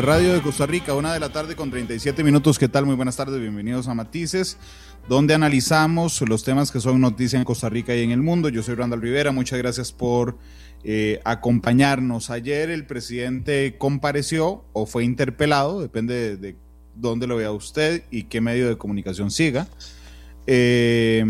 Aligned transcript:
Radio 0.00 0.32
de 0.32 0.40
Costa 0.40 0.64
Rica, 0.66 0.94
una 0.94 1.12
de 1.12 1.20
la 1.20 1.28
tarde 1.28 1.54
con 1.54 1.70
37 1.70 2.24
minutos. 2.24 2.58
¿Qué 2.58 2.68
tal? 2.68 2.86
Muy 2.86 2.94
buenas 2.94 3.16
tardes, 3.16 3.38
bienvenidos 3.38 3.86
a 3.86 3.94
Matices, 3.94 4.56
donde 5.08 5.34
analizamos 5.34 6.22
los 6.22 6.42
temas 6.42 6.70
que 6.70 6.80
son 6.80 7.00
noticia 7.00 7.38
en 7.38 7.44
Costa 7.44 7.68
Rica 7.68 7.94
y 7.94 8.02
en 8.02 8.10
el 8.10 8.22
mundo. 8.22 8.48
Yo 8.48 8.62
soy 8.62 8.76
Randall 8.76 9.02
Rivera, 9.02 9.30
muchas 9.30 9.58
gracias 9.58 9.92
por 9.92 10.38
eh, 10.84 11.20
acompañarnos. 11.24 12.30
Ayer 12.30 12.70
el 12.70 12.86
presidente 12.86 13.76
compareció 13.76 14.64
o 14.72 14.86
fue 14.86 15.04
interpelado, 15.04 15.82
depende 15.82 16.36
de, 16.36 16.56
dónde 16.94 17.26
lo 17.26 17.36
vea 17.36 17.52
usted 17.52 18.02
y 18.10 18.24
qué 18.24 18.40
medio 18.40 18.68
de 18.68 18.78
comunicación 18.78 19.30
siga. 19.30 19.68
Eh, 20.46 21.24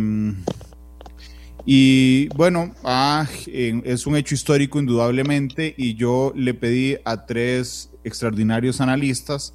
y 1.67 2.29
bueno, 2.37 2.75
ah, 2.85 3.27
es 3.47 4.07
un 4.07 4.17
hecho 4.17 4.35
histórico 4.35 4.79
indudablemente 4.79 5.75
y 5.77 5.95
yo 5.95 6.33
le 6.37 6.55
pedí 6.55 6.97
a 7.05 7.27
tres 7.27 7.90
extraordinarios 8.05 8.81
analistas 8.81 9.55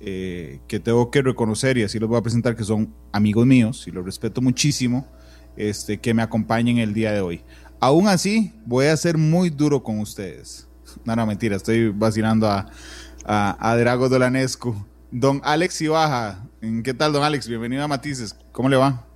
eh, 0.00 0.60
que 0.68 0.80
tengo 0.80 1.10
que 1.10 1.20
reconocer 1.20 1.76
y 1.76 1.82
así 1.82 1.98
los 1.98 2.08
voy 2.08 2.18
a 2.18 2.22
presentar 2.22 2.56
que 2.56 2.64
son 2.64 2.94
amigos 3.12 3.46
míos 3.46 3.84
y 3.86 3.90
los 3.90 4.04
respeto 4.04 4.40
muchísimo, 4.40 5.06
este, 5.56 5.98
que 5.98 6.14
me 6.14 6.22
acompañen 6.22 6.78
el 6.78 6.94
día 6.94 7.12
de 7.12 7.20
hoy. 7.20 7.42
Aún 7.80 8.08
así, 8.08 8.52
voy 8.64 8.86
a 8.86 8.96
ser 8.96 9.18
muy 9.18 9.50
duro 9.50 9.82
con 9.82 9.98
ustedes. 9.98 10.66
No, 11.04 11.14
no, 11.14 11.24
mentira, 11.24 11.54
estoy 11.54 11.90
vacilando 11.90 12.48
a, 12.48 12.66
a, 13.24 13.76
Drago 13.76 14.08
Dolanescu. 14.08 14.74
Don 15.12 15.40
Alex 15.44 15.80
Ibaja, 15.82 16.44
¿qué 16.82 16.94
tal, 16.94 17.12
don 17.12 17.22
Alex? 17.22 17.46
Bienvenido 17.46 17.84
a 17.84 17.88
Matices, 17.88 18.36
¿cómo 18.50 18.68
le 18.68 18.76
va? 18.76 19.06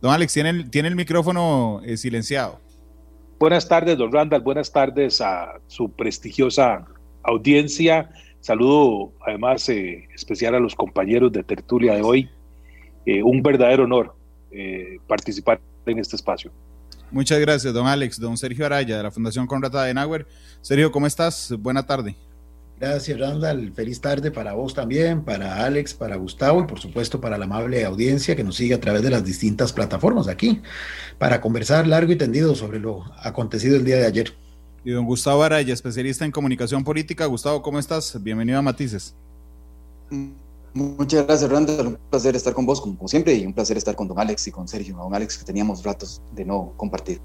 Don 0.00 0.12
Alex, 0.12 0.32
tiene 0.32 0.50
el, 0.50 0.70
tiene 0.70 0.88
el 0.88 0.94
micrófono 0.94 1.80
eh, 1.84 1.96
silenciado. 1.96 2.60
Buenas 3.40 3.66
tardes, 3.66 3.96
don 3.96 4.12
Randall. 4.12 4.42
Buenas 4.42 4.70
tardes 4.70 5.22
a 5.22 5.54
su 5.66 5.90
prestigiosa 5.90 6.84
audiencia. 7.22 8.10
Saludo 8.40 9.14
además 9.26 9.66
eh, 9.70 10.06
especial 10.14 10.56
a 10.56 10.60
los 10.60 10.74
compañeros 10.74 11.32
de 11.32 11.42
tertulia 11.42 11.94
de 11.94 12.02
hoy. 12.02 12.30
Eh, 13.06 13.22
un 13.22 13.42
verdadero 13.42 13.84
honor 13.84 14.14
eh, 14.50 14.98
participar 15.08 15.58
en 15.86 15.98
este 15.98 16.16
espacio. 16.16 16.52
Muchas 17.10 17.40
gracias, 17.40 17.72
don 17.72 17.86
Alex. 17.86 18.20
Don 18.20 18.36
Sergio 18.36 18.66
Araya, 18.66 18.98
de 18.98 19.02
la 19.04 19.10
Fundación 19.10 19.46
Conrad 19.46 19.74
Adenauer. 19.74 20.26
Sergio, 20.60 20.92
¿cómo 20.92 21.06
estás? 21.06 21.54
Buena 21.58 21.86
tarde. 21.86 22.16
Gracias, 22.80 23.20
Randall. 23.20 23.74
Feliz 23.74 24.00
tarde 24.00 24.30
para 24.30 24.54
vos 24.54 24.72
también, 24.72 25.22
para 25.22 25.66
Alex, 25.66 25.92
para 25.92 26.16
Gustavo 26.16 26.62
y 26.62 26.66
por 26.66 26.80
supuesto 26.80 27.20
para 27.20 27.36
la 27.36 27.44
amable 27.44 27.84
audiencia 27.84 28.34
que 28.34 28.42
nos 28.42 28.56
sigue 28.56 28.72
a 28.72 28.80
través 28.80 29.02
de 29.02 29.10
las 29.10 29.22
distintas 29.22 29.70
plataformas 29.70 30.28
aquí 30.28 30.62
para 31.18 31.42
conversar 31.42 31.86
largo 31.86 32.10
y 32.12 32.16
tendido 32.16 32.54
sobre 32.54 32.78
lo 32.78 33.04
acontecido 33.22 33.76
el 33.76 33.84
día 33.84 33.96
de 33.96 34.06
ayer. 34.06 34.32
Y 34.82 34.92
don 34.92 35.04
Gustavo 35.04 35.42
Araya, 35.42 35.74
especialista 35.74 36.24
en 36.24 36.32
comunicación 36.32 36.82
política. 36.82 37.26
Gustavo, 37.26 37.60
¿cómo 37.60 37.78
estás? 37.78 38.16
Bienvenido 38.22 38.58
a 38.58 38.62
Matices. 38.62 39.14
Muchas 40.72 41.26
gracias, 41.26 41.50
Randall. 41.50 41.86
Un 41.86 41.98
placer 42.08 42.34
estar 42.34 42.54
con 42.54 42.64
vos, 42.64 42.80
como 42.80 43.06
siempre, 43.08 43.34
y 43.34 43.44
un 43.44 43.52
placer 43.52 43.76
estar 43.76 43.94
con 43.94 44.08
don 44.08 44.18
Alex 44.18 44.46
y 44.46 44.52
con 44.52 44.66
Sergio, 44.66 44.96
don 44.96 45.14
Alex, 45.14 45.36
que 45.36 45.44
teníamos 45.44 45.84
ratos 45.84 46.22
de 46.32 46.46
no 46.46 46.72
compartir. 46.78 47.20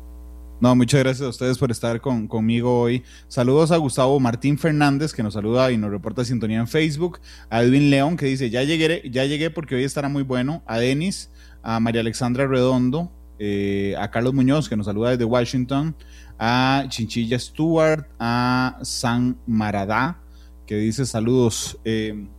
No, 0.61 0.73
muchas 0.73 1.02
gracias 1.02 1.25
a 1.25 1.30
ustedes 1.30 1.58
por 1.58 1.70
estar 1.70 1.99
con, 1.99 2.30
conmigo 2.30 2.80
hoy. 2.80 3.04
Saludos 3.27 3.71
a 3.71 3.77
Gustavo 3.77 4.17
Martín 4.21 4.58
Fernández, 4.58 5.14
que 5.14 5.21
nos 5.21 5.33
saluda 5.33 5.70
y 5.70 5.77
nos 5.77 5.92
reporta 5.92 6.23
sintonía 6.23 6.60
en 6.60 6.67
Facebook. 6.70 7.20
A 7.49 7.61
Edwin 7.61 7.89
León, 7.89 8.16
que 8.16 8.27
dice, 8.27 8.49
ya 8.49 8.64
llegué, 8.64 9.04
ya 9.11 9.26
llegué 9.26 9.49
porque 9.49 9.76
hoy 9.76 9.83
estará 9.83 10.08
muy 10.08 10.23
bueno. 10.23 10.64
A 10.66 10.80
Denis, 10.80 11.30
a 11.61 11.82
María 11.82 11.99
Alexandra 11.99 12.48
Redondo, 12.48 13.11
eh, 13.38 13.95
a 13.99 14.10
Carlos 14.11 14.33
Muñoz, 14.33 14.70
que 14.70 14.77
nos 14.77 14.86
saluda 14.86 15.10
desde 15.10 15.26
Washington. 15.26 15.93
A 16.39 16.86
Chinchilla 16.87 17.37
Stewart, 17.37 18.08
a 18.17 18.80
San 18.82 19.37
Maradá, 19.45 20.22
que 20.66 20.77
dice 20.77 21.05
saludos. 21.05 21.80
Eh, 21.83 22.30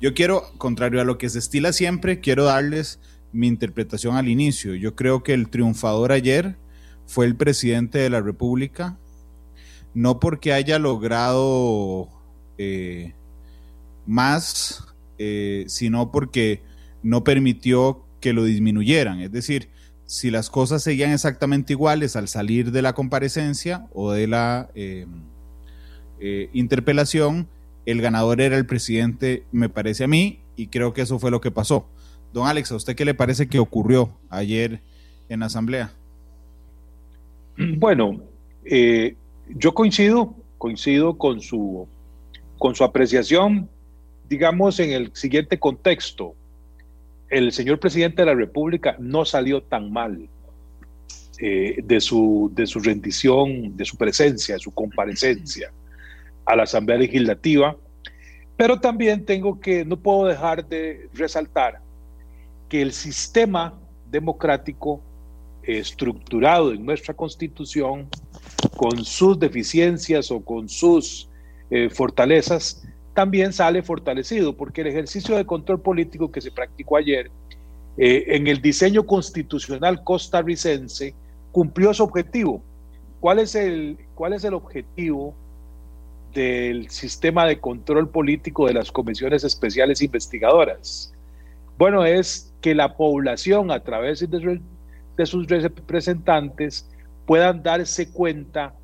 yo 0.00 0.14
quiero, 0.14 0.44
contrario 0.58 1.00
a 1.00 1.04
lo 1.04 1.18
que 1.18 1.28
se 1.28 1.40
estila 1.40 1.72
siempre, 1.72 2.20
quiero 2.20 2.44
darles 2.44 3.00
mi 3.32 3.48
interpretación 3.48 4.14
al 4.14 4.28
inicio. 4.28 4.76
Yo 4.76 4.94
creo 4.94 5.24
que 5.24 5.34
el 5.34 5.48
triunfador 5.48 6.12
ayer 6.12 6.56
fue 7.06 7.26
el 7.26 7.36
presidente 7.36 7.98
de 7.98 8.10
la 8.10 8.20
República, 8.20 8.96
no 9.94 10.18
porque 10.20 10.52
haya 10.52 10.78
logrado 10.78 12.08
eh, 12.58 13.14
más, 14.06 14.84
eh, 15.18 15.64
sino 15.68 16.10
porque 16.10 16.62
no 17.02 17.24
permitió 17.24 18.04
que 18.20 18.32
lo 18.32 18.44
disminuyeran. 18.44 19.20
Es 19.20 19.32
decir, 19.32 19.68
si 20.06 20.30
las 20.30 20.50
cosas 20.50 20.82
seguían 20.82 21.12
exactamente 21.12 21.72
iguales 21.72 22.16
al 22.16 22.28
salir 22.28 22.72
de 22.72 22.82
la 22.82 22.94
comparecencia 22.94 23.86
o 23.92 24.12
de 24.12 24.26
la 24.26 24.70
eh, 24.74 25.06
interpelación, 26.52 27.48
el 27.86 28.00
ganador 28.00 28.40
era 28.40 28.56
el 28.56 28.66
presidente, 28.66 29.44
me 29.52 29.68
parece 29.68 30.04
a 30.04 30.08
mí, 30.08 30.40
y 30.56 30.68
creo 30.68 30.94
que 30.94 31.02
eso 31.02 31.18
fue 31.18 31.30
lo 31.30 31.40
que 31.40 31.50
pasó. 31.50 31.86
Don 32.32 32.46
Alex, 32.46 32.72
¿a 32.72 32.76
usted 32.76 32.96
qué 32.96 33.04
le 33.04 33.14
parece 33.14 33.46
que 33.46 33.58
ocurrió 33.58 34.18
ayer 34.30 34.80
en 35.28 35.40
la 35.40 35.46
Asamblea? 35.46 35.92
Bueno, 37.76 38.20
eh, 38.64 39.16
yo 39.48 39.74
coincido, 39.74 40.34
coincido 40.58 41.16
con 41.16 41.40
su, 41.40 41.86
con 42.58 42.74
su 42.74 42.84
apreciación, 42.84 43.68
digamos, 44.28 44.80
en 44.80 44.92
el 44.92 45.14
siguiente 45.14 45.58
contexto. 45.58 46.34
El 47.28 47.52
señor 47.52 47.78
presidente 47.80 48.22
de 48.22 48.26
la 48.26 48.34
República 48.34 48.96
no 48.98 49.24
salió 49.24 49.62
tan 49.62 49.92
mal 49.92 50.28
eh, 51.38 51.76
de, 51.82 52.00
su, 52.00 52.50
de 52.54 52.66
su 52.66 52.80
rendición, 52.80 53.76
de 53.76 53.84
su 53.84 53.96
presencia, 53.96 54.54
de 54.54 54.60
su 54.60 54.72
comparecencia 54.72 55.72
a 56.46 56.56
la 56.56 56.64
Asamblea 56.64 56.98
Legislativa, 56.98 57.76
pero 58.56 58.78
también 58.78 59.24
tengo 59.24 59.58
que, 59.60 59.84
no 59.84 59.96
puedo 59.96 60.26
dejar 60.26 60.68
de 60.68 61.08
resaltar 61.12 61.80
que 62.68 62.82
el 62.82 62.92
sistema 62.92 63.74
democrático 64.10 65.00
estructurado 65.66 66.72
en 66.72 66.84
nuestra 66.84 67.14
constitución, 67.14 68.08
con 68.76 69.04
sus 69.04 69.38
deficiencias 69.38 70.30
o 70.30 70.44
con 70.44 70.68
sus 70.68 71.28
eh, 71.70 71.88
fortalezas, 71.90 72.86
también 73.14 73.52
sale 73.52 73.82
fortalecido, 73.82 74.56
porque 74.56 74.80
el 74.80 74.88
ejercicio 74.88 75.36
de 75.36 75.46
control 75.46 75.80
político 75.80 76.30
que 76.32 76.40
se 76.40 76.50
practicó 76.50 76.96
ayer 76.96 77.30
eh, 77.96 78.24
en 78.28 78.48
el 78.48 78.60
diseño 78.60 79.06
constitucional 79.06 80.02
costarricense 80.02 81.14
cumplió 81.52 81.94
su 81.94 82.02
objetivo. 82.02 82.62
¿Cuál 83.20 83.38
es, 83.38 83.54
el, 83.54 83.96
¿Cuál 84.14 84.32
es 84.32 84.44
el 84.44 84.54
objetivo 84.54 85.34
del 86.34 86.90
sistema 86.90 87.46
de 87.46 87.60
control 87.60 88.08
político 88.10 88.66
de 88.66 88.74
las 88.74 88.90
comisiones 88.90 89.44
especiales 89.44 90.02
investigadoras? 90.02 91.14
Bueno, 91.78 92.04
es 92.04 92.52
que 92.60 92.74
la 92.74 92.96
población 92.96 93.70
a 93.70 93.80
través 93.80 94.20
de 95.16 95.26
sus 95.26 95.46
representantes 95.46 96.88
puedan 97.26 97.62
darse 97.62 98.10
cuenta 98.10 98.74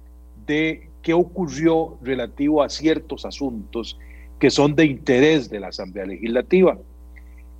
de 0.46 0.88
qué 1.02 1.12
ocurrió 1.14 1.98
relativo 2.02 2.62
a 2.62 2.68
ciertos 2.68 3.24
asuntos 3.24 3.98
que 4.38 4.50
son 4.50 4.74
de 4.74 4.86
interés 4.86 5.50
de 5.50 5.60
la 5.60 5.68
Asamblea 5.68 6.06
Legislativa. 6.06 6.78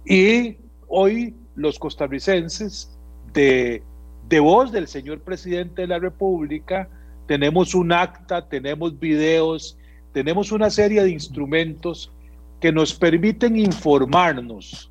Y 0.05 0.57
hoy 0.89 1.35
los 1.55 1.79
costarricenses, 1.79 2.97
de, 3.33 3.83
de 4.29 4.41
voz 4.41 4.73
del 4.73 4.89
señor 4.89 5.21
presidente 5.21 5.83
de 5.83 5.89
la 5.89 5.99
República, 5.99 6.89
tenemos 7.27 7.75
un 7.75 7.93
acta, 7.93 8.49
tenemos 8.49 8.99
videos, 8.99 9.79
tenemos 10.13 10.53
una 10.53 10.71
serie 10.71 11.03
de 11.03 11.11
instrumentos 11.11 12.11
que 12.61 12.73
nos 12.73 12.95
permiten 12.95 13.57
informarnos 13.57 14.91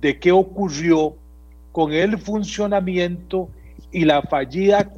de 0.00 0.18
qué 0.18 0.32
ocurrió 0.32 1.16
con 1.78 1.92
el 1.92 2.18
funcionamiento 2.18 3.48
y 3.92 4.04
la 4.04 4.20
fallida 4.22 4.90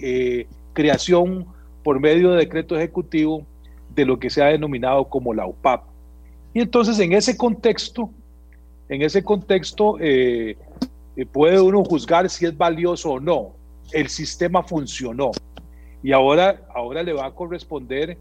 eh, 0.00 0.46
creación 0.72 1.44
por 1.84 2.00
medio 2.00 2.30
de 2.30 2.38
decreto 2.38 2.74
ejecutivo 2.74 3.44
de 3.94 4.06
lo 4.06 4.18
que 4.18 4.30
se 4.30 4.42
ha 4.42 4.46
denominado 4.46 5.04
como 5.10 5.34
la 5.34 5.46
UPAP. 5.46 5.84
Y 6.54 6.60
entonces 6.62 6.98
en 7.00 7.12
ese 7.12 7.36
contexto, 7.36 8.08
en 8.88 9.02
ese 9.02 9.22
contexto 9.22 9.98
eh, 10.00 10.56
eh, 11.16 11.26
puede 11.26 11.60
uno 11.60 11.84
juzgar 11.84 12.30
si 12.30 12.46
es 12.46 12.56
valioso 12.56 13.10
o 13.10 13.20
no. 13.20 13.52
El 13.92 14.08
sistema 14.08 14.62
funcionó 14.62 15.32
y 16.02 16.12
ahora, 16.12 16.62
ahora 16.74 17.02
le 17.02 17.12
va 17.12 17.26
a 17.26 17.34
corresponder 17.34 18.16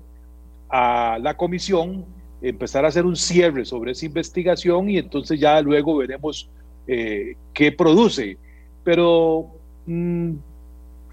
a 0.68 1.18
la 1.22 1.38
comisión 1.38 2.04
empezar 2.42 2.84
a 2.84 2.90
hacer 2.90 3.06
un 3.06 3.16
cierre 3.16 3.64
sobre 3.64 3.94
esa 3.94 4.06
investigación 4.06 4.90
y 4.90 4.98
entonces 4.98 5.40
ya 5.40 5.62
luego 5.62 5.96
veremos 5.96 6.50
eh, 6.88 7.36
produce. 7.78 8.38
Pero 8.84 9.52
mm, 9.86 10.34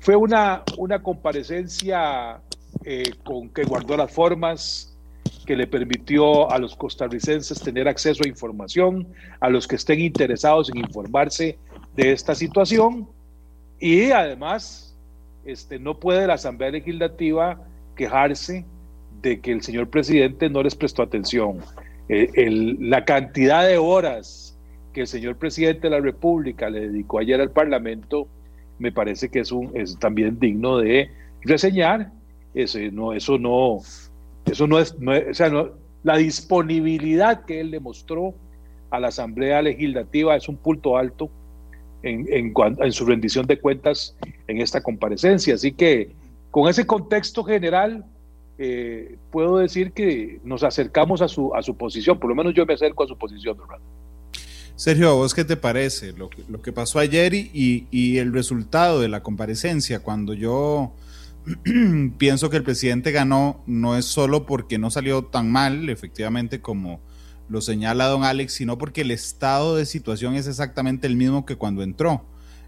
fue 0.01 0.17
una, 0.17 0.63
una 0.77 1.03
comparecencia 1.03 2.41
eh, 2.85 3.11
con 3.25 3.51
que 3.51 3.65
guardó 3.65 3.97
las 3.97 4.13
formas, 4.13 4.97
que 5.47 5.57
le 5.57 5.67
permitió 5.67 6.51
a 6.51 6.59
los 6.59 6.77
costarricenses 6.77 7.61
tener 7.61 7.89
acceso 7.89 8.23
a 8.25 8.29
información, 8.29 9.09
a 9.41 9.49
los 9.49 9.67
que 9.67 9.77
estén 9.77 10.01
interesados 10.01 10.71
en 10.71 10.79
informarse 10.79 11.59
de 11.97 12.13
esta 12.13 12.35
situación 12.35 13.09
y 13.81 14.11
además 14.11 14.95
este, 15.45 15.79
no 15.79 15.99
puede 15.99 16.27
la 16.27 16.35
Asamblea 16.35 16.71
Legislativa 16.71 17.61
quejarse 17.97 18.65
de 19.23 19.41
que 19.41 19.53
el 19.53 19.63
señor 19.63 19.89
presidente 19.89 20.49
no 20.49 20.63
les 20.63 20.75
prestó 20.75 21.03
atención. 21.03 21.61
Eh, 22.09 22.77
la 22.81 23.05
cantidad 23.05 23.67
de 23.67 23.79
horas 23.79 24.48
que 24.93 25.03
el 25.03 25.07
señor 25.07 25.37
presidente 25.37 25.83
de 25.83 25.91
la 25.91 26.01
República 26.01 26.71
le 26.71 26.89
dedicó 26.89 27.19
ayer 27.19 27.41
al 27.41 27.51
Parlamento 27.51 28.29
me 28.79 28.93
parece 28.93 29.29
que 29.29 29.41
es, 29.41 29.53
un, 29.53 29.71
es 29.75 29.99
también 29.99 30.39
digno 30.39 30.79
de 30.79 31.11
reseñar. 31.43 32.13
Eso 32.55 32.79
no, 32.93 33.13
eso 33.13 33.39
no, 33.39 33.79
eso 34.47 34.67
no 34.67 34.79
es, 34.79 34.97
o 35.31 35.35
sea, 35.35 35.49
no, 35.49 35.71
la 36.03 36.17
disponibilidad 36.17 37.45
que 37.45 37.61
él 37.61 37.71
demostró 37.71 38.35
a 38.91 39.01
la 39.01 39.09
Asamblea 39.09 39.63
Legislativa 39.63 40.37
es 40.37 40.49
un 40.49 40.57
punto 40.57 40.97
alto 40.97 41.31
en, 42.03 42.27
en, 42.33 42.55
en, 42.57 42.93
su 42.93 43.05
rendición 43.05 43.47
de 43.47 43.61
cuentas 43.61 44.17
en 44.47 44.61
esta 44.61 44.81
comparecencia. 44.81 45.55
Así 45.55 45.73
que 45.73 46.15
con 46.51 46.69
ese 46.69 46.87
contexto 46.87 47.45
general, 47.45 48.05
eh, 48.57 49.19
puedo 49.31 49.59
decir 49.59 49.93
que 49.93 50.41
nos 50.43 50.65
acercamos 50.65 51.21
a 51.21 51.29
su, 51.29 51.55
a 51.55 51.63
su 51.63 51.77
posición, 51.77 52.19
por 52.19 52.31
lo 52.31 52.37
menos 52.37 52.55
yo 52.55 52.65
me 52.65 52.75
acerco 52.75 53.05
a 53.05 53.07
su 53.07 53.17
posición, 53.17 53.59
Sergio, 54.79 55.11
¿a 55.11 55.15
vos 55.15 55.35
qué 55.35 55.45
te 55.45 55.57
parece 55.57 56.13
lo 56.13 56.31
que, 56.31 56.73
pasó 56.73 57.01
ayer 57.01 57.35
y, 57.35 57.89
y, 57.91 58.19
el 58.19 58.33
resultado 58.33 59.01
de 59.01 59.09
la 59.09 59.25
comparecencia? 59.25 60.05
Cuando 60.05 60.35
yo 60.35 60.93
pienso 62.19 62.49
que 62.49 62.59
el 62.59 62.63
presidente 62.63 63.11
ganó, 63.11 63.61
no 63.67 63.97
es 63.97 64.05
solo 64.05 64.47
porque 64.47 64.79
no 64.79 64.93
salió 64.93 65.25
tan 65.25 65.51
mal, 65.51 65.89
efectivamente, 65.89 66.61
como 66.61 67.01
lo 67.49 67.61
señala 67.61 68.07
don 68.07 68.23
Alex, 68.23 68.53
sino 68.53 68.79
porque 68.79 69.01
el 69.01 69.11
estado 69.11 69.75
de 69.75 69.85
situación 69.85 70.37
es 70.37 70.47
exactamente 70.47 71.09
el 71.09 71.17
mismo 71.17 71.45
que 71.45 71.57
cuando 71.57 71.83
entró. 71.83 72.25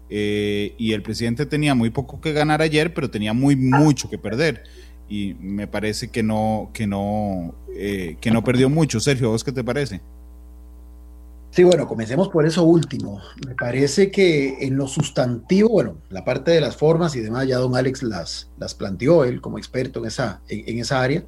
Eh, 0.09 0.75
y 0.77 0.91
el 0.91 1.03
presidente 1.03 1.45
tenía 1.45 1.75
muy 1.75 1.91
poco 1.91 2.19
que 2.19 2.33
ganar 2.33 2.61
ayer, 2.61 2.93
pero 2.93 3.09
tenía 3.09 3.31
muy 3.31 3.55
mucho 3.55 4.09
que 4.09 4.17
perder 4.17 4.63
y 5.07 5.35
me 5.39 5.65
parece 5.65 6.09
que 6.09 6.23
no, 6.23 6.71
que 6.73 6.87
no, 6.87 7.55
eh, 7.73 8.17
que 8.19 8.31
no 8.31 8.43
perdió 8.43 8.69
mucho. 8.69 8.99
Sergio, 8.99 9.29
¿vos 9.29 9.45
qué 9.45 9.53
te 9.53 9.63
parece? 9.63 10.01
Sí, 11.51 11.65
bueno, 11.65 11.85
comencemos 11.85 12.29
por 12.29 12.45
eso 12.45 12.63
último. 12.63 13.19
Me 13.45 13.55
parece 13.55 14.09
que 14.09 14.65
en 14.65 14.77
lo 14.77 14.87
sustantivo, 14.87 15.67
bueno, 15.67 15.97
la 16.09 16.23
parte 16.23 16.51
de 16.51 16.61
las 16.61 16.77
formas 16.77 17.13
y 17.17 17.19
demás, 17.19 17.45
ya 17.45 17.57
don 17.57 17.75
Alex 17.75 18.03
las, 18.03 18.49
las 18.57 18.73
planteó 18.73 19.25
él 19.25 19.41
como 19.41 19.57
experto 19.57 19.99
en 19.99 20.05
esa, 20.05 20.41
en, 20.47 20.79
esa 20.79 21.01
área, 21.01 21.25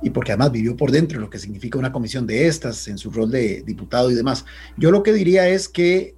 y 0.00 0.08
porque 0.10 0.32
además 0.32 0.52
vivió 0.52 0.78
por 0.78 0.92
dentro 0.92 1.20
lo 1.20 1.28
que 1.28 1.38
significa 1.38 1.78
una 1.78 1.92
comisión 1.92 2.26
de 2.26 2.46
estas 2.46 2.88
en 2.88 2.96
su 2.96 3.10
rol 3.10 3.30
de 3.30 3.62
diputado 3.66 4.10
y 4.10 4.14
demás. 4.14 4.46
Yo 4.78 4.90
lo 4.90 5.02
que 5.02 5.12
diría 5.12 5.46
es 5.46 5.68
que 5.68 6.16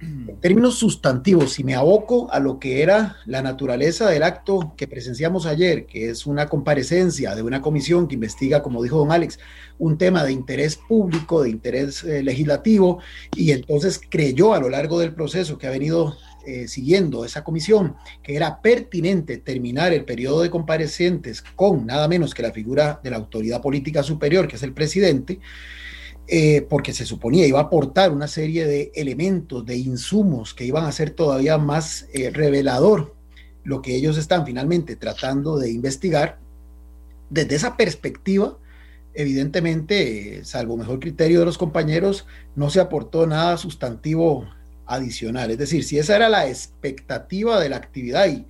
en 0.00 0.40
términos 0.40 0.78
sustantivos, 0.78 1.54
si 1.54 1.64
me 1.64 1.74
aboco 1.74 2.30
a 2.30 2.38
lo 2.38 2.58
que 2.58 2.82
era 2.82 3.16
la 3.26 3.42
naturaleza 3.42 4.08
del 4.08 4.22
acto 4.22 4.74
que 4.76 4.86
presenciamos 4.86 5.46
ayer, 5.46 5.86
que 5.86 6.10
es 6.10 6.26
una 6.26 6.48
comparecencia 6.48 7.34
de 7.34 7.42
una 7.42 7.62
comisión 7.62 8.06
que 8.06 8.14
investiga, 8.14 8.62
como 8.62 8.82
dijo 8.82 8.98
don 8.98 9.12
Alex, 9.12 9.38
un 9.78 9.98
tema 9.98 10.24
de 10.24 10.32
interés 10.32 10.76
público, 10.76 11.42
de 11.42 11.50
interés 11.50 12.04
eh, 12.04 12.22
legislativo, 12.22 13.00
y 13.34 13.52
entonces 13.52 14.00
creyó 14.08 14.54
a 14.54 14.60
lo 14.60 14.68
largo 14.68 14.98
del 14.98 15.14
proceso 15.14 15.58
que 15.58 15.66
ha 15.66 15.70
venido 15.70 16.16
eh, 16.46 16.68
siguiendo 16.68 17.24
esa 17.24 17.42
comisión, 17.42 17.96
que 18.22 18.36
era 18.36 18.60
pertinente 18.60 19.38
terminar 19.38 19.92
el 19.92 20.04
periodo 20.04 20.42
de 20.42 20.50
comparecientes 20.50 21.42
con 21.42 21.86
nada 21.86 22.06
menos 22.06 22.34
que 22.34 22.42
la 22.42 22.52
figura 22.52 23.00
de 23.02 23.10
la 23.10 23.16
autoridad 23.16 23.60
política 23.60 24.02
superior, 24.02 24.46
que 24.46 24.56
es 24.56 24.62
el 24.62 24.72
presidente, 24.72 25.40
eh, 26.28 26.66
porque 26.68 26.92
se 26.92 27.06
suponía 27.06 27.46
iba 27.46 27.60
a 27.60 27.64
aportar 27.64 28.10
una 28.10 28.26
serie 28.26 28.66
de 28.66 28.90
elementos, 28.94 29.64
de 29.64 29.76
insumos 29.76 30.54
que 30.54 30.64
iban 30.64 30.84
a 30.84 30.92
ser 30.92 31.10
todavía 31.10 31.56
más 31.58 32.08
eh, 32.12 32.30
revelador 32.30 33.14
lo 33.62 33.82
que 33.82 33.96
ellos 33.96 34.16
están 34.16 34.46
finalmente 34.46 34.96
tratando 34.96 35.58
de 35.58 35.70
investigar. 35.70 36.38
Desde 37.30 37.56
esa 37.56 37.76
perspectiva, 37.76 38.56
evidentemente, 39.12 40.44
salvo 40.44 40.76
mejor 40.76 41.00
criterio 41.00 41.40
de 41.40 41.46
los 41.46 41.58
compañeros, 41.58 42.26
no 42.54 42.70
se 42.70 42.80
aportó 42.80 43.26
nada 43.26 43.56
sustantivo 43.56 44.46
adicional. 44.86 45.50
Es 45.50 45.58
decir, 45.58 45.82
si 45.82 45.98
esa 45.98 46.14
era 46.14 46.28
la 46.28 46.48
expectativa 46.48 47.60
de 47.60 47.68
la 47.68 47.76
actividad 47.76 48.28
y 48.28 48.46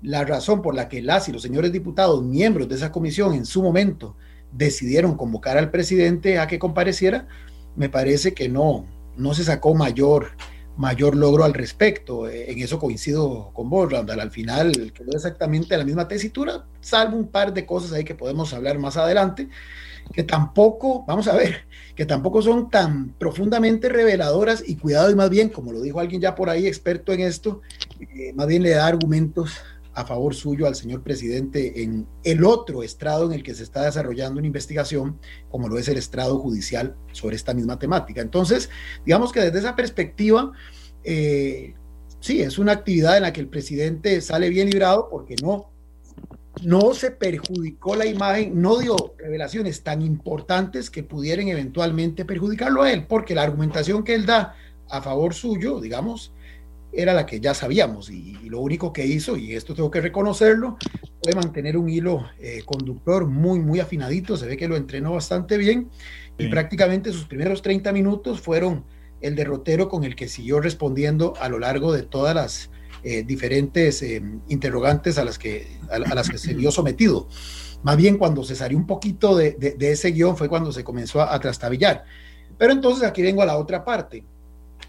la 0.00 0.24
razón 0.24 0.62
por 0.62 0.74
la 0.74 0.88
que 0.88 1.02
las 1.02 1.28
y 1.28 1.32
los 1.32 1.42
señores 1.42 1.70
diputados, 1.70 2.22
miembros 2.22 2.68
de 2.68 2.76
esa 2.76 2.90
comisión 2.90 3.34
en 3.34 3.44
su 3.44 3.62
momento, 3.62 4.16
decidieron 4.56 5.16
convocar 5.16 5.58
al 5.58 5.70
presidente 5.70 6.38
a 6.38 6.46
que 6.46 6.58
compareciera, 6.58 7.26
me 7.76 7.88
parece 7.88 8.34
que 8.34 8.48
no, 8.48 8.86
no 9.16 9.34
se 9.34 9.44
sacó 9.44 9.74
mayor, 9.74 10.28
mayor 10.76 11.16
logro 11.16 11.44
al 11.44 11.54
respecto. 11.54 12.28
Eh, 12.28 12.50
en 12.52 12.58
eso 12.60 12.78
coincido 12.78 13.50
con 13.52 13.68
vos, 13.68 13.90
Randall. 13.90 14.20
Al 14.20 14.30
final 14.30 14.92
quedó 14.92 15.12
exactamente 15.12 15.76
la 15.76 15.84
misma 15.84 16.08
tesitura, 16.08 16.66
salvo 16.80 17.16
un 17.16 17.28
par 17.28 17.52
de 17.52 17.66
cosas 17.66 17.92
ahí 17.92 18.04
que 18.04 18.14
podemos 18.14 18.52
hablar 18.54 18.78
más 18.78 18.96
adelante, 18.96 19.48
que 20.12 20.22
tampoco, 20.22 21.04
vamos 21.06 21.26
a 21.26 21.34
ver, 21.34 21.66
que 21.96 22.06
tampoco 22.06 22.42
son 22.42 22.70
tan 22.70 23.10
profundamente 23.18 23.88
reveladoras 23.88 24.62
y 24.66 24.76
cuidado 24.76 25.10
y 25.10 25.14
más 25.14 25.30
bien, 25.30 25.48
como 25.48 25.72
lo 25.72 25.80
dijo 25.80 26.00
alguien 26.00 26.20
ya 26.20 26.34
por 26.34 26.48
ahí 26.48 26.66
experto 26.66 27.12
en 27.12 27.20
esto, 27.20 27.60
eh, 28.00 28.32
más 28.34 28.46
bien 28.46 28.62
le 28.62 28.70
da 28.70 28.86
argumentos 28.86 29.56
a 29.94 30.04
favor 30.04 30.34
suyo 30.34 30.66
al 30.66 30.74
señor 30.74 31.02
presidente 31.02 31.82
en 31.82 32.06
el 32.24 32.44
otro 32.44 32.82
estrado 32.82 33.26
en 33.26 33.32
el 33.32 33.42
que 33.42 33.54
se 33.54 33.62
está 33.62 33.84
desarrollando 33.84 34.38
una 34.38 34.46
investigación, 34.46 35.18
como 35.48 35.68
lo 35.68 35.78
es 35.78 35.88
el 35.88 35.96
estrado 35.96 36.38
judicial 36.38 36.96
sobre 37.12 37.36
esta 37.36 37.54
misma 37.54 37.78
temática. 37.78 38.20
Entonces, 38.20 38.70
digamos 39.06 39.32
que 39.32 39.40
desde 39.40 39.60
esa 39.60 39.76
perspectiva, 39.76 40.52
eh, 41.04 41.74
sí, 42.20 42.42
es 42.42 42.58
una 42.58 42.72
actividad 42.72 43.16
en 43.16 43.22
la 43.22 43.32
que 43.32 43.40
el 43.40 43.48
presidente 43.48 44.20
sale 44.20 44.50
bien 44.50 44.68
librado 44.68 45.08
porque 45.08 45.36
no, 45.40 45.70
no 46.62 46.92
se 46.94 47.12
perjudicó 47.12 47.94
la 47.94 48.06
imagen, 48.06 48.60
no 48.60 48.78
dio 48.78 49.14
revelaciones 49.16 49.82
tan 49.82 50.02
importantes 50.02 50.90
que 50.90 51.04
pudieran 51.04 51.48
eventualmente 51.48 52.24
perjudicarlo 52.24 52.82
a 52.82 52.92
él, 52.92 53.06
porque 53.06 53.34
la 53.34 53.42
argumentación 53.44 54.02
que 54.02 54.14
él 54.14 54.26
da 54.26 54.56
a 54.90 55.00
favor 55.00 55.34
suyo, 55.34 55.80
digamos, 55.80 56.33
era 56.96 57.14
la 57.14 57.26
que 57.26 57.40
ya 57.40 57.54
sabíamos 57.54 58.10
y, 58.10 58.34
lo 58.44 58.60
único 58.60 58.92
que 58.92 59.04
hizo, 59.04 59.36
y 59.36 59.54
esto 59.54 59.74
tengo 59.74 59.90
que 59.90 60.00
reconocerlo, 60.00 60.76
fue 61.22 61.34
mantener 61.34 61.76
un 61.76 61.88
hilo 61.88 62.24
eh, 62.38 62.62
conductor 62.64 63.26
muy, 63.26 63.58
muy 63.58 63.80
afinadito, 63.80 64.36
se 64.36 64.46
ve 64.46 64.56
que 64.56 64.68
lo 64.68 64.76
entrenó 64.76 65.12
bastante 65.12 65.56
bien 65.56 65.90
y 66.38 66.46
prácticamente 66.48 67.12
sus 67.12 67.24
primeros 67.24 67.62
30 67.62 67.90
minutos 67.92 68.40
fueron 68.40 68.84
el 69.20 69.34
derrotero 69.34 69.88
con 69.88 70.04
el 70.04 70.14
que 70.14 70.28
siguió 70.28 70.60
respondiendo 70.60 71.34
a 71.40 71.48
lo 71.48 71.58
largo 71.58 71.92
de 71.92 72.02
todas 72.02 72.34
las 72.34 72.70
eh, 73.02 73.24
diferentes 73.24 74.02
eh, 74.02 74.22
interrogantes 74.48 75.18
a 75.18 75.24
las, 75.24 75.38
que, 75.38 75.78
a, 75.90 75.98
las 75.98 76.28
que 76.28 76.38
se 76.38 76.54
vio 76.54 76.70
sometido. 76.70 77.28
Más 77.82 77.96
bien 77.96 78.18
cuando 78.18 78.44
se 78.44 78.54
salió 78.54 78.78
un 78.78 78.86
poquito 78.86 79.36
de, 79.36 79.52
de, 79.52 79.90
ese 79.90 80.10
guion 80.10 80.36
fue 80.36 80.48
cuando 80.48 80.72
se 80.72 80.84
comenzó 80.84 81.22
a, 81.22 81.34
a 81.34 81.40
trastabillar. 81.40 82.04
Pero 82.56 82.72
entonces 82.72 83.02
aquí 83.02 83.22
vengo 83.22 83.42
a 83.42 83.46
la 83.46 83.56
otra 83.56 83.84
parte 83.84 84.24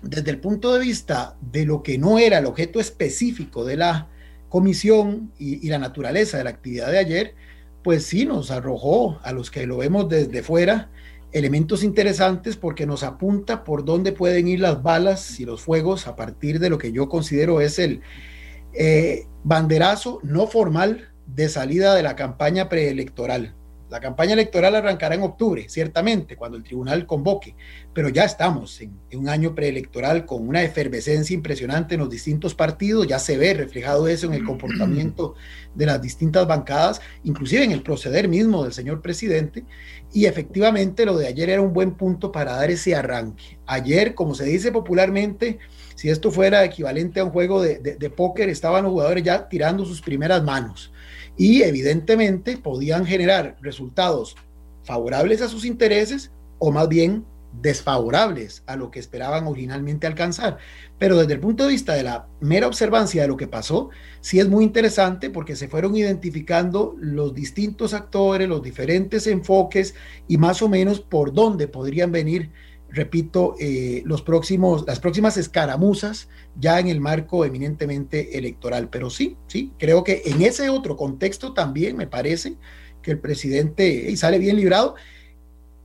desde 0.06 0.32
el 0.32 0.40
punto 0.40 0.74
de 0.74 0.80
vista 0.80 1.36
de 1.42 1.66
lo 1.66 1.82
que 1.82 1.98
no 1.98 2.20
era 2.20 2.38
el 2.38 2.46
objeto 2.46 2.80
específico 2.80 3.66
de 3.66 3.78
la 3.78 4.10
comisión 4.50 5.32
y, 5.38 5.68
la 5.68 5.80
naturaleza 5.80 6.38
de 6.38 6.44
la 6.44 6.52
actividad 6.52 6.92
de 6.92 7.00
ayer, 7.00 7.36
pues 7.84 8.06
sí 8.06 8.26
nos 8.26 8.52
arrojó 8.52 9.20
a 9.24 9.34
los 9.34 9.52
que 9.52 9.66
lo 9.66 9.78
vemos 9.78 10.08
desde 10.08 10.44
fuera 10.44 10.90
elementos 11.32 11.84
interesantes 11.84 12.56
porque 12.56 12.86
nos 12.86 13.04
apunta 13.04 13.66
por 13.66 13.84
dónde 13.84 14.14
pueden 14.14 14.48
ir 14.48 14.62
las 14.62 14.82
balas 14.82 15.40
y 15.40 15.46
los 15.46 15.62
fuegos 15.62 16.08
a 16.08 16.16
partir 16.16 16.60
de 16.60 16.70
lo 16.70 16.78
que 16.78 16.94
yo 16.94 17.10
considero 17.10 17.60
es 17.60 17.78
el 17.78 18.02
eh, 18.74 19.28
banderazo 19.44 20.20
no 20.24 20.48
formal 20.48 21.10
de 21.26 21.50
salida 21.50 21.94
de 21.94 22.04
la 22.04 22.16
campaña 22.16 22.70
preelectoral. 22.70 23.54
La 23.96 24.02
campaña 24.02 24.34
electoral 24.34 24.76
arrancará 24.76 25.16
en 25.16 25.24
octubre, 25.24 25.70
ciertamente, 25.70 26.36
cuando 26.36 26.58
el 26.58 26.66
tribunal 26.66 27.06
convoque, 27.06 27.56
pero 27.94 28.10
ya 28.10 28.26
estamos 28.26 28.82
en, 28.82 29.00
un 29.14 29.30
año 29.30 29.56
preelectoral 29.56 30.26
con 30.26 30.46
una 30.46 30.64
efervescencia 30.64 31.34
impresionante 31.34 31.96
en 31.96 32.02
los 32.02 32.10
distintos 32.10 32.54
partidos, 32.54 33.08
ya 33.08 33.20
se 33.20 33.38
ve 33.38 33.54
reflejado 33.54 34.10
eso 34.10 34.28
en 34.28 34.34
el 34.34 34.44
comportamiento 34.44 35.36
de 35.74 35.86
las 35.86 36.02
distintas 36.02 36.46
bancadas, 36.46 37.00
inclusive 37.24 37.64
en 37.64 37.72
el 37.72 37.84
proceder 37.84 38.28
mismo 38.28 38.66
del 38.66 38.74
señor 38.74 39.02
presidente, 39.02 39.64
y 40.12 40.26
efectivamente 40.26 41.06
lo 41.06 41.18
de 41.18 41.28
ayer 41.28 41.50
era 41.50 41.62
un 41.62 41.72
buen 41.72 41.92
punto 41.92 42.34
para 42.34 42.52
dar 42.52 42.70
ese 42.70 42.96
arranque. 42.96 43.60
Ayer, 43.66 44.14
como 44.14 44.36
se 44.36 44.44
dice 44.44 44.74
popularmente, 44.74 45.60
si 45.96 46.10
esto 46.10 46.32
fuera 46.32 46.66
equivalente 46.66 47.22
a 47.22 47.24
un 47.24 47.32
juego 47.32 47.62
de, 47.62 47.80
de 47.80 48.10
póker, 48.10 48.50
estaban 48.50 48.84
los 48.84 48.92
jugadores 48.92 49.24
ya 49.24 49.48
tirando 49.48 49.86
sus 49.86 50.02
primeras 50.02 50.44
manos 50.44 50.92
y 51.38 51.64
evidentemente 51.64 52.58
podían 52.58 53.06
generar 53.06 53.58
resultados 53.62 54.36
favorables 54.84 55.42
a 55.42 55.50
sus 55.50 55.66
intereses 55.66 56.32
o 56.60 56.72
más 56.72 56.88
bien 56.88 57.26
desfavorables 57.62 58.64
a 58.68 58.76
lo 58.76 58.92
que 58.92 59.00
esperaban 59.00 59.48
originalmente 59.48 60.08
alcanzar. 60.08 60.58
Pero 60.98 61.18
desde 61.18 61.34
el 61.34 61.40
punto 61.40 61.64
de 61.64 61.72
vista 61.72 61.94
de 61.94 62.04
la 62.04 62.28
mera 62.40 62.68
observancia 62.68 63.22
de 63.22 63.28
lo 63.28 63.38
que 63.38 63.48
pasó, 63.48 63.90
sí 64.22 64.40
es 64.40 64.48
muy 64.48 64.64
interesante 64.64 65.30
porque 65.30 65.56
se 65.56 65.68
fueron 65.68 65.96
identificando 65.96 66.96
los 67.00 67.34
distintos 67.34 67.94
actores, 67.94 68.50
los 68.50 68.62
diferentes 68.62 69.28
enfoques 69.28 69.96
y 70.28 70.38
más 70.38 70.62
o 70.62 70.70
menos 70.70 71.00
por 71.02 71.34
dónde 71.34 71.68
podrían 71.68 72.12
venir, 72.12 72.52
repito, 72.96 73.56
eh, 73.60 74.02
los 74.06 74.22
próximos, 74.22 74.86
las 74.88 75.02
próximas 75.02 75.36
escaramuzas 75.36 76.30
ya 76.58 76.80
en 76.80 76.88
el 76.88 77.02
marco 77.02 77.44
eminentemente 77.44 78.38
electoral. 78.38 78.90
Pero 78.90 79.10
sí, 79.10 79.36
sí, 79.48 79.74
creo 79.78 80.04
que 80.04 80.24
en 80.26 80.42
ese 80.42 80.70
otro 80.70 80.96
contexto 80.96 81.54
también 81.54 81.98
me 81.98 82.08
parece 82.08 82.56
que 83.02 83.12
el 83.12 83.20
presidente 83.20 84.16
sale 84.16 84.40
bien 84.40 84.56
librado 84.56 84.96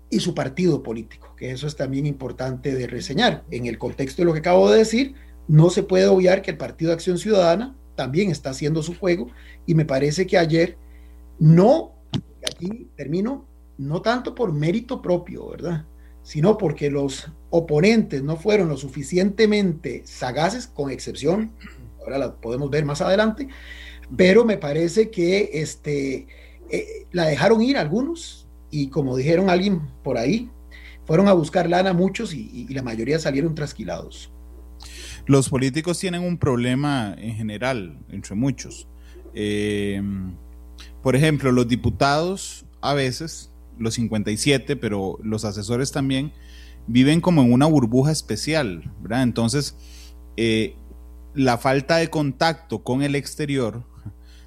y 0.08 0.20
su 0.20 0.34
partido 0.34 0.82
político, 0.82 1.34
que 1.36 1.50
eso 1.50 1.66
es 1.66 1.76
también 1.76 2.06
importante 2.06 2.74
de 2.74 2.86
reseñar. 2.86 3.44
En 3.50 3.66
el 3.66 3.76
contexto 3.76 4.22
de 4.22 4.26
lo 4.26 4.32
que 4.32 4.38
acabo 4.38 4.70
de 4.70 4.78
decir, 4.78 5.14
no 5.48 5.68
se 5.68 5.82
puede 5.82 6.06
obviar 6.06 6.42
que 6.42 6.52
el 6.52 6.56
Partido 6.56 6.90
de 6.90 6.94
Acción 6.94 7.18
Ciudadana 7.18 7.76
también 7.96 8.30
está 8.30 8.50
haciendo 8.50 8.82
su 8.82 8.96
juego 8.96 9.28
y 9.66 9.74
me 9.74 9.84
parece 9.84 10.26
que 10.26 10.38
ayer 10.38 10.78
no, 11.40 11.92
aquí 12.46 12.88
termino, 12.96 13.46
no 13.78 14.00
tanto 14.00 14.34
por 14.34 14.52
mérito 14.52 15.02
propio, 15.02 15.48
¿verdad? 15.50 15.86
Sino 16.22 16.58
porque 16.58 16.90
los 16.90 17.30
oponentes 17.50 18.22
no 18.22 18.36
fueron 18.36 18.68
lo 18.68 18.76
suficientemente 18.76 20.02
sagaces, 20.04 20.66
con 20.66 20.90
excepción, 20.90 21.52
ahora 22.00 22.18
la 22.18 22.36
podemos 22.36 22.70
ver 22.70 22.84
más 22.84 23.00
adelante, 23.00 23.48
pero 24.16 24.44
me 24.44 24.56
parece 24.56 25.10
que 25.10 25.50
este, 25.54 26.26
eh, 26.70 27.06
la 27.12 27.26
dejaron 27.26 27.62
ir 27.62 27.76
algunos, 27.76 28.48
y 28.70 28.88
como 28.88 29.16
dijeron 29.16 29.50
alguien 29.50 29.80
por 30.02 30.18
ahí, 30.18 30.50
fueron 31.04 31.28
a 31.28 31.32
buscar 31.32 31.68
lana 31.68 31.92
muchos 31.92 32.32
y, 32.34 32.66
la 32.68 32.82
mayoría 32.82 33.18
salieron 33.18 33.54
trasquilados. 33.54 34.32
Los 35.26 35.48
políticos 35.48 35.98
tienen 35.98 36.22
un 36.22 36.38
problema 36.38 37.14
en 37.18 37.34
general, 37.34 37.98
entre 38.10 38.34
muchos. 38.36 38.86
Eh, 39.34 40.00
por 41.02 41.16
ejemplo, 41.16 41.52
los 41.52 41.68
diputados 41.68 42.64
a 42.80 42.94
veces, 42.94 43.49
los 43.80 43.94
57, 43.94 44.76
pero 44.76 45.18
los 45.22 45.44
asesores 45.44 45.90
también, 45.90 46.32
viven 46.86 47.20
como 47.20 47.42
en 47.42 47.52
una 47.52 47.66
burbuja 47.66 48.12
especial. 48.12 48.92
Entonces, 49.10 49.76
eh, 50.36 50.76
la 51.34 51.58
falta 51.58 51.96
de 51.96 52.08
contacto 52.08 52.82
con 52.82 53.02
el 53.02 53.14
exterior 53.14 53.84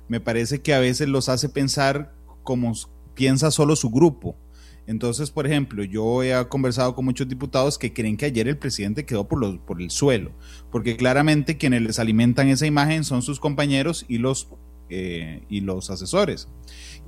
me 0.08 0.20
parece 0.20 0.62
que 0.62 0.74
a 0.74 0.80
veces 0.80 1.08
los 1.08 1.30
hace 1.30 1.50
pensar 1.50 2.16
como, 2.44 2.74
piensa 3.16 3.52
solo 3.52 3.75
su 3.75 3.90
grupo. 3.90 4.38
Entonces, 4.86 5.32
por 5.32 5.48
ejemplo, 5.48 5.84
yo 5.86 6.24
he 6.24 6.48
conversado 6.50 6.94
con 6.94 7.06
muchos 7.06 7.28
diputados 7.30 7.78
que 7.78 7.94
creen 7.94 8.18
que 8.18 8.25
ayer 8.25 8.50
el 8.50 8.58
presidente 8.58 9.06
quedó 9.06 9.28
por, 9.28 9.40
los, 9.40 9.58
por 9.60 9.82
el 9.82 9.90
suelo, 9.90 10.32
porque 10.72 10.98
claramente 10.98 11.58
quienes 11.58 11.82
les 11.82 12.00
alimentan 12.00 12.50
esa 12.50 12.66
imagen 12.66 13.06
son 13.06 13.22
sus 13.22 13.40
compañeros 13.40 14.06
y 14.10 14.18
los, 14.18 14.50
eh, 14.96 15.42
y 15.50 15.62
los 15.62 15.90
asesores. 15.90 16.48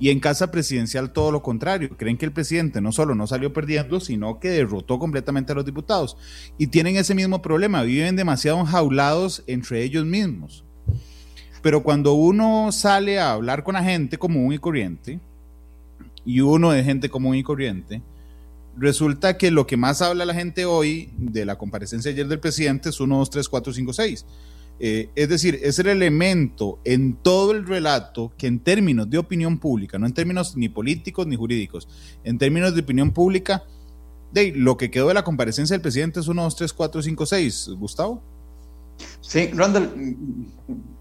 Y 0.00 0.10
en 0.10 0.18
casa 0.18 0.50
presidencial 0.50 1.12
todo 1.12 1.30
lo 1.30 1.40
contrario, 1.40 1.90
creen 1.96 2.18
que 2.18 2.24
el 2.24 2.32
presidente 2.32 2.80
no 2.80 2.90
solo 2.90 3.14
no 3.14 3.28
salió 3.28 3.52
perdiendo, 3.52 4.00
sino 4.00 4.40
que 4.40 4.48
derrotó 4.48 4.98
completamente 4.98 5.52
a 5.52 5.54
los 5.54 5.64
diputados. 5.64 6.16
Y 6.58 6.66
tienen 6.66 6.96
ese 6.96 7.14
mismo 7.14 7.40
problema, 7.40 7.84
viven 7.84 8.16
demasiado 8.16 8.58
enjaulados 8.58 9.44
entre 9.46 9.84
ellos 9.84 10.04
mismos. 10.04 10.64
Pero 11.62 11.84
cuando 11.84 12.14
uno 12.14 12.72
sale 12.72 13.20
a 13.20 13.32
hablar 13.32 13.62
con 13.62 13.74
la 13.74 13.84
gente 13.84 14.18
común 14.18 14.52
y 14.52 14.58
corriente, 14.58 15.20
y 16.24 16.40
uno 16.40 16.72
de 16.72 16.82
gente 16.82 17.08
común 17.08 17.36
y 17.36 17.44
corriente, 17.44 18.02
resulta 18.76 19.38
que 19.38 19.52
lo 19.52 19.64
que 19.68 19.76
más 19.76 20.02
habla 20.02 20.24
la 20.24 20.34
gente 20.34 20.64
hoy 20.64 21.10
de 21.16 21.44
la 21.44 21.56
comparecencia 21.56 22.10
ayer 22.10 22.26
del 22.26 22.40
presidente 22.40 22.88
es 22.88 22.98
1, 22.98 23.16
2, 23.16 23.30
3, 23.30 23.48
4, 23.48 23.72
5, 23.72 23.92
6. 23.92 24.26
Es 24.78 25.28
decir, 25.28 25.58
es 25.62 25.78
el 25.78 25.86
elemento 25.86 26.78
en 26.84 27.14
todo 27.14 27.52
el 27.52 27.66
relato 27.66 28.32
que 28.36 28.46
en 28.46 28.60
términos 28.60 29.08
de 29.08 29.18
opinión 29.18 29.58
pública, 29.58 29.98
no 29.98 30.06
en 30.06 30.12
términos 30.12 30.56
ni 30.56 30.68
políticos 30.68 31.26
ni 31.26 31.36
jurídicos, 31.36 31.88
en 32.24 32.38
términos 32.38 32.74
de 32.74 32.82
opinión 32.82 33.10
pública, 33.10 33.64
de 34.32 34.52
lo 34.54 34.76
que 34.76 34.90
quedó 34.90 35.08
de 35.08 35.14
la 35.14 35.24
comparecencia 35.24 35.74
del 35.74 35.80
presidente 35.80 36.20
es 36.20 36.28
1, 36.28 36.42
2, 36.42 36.56
3, 36.56 36.72
4, 36.72 37.02
5, 37.02 37.26
6. 37.26 37.70
Gustavo. 37.78 38.22
Sí, 39.20 39.50
Randall, 39.54 39.92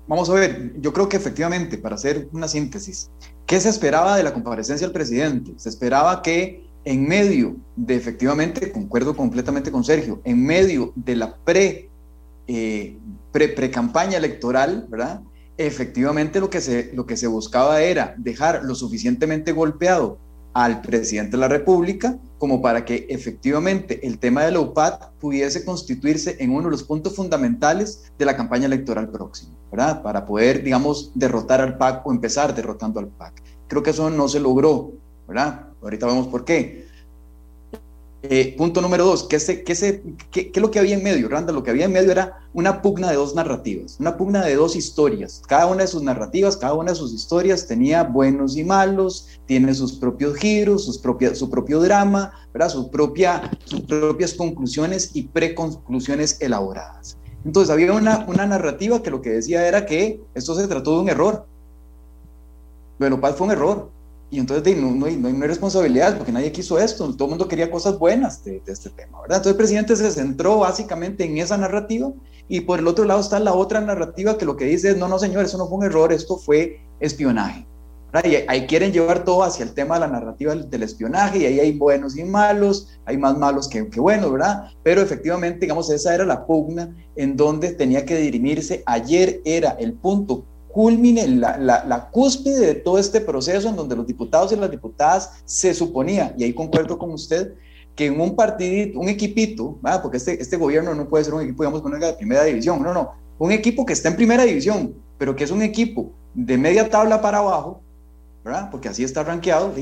vamos 0.07 0.29
a 0.29 0.33
ver, 0.33 0.73
yo 0.79 0.93
creo 0.93 1.09
que 1.09 1.17
efectivamente, 1.17 1.77
para 1.77 1.95
hacer 1.95 2.27
una 2.31 2.47
síntesis, 2.47 3.09
¿qué 3.45 3.59
se 3.59 3.69
esperaba 3.69 4.17
de 4.17 4.23
la 4.23 4.33
comparecencia 4.33 4.87
del 4.87 4.93
presidente? 4.93 5.53
Se 5.57 5.69
esperaba 5.69 6.21
que 6.21 6.65
en 6.85 7.07
medio 7.07 7.57
de, 7.75 7.95
efectivamente, 7.95 8.71
concuerdo 8.71 9.15
completamente 9.15 9.71
con 9.71 9.83
Sergio, 9.83 10.21
en 10.23 10.45
medio 10.45 10.93
de 10.95 11.15
la 11.15 11.35
pre, 11.35 11.89
eh, 12.47 12.97
pre, 13.35 13.71
campaña 13.71 14.17
electoral, 14.17 14.87
¿verdad? 14.89 15.21
Efectivamente 15.57 16.39
lo 16.39 16.49
que, 16.49 16.61
se, 16.61 16.91
lo 16.93 17.05
que 17.05 17.17
se 17.17 17.27
buscaba 17.27 17.81
era 17.81 18.15
dejar 18.17 18.63
lo 18.63 18.75
suficientemente 18.75 19.51
golpeado 19.51 20.17
al 20.53 20.81
presidente 20.81 21.31
de 21.31 21.37
la 21.41 21.49
República 21.49 22.17
como 22.37 22.61
para 22.61 22.85
que 22.85 23.07
efectivamente 23.09 24.07
el 24.07 24.19
tema 24.19 24.43
de 24.43 24.51
la 24.51 24.61
UPAD 24.61 25.11
pudiese 25.19 25.65
constituirse 25.65 26.37
en 26.39 26.51
uno 26.51 26.63
de 26.63 26.71
los 26.71 26.83
puntos 26.83 27.13
fundamentales 27.13 28.13
de 28.17 28.25
la 28.25 28.37
campaña 28.37 28.67
electoral 28.67 29.09
próxima, 29.09 29.53
¿verdad? 29.69 30.01
Para 30.01 30.25
poder, 30.25 30.63
digamos, 30.63 31.11
derrotar 31.13 31.59
al 31.59 31.77
PAC 31.77 32.07
o 32.07 32.11
empezar 32.11 32.55
derrotando 32.55 33.01
al 33.01 33.07
PAC. 33.07 33.43
Creo 33.67 33.83
que 33.83 33.89
eso 33.89 34.09
no 34.09 34.29
se 34.29 34.39
logró, 34.39 34.93
¿verdad? 35.27 35.67
Ahorita 35.81 36.05
vemos 36.05 36.27
por 36.27 36.45
qué. 36.45 36.87
Eh, 38.27 38.55
punto 38.57 38.81
número 38.81 39.05
dos, 39.05 39.23
¿qué, 39.23 39.39
se, 39.39 39.63
qué, 39.63 39.75
qué, 40.31 40.51
es 40.53 40.61
lo 40.61 40.71
que 40.71 40.79
había 40.79 40.95
en 40.95 41.03
medio? 41.03 41.29
Randa, 41.29 41.53
lo 41.53 41.61
que 41.63 41.69
había 41.69 41.85
en 41.85 41.91
medio 41.91 42.11
era 42.11 42.39
una 42.53 42.81
pugna 42.81 43.09
de 43.11 43.17
dos 43.17 43.35
narrativas, 43.35 43.97
una 43.99 44.17
pugna 44.17 44.43
de 44.43 44.55
dos 44.55 44.75
historias. 44.75 45.43
Cada 45.47 45.67
una 45.67 45.83
de 45.83 45.87
sus 45.87 46.01
narrativas, 46.01 46.57
cada 46.57 46.73
una 46.73 46.91
de 46.91 46.97
sus 46.97 47.13
historias 47.13 47.67
tenía 47.67 48.03
buenos 48.03 48.57
y 48.57 48.63
malos, 48.63 49.27
tiene 49.45 49.75
sus 49.75 49.93
propios 49.93 50.37
giros, 50.37 50.85
sus 50.85 50.97
propias, 50.97 51.37
su 51.37 51.49
propio 51.49 51.79
drama, 51.79 52.31
¿verdad? 52.51 52.69
Su 52.69 52.89
propia, 52.89 53.51
sus 53.65 53.81
propias 53.81 54.33
conclusiones 54.33 55.11
y 55.13 55.23
preconclusiones 55.23 56.41
elaboradas. 56.41 57.17
Entonces 57.43 57.71
había 57.71 57.93
una, 57.93 58.25
una 58.27 58.47
narrativa 58.47 59.03
que 59.03 59.11
lo 59.11 59.21
que 59.21 59.29
decía 59.29 59.67
era 59.67 59.85
que 59.85 60.19
esto 60.33 60.55
se 60.55 60.67
trató 60.67 60.95
de 60.95 61.01
un 61.03 61.09
error. 61.09 61.45
Lo 62.97 63.09
de 63.09 63.33
fue 63.33 63.47
un 63.47 63.51
error, 63.51 63.91
y 64.29 64.39
entonces 64.39 64.75
no, 64.77 64.91
no, 64.91 65.05
hay, 65.05 65.15
no, 65.15 65.27
hay, 65.27 65.33
responsabilidad 65.33 66.17
porque 66.17 66.31
nadie 66.31 66.51
quiso 66.51 66.79
esto, 66.79 67.13
todo 67.15 67.27
el 67.27 67.29
mundo 67.31 67.47
quería 67.47 67.69
cosas 67.69 67.99
buenas 67.99 68.43
de, 68.43 68.61
este 68.65 68.89
tema, 68.89 69.21
¿verdad? 69.21 69.37
Entonces 69.37 69.51
el 69.51 69.57
presidente 69.57 69.95
se 69.95 70.11
centró 70.11 70.59
básicamente 70.59 71.25
en 71.25 71.37
esa 71.37 71.57
narrativa 71.57 72.11
y 72.47 72.61
por 72.61 72.79
el 72.79 72.87
otro 72.87 73.05
lado 73.05 73.21
está 73.21 73.39
la 73.39 73.53
otra 73.53 73.81
narrativa 73.81 74.37
que 74.37 74.45
lo 74.45 74.55
que 74.55 74.65
dice 74.65 74.91
es, 74.91 74.97
no, 74.97 75.07
no 75.07 75.19
señor, 75.19 75.45
eso 75.45 75.57
no 75.57 75.67
fue 75.67 75.77
un 75.77 75.85
error, 75.85 76.11
esto 76.11 76.37
fue 76.37 76.81
espionaje. 76.99 77.67
¿verdad? 78.11 78.29
Y 78.29 78.35
ahí 78.47 78.65
quieren 78.65 78.91
llevar 78.91 79.23
todo 79.23 79.43
hacia 79.43 79.63
el 79.63 79.73
tema 79.73 79.95
de 79.95 80.01
la 80.01 80.07
narrativa 80.07 80.55
del 80.55 80.83
espionaje 80.83 81.39
y 81.39 81.45
ahí 81.45 81.59
hay 81.59 81.77
buenos 81.77 82.17
y 82.17 82.23
malos, 82.23 82.87
hay 83.05 83.17
más 83.17 83.37
malos 83.37 83.67
que, 83.67 83.87
que 83.89 83.99
buenos, 83.99 84.31
¿verdad? 84.31 84.69
Pero 84.83 85.01
efectivamente, 85.01 85.59
digamos, 85.61 85.89
esa 85.89 86.15
era 86.15 86.25
la 86.25 86.45
pugna 86.45 86.95
en 87.15 87.35
donde 87.35 87.73
tenía 87.73 88.05
que 88.05 88.15
dirimirse. 88.17 88.83
Ayer 88.85 89.41
era 89.43 89.71
el 89.79 89.93
punto 89.93 90.45
culmine, 90.75 91.25
la, 91.29 91.57
la, 91.57 92.09
cúspide 92.11 92.59
de 92.59 92.75
todo 92.75 92.99
este 92.99 93.21
proceso 93.21 93.69
en 93.69 93.77
donde 93.77 93.95
los 93.95 94.05
diputados 94.05 94.51
y 94.51 94.57
las 94.57 94.69
diputadas 94.69 95.31
se 95.45 95.73
suponía, 95.73 96.35
y 96.37 96.43
ahí 96.43 96.53
concuerdo 96.53 96.97
con 96.97 97.11
usted, 97.11 97.53
que 97.95 98.07
en 98.07 98.19
un 98.19 98.35
partidito, 98.35 98.99
un 98.99 99.07
equipito, 99.07 99.79
porque 100.03 100.17
este, 100.17 100.41
este 100.41 100.57
gobierno 100.57 100.93
no 100.93 101.07
puede 101.07 101.23
ser 101.23 101.33
un 101.33 101.43
equipo, 101.43 101.63
digamos, 101.63 101.81
de 101.81 102.13
primera 102.15 102.43
división, 102.43 102.83
no, 102.83 102.93
no, 102.93 103.11
un 103.39 103.53
equipo 103.53 103.85
que 103.85 103.93
está 103.93 104.09
en 104.09 104.17
primera 104.17 104.43
división, 104.43 104.95
pero 105.17 105.33
que 105.33 105.45
es 105.45 105.51
un 105.51 105.61
equipo 105.61 106.11
de 106.33 106.57
media 106.57 106.89
tabla 106.89 107.21
para 107.21 107.37
abajo, 107.37 107.79
¿verdad? 108.43 108.69
Porque 108.69 108.89
así 108.89 109.01
está 109.01 109.23
rankeado, 109.23 109.73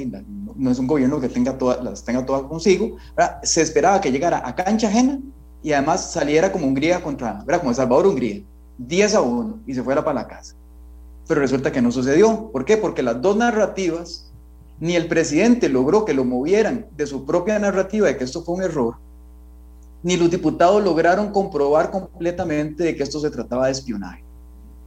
no, 0.55 0.69
es 0.69 0.77
un 0.77 0.85
gobierno 0.85 1.19
que 1.19 1.27
tenga 1.27 1.57
todas, 1.57 1.83
las 1.83 2.03
tenga 2.03 2.23
todas 2.23 2.43
consigo, 2.43 2.97
¿verdad? 3.17 3.39
Se 3.41 3.63
esperaba 3.63 3.99
que 3.99 4.11
llegara 4.11 4.47
a 4.47 4.53
cancha 4.53 4.89
ajena 4.89 5.19
y 5.63 5.71
además 5.71 6.11
saliera 6.11 6.51
como 6.51 6.67
Hungría 6.67 7.01
contra, 7.01 7.43
¿verdad? 7.47 7.61
Como 7.61 7.71
El 7.71 7.77
Salvador 7.77 8.05
Hungría, 8.05 8.43
10 8.77 9.15
a 9.15 9.21
1 9.21 9.63
y 9.65 9.73
se 9.73 9.81
fuera 9.81 10.05
para 10.05 10.21
la 10.21 10.27
casa 10.27 10.55
pero 11.27 11.41
resulta 11.41 11.71
que 11.71 11.81
no 11.81 11.91
sucedió. 11.91 12.49
¿Por 12.51 12.65
qué? 12.65 12.77
Porque 12.77 13.03
las 13.03 13.21
dos 13.21 13.35
narrativas, 13.37 14.31
ni 14.79 14.95
el 14.95 15.07
presidente 15.07 15.69
logró 15.69 16.05
que 16.05 16.13
lo 16.13 16.25
movieran 16.25 16.87
de 16.95 17.07
su 17.07 17.25
propia 17.25 17.59
narrativa 17.59 18.07
de 18.07 18.17
que 18.17 18.23
esto 18.23 18.43
fue 18.43 18.55
un 18.55 18.63
error, 18.63 18.95
ni 20.03 20.17
los 20.17 20.29
diputados 20.29 20.83
lograron 20.83 21.31
comprobar 21.31 21.89
completamente 21.89 22.83
de 22.83 22.95
que 22.95 23.03
esto 23.03 23.19
se 23.19 23.29
trataba 23.29 23.67
de 23.67 23.71
espionaje. 23.71 24.23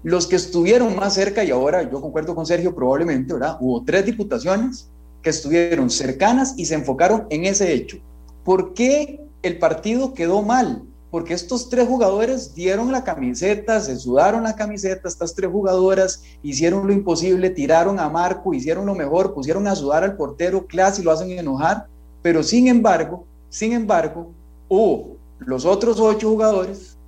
Los 0.02 0.26
que 0.26 0.36
estuvieron 0.36 0.94
más 0.94 1.14
cerca, 1.14 1.42
y 1.42 1.50
ahora 1.50 1.82
yo 1.90 2.00
concuerdo 2.00 2.34
con 2.34 2.46
Sergio 2.46 2.74
probablemente, 2.74 3.32
¿verdad? 3.32 3.56
Hubo 3.60 3.82
tres 3.82 4.04
diputaciones 4.04 4.90
que 5.22 5.30
estuvieron 5.30 5.90
cercanas 5.90 6.54
y 6.56 6.66
se 6.66 6.74
enfocaron 6.74 7.26
en 7.30 7.46
ese 7.46 7.72
hecho. 7.72 7.96
¿Por 8.44 8.74
qué 8.74 9.20
el 9.42 9.58
partido 9.58 10.14
quedó 10.14 10.42
mal? 10.42 10.84
Porque 11.10 11.34
estos 11.34 11.68
tres 11.68 11.86
jugadores 11.86 12.54
dieron 12.54 12.90
la 12.92 13.04
camiseta, 13.04 13.80
se 13.80 13.96
sudaron 13.96 14.42
la 14.42 14.56
camiseta, 14.56 15.08
estas 15.08 15.34
tres 15.34 15.50
jugadoras 15.50 16.22
hicieron 16.42 16.86
lo 16.86 16.92
imposible, 16.92 17.50
tiraron 17.50 17.98
a 18.00 18.08
Marco, 18.08 18.52
hicieron 18.52 18.86
lo 18.86 18.94
mejor, 18.94 19.32
pusieron 19.32 19.66
a 19.66 19.76
sudar 19.76 20.04
al 20.04 20.16
portero, 20.16 20.66
clase 20.66 21.00
y 21.00 21.04
lo 21.04 21.12
hacen 21.12 21.30
enojar, 21.30 21.86
pero 22.22 22.42
sin 22.42 22.68
embargo 22.68 23.26
Sin 23.48 23.72
embargo, 23.72 24.32
hubo 24.68 25.16
los 25.38 25.64
otros 25.64 26.00
ocho 26.00 26.28
jugadores 26.28 26.98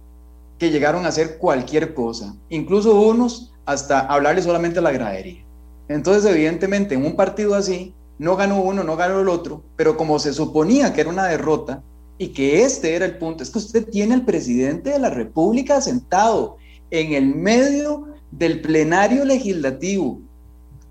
que 0.58 0.70
llegaron 0.70 1.04
a 1.04 1.08
hacer 1.08 1.38
cualquier 1.38 1.94
cosa, 1.94 2.34
incluso 2.48 3.00
unos 3.00 3.52
hasta 3.66 4.00
hablarle 4.00 4.42
solamente 4.42 4.78
a 4.78 4.82
la 4.82 4.92
gradería. 4.92 5.44
Entonces, 5.88 6.24
evidentemente, 6.24 6.94
en 6.94 7.04
un 7.04 7.16
partido 7.16 7.54
así, 7.54 7.94
no 8.18 8.36
ganó 8.36 8.60
uno, 8.60 8.82
no 8.82 8.96
ganó 8.96 9.20
el 9.20 9.28
otro, 9.28 9.62
pero 9.76 9.96
como 9.96 10.18
se 10.18 10.32
suponía 10.32 10.92
que 10.92 11.02
era 11.02 11.10
una 11.10 11.26
derrota 11.26 11.82
y 12.18 12.28
que 12.28 12.64
este 12.64 12.94
era 12.94 13.06
el 13.06 13.16
punto, 13.16 13.42
es 13.42 13.50
que 13.50 13.58
usted 13.58 13.88
tiene 13.88 14.14
al 14.14 14.24
presidente 14.24 14.90
de 14.90 14.98
la 14.98 15.10
República 15.10 15.80
sentado 15.80 16.56
en 16.90 17.12
el 17.12 17.34
medio 17.34 18.08
del 18.32 18.60
plenario 18.60 19.24
legislativo, 19.24 20.20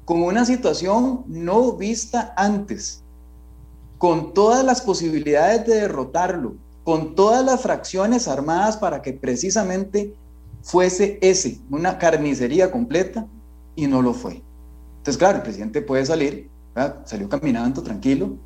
con 0.06 0.24
una 0.24 0.46
situación 0.46 1.26
no 1.28 1.74
vista 1.74 2.34
antes, 2.38 3.04
con 3.98 4.34
todas 4.34 4.64
las 4.64 4.82
posibilidades 4.82 5.68
de 5.68 5.82
derrotarlo, 5.82 6.56
con 6.86 7.14
todas 7.14 7.44
las 7.44 7.62
fracciones 7.62 8.30
armadas 8.30 8.78
para 8.78 9.02
que 9.02 9.12
precisamente 9.12 10.16
fuese 10.62 11.20
ese, 11.22 11.60
una 11.70 11.98
carnicería 11.98 12.72
completa, 12.72 13.28
y 13.76 13.86
no 13.86 14.02
lo 14.02 14.14
fue. 14.14 14.42
Entonces, 14.98 15.18
claro, 15.18 15.38
el 15.38 15.44
presidente 15.44 15.82
puede 15.82 16.06
salir, 16.06 16.50
salió 17.06 17.30
caminando 17.30 17.84
tranquilo 17.84 18.38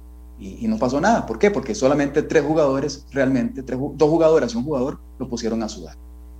y, 0.41 0.67
no 0.67 0.77
pasó 0.77 0.99
nada. 0.99 1.25
¿Por 1.25 1.37
qué? 1.37 1.51
Porque 1.51 1.75
solamente 1.75 2.23
tres 2.23 2.43
jugadores, 2.43 3.05
realmente, 3.11 3.61
dos 3.61 4.09
jugadoras 4.09 4.53
y 4.53 4.57
un 4.57 4.63
jugador 4.63 4.99
lo 5.19 5.29
pusieron 5.29 5.61
a 5.61 5.69
sudar. 5.69 5.95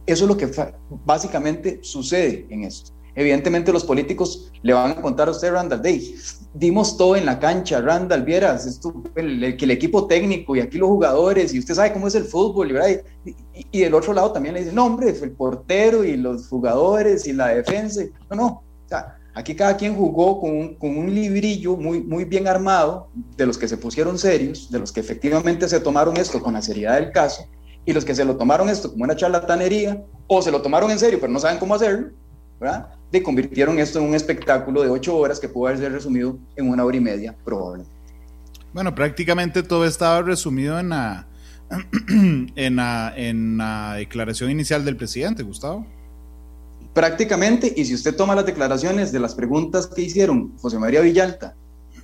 Eso 0.08 0.24
es 0.24 0.27
lo 0.27 0.36
que 0.36 0.50
básicamente 1.05 1.79
sucede 1.84 2.48
en 2.50 2.63
esto. 2.63 2.91
Evidentemente 3.13 3.72
los 3.72 3.84
políticos 3.84 4.51
le 4.63 4.74
van 4.74 4.91
a 4.91 5.01
contar 5.01 5.27
a 5.27 5.31
usted, 5.31 5.51
Randall, 5.51 5.81
Day, 5.81 6.15
dimos 6.53 6.98
todo 6.98 7.15
en 7.15 7.25
la 7.25 7.39
cancha, 7.39 7.81
Randall, 7.81 8.24
vieras, 8.24 8.65
esto, 8.65 9.03
el, 9.15 9.43
el, 9.43 9.72
equipo 9.72 10.08
técnico 10.08 10.55
y 10.55 10.62
aquí 10.62 10.77
los 10.77 10.89
jugadores, 10.89 11.53
y 11.53 11.60
usted 11.60 11.75
sabe 11.75 11.91
cómo 11.91 12.08
es 12.08 12.15
el 12.15 12.24
fútbol, 12.24 12.72
y, 12.72 13.36
y, 13.72 13.81
del 13.81 13.93
otro 13.93 14.13
lado 14.13 14.31
también 14.31 14.53
le 14.53 14.62
dicen, 14.62 14.75
no, 14.75 14.86
hombre, 14.86 15.10
el 15.10 15.31
portero 15.31 16.05
y 16.05 16.15
los 16.15 16.48
jugadores 16.48 17.27
y 17.27 17.34
la 17.34 17.50
defensa. 17.50 18.01
No, 18.29 18.36
no, 18.36 18.48
o 18.48 18.88
sea, 18.88 19.17
aquí 19.34 19.56
cada 19.56 19.78
quien 19.78 19.96
jugó 19.96 20.40
con 20.40 20.78
un, 20.80 21.14
librillo 21.14 21.76
muy, 21.76 22.26
bien 22.26 22.48
armado, 22.48 23.10
de 23.38 23.46
los 23.46 23.58
que 23.58 23.68
se 23.68 23.78
pusieron 23.78 24.18
serios, 24.18 24.70
de 24.72 24.80
los 24.80 24.92
que 24.92 25.00
efectivamente 25.00 25.68
se 25.68 25.80
tomaron 25.80 26.18
esto 26.18 26.42
con 26.42 26.54
la 26.54 26.62
seriedad 26.62 27.00
del 27.00 27.12
caso, 27.12 27.46
y 27.86 27.94
los 27.94 28.06
que 28.06 28.16
se 28.16 28.26
lo 28.26 28.36
tomaron 28.36 28.70
esto 28.70 28.92
como 28.92 29.04
una 29.04 29.16
charlatanería, 29.16 30.04
o 30.28 30.42
se 30.42 30.52
lo 30.52 30.62
tomaron 30.62 30.92
en 30.92 31.00
serio, 31.00 31.20
pero 31.20 31.32
no 31.32 31.40
saben 31.40 31.60
cómo 31.60 31.76
hacerlo, 31.76 32.10
¿verdad? 32.60 32.90
De 33.12 33.24
convirtieron 33.24 33.80
esto 33.80 34.00
en 34.00 34.06
un 34.06 34.16
espectáculo 34.16 34.84
de 34.84 34.90
ocho 34.90 35.18
horas 35.18 35.40
que 35.40 35.50
pudo 35.50 35.68
haber 35.68 35.92
resumido 35.92 36.38
en 36.56 36.70
una 36.70 36.86
hora 36.86 36.98
y 36.98 37.02
media, 37.02 37.36
probablemente. 37.44 37.92
Bueno, 38.74 38.96
prácticamente 38.96 39.64
todo 39.64 39.86
estaba 39.86 40.22
resumido 40.22 40.80
en 40.80 40.90
la 40.90 41.28
declaración 43.98 44.52
inicial 44.52 44.86
del 44.86 44.96
presidente, 44.96 45.44
Gustavo. 45.44 45.86
Prácticamente, 46.93 47.74
y 47.75 47.86
si 47.86 47.93
usted 47.93 48.15
toma 48.15 48.36
las 48.36 48.45
declaraciones 48.45 49.12
de 49.12 49.19
las 49.19 49.33
preguntas 49.33 49.88
que 49.88 50.01
hicieron 50.01 50.57
José 50.57 50.77
María 50.77 51.01
Villalta, 51.01 51.55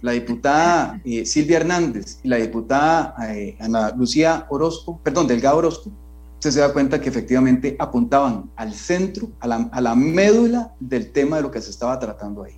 la 0.02 0.12
diputada 0.12 1.02
eh, 1.04 1.26
Silvia 1.26 1.58
Hernández 1.58 2.20
y 2.24 2.28
la 2.28 2.38
diputada 2.38 3.16
eh, 3.34 3.58
Ana 3.60 3.92
Lucía 3.98 4.46
Orozco, 4.50 5.00
perdón, 5.04 5.28
Delgado 5.28 5.58
Orozco, 5.58 5.92
usted 6.36 6.52
se 6.52 6.60
da 6.60 6.72
cuenta 6.72 7.02
que 7.02 7.10
efectivamente 7.10 7.76
apuntaban 7.80 8.52
al 8.56 8.74
centro, 8.74 9.30
a 9.40 9.48
la, 9.48 9.96
médula 9.96 10.74
del 10.80 11.12
tema 11.12 11.38
de 11.38 11.42
lo 11.42 11.52
que 11.52 11.60
se 11.62 11.72
estaba 11.72 12.00
tratando 12.00 12.44
ahí. 12.44 12.54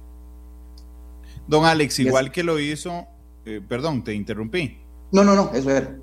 Don 1.48 1.66
Alex, 1.66 2.00
igual 2.00 2.32
que 2.32 2.44
lo 2.44 2.60
hizo, 2.60 3.08
eh, 3.46 3.62
perdón, 3.68 4.04
te 4.04 4.14
interrumpí. 4.14 4.78
No, 5.12 5.24
no, 5.24 5.34
no, 5.34 5.52
eso 5.54 5.72
era. 5.72 5.96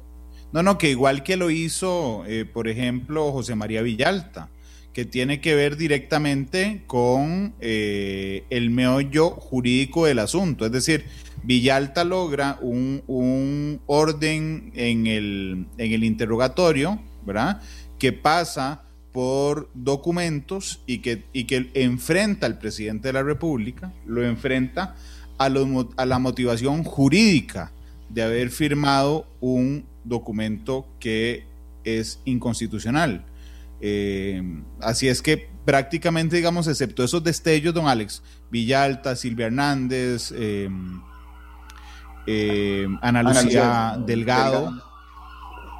No, 0.52 0.62
no, 0.62 0.78
que 0.78 0.90
igual 0.90 1.23
que 1.23 1.37
lo 1.37 1.50
hizo, 1.50 2.25
eh, 2.26 2.45
por 2.45 2.66
ejemplo, 2.66 3.30
José 3.30 3.54
María 3.54 3.83
Villalta, 3.83 4.49
que 4.97 5.05
tiene 5.05 5.43
que 5.43 5.54
ver 5.54 5.76
directamente 5.76 6.85
con 6.87 7.52
eh, 7.61 8.45
el 8.49 8.71
meollo 8.71 9.28
jurídico 9.28 10.06
del 10.06 10.19
asunto. 10.19 10.65
Es 10.65 10.73
decir, 10.73 11.04
Villalta 11.43 12.02
logra 12.02 12.56
un, 12.63 13.02
un 13.06 13.78
orden 13.85 14.73
en 14.75 15.06
el, 15.06 15.67
en 15.76 15.93
el 15.93 16.02
interrogatorio 16.02 16.99
¿verdad? 17.26 17.61
Que 17.99 18.15
pasa 18.15 18.85
por 19.13 19.69
documentos 19.75 20.80
y 20.87 21.00
que, 21.00 21.25
y 21.35 21.45
que 21.45 21.71
enfrenta 21.75 22.47
al 22.47 22.59
presidente 22.59 23.09
de 23.09 23.13
la 23.13 23.23
República, 23.23 23.93
lo 24.06 24.25
enfrenta 24.25 24.95
a, 25.37 25.50
a 25.97 26.06
la 26.06 26.19
motivación 26.19 26.85
jurídica 26.85 27.71
de 28.09 28.23
haber 28.23 28.49
firmado 28.49 29.26
un 29.41 29.85
documento 30.04 30.89
que 31.00 31.45
es 31.85 32.19
inconstitucional. 32.25 33.26
Eh, 33.80 34.43
así 34.80 35.08
es 35.08 35.21
que 35.23 35.56
prácticamente, 35.67 36.36
digamos, 36.36 36.69
excepto 36.69 37.04
esos 37.04 37.23
destellos, 37.23 37.75
don 37.75 37.89
Alex, 37.89 38.23
Villalta, 38.50 39.17
Silvia 39.17 39.47
Hernández, 39.47 40.32
eh, 40.34 40.71
eh, 42.26 42.86
Ana 43.02 43.23
Lucía, 43.25 43.99
Delgado, 44.06 44.71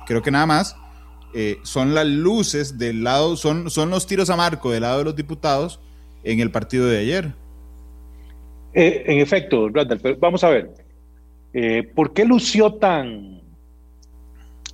creo 0.07 0.21
que 0.21 0.33
nada 0.33 0.45
más, 0.45 0.77
eh, 1.33 1.59
son 1.63 1.95
las 1.95 2.07
luces 2.07 2.77
del 2.77 3.05
lado, 3.05 3.37
son, 3.37 3.71
son 3.71 3.89
los 3.91 4.07
tiros 4.07 4.29
a 4.29 4.37
marco 4.37 4.73
del 4.73 4.83
lado 4.83 4.99
de 4.99 5.05
los 5.05 5.17
diputados 5.17 5.81
en 6.25 6.41
el 6.41 6.51
partido 6.51 6.87
de 6.87 6.99
ayer. 6.99 7.33
En 8.75 9.21
efecto, 9.21 9.71
Randall, 9.71 10.01
pero 10.01 10.19
vamos 10.19 10.45
a 10.45 10.51
ver, 10.51 10.75
¿por 11.95 12.13
qué 12.13 12.27
lució 12.27 12.75
tan 12.75 13.41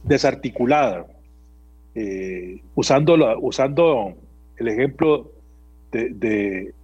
desarticulada? 0.02 1.06
Usando, 2.74 3.38
usando 3.40 4.14
el 4.56 4.68
ejemplo 4.68 5.30
de, 5.90 6.10
de, 6.10 6.74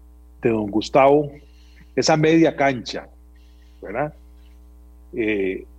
don 0.43 0.71
Gustavo, 0.71 1.31
esa 1.97 2.17
media 2.17 2.55
cancha, 2.55 3.09
¿verdad? 3.83 4.15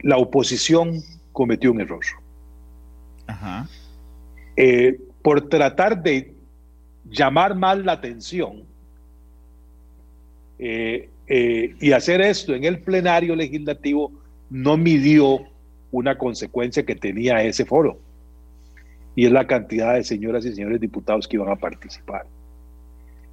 la 0.01 0.17
oposición 0.17 1.01
cometió 1.31 1.71
un 1.71 1.81
error. 1.81 2.01
Ajá. 3.27 3.67
Eh, 4.61 4.99
por 5.21 5.47
tratar 5.47 6.03
de 6.03 6.33
llamar 7.05 7.55
más 7.55 7.77
la 7.77 7.93
atención 7.93 8.63
eh, 10.57 11.09
eh, 11.27 11.75
y 11.79 11.91
hacer 11.93 12.19
esto 12.19 12.53
en 12.53 12.65
el 12.65 12.79
plenario 12.81 13.37
legislativo, 13.37 14.11
no 14.49 14.75
midió 14.75 15.39
una 15.91 16.17
consecuencia 16.17 16.85
que 16.85 16.95
tenía 16.95 17.41
ese 17.41 17.63
foro, 17.63 17.99
y 19.15 19.25
es 19.25 19.31
la 19.31 19.47
cantidad 19.47 19.95
de 19.95 20.03
señoras 20.03 20.45
y 20.45 20.53
señores 20.53 20.79
diputados 20.79 21.27
que 21.27 21.37
iban 21.37 21.49
a 21.49 21.55
participar. 21.55 22.25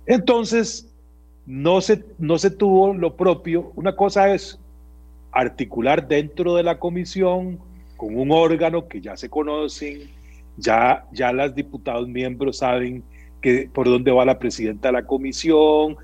Entonces, 0.07 0.93
no 1.47 1.81
se, 1.81 2.05
no 2.19 2.39
se 2.39 2.51
tuvo 2.51 2.95
lo 2.95 3.17
propio. 3.17 3.73
Una 3.77 3.95
cosa 3.95 4.35
es 4.35 4.59
articular 5.33 6.07
dentro 6.09 6.55
de 6.55 6.63
la 6.63 6.79
comisión 6.79 7.59
con 7.97 8.17
un 8.17 8.31
órgano 8.31 8.89
que 8.89 9.01
ya 9.01 9.17
se 9.17 9.29
conocen, 9.29 10.11
ya, 10.57 11.07
ya 11.13 11.33
las 11.33 11.55
diputados 11.55 12.09
miembros 12.09 12.59
saben 12.59 13.03
que, 13.41 13.69
por 13.73 13.87
dónde 13.87 14.11
va 14.11 14.25
la 14.25 14.39
presidenta 14.39 14.89
de 14.89 14.93
la 14.93 15.07
comisión, 15.07 15.97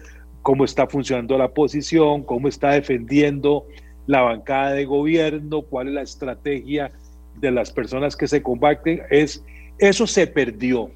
cómo 0.42 0.64
está 0.64 0.86
funcionando 0.86 1.38
la 1.38 1.48
posición, 1.48 2.22
cómo 2.22 2.48
está 2.48 2.72
defendiendo 2.72 3.66
la 4.06 4.22
bancada 4.22 4.72
de 4.72 4.84
gobierno, 4.84 5.62
cuál 5.62 5.88
es 5.88 5.94
la 5.94 6.02
estrategia 6.02 6.92
de 7.40 7.50
las 7.50 7.70
personas 7.70 8.16
que 8.16 8.26
se 8.26 8.42
combaten. 8.42 9.02
Es, 9.10 9.44
eso 9.82 10.06
se 10.06 10.28
perdió. 10.28 10.92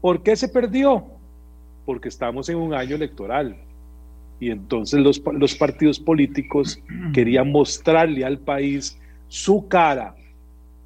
¿Por 0.00 0.22
qué 0.22 0.36
se 0.36 0.46
perdió? 0.48 1.04
Porque 1.84 2.08
estamos 2.08 2.48
en 2.48 2.56
un 2.56 2.72
año 2.72 2.94
electoral. 2.94 3.56
Y 4.38 4.50
entonces 4.50 5.00
los, 5.00 5.20
los 5.32 5.56
partidos 5.56 5.98
políticos 5.98 6.78
querían 7.12 7.50
mostrarle 7.50 8.24
al 8.24 8.38
país 8.38 8.96
su 9.26 9.66
cara, 9.66 10.14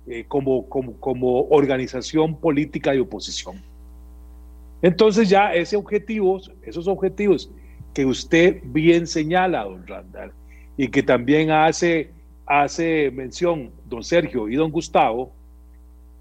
eh, 0.06 0.24
como, 0.26 0.66
como, 0.70 1.42
organización 1.50 2.34
política 2.34 2.92
de 2.92 3.00
oposición. 3.00 3.60
Entonces 4.80 5.28
ya 5.28 5.52
ese 5.52 5.76
objetivo, 5.76 6.40
esos 6.62 6.88
objetivos 6.88 7.50
que 7.92 8.06
usted 8.06 8.62
bien 8.64 9.06
señala, 9.06 9.64
don 9.64 9.86
Randall, 9.86 10.32
y 10.78 10.88
que 10.88 11.02
también 11.02 11.50
hace, 11.50 12.10
hace 12.46 13.10
mención 13.10 13.70
don 13.86 14.02
Sergio 14.02 14.48
y 14.48 14.54
don 14.54 14.70
Gustavo, 14.70 15.30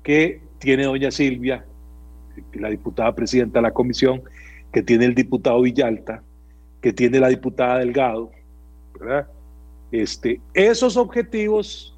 que 0.03 0.41
tiene 0.59 0.83
doña 0.83 1.11
Silvia, 1.11 1.65
la 2.53 2.69
diputada 2.69 3.13
presidenta 3.13 3.59
de 3.59 3.63
la 3.63 3.73
comisión, 3.73 4.21
que 4.71 4.81
tiene 4.81 5.05
el 5.05 5.15
diputado 5.15 5.61
Villalta, 5.61 6.23
que 6.81 6.93
tiene 6.93 7.19
la 7.19 7.29
diputada 7.29 7.79
Delgado, 7.79 8.31
¿verdad? 8.99 9.27
Este, 9.91 10.41
esos 10.53 10.97
objetivos 10.97 11.97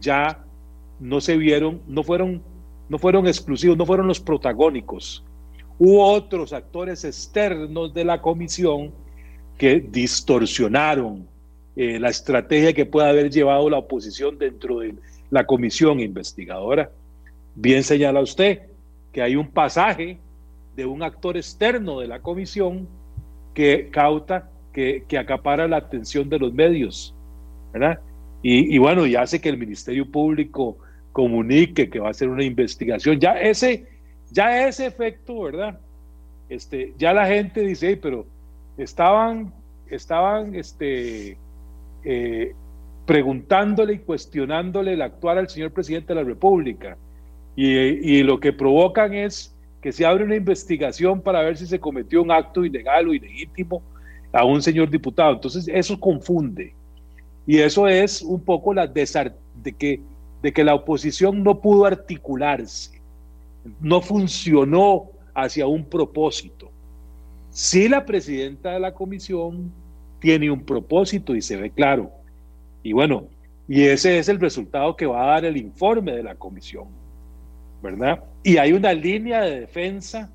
ya 0.00 0.44
no 0.98 1.20
se 1.20 1.36
vieron, 1.36 1.80
no 1.86 2.02
fueron, 2.02 2.42
no 2.88 2.98
fueron 2.98 3.26
exclusivos, 3.26 3.76
no 3.76 3.86
fueron 3.86 4.08
los 4.08 4.20
protagónicos. 4.20 5.24
Hubo 5.78 6.04
otros 6.12 6.52
actores 6.52 7.04
externos 7.04 7.94
de 7.94 8.04
la 8.04 8.20
comisión 8.20 8.92
que 9.58 9.80
distorsionaron 9.80 11.26
eh, 11.74 11.98
la 11.98 12.10
estrategia 12.10 12.72
que 12.72 12.86
puede 12.86 13.08
haber 13.08 13.30
llevado 13.30 13.70
la 13.70 13.78
oposición 13.78 14.38
dentro 14.38 14.80
de 14.80 14.94
la 15.30 15.46
comisión 15.46 16.00
investigadora. 16.00 16.90
Bien 17.54 17.82
señala 17.84 18.20
usted 18.20 18.62
que 19.12 19.22
hay 19.22 19.36
un 19.36 19.48
pasaje 19.48 20.18
de 20.74 20.86
un 20.86 21.02
actor 21.02 21.36
externo 21.36 22.00
de 22.00 22.08
la 22.08 22.20
comisión 22.20 22.88
que 23.54 23.90
cauta, 23.90 24.50
que, 24.72 25.04
que 25.06 25.18
acapara 25.18 25.68
la 25.68 25.76
atención 25.76 26.28
de 26.28 26.38
los 26.38 26.52
medios, 26.52 27.14
¿verdad? 27.72 28.00
Y, 28.44 28.76
bueno, 28.78 29.06
y 29.06 29.14
hace 29.14 29.40
que 29.40 29.48
el 29.48 29.56
Ministerio 29.56 30.10
Público 30.10 30.76
comunique 31.12 31.88
que 31.88 32.00
va 32.00 32.08
a 32.08 32.10
hacer 32.10 32.28
una 32.28 32.42
investigación. 32.42 33.20
Ya 33.20 33.34
ese, 33.40 33.86
ya 34.32 34.66
ese 34.66 34.86
efecto, 34.86 35.42
¿verdad? 35.42 35.78
Este, 36.48 36.92
ya 36.98 37.12
la 37.12 37.26
gente 37.26 37.60
dice, 37.60 37.96
pero 37.96 38.26
estaban, 38.76 39.54
estaban 39.88 40.56
este, 40.56 41.36
eh, 42.02 42.52
preguntándole 43.06 43.94
y 43.94 43.98
cuestionándole 43.98 44.94
el 44.94 45.02
actuar 45.02 45.38
al 45.38 45.48
señor 45.48 45.70
presidente 45.70 46.12
de 46.12 46.20
la 46.20 46.26
República. 46.26 46.96
Y, 47.54 47.68
y, 47.68 48.22
lo 48.22 48.40
que 48.40 48.52
provocan 48.52 49.12
es 49.12 49.54
que 49.82 49.92
se 49.92 50.06
abre 50.06 50.24
una 50.24 50.36
investigación 50.36 51.20
para 51.20 51.42
ver 51.42 51.56
si 51.56 51.66
se 51.66 51.78
cometió 51.78 52.22
un 52.22 52.30
acto 52.30 52.64
ilegal 52.64 53.08
o 53.08 53.14
ilegítimo 53.14 53.82
a 54.32 54.44
un 54.44 54.62
señor 54.62 54.88
diputado. 54.88 55.34
Entonces, 55.34 55.68
eso 55.68 55.98
confunde. 56.00 56.74
Y 57.46 57.58
eso 57.58 57.88
es 57.88 58.22
un 58.22 58.40
poco 58.40 58.72
la 58.72 58.86
de 58.86 59.72
que, 59.78 60.00
de 60.42 60.52
que 60.52 60.64
la 60.64 60.74
oposición 60.74 61.42
no 61.42 61.60
pudo 61.60 61.84
articularse, 61.84 63.00
no 63.80 64.00
funcionó 64.00 65.10
hacia 65.34 65.66
un 65.66 65.84
propósito. 65.84 66.70
Si 67.50 67.88
la 67.88 68.04
presidenta 68.06 68.70
de 68.70 68.80
la 68.80 68.94
comisión 68.94 69.72
tiene 70.20 70.50
un 70.50 70.64
propósito 70.64 71.34
y 71.34 71.42
se 71.42 71.56
ve 71.56 71.70
claro. 71.70 72.10
Y 72.82 72.92
bueno, 72.92 73.26
y 73.68 73.82
ese 73.82 74.18
es 74.18 74.28
el 74.28 74.40
resultado 74.40 74.96
que 74.96 75.06
va 75.06 75.24
a 75.24 75.26
dar 75.34 75.44
el 75.44 75.56
informe 75.56 76.12
de 76.12 76.22
la 76.22 76.36
comisión, 76.36 76.86
¿verdad? 77.82 78.22
Y 78.42 78.56
hay 78.56 78.72
una 78.72 78.92
línea 78.92 79.42
de 79.42 79.60
defensa 79.60 80.30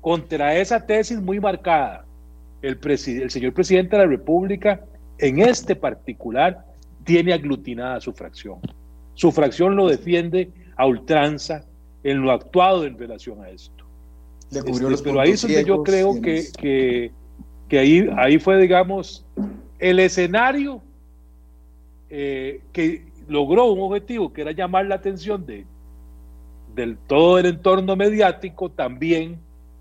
contra 0.00 0.56
esa 0.56 0.84
tesis 0.84 1.20
muy 1.20 1.40
marcada. 1.40 2.04
El, 2.60 2.78
el 2.82 3.30
señor 3.30 3.52
presidente 3.52 3.96
de 3.96 4.02
la 4.02 4.08
República, 4.08 4.80
en 5.18 5.38
este 5.40 5.76
particular, 5.76 6.64
tiene 7.04 7.32
aglutinada 7.32 8.00
su 8.00 8.12
fracción. 8.12 8.58
Su 9.14 9.32
fracción 9.32 9.76
lo 9.76 9.88
defiende 9.88 10.50
a 10.76 10.86
ultranza 10.86 11.64
en 12.02 12.20
lo 12.22 12.32
actuado 12.32 12.84
en 12.84 12.98
relación 12.98 13.42
a 13.42 13.50
esto. 13.50 13.84
Este, 14.50 14.72
pero 15.04 15.20
ahí 15.20 15.30
es 15.30 15.42
donde 15.42 15.64
yo 15.64 15.82
creo 15.82 16.20
que, 16.20 16.44
que, 16.56 17.12
que, 17.68 17.78
ahí, 17.78 18.08
ahí 18.16 18.38
fue, 18.38 18.58
digamos, 18.60 19.26
el 19.78 20.00
escenario 20.00 20.80
eh, 22.08 22.62
que 22.72 23.04
logró 23.28 23.66
un 23.72 23.80
objetivo, 23.80 24.32
que 24.32 24.40
era 24.40 24.52
llamar 24.52 24.86
la 24.86 24.94
atención 24.94 25.44
de, 25.44 25.66
del 26.74 26.96
todo 26.96 27.38
el 27.38 27.46
entorno 27.46 27.96
mediático, 27.96 28.70
también 28.70 29.38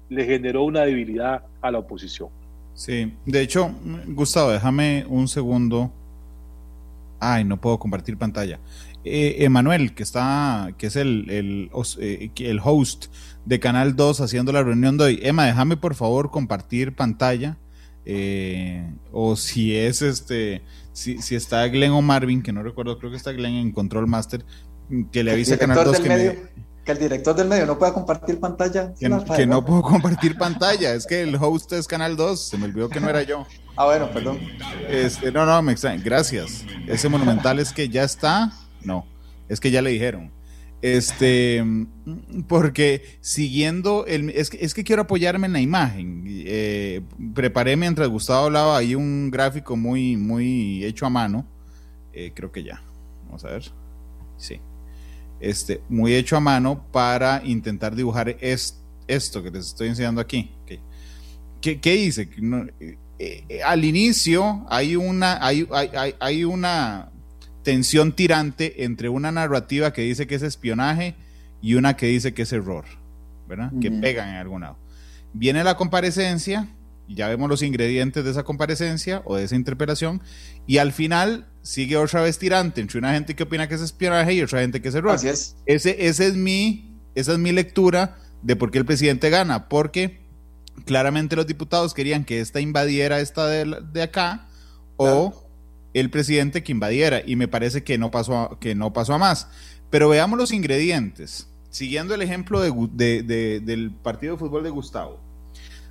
le 0.10 0.26
generó 0.26 0.63
una 0.63 0.82
debilidad 0.82 1.43
a 1.62 1.71
la 1.71 1.80
oposición. 1.80 2.30
Sí, 2.73 3.13
de 3.26 3.41
hecho, 3.41 3.71
Gustavo, 4.08 4.52
déjame 4.52 5.06
un 5.08 5.28
segundo. 5.28 5.91
Ay, 7.19 7.43
no 7.43 7.60
puedo 7.60 7.80
compartir 7.80 8.17
pantalla. 8.17 8.60
Eh, 9.04 9.45
Emanuel, 9.45 9.93
que 9.95 10.04
está, 10.04 10.73
que 10.78 10.88
es 10.88 10.95
el, 10.95 11.30
el, 11.30 11.71
eh, 12.00 12.30
el, 12.38 12.60
host 12.63 13.06
de 13.45 13.60
Canal 13.60 13.95
2 13.95 14.21
haciendo 14.21 14.52
la 14.52 14.63
reunión 14.63 14.97
de 14.97 15.04
hoy. 15.06 15.19
Emma, 15.23 15.45
déjame 15.45 15.78
por 15.78 15.95
favor 15.95 16.30
compartir 16.30 16.95
pantalla. 16.95 17.58
Eh, 18.06 18.89
o 19.12 19.36
si 19.36 19.76
es 19.76 20.02
este, 20.02 20.62
si, 20.93 21.17
si, 21.21 21.36
está 21.36 21.67
Glenn 21.67 21.91
o 21.91 22.02
Marvin, 22.02 22.41
que 22.41 22.54
no 22.54 22.63
recuerdo, 22.63 23.00
creo 23.00 23.12
que 23.12 23.17
está 23.17 23.32
Glenn 23.32 23.56
en 23.56 23.71
Control 23.71 24.08
Master, 24.08 24.45
que 25.12 25.23
le 25.23 25.32
avise 25.32 25.56
a 25.56 25.58
Canal 25.58 25.84
2 25.84 26.00
que 26.00 26.10
me, 26.10 26.36
que 26.88 26.93
el 26.93 27.00
director 27.00 27.36
del 27.36 27.50
medio 27.50 27.65
no 27.65 27.78
pueda 27.78 27.93
compartir 27.93 28.39
pantalla. 28.39 28.93
Que, 28.97 29.10
no, 29.45 29.65
puedo 29.65 29.82
compartir 29.82 30.38
pantalla, 30.38 30.93
es 30.93 31.06
que 31.06 31.21
el 31.21 31.36
host 31.36 31.73
es 31.73 31.86
Canal 31.86 32.15
2, 32.15 32.39
se 32.39 32.58
me 32.58 32.63
olvidó 32.63 32.88
que 32.88 33.02
no 33.02 33.10
era 33.10 33.23
yo. 33.23 33.45
Ah, 33.76 33.86
bueno, 33.88 34.10
perdón. 34.10 34.39
Este, 34.89 35.30
no, 35.34 35.45
no, 35.45 35.62
me 35.62 35.73
extraña, 35.73 36.02
gracias. 36.02 36.63
Ese 36.88 37.10
monumental 37.10 37.60
es 37.60 37.73
que 37.73 37.89
ya 37.89 38.04
está, 38.04 38.54
no, 38.86 39.06
es 39.50 39.60
que 39.60 39.69
ya 39.69 39.82
le 39.82 39.89
dijeron. 39.89 40.32
Este, 40.82 41.62
porque 42.47 43.17
siguiendo 43.19 44.06
el. 44.06 44.30
Es 44.30 44.50
que, 44.50 44.63
es 44.63 44.73
que 44.73 44.86
quiero 44.86 45.02
apoyarme 45.02 45.47
en 45.47 45.54
la 45.54 45.60
imagen. 45.60 46.23
Eh, 46.26 47.02
preparé 47.36 47.76
mientras 47.76 48.08
Gustavo 48.08 48.45
hablaba 48.45 48.78
ahí 48.78 48.95
un 48.95 49.30
gráfico 49.30 49.76
muy, 49.76 50.15
muy 50.15 50.86
hecho 50.86 51.06
a 51.06 51.10
mano. 51.10 51.45
Eh, 52.13 52.32
creo 52.34 52.54
que 52.54 52.63
ya. 52.63 52.82
Vamos 53.26 53.43
a 53.43 53.50
ver. 53.50 53.71
Sí 54.38 54.62
este, 55.39 55.82
muy 55.89 56.13
hecho 56.13 56.36
a 56.36 56.39
mano 56.39 56.86
para 56.91 57.41
intentar 57.43 57.95
dibujar 57.95 58.38
esto 58.39 59.43
que 59.43 59.52
les 59.52 59.67
estoy 59.67 59.89
enseñando 59.89 60.21
aquí. 60.21 60.52
¿Qué, 61.62 61.80
qué 61.80 61.95
hice? 61.95 62.30
Eh, 63.19 63.43
eh, 63.50 63.63
al 63.63 63.84
inicio 63.84 64.65
hay 64.69 64.95
una, 64.95 65.43
hay, 65.45 65.67
hay, 65.71 66.15
hay, 66.19 66.43
una 66.43 67.10
tensión 67.63 68.12
tirante 68.12 68.84
entre 68.84 69.10
una 69.10 69.32
narrativa 69.32 69.91
que 69.91 70.04
dice 70.04 70.28
que 70.28 70.36
es 70.36 70.43
espionaje 70.43 71.15
y 71.62 71.73
una 71.73 71.95
que 71.95 72.06
dice 72.06 72.34
que 72.34 72.43
es 72.43 72.54
error, 72.54 72.86
¿verdad? 73.47 73.71
Que 73.82 73.89
pegan 73.89 74.30
en 74.30 74.36
algún 74.36 74.62
lado. 74.62 74.78
Viene 75.34 75.63
la 75.63 75.76
comparecencia, 75.76 76.67
ya 77.08 77.28
vemos 77.28 77.50
los 77.50 77.62
ingredientes 77.62 78.24
de 78.24 78.32
esa 78.32 78.43
comparecencia 78.43 79.22
o 79.26 79.36
de 79.36 79.43
esa 79.43 79.56
interpelación, 79.56 80.22
y 80.65 80.78
al 80.78 80.91
final 80.91 81.48
sigue 81.62 81.98
otra 81.98 82.22
vez 82.22 82.39
tirante 82.39 82.82
entre 82.82 83.00
una 83.00 83.13
gente 83.13 83.36
que 83.36 83.43
opina 83.43 83.67
que 83.67 83.76
es 83.76 83.82
espionaje 83.82 84.34
y 84.34 84.41
otra 84.41 84.62
gente 84.62 84.82
que 84.82 84.89
es 84.89 84.96
error. 84.96 85.15
Así 85.15 85.28
es. 85.28 85.56
Ese, 85.65 86.08
ese 86.08 86.28
es 86.28 86.36
mi, 86.36 86.98
esa 87.15 87.34
es 87.34 87.39
mi 87.39 87.52
lectura 87.52 88.17
de 88.41 88.56
por 88.56 88.72
qué 88.72 88.78
el 88.78 88.86
presidente 88.86 89.30
gana, 89.30 89.67
porque 89.70 90.22
claramente 90.86 91.36
los 91.36 91.48
diputados 91.48 91.93
querían 91.93 92.24
que 92.24 92.39
esta 92.39 92.60
invadiera 92.60 93.20
esta 93.20 93.48
de, 93.48 93.82
de 93.91 94.02
acá 94.02 94.48
o 94.98 95.48
el 95.93 96.10
presidente 96.10 96.63
que 96.63 96.72
invadiera 96.72 97.22
y 97.26 97.36
me 97.36 97.48
parece 97.48 97.84
que 97.84 97.98
no 97.98 98.12
pasó 98.12 98.38
a, 98.38 98.60
que 98.60 98.76
no 98.76 98.93
pasó 98.93 99.13
a 99.13 99.17
más. 99.17 99.48
Pero 99.89 100.10
veamos 100.10 100.38
los 100.38 100.52
ingredientes. 100.52 101.48
Siguiendo 101.70 102.15
el 102.15 102.22
ejemplo 102.22 102.62
de, 102.62 103.24
de, 103.24 103.60
del 103.60 103.91
partido 103.91 104.34
de 104.34 104.39
fútbol 104.39 104.63
de 104.63 104.70
Gustavo. 104.70 105.20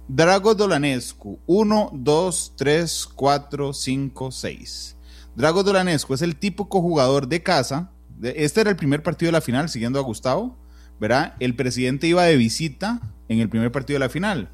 Drago 0.09 0.55
Dolanescu, 0.55 1.41
1, 1.47 1.91
2, 1.93 2.53
3, 2.57 3.09
4, 3.13 3.73
5, 3.73 4.31
6. 4.31 4.97
Drago 5.35 5.65
Dolanesco 5.65 6.15
es 6.15 6.23
el 6.23 6.37
típico 6.37 6.81
jugador 6.81 7.27
de 7.27 7.43
casa. 7.43 7.91
Este 8.23 8.61
era 8.61 8.71
el 8.71 8.77
primer 8.77 9.03
partido 9.03 9.29
de 9.29 9.33
la 9.33 9.41
final, 9.41 9.69
siguiendo 9.69 9.99
a 9.99 10.03
Gustavo, 10.03 10.57
¿verdad? 11.01 11.35
El 11.41 11.57
presidente 11.57 12.07
iba 12.07 12.23
de 12.23 12.37
visita 12.37 13.01
en 13.29 13.41
el 13.41 13.49
primer 13.49 13.73
partido 13.73 13.97
de 13.97 14.07
la 14.07 14.09
final. 14.09 14.49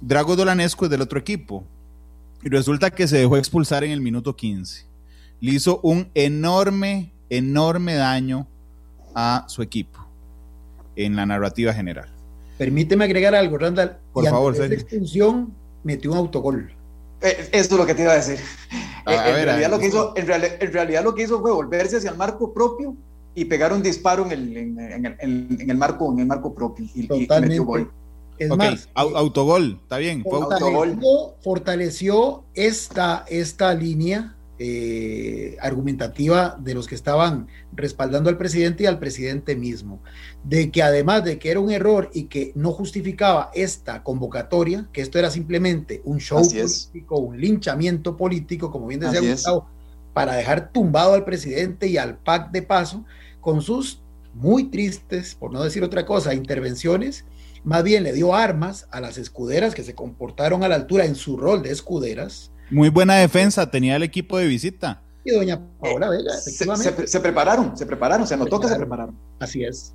Drago 0.00 0.36
Dolanesco 0.36 0.84
es 0.84 0.90
del 0.92 1.02
otro 1.02 1.18
equipo. 1.18 1.66
Y 2.44 2.48
resulta 2.48 2.92
que 2.92 3.08
se 3.08 3.18
dejó 3.18 3.36
expulsar 3.38 3.82
en 3.82 3.90
el 3.90 4.00
minuto 4.00 4.36
15. 4.36 4.86
Le 5.40 5.50
hizo 5.50 5.80
un 5.82 6.10
enorme, 6.14 7.12
enorme 7.28 7.94
daño 7.94 8.46
a 9.16 9.46
su 9.48 9.62
equipo 9.62 10.06
en 10.94 11.16
la 11.16 11.26
narrativa 11.26 11.74
general. 11.74 12.15
Permíteme 12.58 13.04
agregar 13.04 13.34
algo, 13.34 13.58
Randall. 13.58 13.98
Por 14.12 14.24
favor, 14.24 14.56
la 14.56 14.66
expulsión 14.66 15.54
metió 15.84 16.12
un 16.12 16.18
autogol. 16.18 16.72
Eh, 17.20 17.48
esto 17.52 17.74
es 17.74 17.80
lo 17.80 17.86
que 17.86 17.94
te 17.94 18.02
iba 18.02 18.12
a 18.12 18.16
decir. 18.16 18.38
en, 19.06 19.44
realidad 19.44 19.70
lo 19.70 19.78
que 19.78 19.86
hizo, 19.86 20.14
en, 20.16 20.26
realidad 20.26 21.04
lo 21.04 21.14
que 21.14 21.22
hizo 21.22 21.40
fue 21.40 21.52
volverse 21.52 21.96
hacia 21.96 22.10
el 22.10 22.16
marco 22.16 22.52
propio 22.52 22.96
y 23.34 23.44
pegar 23.44 23.72
un 23.72 23.82
disparo 23.82 24.24
en 24.26 24.32
el, 24.32 24.56
en, 24.56 25.70
el, 25.70 25.76
marco, 25.76 26.12
en 26.12 26.20
el 26.20 26.26
marco 26.26 26.54
propio. 26.54 26.86
Y, 26.94 27.06
Totalmente. 27.06 27.58
gol. 27.58 27.92
Es 28.38 28.50
más, 28.50 28.88
autogol, 28.94 29.78
está 29.82 29.96
bien. 29.96 30.22
Fortaleció, 30.22 31.34
fortaleció 31.42 32.44
esta, 32.54 33.24
esta 33.28 33.72
línea 33.72 34.35
eh, 34.58 35.56
argumentativa 35.60 36.56
de 36.58 36.74
los 36.74 36.86
que 36.86 36.94
estaban 36.94 37.48
respaldando 37.74 38.30
al 38.30 38.38
presidente 38.38 38.84
y 38.84 38.86
al 38.86 38.98
presidente 38.98 39.54
mismo, 39.54 40.00
de 40.44 40.70
que 40.70 40.82
además 40.82 41.24
de 41.24 41.38
que 41.38 41.50
era 41.50 41.60
un 41.60 41.70
error 41.70 42.10
y 42.14 42.24
que 42.24 42.52
no 42.54 42.72
justificaba 42.72 43.50
esta 43.54 44.02
convocatoria, 44.02 44.88
que 44.92 45.02
esto 45.02 45.18
era 45.18 45.30
simplemente 45.30 46.00
un 46.04 46.20
show 46.20 46.40
político, 46.40 47.18
un 47.18 47.40
linchamiento 47.40 48.16
político, 48.16 48.70
como 48.70 48.86
bien 48.86 49.00
decía 49.00 49.20
Gustavo, 49.20 49.68
para 50.14 50.34
dejar 50.34 50.72
tumbado 50.72 51.12
al 51.12 51.24
presidente 51.24 51.88
y 51.88 51.98
al 51.98 52.16
PAC 52.16 52.50
de 52.50 52.62
paso, 52.62 53.04
con 53.42 53.60
sus 53.60 54.00
muy 54.32 54.64
tristes, 54.64 55.34
por 55.34 55.52
no 55.52 55.62
decir 55.62 55.84
otra 55.84 56.06
cosa, 56.06 56.32
intervenciones, 56.32 57.26
más 57.64 57.82
bien 57.82 58.04
le 58.04 58.12
dio 58.12 58.34
armas 58.34 58.86
a 58.90 59.00
las 59.00 59.18
escuderas 59.18 59.74
que 59.74 59.82
se 59.82 59.94
comportaron 59.94 60.62
a 60.62 60.68
la 60.68 60.76
altura 60.76 61.04
en 61.04 61.14
su 61.14 61.36
rol 61.36 61.62
de 61.62 61.72
escuderas, 61.72 62.52
muy 62.70 62.88
buena 62.88 63.14
defensa 63.16 63.70
tenía 63.70 63.96
el 63.96 64.02
equipo 64.02 64.38
de 64.38 64.46
visita. 64.46 65.02
Y 65.24 65.32
doña 65.32 65.60
Paola 65.80 66.08
Vega, 66.08 66.32
efectivamente. 66.38 67.06
Se, 67.06 67.20
prepararon, 67.20 67.76
se 67.76 67.84
prepararon, 67.86 68.26
se 68.26 68.36
notó 68.36 68.60
que 68.60 68.68
se 68.68 68.76
prepararon. 68.76 69.16
Así 69.40 69.64
es. 69.64 69.92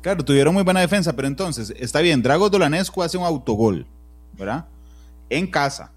Claro, 0.00 0.24
tuvieron 0.24 0.54
muy 0.54 0.62
buena 0.62 0.80
defensa, 0.80 1.14
pero 1.14 1.28
entonces, 1.28 1.72
está 1.78 2.00
bien, 2.00 2.22
Drago 2.22 2.50
Dolanescu 2.50 3.02
hace 3.02 3.18
un 3.18 3.24
autogol, 3.24 3.86
¿verdad? 4.36 4.66
En 5.30 5.46
casa. 5.46 5.92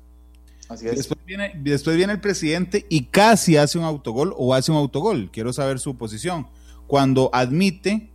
Así 0.69 0.87
es. 0.87 0.95
Después 0.95 1.19
viene, 1.25 1.53
después 1.55 1.95
viene 1.95 2.13
el 2.13 2.21
presidente 2.21 2.85
y 2.89 3.05
casi 3.05 3.57
hace 3.57 3.77
un 3.77 3.83
autogol 3.83 4.33
o 4.37 4.53
hace 4.53 4.71
un 4.71 4.77
autogol. 4.77 5.29
Quiero 5.31 5.53
saber 5.53 5.79
su 5.79 5.95
posición. 5.97 6.47
cuando 6.87 7.31
admite 7.33 8.11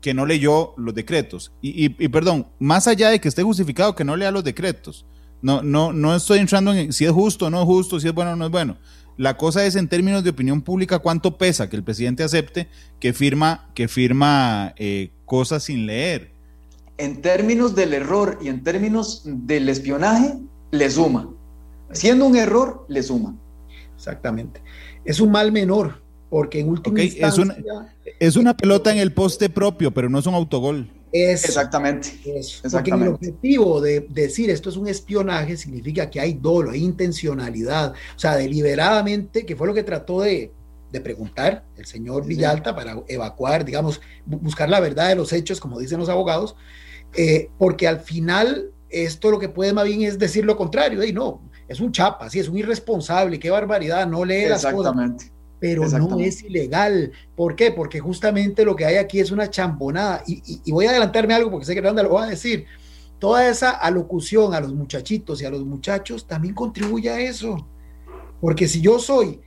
que 0.00 0.14
no 0.14 0.26
leyó 0.26 0.74
los 0.76 0.94
decretos. 0.94 1.52
Y, 1.60 1.88
perdón, 2.08 2.46
más 2.58 2.86
allá 2.86 3.10
de 3.10 3.20
que 3.20 3.28
esté 3.28 3.42
justificado 3.42 3.94
que 3.94 4.04
no 4.04 4.16
lea 4.16 4.30
los 4.30 4.44
decretos, 4.44 5.04
no, 5.42 5.62
no, 5.62 5.92
no 5.92 6.14
estoy 6.14 6.38
entrando 6.38 6.72
en 6.72 6.92
si 6.92 7.04
es 7.04 7.12
justo 7.12 7.46
o 7.46 7.50
no 7.50 7.60
es 7.60 7.66
justo, 7.66 7.98
si 8.00 8.08
es 8.08 8.14
bueno 8.14 8.32
o 8.32 8.36
no 8.36 8.46
es 8.46 8.50
bueno. 8.50 8.76
La 9.16 9.36
cosa 9.36 9.66
es 9.66 9.76
en 9.76 9.88
términos 9.88 10.24
de 10.24 10.30
opinión 10.30 10.62
pública 10.62 10.98
cuánto 10.98 11.36
pesa 11.36 11.68
que 11.68 11.76
el 11.76 11.84
presidente 11.84 12.22
acepte 12.22 12.68
que 12.98 13.12
firma, 13.12 13.70
que 13.74 13.86
firma 13.86 14.74
eh, 14.76 15.10
cosas 15.26 15.64
sin 15.64 15.86
leer. 15.86 16.32
En 16.96 17.20
términos 17.20 17.74
del 17.74 17.92
error 17.92 18.38
y 18.42 18.48
en 18.48 18.62
términos 18.62 19.22
del 19.24 19.68
espionaje, 19.68 20.38
le 20.70 20.90
suma. 20.90 21.28
Siendo 21.92 22.26
un 22.26 22.36
error, 22.36 22.86
le 22.88 23.02
suma. 23.02 23.34
Exactamente. 23.94 24.62
Es 25.04 25.20
un 25.20 25.30
mal 25.30 25.52
menor, 25.52 26.02
porque 26.30 26.60
en 26.60 26.68
última 26.68 27.02
instancia... 27.02 27.28
Es 27.28 27.38
una, 27.38 27.94
es 28.18 28.36
una 28.36 28.56
pelota 28.56 28.92
en 28.92 28.98
el 28.98 29.12
poste 29.12 29.50
propio, 29.50 29.90
pero 29.90 30.08
no 30.08 30.18
es 30.18 30.26
un 30.26 30.34
autogol. 30.34 30.90
Exactamente. 31.12 32.20
Porque 32.70 32.90
el 32.90 33.08
objetivo 33.08 33.80
de 33.80 34.06
decir 34.08 34.50
esto 34.50 34.70
es 34.70 34.76
un 34.76 34.88
espionaje 34.88 35.56
significa 35.56 36.08
que 36.08 36.20
hay 36.20 36.34
dolo, 36.34 36.70
hay 36.70 36.84
intencionalidad, 36.84 37.92
o 37.92 38.18
sea, 38.18 38.36
deliberadamente, 38.36 39.44
que 39.44 39.56
fue 39.56 39.66
lo 39.66 39.74
que 39.74 39.82
trató 39.82 40.20
de, 40.20 40.52
preguntar 41.04 41.64
el 41.76 41.86
señor 41.86 42.26
Villalta 42.26 42.74
para 42.74 43.00
evacuar, 43.06 43.64
digamos, 43.64 44.00
buscar 44.26 44.68
la 44.68 44.80
verdad 44.80 45.08
de 45.08 45.14
los 45.14 45.32
hechos, 45.32 45.60
como 45.60 45.78
dicen 45.78 46.00
los 46.00 46.08
abogados, 46.08 46.56
eh, 47.14 47.48
porque 47.58 47.86
al 47.86 48.00
final 48.00 48.72
esto 48.88 49.30
lo 49.30 49.38
que 49.38 49.48
puede 49.48 49.72
más 49.72 49.84
bien 49.84 50.02
es 50.02 50.18
decir 50.18 50.44
lo 50.44 50.56
contrario, 50.56 51.04
y 51.04 51.12
no, 51.12 51.48
es 51.68 51.78
un 51.78 51.92
chapa, 51.92 52.28
sí, 52.28 52.40
es 52.40 52.48
un 52.48 52.58
irresponsable, 52.58 53.38
qué 53.38 53.50
barbaridad, 53.50 54.06
no 54.08 54.24
lee 54.24 54.46
las 54.48 54.66
cosas 54.66 54.94
pero 55.60 55.86
no 55.86 56.18
es 56.18 56.42
ilegal. 56.42 57.12
¿Por 57.36 57.54
qué? 57.54 57.70
Porque 57.70 58.00
justamente 58.00 58.64
lo 58.64 58.74
que 58.74 58.86
hay 58.86 58.96
aquí 58.96 59.20
es 59.20 59.30
una 59.30 59.50
chambonada. 59.50 60.24
Y, 60.26 60.72
voy 60.72 60.86
a 60.86 60.90
adelantarme 60.90 61.34
algo 61.34 61.50
porque 61.50 61.66
sé 61.66 61.74
que 61.74 61.82
Randa 61.82 62.02
lo 62.02 62.14
va 62.14 62.24
a 62.24 62.30
decir. 62.30 62.64
Toda 63.18 63.46
esa 63.48 63.70
alocución 63.70 64.54
a 64.54 64.60
los 64.60 64.72
muchachitos 64.72 65.42
y 65.42 65.44
a 65.44 65.50
los 65.50 65.64
muchachos 65.64 66.26
también 66.26 66.54
contribuye 66.54 67.10
a 67.10 67.20
eso. 67.20 67.68
Porque 68.40 68.66
si 68.66 68.80
yo 68.80 68.98
soy, 68.98 69.40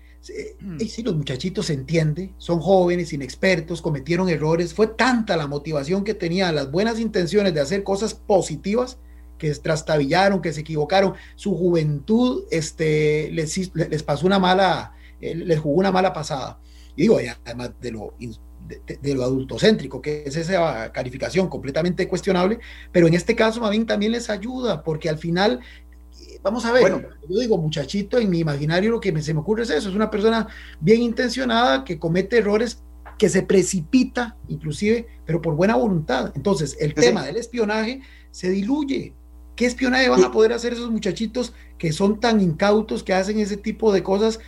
mm. 0.62 0.78
y 0.80 0.88
si 0.88 1.02
los 1.02 1.16
muchachitos 1.16 1.66
se 1.66 1.74
entiende, 1.74 2.36
son 2.38 2.60
jóvenes, 2.60 3.12
inexpertos, 3.12 3.82
cometieron 3.82 4.30
errores, 4.30 4.76
fue 4.76 4.86
tanta 4.86 5.36
la 5.36 5.48
motivación 5.48 6.04
que 6.04 6.14
tenían, 6.14 6.54
las 6.54 6.72
buenas 6.72 7.00
intenciones 7.00 7.56
de 7.56 7.62
hacer 7.62 7.84
cosas 7.84 8.14
positivas, 8.14 9.00
que 9.40 9.50
trastabillaron, 9.56 10.44
que 10.44 10.54
se 10.54 10.62
equivocaron, 10.62 11.16
su 11.36 11.58
juventud 11.58 12.44
este, 12.52 13.32
les, 13.32 13.76
les 13.76 14.04
pasó 14.04 14.28
una 14.28 14.38
mala, 14.38 14.94
les 15.36 15.60
jugó 15.60 15.80
una 15.80 15.92
mala 15.92 16.14
pasada. 16.14 16.60
Y 16.96 17.04
digo, 17.04 17.18
además 17.46 17.72
de 17.82 17.92
lo, 17.92 18.14
de, 18.20 19.16
lo 19.16 19.24
adultocéntrico, 19.24 20.02
que 20.02 20.24
es 20.26 20.36
esa 20.36 20.92
calificación 20.92 21.48
completamente 21.48 22.08
cuestionable, 22.08 22.60
pero 22.92 23.08
en 23.08 23.14
este 23.14 23.36
caso, 23.36 23.62
Mavín 23.62 23.86
también 23.86 24.12
les 24.12 24.30
ayuda, 24.30 24.84
porque 24.84 25.10
al 25.10 25.18
final, 25.18 25.60
vamos 26.42 26.66
a 26.66 26.72
ver, 26.72 27.10
yo 27.28 27.40
digo 27.40 27.58
muchachito, 27.58 28.18
en 28.20 28.30
mi 28.30 28.40
imaginario 28.40 28.92
lo 28.92 29.00
que 29.00 29.22
se 29.22 29.34
me 29.34 29.40
ocurre 29.40 29.64
es 29.64 29.70
eso, 29.70 29.90
es 29.90 29.96
una 29.96 30.12
persona 30.12 30.48
bien 30.80 31.02
intencionada 31.02 31.84
que 31.84 32.00
comete 32.00 32.38
errores 32.38 32.84
que 33.18 33.30
se 33.30 33.44
precipita, 33.44 34.38
inclusive, 34.48 35.08
pero 35.26 35.42
por 35.42 35.56
buena 35.56 35.76
voluntad. 35.76 36.32
Entonces, 36.36 36.76
el 36.80 36.94
tema 36.94 37.24
del 37.24 37.38
espionaje 37.38 38.02
se 38.32 38.50
diluye. 38.50 39.14
¿Qué 39.56 39.68
espionaje 39.68 40.10
van 40.10 40.24
a 40.24 40.32
poder 40.32 40.52
hacer 40.52 40.74
esos 40.74 40.90
muchachitos 40.90 41.54
que 41.78 41.92
son 41.92 42.20
tan 42.20 42.42
incautos, 42.42 43.04
que 43.04 43.14
hacen 43.14 43.40
ese 43.40 43.56
tipo 43.56 43.94
de 43.94 44.02
cosas 44.02 44.40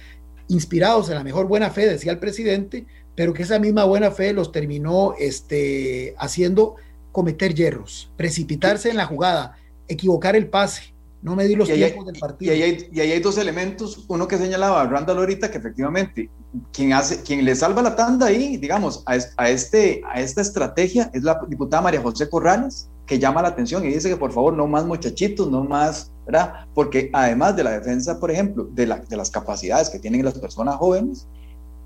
inspirados 0.47 1.09
en 1.09 1.15
la 1.15 1.23
mejor 1.23 1.47
buena 1.47 1.69
fe, 1.69 1.87
decía 1.87 2.11
el 2.11 2.19
presidente, 2.19 2.85
pero 3.15 3.33
que 3.33 3.43
esa 3.43 3.59
misma 3.59 3.85
buena 3.85 4.11
fe 4.11 4.33
los 4.33 4.51
terminó 4.51 5.15
este, 5.17 6.15
haciendo 6.17 6.75
cometer 7.11 7.53
hierros, 7.53 8.11
precipitarse 8.17 8.89
en 8.89 8.97
la 8.97 9.05
jugada, 9.05 9.57
equivocar 9.87 10.35
el 10.35 10.47
pase, 10.47 10.93
no 11.21 11.35
medir 11.35 11.57
los 11.57 11.67
tiempos 11.67 12.05
del 12.05 12.19
partido. 12.19 12.53
Y 12.53 12.61
ahí, 12.61 12.99
hay, 12.99 13.19
dos 13.19 13.37
elementos, 13.37 14.05
uno 14.07 14.27
que 14.27 14.37
señalaba 14.37 14.85
Randall 14.85 15.19
ahorita, 15.19 15.49
que 15.49 15.57
efectivamente 15.57 16.29
quien, 16.71 16.93
hace, 16.93 17.23
quien 17.23 17.43
le 17.43 17.55
salva 17.55 17.81
la 17.81 17.95
tanda 17.95 18.27
ahí, 18.27 18.57
digamos, 18.57 19.01
a, 19.05 19.17
a, 19.37 19.49
este, 19.49 20.01
a 20.05 20.19
esta 20.19 20.41
estrategia 20.41 21.09
es 21.13 21.23
la 21.23 21.39
diputada 21.47 21.81
María 21.81 22.01
José 22.01 22.29
Corrales, 22.29 22.89
que 23.05 23.19
llama 23.19 23.41
la 23.41 23.49
atención 23.49 23.85
y 23.85 23.89
dice 23.89 24.09
que 24.09 24.17
por 24.17 24.31
favor 24.31 24.53
no 24.53 24.67
más 24.67 24.85
muchachitos, 24.85 25.49
no 25.49 25.63
más, 25.63 26.11
¿verdad? 26.25 26.65
Porque 26.73 27.09
además 27.13 27.55
de 27.55 27.63
la 27.63 27.71
defensa, 27.71 28.19
por 28.19 28.31
ejemplo, 28.31 28.67
de, 28.71 28.87
la, 28.87 28.97
de 28.97 29.17
las 29.17 29.29
capacidades 29.29 29.89
que 29.89 29.99
tienen 29.99 30.25
las 30.25 30.37
personas 30.39 30.75
jóvenes, 30.75 31.27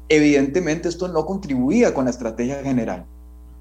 evidentemente 0.08 0.88
esto 0.88 1.08
no 1.08 1.26
contribuía 1.26 1.94
con 1.94 2.06
la 2.06 2.12
estrategia 2.12 2.64
general, 2.64 3.06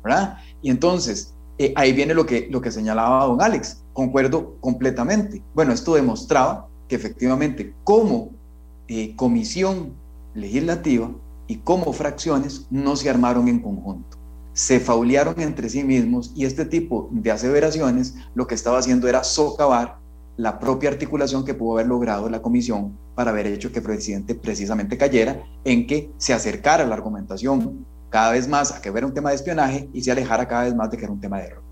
¿verdad? 0.05 0.39
Y 0.63 0.71
entonces, 0.71 1.35
eh, 1.59 1.73
ahí 1.77 1.93
viene 1.93 2.15
lo 2.15 2.25
que, 2.27 2.49
lo 2.51 2.61
que 2.61 2.71
señalaba 2.71 3.27
don 3.27 3.43
Alex, 3.43 3.83
concuerdo 3.93 4.55
completamente. 4.61 5.43
Bueno, 5.55 5.73
esto 5.73 5.95
demostraba 5.95 6.69
que 6.87 6.95
efectivamente 6.97 7.75
como 7.83 8.31
eh, 8.87 9.15
comisión 9.17 9.93
legislativa 10.35 11.11
y 11.49 11.57
como 11.57 11.93
fracciones 11.93 12.67
no 12.71 12.95
se 12.95 13.11
armaron 13.11 13.49
en 13.49 13.59
conjunto 13.59 14.18
se 14.59 14.81
faulearon 14.81 15.41
entre 15.41 15.69
sí 15.69 15.85
mismos 15.85 16.33
y 16.35 16.45
este 16.45 16.65
tipo 16.65 17.09
de 17.13 17.31
aseveraciones 17.31 18.17
lo 18.35 18.49
que 18.49 18.57
estaba 18.57 18.79
haciendo 18.79 19.07
era 19.07 19.23
socavar 19.23 19.99
la 20.37 20.59
propia 20.59 20.91
articulación 20.91 21.45
que 21.45 21.55
pudo 21.55 21.75
haber 21.75 21.87
logrado 21.87 22.29
la 22.29 22.43
comisión 22.43 22.99
para 23.15 23.31
haber 23.31 23.47
hecho 23.47 23.71
que 23.71 23.79
el 23.79 23.85
presidente 23.85 24.35
precisamente 24.35 24.99
cayera 24.99 25.45
en 25.65 25.87
que 25.87 26.11
se 26.19 26.35
acercara 26.35 26.85
la 26.85 26.97
argumentación 26.97 27.87
cada 28.11 28.33
vez 28.33 28.49
más 28.49 28.73
a 28.73 28.83
que 28.83 28.89
era 28.89 29.07
un 29.07 29.15
tema 29.15 29.31
de 29.31 29.37
espionaje 29.37 29.89
y 29.93 30.03
se 30.03 30.11
alejara 30.11 30.49
cada 30.49 30.65
vez 30.65 30.75
más 30.75 30.91
de 30.91 30.97
que 30.97 31.05
era 31.05 31.13
un 31.13 31.21
tema 31.21 31.39
de 31.39 31.45
error. 31.45 31.63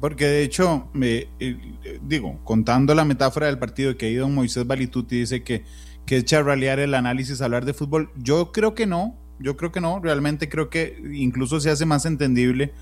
Porque 0.00 0.26
de 0.26 0.42
hecho, 0.42 0.88
me, 0.94 1.28
eh, 1.38 1.56
digo, 2.02 2.40
contando 2.42 2.92
la 2.96 3.04
metáfora 3.04 3.46
del 3.46 3.60
partido 3.60 3.96
que 3.96 4.06
ha 4.06 4.10
ido 4.10 4.28
Moisés 4.28 4.66
Balituti 4.66 5.20
dice 5.20 5.44
que, 5.44 5.62
que 6.06 6.16
es 6.16 6.24
charralear 6.24 6.80
el 6.80 6.94
análisis, 6.94 7.40
hablar 7.40 7.64
de 7.64 7.72
fútbol, 7.72 8.10
yo 8.16 8.50
creo 8.50 8.74
que 8.74 8.86
no, 8.86 9.14
yo 9.38 9.56
creo 9.56 9.72
que 9.72 9.80
no, 9.80 10.00
realmente 10.00 10.48
creo 10.48 10.70
que 10.70 11.02
incluso 11.12 11.60
se 11.60 11.70
hace 11.70 11.86
más 11.86 12.06
entendible 12.06 12.72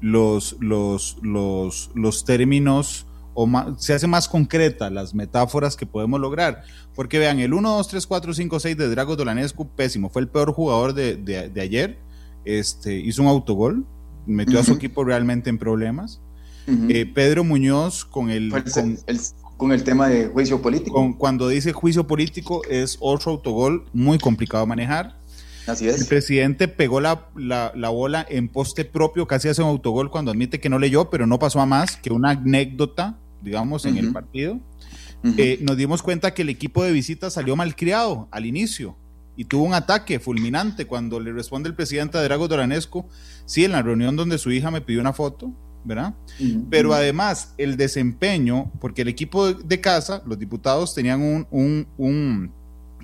los, 0.00 0.56
los, 0.60 1.16
los, 1.22 1.90
los 1.94 2.24
términos 2.24 3.06
o 3.34 3.48
se 3.78 3.94
hace 3.94 4.06
más 4.06 4.28
concreta 4.28 4.90
las 4.90 5.14
metáforas 5.14 5.76
que 5.76 5.86
podemos 5.86 6.20
lograr. 6.20 6.64
Porque 6.94 7.18
vean, 7.18 7.38
el 7.40 7.54
1, 7.54 7.76
2, 7.76 7.88
3, 7.88 8.06
4, 8.06 8.34
5, 8.34 8.60
6 8.60 8.76
de 8.76 8.88
Drago 8.88 9.16
Dolanescu, 9.16 9.68
pésimo. 9.68 10.10
Fue 10.10 10.22
el 10.22 10.28
peor 10.28 10.52
jugador 10.52 10.92
de, 10.92 11.16
de, 11.16 11.60
ayer. 11.60 11.98
Este, 12.44 12.94
hizo 12.94 13.22
un 13.22 13.28
autogol, 13.28 13.86
metió 14.26 14.60
a 14.60 14.64
su 14.64 14.72
equipo 14.72 15.04
realmente 15.04 15.48
en 15.48 15.58
problemas. 15.58 16.20
Eh, 16.66 17.06
Pedro 17.06 17.42
Muñoz 17.42 18.04
con 18.04 18.30
el, 18.30 18.52
con 19.56 19.72
el, 19.72 19.82
tema 19.82 20.08
de 20.08 20.28
juicio 20.28 20.62
político. 20.62 21.16
cuando 21.18 21.48
dice 21.48 21.72
juicio 21.72 22.06
político 22.06 22.62
es 22.70 22.98
otro 23.00 23.32
autogol 23.32 23.84
muy 23.92 24.18
complicado 24.18 24.62
de 24.64 24.68
manejar. 24.68 25.18
Así 25.66 25.88
es. 25.88 26.00
El 26.00 26.06
presidente 26.06 26.68
pegó 26.68 27.00
la, 27.00 27.30
la, 27.36 27.88
bola 27.88 28.26
en 28.28 28.48
poste 28.48 28.84
propio, 28.84 29.26
casi 29.26 29.48
hace 29.48 29.62
un 29.62 29.68
autogol 29.68 30.10
cuando 30.10 30.30
admite 30.30 30.60
que 30.60 30.68
no 30.68 30.78
leyó, 30.78 31.10
pero 31.10 31.26
no 31.26 31.38
pasó 31.38 31.60
a 31.60 31.66
más 31.66 31.96
que 31.96 32.10
una 32.12 32.30
anécdota, 32.30 33.18
digamos, 33.42 33.84
en 33.86 33.96
el 33.96 34.12
partido. 34.12 34.60
Eh, 35.24 35.58
nos 35.62 35.76
dimos 35.76 36.02
cuenta 36.02 36.34
que 36.34 36.42
el 36.42 36.48
equipo 36.48 36.82
de 36.82 36.90
visita 36.90 37.30
salió 37.30 37.54
malcriado 37.54 38.28
al 38.32 38.44
inicio 38.44 38.96
y 39.36 39.44
tuvo 39.44 39.64
un 39.64 39.74
ataque 39.74 40.18
fulminante 40.18 40.86
cuando 40.86 41.20
le 41.20 41.32
responde 41.32 41.68
el 41.68 41.76
presidente 41.76 42.18
a 42.18 42.22
Drago 42.22 42.48
Doranesco, 42.48 43.08
sí, 43.46 43.64
en 43.64 43.72
la 43.72 43.82
reunión 43.82 44.16
donde 44.16 44.38
su 44.38 44.50
hija 44.50 44.70
me 44.70 44.80
pidió 44.80 45.00
una 45.00 45.12
foto, 45.12 45.52
¿verdad? 45.84 46.14
Pero 46.70 46.92
además 46.92 47.54
el 47.56 47.76
desempeño, 47.76 48.72
porque 48.80 49.02
el 49.02 49.08
equipo 49.08 49.52
de 49.52 49.80
casa, 49.80 50.22
los 50.26 50.38
diputados 50.38 50.94
tenían 50.94 51.22
un, 51.22 51.86
un 51.96 52.52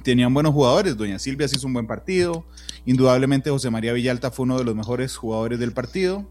tenían 0.09 0.33
buenos 0.33 0.55
jugadores. 0.55 0.97
Doña 0.97 1.18
Silvia 1.18 1.44
hizo 1.44 1.66
un 1.66 1.75
buen 1.75 1.87
partido. 1.87 2.47
Indudablemente 2.87 3.51
José 3.51 3.68
María 3.68 3.92
Villalta 3.92 4.31
fue 4.31 4.44
uno 4.44 4.57
de 4.57 4.64
los 4.64 4.75
mejores 4.75 5.14
jugadores 5.14 5.59
del 5.59 5.73
partido. 5.73 6.27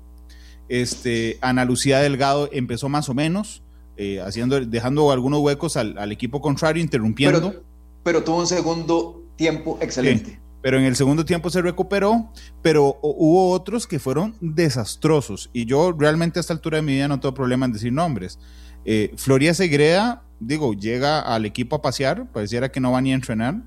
Este, 0.67 1.37
Ana 1.41 1.63
Lucía 1.63 1.99
Delgado 1.99 2.49
empezó 2.51 2.89
más 2.89 3.07
o 3.07 3.13
menos, 3.13 3.61
eh, 3.95 4.19
haciendo, 4.19 4.59
dejando 4.61 5.11
algunos 5.11 5.41
huecos 5.41 5.77
al, 5.77 6.11
equipo 6.11 6.41
contrario, 6.41 6.81
interrumpiendo. 6.81 7.63
Pero, 8.03 8.23
tuvo 8.23 8.39
un 8.39 8.47
segundo 8.47 9.23
tiempo 9.35 9.77
excelente. 9.79 10.39
pero 10.63 10.79
en 10.79 10.85
el 10.85 10.95
segundo 10.95 11.23
tiempo 11.23 11.51
se 11.51 11.61
recuperó, 11.61 12.31
pero 12.63 12.97
hubo 13.03 13.51
otros 13.51 13.85
que 13.85 13.99
fueron 13.99 14.35
desastrosos. 14.41 15.51
Y 15.53 15.65
yo 15.65 15.91
realmente 15.91 16.39
a 16.39 16.41
esta 16.41 16.53
altura 16.53 16.77
de 16.77 16.81
mi 16.81 16.93
vida 16.93 17.07
no 17.07 17.19
tengo 17.19 17.35
problema 17.35 17.67
en 17.67 17.73
decir 17.73 17.93
nombres. 17.93 18.39
Eh, 18.85 19.13
Floria 19.17 19.53
Segrea 19.53 20.23
digo, 20.39 20.73
llega 20.73 21.19
al 21.19 21.45
equipo 21.45 21.75
a 21.75 21.81
pasear, 21.81 22.31
pareciera 22.31 22.71
que 22.71 22.79
no 22.79 22.91
va 22.91 23.01
ni 23.01 23.11
a 23.11 23.15
entrenar. 23.15 23.61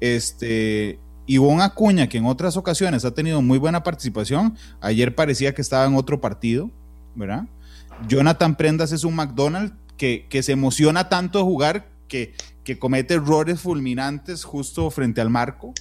Este, 0.00 0.98
Ivonne 1.26 1.62
Acuña, 1.62 2.08
que 2.08 2.18
en 2.18 2.26
otras 2.26 2.56
ocasiones 2.56 3.04
ha 3.04 3.14
tenido 3.14 3.42
muy 3.42 3.58
buena 3.58 3.82
participación, 3.82 4.56
ayer 4.80 5.14
parecía 5.14 5.54
que 5.54 5.62
estaba 5.62 5.86
en 5.86 5.94
otro 5.94 6.20
partido, 6.20 6.70
¿verdad? 7.14 7.44
Jonathan 8.08 8.56
Prendas 8.56 8.92
es 8.92 9.04
un 9.04 9.14
McDonald's 9.14 9.74
que, 9.96 10.26
se 10.42 10.52
emociona 10.52 11.08
tanto 11.08 11.38
de 11.38 11.44
jugar 11.44 11.88
que, 12.08 12.34
que 12.64 12.78
comete 12.78 13.14
errores 13.14 13.60
fulminantes 13.60 14.44
justo 14.44 14.90
frente 14.90 15.20
al 15.20 15.30
marco. 15.30 15.74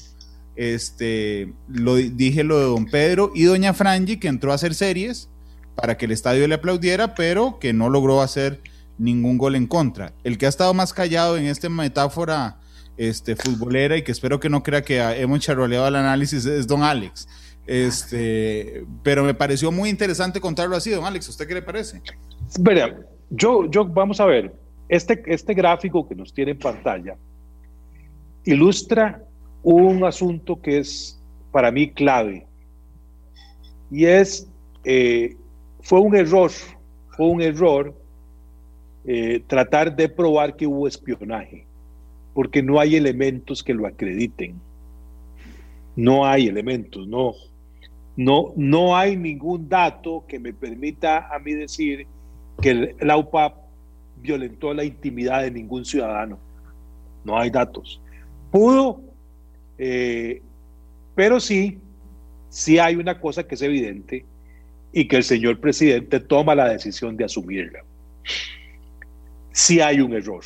Este, 0.56 1.54
lo 1.70 1.96
dije 1.96 2.44
lo 2.44 2.60
de 2.60 2.66
don 2.66 2.86
Pedro 2.86 3.32
y 3.34 3.44
doña 3.44 3.74
Frangi, 3.74 4.18
que 4.18 4.28
entró 4.28 4.52
a 4.52 4.56
hacer 4.56 4.76
series 4.76 5.30
para 5.76 5.98
que 5.98 6.06
el 6.06 6.12
estadio 6.12 6.46
le 6.48 6.56
aplaudiera, 6.56 7.16
pero 7.16 7.60
que 7.60 7.72
no 7.72 7.90
logró 7.90 8.22
hacer 8.22 8.62
ningún 9.00 9.38
gol 9.38 9.56
en 9.56 9.66
contra. 9.66 10.14
El 10.24 10.38
que 10.38 10.46
ha 10.46 10.50
estado 10.50 10.74
más 10.74 10.94
callado 10.94 11.38
en 11.38 11.46
esta 11.46 11.70
metáfora 11.70 12.60
este, 12.98 13.36
futbolera 13.36 13.98
y 13.98 14.04
que 14.04 14.12
espero 14.12 14.40
que 14.40 14.50
no 14.50 14.62
crea 14.62 14.84
que 14.84 15.00
hemos 15.00 15.40
charroleado 15.40 15.88
el 15.88 15.96
análisis 15.96 16.46
es 16.46 16.68
don 16.68 16.84
Alex. 16.84 17.28
Este, 17.66 18.86
pero 19.04 19.24
me 19.24 19.34
pareció 19.34 19.72
muy 19.72 19.90
interesante 19.90 20.42
contarlo 20.42 20.76
así, 20.76 20.92
don 20.92 21.06
Alex. 21.06 21.30
¿Usted 21.30 21.48
qué 21.48 21.54
le 21.56 21.62
parece? 21.62 22.02
Verá, 22.60 23.00
yo, 23.30 23.70
yo, 23.72 23.86
vamos 23.86 24.20
a 24.20 24.26
ver, 24.26 24.54
este, 24.90 25.22
este 25.26 25.54
gráfico 25.54 26.08
que 26.08 26.16
nos 26.16 26.34
tiene 26.34 26.52
en 26.52 26.60
pantalla 26.60 27.16
ilustra 28.46 29.24
un 29.64 30.04
asunto 30.04 30.60
que 30.62 30.80
es 30.80 31.22
para 31.52 31.72
mí 31.72 31.92
clave 31.92 32.48
y 33.92 34.06
es, 34.06 34.48
eh, 34.84 35.36
fue 35.82 36.00
un 36.00 36.16
error, 36.16 36.52
fue 37.16 37.28
un 37.28 37.42
error 37.42 37.99
eh, 39.06 39.42
tratar 39.48 39.96
de 39.96 40.10
probar 40.10 40.56
que 40.56 40.68
hubo 40.68 40.88
espionaje, 40.88 41.66
porque 42.34 42.62
no 42.62 42.80
hay 42.80 42.96
elementos 42.96 43.64
que 43.64 43.74
lo 43.74 43.88
acrediten. 43.88 44.56
No 45.96 46.26
hay 46.26 46.48
elementos, 46.48 47.08
no. 47.08 47.34
No, 48.16 48.54
no 48.56 48.98
hay 48.98 49.16
ningún 49.16 49.70
dato 49.70 50.26
que 50.28 50.40
me 50.40 50.54
permita 50.54 51.34
a 51.34 51.40
mí 51.40 51.54
decir 51.54 52.06
que 52.62 52.96
la 53.00 53.18
UPAP 53.18 53.56
violentó 54.22 54.74
la 54.74 54.84
intimidad 54.84 55.44
de 55.44 55.52
ningún 55.52 55.86
ciudadano. 55.86 56.38
No 57.24 57.38
hay 57.38 57.50
datos. 57.50 58.02
Pudo, 58.52 59.02
eh, 59.78 60.42
pero 61.16 61.40
sí, 61.40 61.80
sí 62.50 62.80
hay 62.80 62.96
una 62.96 63.20
cosa 63.20 63.48
que 63.48 63.56
es 63.56 63.62
evidente 63.62 64.26
y 64.92 65.08
que 65.08 65.18
el 65.18 65.24
señor 65.24 65.60
presidente 65.60 66.20
toma 66.20 66.56
la 66.56 66.70
decisión 66.70 67.16
de 67.16 67.26
asumirla. 67.26 67.84
Si 69.52 69.82
hay 69.82 70.02
un 70.02 70.14
error. 70.14 70.44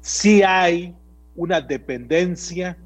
Si 0.00 0.42
hay 0.42 0.94
una 1.36 1.60
dependencia 1.60 2.76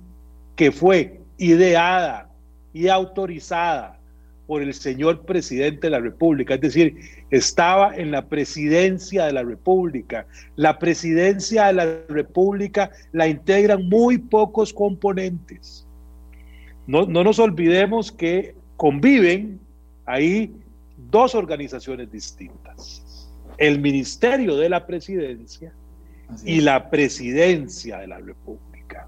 que 0.57 0.73
fue 0.73 1.21
ideada 1.39 2.31
y 2.73 2.89
autorizada 2.89 4.01
por 4.47 4.63
el 4.63 4.75
señor 4.75 5.25
presidente 5.25 5.87
de 5.87 5.91
la 5.91 6.01
República, 6.01 6.55
es 6.55 6.61
decir, 6.61 6.97
estaba 7.31 7.97
en 7.97 8.11
la 8.11 8.29
presidencia 8.29 9.27
de 9.27 9.33
la 9.33 9.43
República. 9.43 10.27
La 10.57 10.79
presidencia 10.79 11.67
de 11.67 11.73
la 11.73 11.99
República 12.09 12.91
la 13.13 13.27
integran 13.27 13.89
muy 13.89 14.19
pocos 14.19 14.73
componentes. 14.73 15.87
No, 16.87 17.07
no 17.07 17.25
nos 17.25 17.39
olvidemos 17.39 18.13
que 18.13 18.55
conviven 18.77 19.59
ahí 20.05 20.53
dos 21.11 21.35
organizaciones 21.35 22.11
distintas 22.13 23.04
el 23.59 23.81
Ministerio 23.81 24.57
de 24.57 24.69
la 24.69 24.87
Presidencia 24.87 25.73
y 26.45 26.61
la 26.61 26.91
Presidencia 26.91 27.99
de 27.99 28.07
la 28.07 28.19
República. 28.19 29.07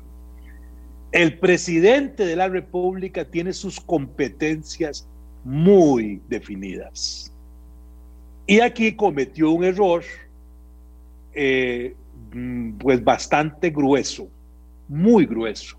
El 1.12 1.38
presidente 1.38 2.26
de 2.26 2.36
la 2.36 2.48
República 2.48 3.24
tiene 3.24 3.52
sus 3.52 3.80
competencias 3.80 5.08
muy 5.44 6.20
definidas. 6.28 7.32
Y 8.46 8.60
aquí 8.60 8.94
cometió 8.94 9.50
un 9.50 9.64
error, 9.64 10.04
eh, 11.32 11.94
pues 12.78 13.02
bastante 13.02 13.70
grueso, 13.70 14.28
muy 14.88 15.26
grueso, 15.26 15.76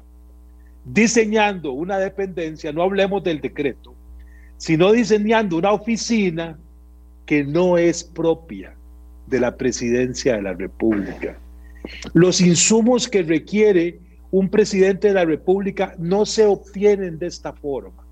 diseñando 0.84 1.71
una 1.71 1.97
dependencia, 1.97 2.71
no 2.71 2.82
hablemos 2.84 3.23
del 3.23 3.39
decreto, 3.39 3.93
sino 4.58 4.91
diseñando 4.91 5.58
una 5.58 5.71
oficina 5.71 6.58
que 7.27 7.43
no 7.43 7.77
es 7.77 8.03
propia 8.03 8.73
de 9.27 9.39
la 9.39 9.55
presidencia 9.55 10.35
de 10.37 10.41
la 10.41 10.53
República. 10.53 11.37
Los 12.13 12.41
insumos 12.41 13.07
que 13.07 13.21
requiere 13.21 13.99
un 14.31 14.49
presidente 14.49 15.09
de 15.09 15.13
la 15.13 15.25
República 15.25 15.93
no 15.99 16.25
se 16.25 16.45
obtienen 16.45 17.19
de 17.19 17.27
esta 17.27 17.53
forma. 17.53 18.03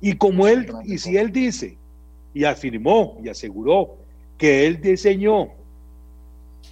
Y 0.00 0.14
como 0.14 0.48
él, 0.48 0.66
y 0.84 0.98
si 0.98 1.16
él 1.16 1.30
dice 1.30 1.78
y 2.34 2.44
afirmó 2.44 3.18
y 3.22 3.28
aseguró 3.28 3.96
que 4.36 4.66
él 4.66 4.80
diseñó 4.80 5.50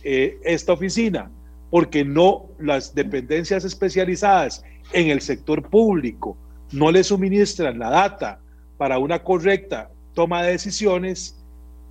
eh, 0.03 0.39
esta 0.43 0.73
oficina 0.73 1.31
porque 1.71 2.05
no 2.05 2.47
las 2.59 2.95
dependencias 2.95 3.65
especializadas 3.65 4.65
en 4.93 5.09
el 5.09 5.21
sector 5.21 5.63
público 5.63 6.37
no 6.73 6.91
le 6.91 7.05
suministran 7.05 7.79
la 7.79 7.91
data 7.91 8.41
para 8.79 8.99
una 8.99 9.23
correcta 9.23 9.91
toma 10.15 10.43
de 10.43 10.53
decisiones, 10.53 11.42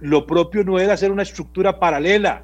lo 0.02 0.26
propio 0.26 0.64
no 0.64 0.80
era 0.80 0.94
hacer 0.94 1.12
una 1.12 1.22
estructura 1.22 1.80
paralela, 1.80 2.44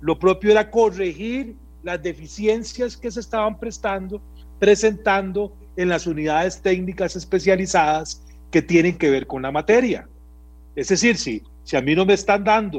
lo 0.00 0.18
propio 0.18 0.50
era 0.50 0.68
corregir 0.68 1.54
las 1.84 2.02
deficiencias 2.02 2.96
que 2.96 3.10
se 3.10 3.20
estaban 3.20 3.58
prestando, 3.58 4.20
presentando 4.58 5.56
en 5.76 5.88
las 5.88 6.06
unidades 6.06 6.60
técnicas 6.60 7.14
especializadas 7.14 8.22
que 8.50 8.62
tienen 8.62 8.98
que 8.98 9.10
ver 9.10 9.26
con 9.26 9.42
la 9.42 9.52
materia. 9.52 10.08
Es 10.74 10.88
decir, 10.88 11.16
si, 11.16 11.42
si 11.62 11.76
a 11.76 11.80
mí 11.80 11.94
no 11.94 12.04
me 12.04 12.14
están 12.14 12.42
dando 12.42 12.78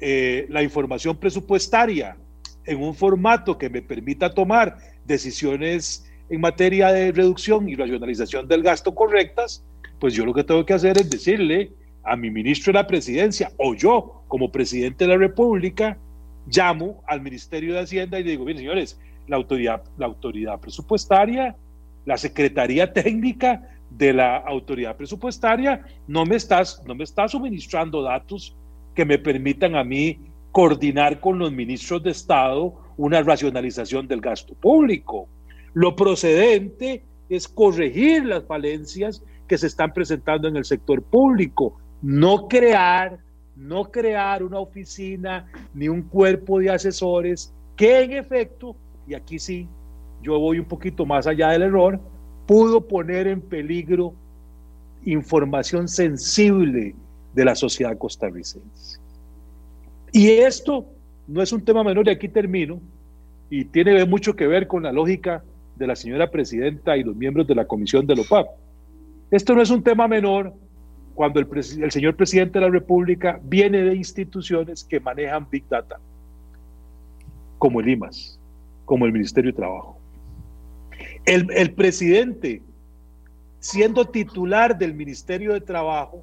eh, 0.00 0.46
la 0.48 0.62
información 0.62 1.16
presupuestaria 1.16 2.16
en 2.64 2.82
un 2.82 2.94
formato 2.94 3.58
que 3.58 3.68
me 3.68 3.82
permita 3.82 4.32
tomar 4.32 4.78
decisiones 5.04 6.10
en 6.30 6.40
materia 6.40 6.92
de 6.92 7.12
reducción 7.12 7.68
y 7.68 7.76
racionalización 7.76 8.48
del 8.48 8.62
gasto 8.62 8.94
correctas, 8.94 9.64
pues 9.98 10.14
yo 10.14 10.24
lo 10.24 10.32
que 10.32 10.44
tengo 10.44 10.64
que 10.64 10.74
hacer 10.74 10.98
es 10.98 11.10
decirle 11.10 11.72
a 12.08 12.16
mi 12.16 12.30
ministro 12.30 12.72
de 12.72 12.78
la 12.78 12.86
presidencia 12.86 13.50
o 13.58 13.74
yo 13.74 14.22
como 14.28 14.50
presidente 14.50 15.04
de 15.04 15.10
la 15.10 15.16
República 15.16 15.98
llamo 16.46 17.02
al 17.06 17.20
Ministerio 17.20 17.74
de 17.74 17.80
Hacienda 17.80 18.18
y 18.18 18.24
le 18.24 18.30
digo, 18.30 18.44
bien 18.44 18.58
señores, 18.58 18.98
la 19.26 19.36
autoridad, 19.36 19.82
la 19.98 20.06
autoridad 20.06 20.58
presupuestaria, 20.58 21.54
la 22.06 22.16
Secretaría 22.16 22.92
Técnica 22.92 23.68
de 23.90 24.12
la 24.12 24.36
autoridad 24.36 24.96
presupuestaria 24.96 25.84
no 26.06 26.24
me, 26.24 26.36
estás, 26.36 26.82
no 26.86 26.94
me 26.94 27.04
está 27.04 27.28
suministrando 27.28 28.02
datos 28.02 28.56
que 28.94 29.04
me 29.04 29.18
permitan 29.18 29.76
a 29.76 29.84
mí 29.84 30.18
coordinar 30.52 31.20
con 31.20 31.38
los 31.38 31.52
ministros 31.52 32.02
de 32.02 32.10
Estado 32.10 32.74
una 32.96 33.22
racionalización 33.22 34.08
del 34.08 34.20
gasto 34.20 34.54
público. 34.54 35.28
Lo 35.74 35.94
procedente 35.94 37.04
es 37.28 37.46
corregir 37.46 38.24
las 38.24 38.44
falencias 38.44 39.22
que 39.46 39.58
se 39.58 39.66
están 39.66 39.92
presentando 39.92 40.48
en 40.48 40.56
el 40.56 40.64
sector 40.64 41.02
público, 41.02 41.78
no 42.02 42.48
crear, 42.48 43.18
no 43.56 43.90
crear 43.90 44.42
una 44.42 44.58
oficina 44.58 45.46
ni 45.74 45.88
un 45.88 46.02
cuerpo 46.02 46.58
de 46.60 46.70
asesores 46.70 47.52
que 47.76 48.02
en 48.02 48.12
efecto, 48.12 48.76
y 49.06 49.14
aquí 49.14 49.38
sí, 49.38 49.68
yo 50.22 50.38
voy 50.38 50.58
un 50.58 50.66
poquito 50.66 51.06
más 51.06 51.26
allá 51.26 51.50
del 51.50 51.62
error, 51.62 52.00
pudo 52.46 52.80
poner 52.86 53.26
en 53.26 53.40
peligro 53.40 54.14
información 55.04 55.86
sensible 55.86 56.94
de 57.34 57.44
la 57.44 57.54
sociedad 57.54 57.96
costarricense. 57.96 58.98
Y 60.12 60.28
esto 60.28 60.86
no 61.26 61.42
es 61.42 61.52
un 61.52 61.64
tema 61.64 61.84
menor, 61.84 62.08
y 62.08 62.10
aquí 62.10 62.28
termino, 62.28 62.80
y 63.50 63.64
tiene 63.64 64.04
mucho 64.06 64.34
que 64.34 64.46
ver 64.46 64.66
con 64.66 64.82
la 64.82 64.92
lógica 64.92 65.44
de 65.76 65.86
la 65.86 65.94
señora 65.94 66.30
presidenta 66.30 66.96
y 66.96 67.04
los 67.04 67.14
miembros 67.14 67.46
de 67.46 67.54
la 67.54 67.66
comisión 67.66 68.06
de 68.06 68.20
OPAP. 68.20 68.48
Esto 69.30 69.54
no 69.54 69.62
es 69.62 69.70
un 69.70 69.82
tema 69.82 70.08
menor 70.08 70.52
cuando 71.18 71.40
el, 71.40 71.90
señor 71.90 72.14
presidente 72.14 72.60
de 72.60 72.66
la 72.66 72.70
República 72.70 73.40
viene 73.42 73.82
de 73.82 73.96
instituciones 73.96 74.84
que 74.84 75.00
manejan 75.00 75.48
Big 75.50 75.68
Data, 75.68 75.98
como 77.58 77.80
el 77.80 77.88
IMAS, 77.88 78.38
como 78.84 79.04
el 79.04 79.12
Ministerio 79.12 79.50
de 79.50 79.56
Trabajo. 79.56 79.98
El, 81.24 81.50
el 81.50 81.72
presidente, 81.72 82.62
siendo 83.58 84.04
titular 84.04 84.78
del 84.78 84.94
Ministerio 84.94 85.54
de 85.54 85.60
Trabajo, 85.60 86.22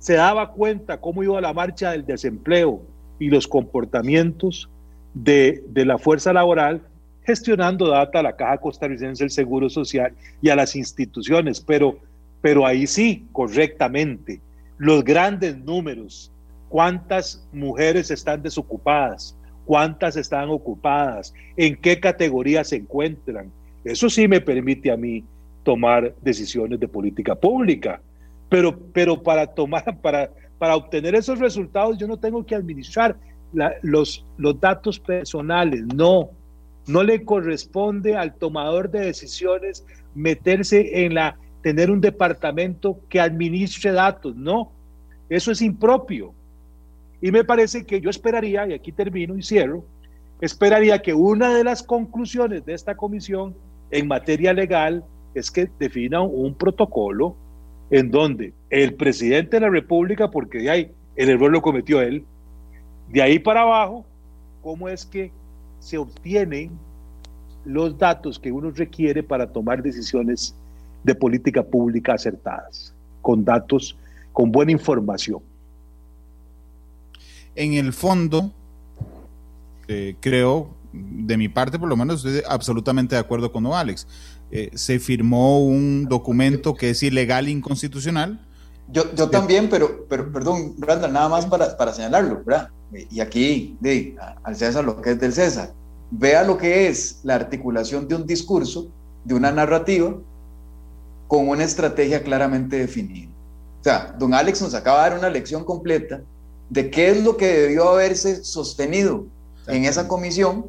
se 0.00 0.14
daba 0.14 0.50
cuenta 0.50 1.00
cómo 1.00 1.22
iba 1.22 1.40
la 1.40 1.52
marcha 1.52 1.92
del 1.92 2.04
desempleo 2.04 2.82
y 3.20 3.30
los 3.30 3.46
comportamientos 3.46 4.68
de, 5.14 5.62
de, 5.68 5.84
la 5.84 5.98
fuerza 5.98 6.32
laboral 6.32 6.82
gestionando 7.22 7.86
data 7.86 8.18
a 8.18 8.22
la 8.24 8.34
Caja 8.34 8.58
Costarricense 8.58 9.22
del 9.22 9.30
Seguro 9.30 9.70
Social 9.70 10.12
y 10.42 10.48
a 10.48 10.56
las 10.56 10.74
instituciones, 10.74 11.60
pero 11.60 12.00
pero 12.40 12.66
ahí 12.66 12.86
sí, 12.86 13.26
correctamente, 13.32 14.40
los 14.78 15.04
grandes 15.04 15.58
números, 15.58 16.32
cuántas 16.68 17.46
mujeres 17.52 18.10
están 18.10 18.42
desocupadas, 18.42 19.36
cuántas 19.66 20.16
están 20.16 20.48
ocupadas, 20.48 21.34
en 21.56 21.76
qué 21.76 22.00
categoría 22.00 22.64
se 22.64 22.76
encuentran. 22.76 23.52
Eso 23.84 24.08
sí 24.08 24.26
me 24.26 24.40
permite 24.40 24.90
a 24.90 24.96
mí 24.96 25.24
tomar 25.62 26.14
decisiones 26.22 26.80
de 26.80 26.88
política 26.88 27.34
pública, 27.34 28.00
pero, 28.48 28.78
pero 28.92 29.22
para, 29.22 29.46
tomar, 29.46 30.00
para, 30.02 30.30
para 30.58 30.76
obtener 30.76 31.14
esos 31.14 31.38
resultados 31.38 31.98
yo 31.98 32.06
no 32.06 32.16
tengo 32.18 32.44
que 32.44 32.54
administrar 32.54 33.16
los, 33.82 34.24
los 34.38 34.60
datos 34.60 34.98
personales, 34.98 35.84
no, 35.94 36.30
No 36.86 37.02
le 37.02 37.24
corresponde 37.24 38.16
al 38.16 38.34
tomador 38.34 38.90
de 38.90 39.00
decisiones 39.00 39.84
meterse 40.14 41.04
en 41.04 41.14
la, 41.14 41.36
tener 41.62 41.90
un 41.90 42.00
departamento 42.00 43.00
que 43.08 43.20
administre 43.20 43.92
datos, 43.92 44.34
no, 44.36 44.72
eso 45.28 45.52
es 45.52 45.62
impropio. 45.62 46.34
Y 47.20 47.30
me 47.30 47.44
parece 47.44 47.84
que 47.84 48.00
yo 48.00 48.10
esperaría, 48.10 48.66
y 48.66 48.72
aquí 48.72 48.92
termino 48.92 49.36
y 49.36 49.42
cierro, 49.42 49.84
esperaría 50.40 51.02
que 51.02 51.12
una 51.12 51.54
de 51.54 51.64
las 51.64 51.82
conclusiones 51.82 52.64
de 52.64 52.72
esta 52.72 52.96
comisión 52.96 53.54
en 53.90 54.08
materia 54.08 54.52
legal 54.52 55.04
es 55.34 55.50
que 55.50 55.70
defina 55.78 56.22
un 56.22 56.54
protocolo 56.54 57.36
en 57.90 58.10
donde 58.10 58.54
el 58.70 58.94
presidente 58.94 59.56
de 59.56 59.60
la 59.60 59.70
República, 59.70 60.30
porque 60.30 60.58
de 60.58 60.70
ahí 60.70 60.92
el 61.16 61.28
error 61.28 61.50
lo 61.50 61.60
cometió 61.60 62.00
él, 62.00 62.24
de 63.08 63.20
ahí 63.20 63.38
para 63.38 63.62
abajo, 63.62 64.06
cómo 64.62 64.88
es 64.88 65.04
que 65.04 65.32
se 65.80 65.98
obtienen 65.98 66.70
los 67.64 67.98
datos 67.98 68.38
que 68.38 68.52
uno 68.52 68.70
requiere 68.70 69.22
para 69.22 69.52
tomar 69.52 69.82
decisiones 69.82 70.56
de 71.02 71.14
política 71.14 71.62
pública 71.62 72.14
acertadas, 72.14 72.94
con 73.22 73.44
datos, 73.44 73.96
con 74.32 74.52
buena 74.52 74.72
información. 74.72 75.40
En 77.54 77.74
el 77.74 77.92
fondo, 77.92 78.52
eh, 79.88 80.16
creo, 80.20 80.74
de 80.92 81.36
mi 81.36 81.48
parte 81.48 81.78
por 81.78 81.88
lo 81.88 81.96
menos, 81.96 82.24
estoy 82.24 82.42
absolutamente 82.48 83.14
de 83.14 83.20
acuerdo 83.20 83.52
con 83.52 83.66
Alex. 83.66 84.06
Eh, 84.50 84.70
se 84.74 84.98
firmó 84.98 85.64
un 85.64 86.06
documento 86.08 86.74
que 86.74 86.90
es 86.90 87.02
ilegal 87.02 87.46
e 87.46 87.50
inconstitucional. 87.50 88.46
Yo, 88.88 89.14
yo 89.14 89.30
también, 89.30 89.68
pero, 89.68 90.06
pero 90.08 90.32
perdón, 90.32 90.74
Brandon, 90.76 91.12
nada 91.12 91.28
más 91.28 91.46
para, 91.46 91.76
para 91.76 91.92
señalarlo, 91.92 92.42
¿verdad? 92.44 92.70
Y 92.92 93.20
aquí, 93.20 93.76
de, 93.80 94.16
al 94.42 94.56
César 94.56 94.84
lo 94.84 95.00
que 95.00 95.10
es 95.10 95.20
del 95.20 95.32
César. 95.32 95.72
Vea 96.10 96.42
lo 96.42 96.58
que 96.58 96.88
es 96.88 97.20
la 97.22 97.36
articulación 97.36 98.08
de 98.08 98.16
un 98.16 98.26
discurso, 98.26 98.88
de 99.24 99.34
una 99.34 99.52
narrativa, 99.52 100.16
con 101.30 101.48
una 101.48 101.62
estrategia 101.62 102.24
claramente 102.24 102.76
definida. 102.76 103.30
O 103.80 103.84
sea, 103.84 104.16
don 104.18 104.34
Alex 104.34 104.62
nos 104.62 104.74
acaba 104.74 105.04
de 105.04 105.10
dar 105.10 105.18
una 105.20 105.30
lección 105.30 105.62
completa 105.62 106.22
de 106.68 106.90
qué 106.90 107.10
es 107.10 107.22
lo 107.22 107.36
que 107.36 107.46
debió 107.46 107.88
haberse 107.88 108.42
sostenido 108.42 109.26
en 109.68 109.84
esa 109.84 110.08
comisión, 110.08 110.66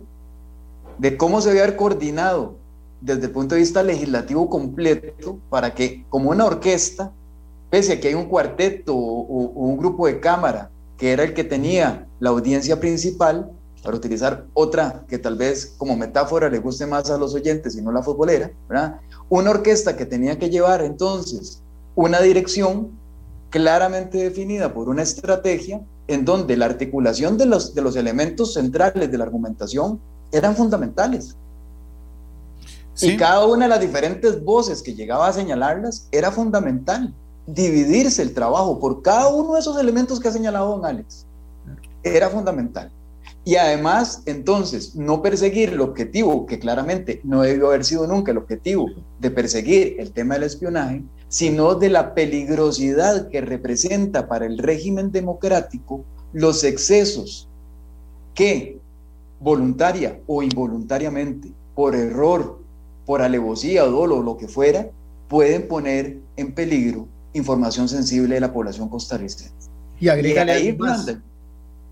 de 1.00 1.18
cómo 1.18 1.42
se 1.42 1.50
debe 1.50 1.64
haber 1.64 1.76
coordinado 1.78 2.60
desde 3.02 3.26
el 3.26 3.32
punto 3.32 3.56
de 3.56 3.62
vista 3.62 3.82
legislativo 3.82 4.52
completo 4.52 5.40
para 5.50 5.74
que, 5.74 6.06
como 6.10 6.30
una 6.30 6.46
orquesta, 6.46 7.12
pese 7.72 7.94
a 7.94 8.00
que 8.00 8.10
hay 8.10 8.14
un 8.14 8.28
cuarteto 8.28 8.96
o, 8.96 9.48
un 9.66 9.78
grupo 9.78 10.06
de 10.06 10.20
cámara 10.20 10.70
que 10.96 11.12
era 11.12 11.24
el 11.24 11.34
que 11.34 11.44
tenía 11.44 12.08
la 12.20 12.30
audiencia 12.30 12.80
principal, 12.80 13.50
para 13.84 13.98
utilizar 13.98 14.46
otra 14.54 15.06
que 15.08 15.18
tal 15.18 15.36
vez 15.36 15.74
como 15.78 15.96
metáfora 15.96 16.50
le 16.50 16.60
guste 16.60 16.86
más 16.86 17.10
a 17.10 17.18
los 17.18 17.34
oyentes 17.34 17.76
y 17.76 17.82
no 17.82 17.92
la 17.92 18.04
futbolera, 18.04 18.52
¿verdad? 18.70 19.00
Una 19.30 19.52
orquesta 19.52 19.96
que 19.96 20.06
tenía 20.06 20.38
que 20.38 20.50
llevar 20.50 20.84
entonces 20.84 21.62
una 21.96 22.22
dirección 22.22 22.92
claramente 23.50 24.18
definida 24.18 24.74
por 24.74 24.88
una 24.88 25.02
estrategia 25.02 25.82
en 26.08 26.26
donde 26.26 26.58
la 26.58 26.66
articulación 26.66 27.38
de 27.38 27.46
los, 27.46 27.74
de 27.74 27.82
los 27.82 27.96
elementos 27.96 28.54
centrales 28.54 29.12
de 29.12 29.18
la 29.18 29.24
argumentación 29.24 30.00
eran 30.32 30.56
fundamentales. 30.56 31.36
Y 33.02 33.18
cada 33.18 33.46
una 33.46 33.66
de 33.66 33.70
las 33.70 33.80
diferentes 33.80 34.44
voces 34.44 34.82
que 34.82 34.94
llegaba 34.94 35.28
a 35.28 35.34
señalarlas 35.34 36.08
era 36.12 36.32
fundamental. 36.32 37.14
Dividirse 37.48 38.22
el 38.22 38.34
trabajo 38.34 38.80
por 38.80 39.02
cada 39.02 39.30
uno 39.30 39.56
de 39.56 39.62
esos 39.62 39.78
elementos 39.80 40.20
que 40.20 40.28
ha 40.28 40.32
señalado 40.32 40.70
don 40.70 40.86
Alex 40.86 41.26
era 42.04 42.30
fundamental. 42.30 42.92
Y 43.44 43.56
además, 43.56 44.22
entonces, 44.28 44.96
no 44.96 45.22
perseguir 45.22 45.70
el 45.70 45.82
objetivo, 45.82 46.46
que 46.46 46.60
claramente 46.60 47.22
no 47.24 47.42
debió 47.42 47.68
haber 47.68 47.84
sido 47.84 48.06
nunca 48.06 48.32
el 48.32 48.38
objetivo 48.38 48.88
de 49.20 49.32
perseguir 49.32 49.96
el 49.98 50.12
tema 50.12 50.36
del 50.36 50.44
espionaje, 50.44 51.04
sino 51.28 51.76
de 51.76 51.90
la 51.90 52.14
peligrosidad 52.14 53.30
que 53.30 53.42
representa 53.42 54.28
para 54.28 54.46
el 54.46 54.60
régimen 54.60 55.12
democrático 55.12 56.06
los 56.34 56.64
excesos 56.64 57.50
que 58.36 58.80
voluntaria 59.40 60.20
o 60.28 60.44
involuntariamente, 60.44 61.52
por 61.74 61.96
error, 61.96 62.60
por 63.06 63.22
alevosía 63.22 63.86
o 63.86 63.92
dolo 63.92 64.18
o 64.18 64.24
lo 64.24 64.38
que 64.38 64.48
fuera, 64.48 64.88
pueden 65.28 65.68
poner 65.68 66.20
en 66.36 66.54
peligro 66.54 67.08
información 67.34 67.90
sensible 67.90 68.36
de 68.36 68.42
la 68.42 68.54
población 68.54 68.88
costarricense. 68.88 69.70
Y 70.00 70.10
agrégale 70.10 70.52
ahí, 70.52 70.78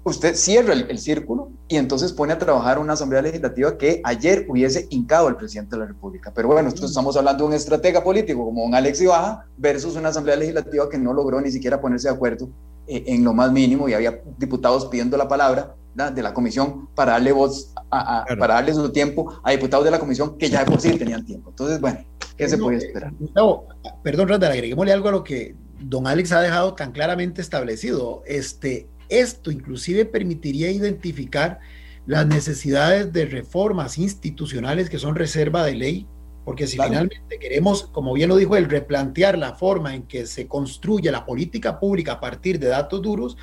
usted 0.09 0.35
cierra 0.35 0.73
el, 0.73 0.99
círculo 0.99 1.51
y 1.67 1.77
entonces 1.77 2.11
pone 2.13 2.33
a 2.33 2.37
trabajar 2.37 2.79
una 2.79 2.93
asamblea 2.93 3.21
legislativa 3.21 3.77
que 3.77 4.01
ayer 4.03 4.45
hubiese 4.49 4.87
hincado 4.89 5.27
al 5.27 5.37
presidente 5.37 5.75
de 5.75 5.81
la 5.81 5.85
República. 5.87 6.31
Pero 6.33 6.47
bueno, 6.47 6.63
nosotros 6.63 6.91
estamos 6.91 7.15
hablando 7.15 7.43
de 7.43 7.47
un 7.49 7.53
estratega 7.53 8.03
político 8.03 8.45
como 8.45 8.63
don 8.63 8.75
Alex 8.75 9.01
Ibaja 9.01 9.45
versus 9.57 9.95
una 9.95 10.09
asamblea 10.09 10.35
legislativa 10.35 10.89
que 10.89 10.97
no 10.97 11.13
logró 11.13 11.39
ni 11.39 11.51
siquiera 11.51 11.79
ponerse 11.79 12.09
de 12.09 12.15
acuerdo 12.15 12.49
eh, 12.87 13.03
en 13.07 13.23
lo 13.23 13.33
más 13.33 13.51
mínimo 13.51 13.87
y 13.87 13.93
había 13.93 14.21
diputados 14.37 14.87
pidiendo 14.87 15.15
la 15.17 15.27
palabra 15.27 15.75
de 15.93 16.21
la 16.21 16.33
comisión 16.33 16.87
para 16.95 17.13
darle 17.13 17.31
voz, 17.31 17.73
a, 17.91 18.25
para 18.39 18.55
darle 18.55 18.73
su 18.73 18.89
tiempo 18.91 19.33
a 19.43 19.51
diputados 19.51 19.83
de 19.83 19.91
la 19.91 19.99
comisión 19.99 20.37
que 20.37 20.49
ya 20.49 20.63
de 20.63 20.71
por 20.71 20.79
sí 20.79 20.97
tenían 20.97 21.25
tiempo. 21.25 21.49
Entonces, 21.49 21.81
bueno, 21.81 21.99
¿qué 22.37 22.47
se 22.47 22.57
puede 22.57 22.77
esperar? 22.77 23.11
No, 23.35 23.63
perdón, 24.01 24.29
Randall, 24.29 24.53
agreguémosle 24.53 24.93
algo 24.93 25.09
a 25.09 25.11
lo 25.11 25.23
que 25.23 25.55
don 25.79 26.07
Alex 26.07 26.31
ha 26.31 26.41
dejado 26.41 26.73
tan 26.73 26.91
claramente 26.91 27.41
establecido. 27.41 28.23
Este, 28.25 28.87
esto 29.09 29.51
inclusive 29.51 30.05
permitiría 30.05 30.71
identificar 30.71 31.59
las 32.05 32.25
necesidades 32.25 33.11
de 33.13 33.25
reformas 33.25 33.97
institucionales 33.97 34.89
que 34.89 34.99
son 34.99 35.15
reserva 35.15 35.65
de 35.65 35.75
ley, 35.75 36.07
porque 36.45 36.67
si 36.67 36.77
finalmente 36.77 37.37
queremos, 37.39 37.83
como 37.91 38.13
bien 38.13 38.29
lo 38.29 38.37
dijo 38.37 38.55
él, 38.55 38.69
replantear 38.69 39.37
la 39.37 39.53
forma 39.53 39.93
en 39.93 40.03
que 40.03 40.25
se 40.25 40.47
construye 40.47 41.11
la 41.11 41.25
política 41.25 41.79
pública 41.79 42.13
a 42.13 42.19
partir 42.19 42.59
de 42.59 42.67
datos 42.67 43.01
duros, 43.01 43.37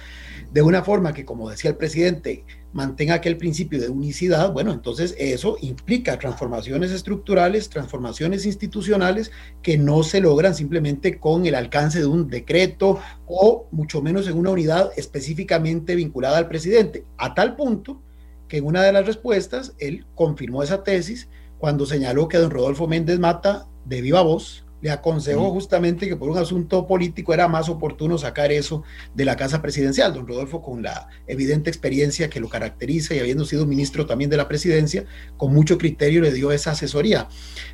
de 0.53 0.63
una 0.63 0.83
forma 0.83 1.13
que, 1.13 1.25
como 1.25 1.51
decía 1.51 1.71
el 1.71 1.77
presidente, 1.77 2.45
mantenga 2.73 3.15
aquel 3.15 3.37
principio 3.37 3.81
de 3.81 3.89
unicidad, 3.89 4.53
bueno, 4.53 4.73
entonces 4.73 5.15
eso 5.19 5.57
implica 5.61 6.19
transformaciones 6.19 6.91
estructurales, 6.91 7.71
transformaciones 7.71 8.45
institucionales 8.45 9.33
que 9.63 9.79
no 9.79 10.03
se 10.03 10.21
logran 10.21 10.55
simplemente 10.55 11.19
con 11.19 11.47
el 11.47 11.55
alcance 11.55 12.01
de 12.01 12.07
un 12.07 12.29
decreto 12.29 12.99
o 13.27 13.67
mucho 13.71 14.03
menos 14.03 14.29
en 14.29 14.37
una 14.37 14.51
unidad 14.51 14.91
específicamente 14.97 15.95
vinculada 15.95 16.39
al 16.39 16.49
presidente, 16.49 17.05
a 17.17 17.35
tal 17.35 17.57
punto 17.57 18.03
que 18.47 18.59
en 18.59 18.67
una 18.67 18.83
de 18.83 18.93
las 18.93 19.07
respuestas 19.07 19.75
él 19.79 20.07
confirmó 20.15 20.63
esa 20.63 20.85
tesis 20.85 21.29
cuando 21.59 21.87
señaló 21.87 22.29
que 22.29 22.39
don 22.39 22.51
Rodolfo 22.51 22.87
Méndez 22.87 23.19
Mata 23.19 23.67
de 23.85 24.01
viva 24.01 24.23
voz 24.23 24.67
le 24.83 24.91
aconsejó 24.91 25.51
justamente 25.51 26.07
que 26.07 26.17
por 26.17 26.29
un 26.29 26.39
asunto 26.39 26.87
político 26.87 27.33
era 27.33 27.49
más 27.49 27.69
oportuno 27.69 28.19
sacar 28.19 28.53
eso 28.53 28.83
de 29.15 29.25
la 29.25 29.37
casa 29.37 29.63
presidencial. 29.63 30.13
Don 30.13 30.27
Rodolfo, 30.27 30.61
con 30.61 30.83
la 30.83 31.09
evidente 31.27 31.71
experiencia 31.71 32.29
que 32.29 32.41
lo 32.41 32.49
caracteriza 32.49 33.15
y 33.15 33.19
habiendo 33.19 33.45
sido 33.45 33.67
ministro 33.67 34.07
también 34.07 34.31
de 34.31 34.37
la 34.37 34.49
presidencia, 34.49 35.05
con 35.37 35.53
mucho 35.53 35.79
criterio 35.79 36.21
le 36.21 36.33
dio 36.33 36.53
esa 36.53 36.73
asesoría. 36.73 37.29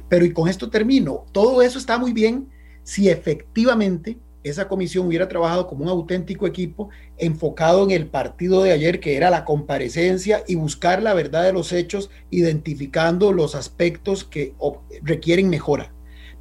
Pero 0.08 0.24
y 0.24 0.32
con 0.32 0.48
esto 0.48 0.70
termino, 0.70 1.26
todo 1.32 1.60
eso 1.60 1.78
está 1.78 1.98
muy 1.98 2.12
bien 2.12 2.48
si 2.84 3.08
efectivamente 3.08 4.18
esa 4.44 4.68
comisión 4.68 5.06
hubiera 5.06 5.28
trabajado 5.28 5.66
como 5.66 5.84
un 5.84 5.90
auténtico 5.90 6.46
equipo 6.46 6.90
enfocado 7.18 7.84
en 7.84 7.90
el 7.90 8.08
partido 8.08 8.62
de 8.62 8.72
ayer, 8.72 9.00
que 9.00 9.16
era 9.16 9.30
la 9.30 9.44
comparecencia 9.44 10.44
y 10.46 10.54
buscar 10.54 11.02
la 11.02 11.14
verdad 11.14 11.44
de 11.44 11.52
los 11.52 11.72
hechos, 11.72 12.10
identificando 12.30 13.32
los 13.32 13.54
aspectos 13.54 14.24
que 14.24 14.54
requieren 15.02 15.48
mejora 15.48 15.92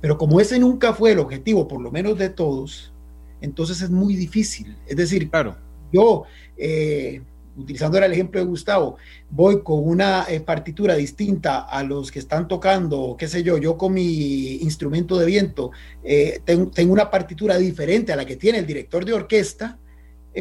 pero 0.02 0.18
como 0.18 0.42
ese 0.42 0.60
nunca 0.60 0.94
fue 0.94 1.12
el 1.12 1.20
objetivo, 1.20 1.68
por 1.68 1.80
lo 1.80 1.92
menos 1.92 2.18
de 2.18 2.30
todos, 2.30 2.92
entonces 3.40 3.82
es 3.82 3.92
muy 3.92 4.16
difícil. 4.16 4.76
Es 4.88 4.98
decir, 4.98 5.30
claro. 5.30 5.56
yo, 5.94 6.24
eh, 6.58 7.22
utilizando 7.56 7.98
el 7.98 8.12
ejemplo 8.12 8.40
de 8.40 8.46
Gustavo, 8.46 8.98
voy 9.30 9.62
con 9.64 9.88
una 9.88 10.26
eh, 10.30 10.40
partitura 10.40 10.96
distinta 10.96 11.62
a 11.62 11.84
los 11.84 12.12
que 12.12 12.20
están 12.20 12.48
tocando, 12.48 13.16
qué 13.18 13.28
sé 13.28 13.44
yo, 13.44 13.58
yo 13.58 13.78
con 13.78 13.94
mi 13.94 14.56
instrumento 14.58 15.18
de 15.18 15.26
viento, 15.26 15.72
eh, 16.04 16.42
tengo, 16.46 16.72
una 16.92 17.10
partitura 17.10 17.58
diferente 17.58 18.14
a 18.14 18.16
la 18.16 18.26
que 18.26 18.36
tiene 18.36 18.60
el 18.60 18.66
director 18.66 19.06
de 19.06 19.14
orquesta, 19.14 19.78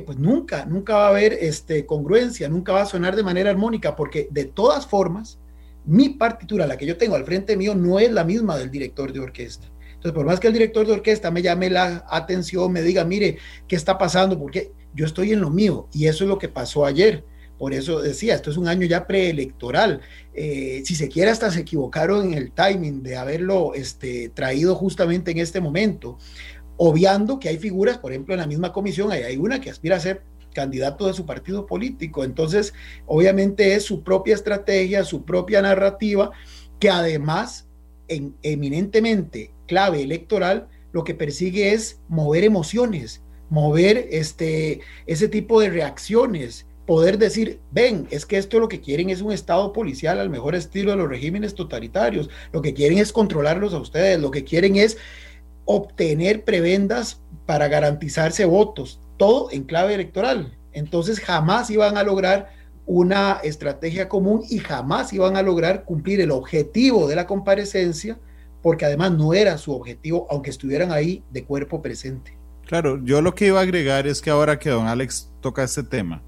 pues 0.07 0.19
nunca, 0.19 0.67
nunca 0.67 0.95
va 0.95 1.07
a 1.07 1.11
haber 1.11 1.33
este, 1.33 1.85
congruencia, 1.85 2.49
nunca 2.49 2.73
va 2.73 2.83
a 2.83 2.87
sonar 2.87 3.17
de 3.17 3.25
manera 3.25 3.51
armónica, 3.51 3.97
porque 3.97 4.29
de 4.31 4.45
todas 4.45 4.87
formas, 4.87 5.41
mi 5.85 6.11
partitura, 6.11 6.67
la 6.67 6.77
que 6.77 6.87
yo 6.87 6.97
tengo 6.97 7.17
al 7.17 7.25
frente 7.25 7.57
mío, 7.57 7.75
no 7.75 7.99
es 7.99 8.13
la 8.13 8.23
misma 8.23 8.57
del 8.57 8.71
director 8.71 9.13
de 9.13 9.19
orquesta. 9.19 9.67
Entonces, 10.01 10.17
por 10.17 10.25
más 10.25 10.41
que 10.41 10.47
el 10.47 10.55
director 10.55 10.87
de 10.87 10.95
orquesta 10.95 11.31
me 11.31 11.43
llame 11.43 11.69
la 11.69 12.07
atención, 12.09 12.73
me 12.73 12.81
diga, 12.81 13.05
mire, 13.05 13.37
¿qué 13.69 13.77
está 13.77 13.99
pasando? 13.99 14.39
Porque 14.39 14.73
yo 14.95 15.07
estoy 15.07 15.33
en 15.33 15.41
lo 15.41 15.51
mío 15.51 15.89
y 15.93 16.07
eso 16.07 16.25
es 16.25 16.29
lo 16.29 16.39
que 16.39 16.49
pasó 16.49 16.85
ayer. 16.85 17.25
Por 17.59 17.75
eso 17.75 18.01
decía, 18.01 18.35
esto 18.35 18.51
es 18.51 18.57
un 18.57 18.69
año 18.69 18.87
ya 18.87 19.07
preelectoral. 19.07 20.01
Eh, 20.33 20.83
si 20.85 20.95
se 20.95 21.09
quiere, 21.09 21.31
hasta 21.31 21.51
se 21.51 21.61
equivocaron 21.61 22.33
en 22.33 22.35
el 22.35 22.53
timing 22.53 23.03
de 23.03 23.17
haberlo 23.17 23.75
este, 23.75 24.31
traído 24.31 24.75
justamente 24.75 25.31
en 25.31 25.39
este 25.39 25.61
momento, 25.61 26.17
obviando 26.79 27.39
que 27.39 27.51
hay 27.51 27.59
figuras, 27.59 27.99
por 27.99 28.13
ejemplo, 28.13 28.33
en 28.33 28.41
la 28.41 28.47
misma 28.47 28.73
comisión, 28.73 29.13
hay, 29.13 29.25
hay 29.25 29.37
una 29.37 29.61
que 29.61 29.69
aspira 29.69 29.97
a 29.97 30.01
ser 30.01 30.23
candidato 30.55 31.07
de 31.07 31.13
su 31.13 31.27
partido 31.27 31.67
político. 31.67 32.25
Entonces, 32.25 32.73
obviamente 33.07 33.75
es 33.75 33.85
su 33.85 34.03
propia 34.03 34.35
estrategia, 34.35 35.05
su 35.05 35.25
propia 35.25 35.63
narrativa, 35.63 36.31
que 36.79 36.91
además, 36.91 37.69
en 38.09 38.35
eminentemente 38.43 39.53
clave 39.67 40.03
electoral, 40.03 40.69
lo 40.93 41.05
que 41.05 41.15
persigue 41.15 41.73
es 41.73 42.01
mover 42.09 42.45
emociones, 42.45 43.23
mover 43.51 44.09
este, 44.11 44.81
ese 45.07 45.29
tipo 45.29 45.61
de 45.61 45.69
reacciones, 45.69 46.67
poder 46.87 47.19
decir, 47.19 47.61
ven, 47.71 48.09
es 48.11 48.25
que 48.25 48.39
esto 48.39 48.59
lo 48.59 48.69
que 48.69 48.81
quieren 48.81 49.11
es 49.11 49.21
un 49.21 49.33
Estado 49.33 49.73
policial 49.73 50.19
al 50.19 50.31
mejor 50.31 50.55
estilo 50.55 50.93
de 50.93 50.97
los 50.97 51.09
regímenes 51.09 51.55
totalitarios, 51.55 52.31
lo 52.53 52.63
que 52.63 52.75
quieren 52.75 52.99
es 52.99 53.13
controlarlos 53.13 53.75
a 53.75 53.79
ustedes, 53.79 54.19
lo 54.19 54.31
que 54.31 54.45
quieren 54.45 54.77
es 54.77 54.97
obtener 55.67 56.45
prebendas 56.45 57.21
para 57.47 57.69
garantizarse 57.69 58.45
votos, 58.45 59.01
todo 59.19 59.51
en 59.51 59.65
clave 59.65 59.95
electoral. 59.95 60.57
Entonces 60.73 61.21
jamás 61.21 61.71
iban 61.71 61.97
a 61.97 62.03
lograr 62.03 62.53
una 62.87 63.41
estrategia 63.45 64.09
común 64.09 64.43
y 64.49 64.59
jamás 64.59 65.13
iban 65.13 65.37
a 65.37 65.43
lograr 65.43 65.85
cumplir 65.85 66.21
el 66.21 66.31
objetivo 66.31 67.07
de 67.07 67.17
la 67.17 67.27
comparecencia, 67.27 68.19
porque 68.63 68.85
además 68.85 69.13
no 69.13 69.33
era 69.33 69.59
su 69.59 69.73
objetivo, 69.73 70.27
aunque 70.29 70.51
estuvieran 70.51 70.91
ahí 70.91 71.23
de 71.31 71.45
cuerpo 71.45 71.83
presente. 71.83 72.40
Claro, 72.71 73.01
yo 73.03 73.21
lo 73.21 73.35
que 73.35 73.49
iba 73.49 73.59
a 73.59 73.63
agregar 73.65 74.07
es 74.07 74.23
que 74.23 74.31
ahora 74.31 74.61
que 74.61 74.71
don 74.71 74.87
Alex 74.87 75.29
toca 75.41 75.65
este 75.65 75.83
tema, 75.83 76.23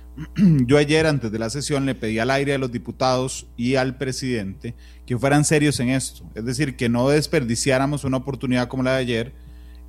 yo 0.36 0.78
ayer 0.78 1.04
antes 1.04 1.32
de 1.32 1.38
la 1.40 1.50
sesión 1.50 1.84
le 1.84 1.96
pedí 1.96 2.20
al 2.20 2.30
aire 2.30 2.54
a 2.54 2.58
los 2.58 2.70
diputados 2.70 3.48
y 3.56 3.74
al 3.74 3.98
presidente 3.98 4.76
que 5.04 5.18
fueran 5.18 5.44
serios 5.44 5.80
en 5.80 5.88
esto, 5.88 6.30
es 6.36 6.44
decir, 6.44 6.76
que 6.76 6.88
no 6.88 7.08
desperdiciáramos 7.08 8.04
una 8.04 8.18
oportunidad 8.18 8.68
como 8.68 8.84
la 8.84 8.92
de 8.92 8.98
ayer 8.98 9.34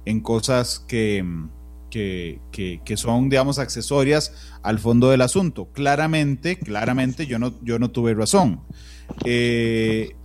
en 0.05 0.21
cosas 0.21 0.79
que, 0.79 1.23
que, 1.91 2.39
que, 2.51 2.97
son, 2.97 3.29
digamos, 3.29 3.59
accesorias 3.59 4.33
al 4.63 4.79
fondo 4.79 5.11
del 5.11 5.21
asunto. 5.21 5.67
Claramente, 5.71 6.57
claramente 6.57 7.27
yo 7.27 7.37
no, 7.37 7.53
yo 7.61 7.77
no 7.77 7.91
tuve 7.91 8.15
razón. 8.15 8.61
Eh, 9.23 10.15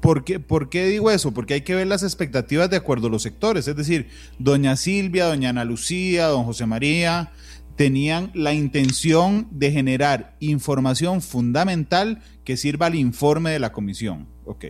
¿por, 0.00 0.24
qué, 0.24 0.40
¿Por 0.40 0.68
qué 0.68 0.86
digo 0.86 1.10
eso? 1.10 1.32
Porque 1.32 1.54
hay 1.54 1.60
que 1.62 1.74
ver 1.74 1.86
las 1.86 2.02
expectativas 2.02 2.70
de 2.70 2.76
acuerdo 2.76 3.06
a 3.06 3.10
los 3.10 3.22
sectores. 3.22 3.68
Es 3.68 3.76
decir, 3.76 4.08
doña 4.38 4.76
Silvia, 4.76 5.26
doña 5.26 5.50
Ana 5.50 5.64
Lucía, 5.64 6.26
don 6.26 6.44
José 6.44 6.66
María, 6.66 7.32
tenían 7.76 8.30
la 8.34 8.52
intención 8.52 9.48
de 9.50 9.72
generar 9.72 10.36
información 10.40 11.22
fundamental 11.22 12.22
que 12.44 12.56
sirva 12.56 12.86
al 12.86 12.94
informe 12.94 13.50
de 13.50 13.58
la 13.58 13.72
comisión. 13.72 14.28
Ok. 14.44 14.66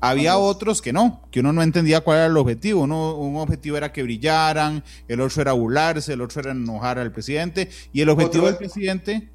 Había 0.00 0.38
otros 0.38 0.80
que 0.80 0.92
no, 0.92 1.22
que 1.30 1.40
uno 1.40 1.52
no 1.52 1.62
entendía 1.62 2.00
cuál 2.00 2.18
era 2.18 2.26
el 2.26 2.36
objetivo. 2.36 2.82
Uno, 2.82 3.16
un 3.16 3.36
objetivo 3.36 3.76
era 3.76 3.92
que 3.92 4.02
brillaran, 4.02 4.82
el 5.06 5.20
otro 5.20 5.42
era 5.42 5.52
burlarse, 5.52 6.12
el 6.12 6.20
otro 6.20 6.40
era 6.40 6.52
enojar 6.52 6.98
al 6.98 7.12
presidente. 7.12 7.68
Y 7.92 8.00
el 8.00 8.08
objetivo 8.08 8.46
del 8.46 8.56
presidente. 8.56 9.30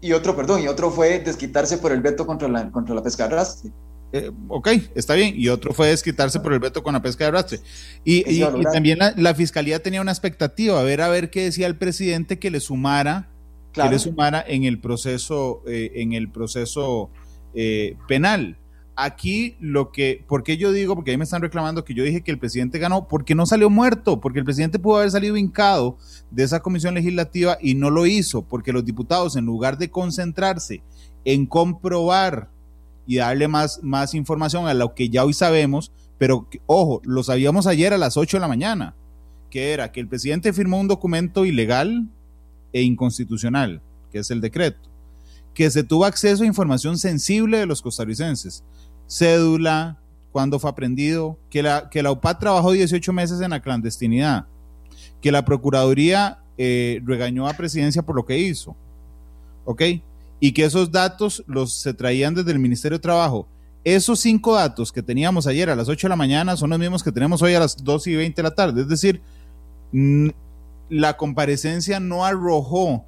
Y 0.00 0.12
otro, 0.12 0.36
perdón, 0.36 0.62
y 0.62 0.68
otro 0.68 0.90
fue 0.90 1.20
desquitarse 1.20 1.78
por 1.78 1.92
el 1.92 2.00
veto 2.00 2.26
contra 2.26 2.48
la, 2.48 2.70
contra 2.70 2.94
la 2.94 3.02
pesca 3.02 3.26
de 3.26 3.34
arrastre. 3.34 3.72
Eh, 4.12 4.30
ok, 4.48 4.68
está 4.94 5.14
bien. 5.14 5.34
Y 5.36 5.48
otro 5.48 5.72
fue 5.72 5.88
desquitarse 5.88 6.40
por 6.40 6.52
el 6.52 6.58
veto 6.58 6.82
con 6.82 6.94
la 6.94 7.02
pesca 7.02 7.24
de 7.24 7.28
arrastre. 7.28 7.60
Y, 8.04 8.40
también 8.72 8.98
la, 9.16 9.34
fiscalía 9.34 9.82
tenía 9.82 10.00
una 10.00 10.12
expectativa, 10.12 10.78
a 10.80 10.82
ver 10.82 11.00
a 11.00 11.08
ver 11.08 11.30
qué 11.30 11.44
decía 11.44 11.66
el 11.66 11.76
presidente 11.76 12.38
que 12.38 12.50
le 12.50 12.60
sumara, 12.60 13.28
que 13.72 13.88
le 13.88 13.98
sumara 13.98 14.44
en 14.46 14.64
el 14.64 14.80
proceso, 14.80 15.62
eh, 15.66 15.92
en 15.96 16.12
el 16.12 16.30
proceso 16.30 17.10
eh, 17.54 17.96
penal. 18.08 18.58
Aquí 18.98 19.56
lo 19.60 19.92
que, 19.92 20.24
¿por 20.26 20.42
qué 20.42 20.56
yo 20.56 20.72
digo? 20.72 20.94
Porque 20.94 21.10
ahí 21.10 21.18
me 21.18 21.24
están 21.24 21.42
reclamando 21.42 21.84
que 21.84 21.92
yo 21.92 22.02
dije 22.02 22.22
que 22.22 22.30
el 22.30 22.38
presidente 22.38 22.78
ganó, 22.78 23.08
porque 23.08 23.34
no 23.34 23.44
salió 23.44 23.68
muerto, 23.68 24.20
porque 24.20 24.38
el 24.38 24.46
presidente 24.46 24.78
pudo 24.78 24.96
haber 24.96 25.10
salido 25.10 25.36
hincado 25.36 25.98
de 26.30 26.44
esa 26.44 26.60
comisión 26.60 26.94
legislativa 26.94 27.58
y 27.60 27.74
no 27.74 27.90
lo 27.90 28.06
hizo, 28.06 28.40
porque 28.40 28.72
los 28.72 28.86
diputados, 28.86 29.36
en 29.36 29.44
lugar 29.44 29.76
de 29.76 29.90
concentrarse 29.90 30.82
en 31.26 31.44
comprobar 31.44 32.48
y 33.06 33.16
darle 33.16 33.48
más, 33.48 33.80
más 33.82 34.14
información 34.14 34.66
a 34.66 34.74
lo 34.74 34.94
que 34.94 35.08
ya 35.08 35.24
hoy 35.24 35.32
sabemos, 35.32 35.92
pero 36.18 36.48
ojo, 36.66 37.00
lo 37.04 37.22
sabíamos 37.22 37.66
ayer 37.66 37.92
a 37.92 37.98
las 37.98 38.16
8 38.16 38.36
de 38.36 38.40
la 38.40 38.48
mañana, 38.48 38.94
que 39.50 39.72
era 39.72 39.92
que 39.92 40.00
el 40.00 40.08
presidente 40.08 40.52
firmó 40.52 40.80
un 40.80 40.88
documento 40.88 41.44
ilegal 41.44 42.08
e 42.72 42.82
inconstitucional, 42.82 43.80
que 44.10 44.18
es 44.18 44.30
el 44.30 44.40
decreto, 44.40 44.90
que 45.54 45.70
se 45.70 45.84
tuvo 45.84 46.04
acceso 46.04 46.42
a 46.42 46.46
información 46.46 46.98
sensible 46.98 47.58
de 47.58 47.66
los 47.66 47.80
costarricenses, 47.80 48.64
cédula, 49.06 49.98
cuándo 50.32 50.58
fue 50.58 50.68
aprendido, 50.68 51.38
que 51.48 51.62
la, 51.62 51.88
que 51.88 52.02
la 52.02 52.14
trabajó 52.38 52.72
18 52.72 53.12
meses 53.12 53.40
en 53.40 53.50
la 53.50 53.62
clandestinidad, 53.62 54.46
que 55.22 55.32
la 55.32 55.44
Procuraduría 55.44 56.40
eh, 56.58 57.00
regañó 57.04 57.48
a 57.48 57.54
presidencia 57.54 58.02
por 58.02 58.16
lo 58.16 58.26
que 58.26 58.38
hizo, 58.38 58.76
¿ok? 59.64 59.82
Y 60.38 60.52
que 60.52 60.64
esos 60.64 60.90
datos 60.90 61.42
los 61.46 61.72
se 61.72 61.94
traían 61.94 62.34
desde 62.34 62.52
el 62.52 62.58
Ministerio 62.58 62.98
de 62.98 63.02
Trabajo. 63.02 63.48
Esos 63.84 64.20
cinco 64.20 64.54
datos 64.54 64.92
que 64.92 65.02
teníamos 65.02 65.46
ayer 65.46 65.70
a 65.70 65.76
las 65.76 65.88
8 65.88 66.06
de 66.06 66.10
la 66.10 66.16
mañana 66.16 66.56
son 66.56 66.70
los 66.70 66.78
mismos 66.78 67.04
que 67.04 67.12
tenemos 67.12 67.40
hoy 67.40 67.54
a 67.54 67.60
las 67.60 67.76
2 67.82 68.06
y 68.08 68.16
20 68.16 68.42
de 68.42 68.42
la 68.42 68.54
tarde. 68.54 68.82
Es 68.82 68.88
decir, 68.88 69.22
la 70.88 71.16
comparecencia 71.16 72.00
no 72.00 72.24
arrojó 72.24 73.04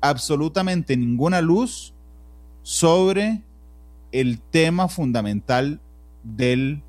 absolutamente 0.00 0.96
ninguna 0.96 1.40
luz 1.40 1.94
sobre 2.62 3.42
el 4.12 4.40
tema 4.40 4.88
fundamental 4.88 5.80
del, 6.22 6.82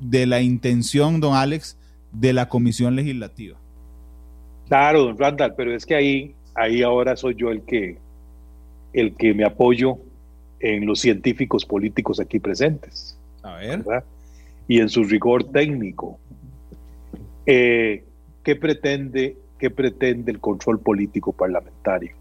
de 0.00 0.26
la 0.26 0.40
intención, 0.40 1.20
don 1.20 1.34
Alex, 1.34 1.78
de 2.12 2.32
la 2.32 2.48
comisión 2.48 2.96
legislativa. 2.96 3.58
Claro, 4.68 5.04
don 5.04 5.18
Randall, 5.18 5.54
pero 5.54 5.74
es 5.74 5.86
que 5.86 5.94
ahí, 5.94 6.34
ahí 6.54 6.82
ahora 6.82 7.16
soy 7.16 7.34
yo 7.36 7.50
el 7.50 7.62
que, 7.62 7.98
el 8.92 9.14
que 9.16 9.34
me 9.34 9.44
apoyo 9.44 9.98
en 10.60 10.86
los 10.86 11.00
científicos 11.00 11.64
políticos 11.64 12.20
aquí 12.20 12.38
presentes. 12.38 13.18
A 13.42 13.56
ver. 13.56 13.84
Y 14.68 14.80
en 14.80 14.88
su 14.88 15.04
rigor 15.04 15.44
técnico. 15.44 16.18
Eh, 17.46 18.04
¿qué, 18.44 18.56
pretende, 18.56 19.36
¿Qué 19.58 19.70
pretende 19.70 20.30
el 20.30 20.38
control 20.38 20.78
político 20.78 21.32
parlamentario? 21.32 22.14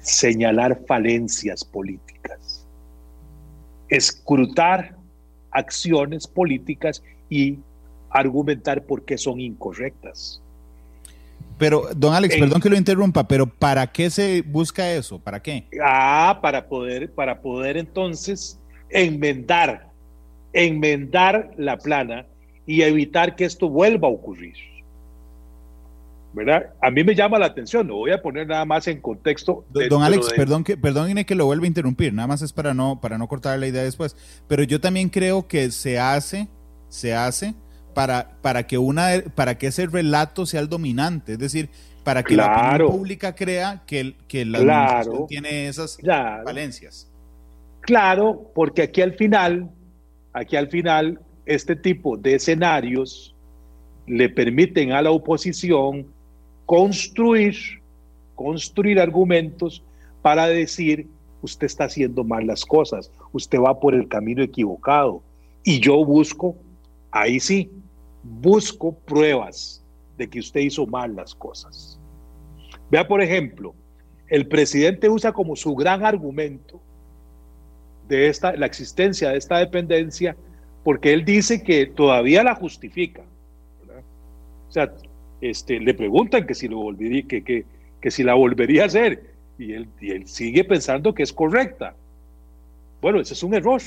señalar 0.00 0.80
falencias 0.86 1.64
políticas, 1.64 2.66
escrutar 3.88 4.96
acciones 5.50 6.26
políticas 6.26 7.02
y 7.28 7.58
argumentar 8.10 8.84
por 8.84 9.04
qué 9.04 9.18
son 9.18 9.40
incorrectas. 9.40 10.42
Pero, 11.60 11.90
don 11.94 12.14
Alex, 12.14 12.36
perdón 12.36 12.60
que 12.60 12.70
lo 12.70 12.76
interrumpa, 12.76 13.28
pero 13.28 13.46
¿para 13.46 13.86
qué 13.86 14.08
se 14.08 14.40
busca 14.40 14.90
eso? 14.92 15.18
¿Para 15.18 15.40
qué? 15.40 15.68
Ah, 15.84 16.38
para 16.40 16.66
poder, 16.66 17.12
para 17.12 17.42
poder 17.42 17.76
entonces 17.76 18.58
enmendar, 18.88 19.90
enmendar 20.54 21.50
la 21.58 21.76
plana 21.76 22.26
y 22.64 22.80
evitar 22.80 23.36
que 23.36 23.44
esto 23.44 23.68
vuelva 23.68 24.08
a 24.08 24.10
ocurrir. 24.10 24.54
¿verdad? 26.32 26.70
A 26.80 26.90
mí 26.90 27.02
me 27.04 27.14
llama 27.14 27.38
la 27.38 27.46
atención, 27.46 27.86
lo 27.86 27.96
voy 27.96 28.12
a 28.12 28.22
poner 28.22 28.46
nada 28.46 28.64
más 28.64 28.86
en 28.86 29.00
contexto. 29.00 29.64
Don 29.68 30.02
Alex, 30.02 30.32
perdón 30.34 30.64
que 30.64 30.76
perdón 30.76 31.12
que 31.24 31.34
lo 31.34 31.44
vuelva 31.44 31.64
a 31.64 31.66
interrumpir, 31.66 32.14
nada 32.14 32.28
más 32.28 32.40
es 32.40 32.52
para 32.52 32.72
no 32.72 33.00
para 33.00 33.18
no 33.18 33.28
cortar 33.28 33.58
la 33.58 33.66
idea 33.66 33.82
después, 33.82 34.16
pero 34.46 34.62
yo 34.62 34.80
también 34.80 35.08
creo 35.08 35.46
que 35.46 35.70
se 35.70 35.98
hace 35.98 36.48
se 36.88 37.14
hace 37.14 37.54
para 37.94 38.36
para 38.42 38.66
que 38.66 38.78
una 38.78 39.08
para 39.34 39.58
que 39.58 39.68
ese 39.68 39.86
relato 39.86 40.46
sea 40.46 40.60
el 40.60 40.68
dominante, 40.68 41.32
es 41.32 41.38
decir, 41.38 41.70
para 42.04 42.22
que 42.22 42.34
la 42.34 42.46
opinión 42.46 42.90
pública 42.90 43.34
crea 43.34 43.82
que, 43.86 44.14
que 44.26 44.44
la 44.44 44.60
claro, 44.60 45.26
tiene 45.28 45.68
esas 45.68 45.98
valencias. 46.02 47.10
Claro, 47.80 48.50
porque 48.54 48.82
aquí 48.82 49.02
al 49.02 49.14
final, 49.14 49.70
aquí 50.32 50.56
al 50.56 50.68
final, 50.68 51.20
este 51.46 51.76
tipo 51.76 52.16
de 52.16 52.34
escenarios 52.34 53.34
le 54.06 54.28
permiten 54.28 54.92
a 54.92 55.02
la 55.02 55.10
oposición 55.10 56.06
construir, 56.66 57.56
construir 58.34 59.00
argumentos 59.00 59.82
para 60.22 60.46
decir, 60.46 61.08
usted 61.42 61.66
está 61.66 61.84
haciendo 61.84 62.24
mal 62.24 62.46
las 62.46 62.64
cosas, 62.64 63.10
usted 63.32 63.58
va 63.58 63.78
por 63.78 63.94
el 63.94 64.08
camino 64.08 64.42
equivocado. 64.42 65.22
Y 65.62 65.80
yo 65.80 66.04
busco, 66.04 66.56
ahí 67.10 67.40
sí, 67.40 67.70
busco 68.22 68.94
pruebas 68.94 69.84
de 70.16 70.28
que 70.28 70.40
usted 70.40 70.60
hizo 70.60 70.86
mal 70.86 71.16
las 71.16 71.34
cosas. 71.34 71.98
Vea, 72.90 73.06
por 73.06 73.22
ejemplo, 73.22 73.74
el 74.28 74.46
presidente 74.46 75.08
usa 75.08 75.32
como 75.32 75.56
su 75.56 75.74
gran 75.74 76.04
argumento 76.04 76.80
de 78.08 78.28
esta, 78.28 78.54
la 78.56 78.66
existencia 78.66 79.30
de 79.30 79.38
esta 79.38 79.58
dependencia, 79.58 80.36
porque 80.84 81.12
él 81.12 81.24
dice 81.24 81.62
que 81.62 81.86
todavía 81.86 82.42
la 82.42 82.54
justifica. 82.54 83.22
O 84.68 84.72
sea, 84.72 84.92
este, 85.40 85.80
le 85.80 85.94
preguntan 85.94 86.46
que 86.46 86.54
si, 86.54 86.68
lo 86.68 86.78
volvería, 86.78 87.22
que, 87.26 87.42
que, 87.42 87.64
que 88.00 88.10
si 88.10 88.22
la 88.22 88.34
volvería 88.34 88.84
a 88.84 88.86
hacer 88.86 89.34
y 89.58 89.72
él, 89.72 89.88
y 90.00 90.10
él 90.10 90.26
sigue 90.28 90.64
pensando 90.64 91.14
que 91.14 91.22
es 91.22 91.32
correcta. 91.32 91.94
Bueno, 93.00 93.20
ese 93.20 93.34
es 93.34 93.42
un 93.42 93.54
error. 93.54 93.80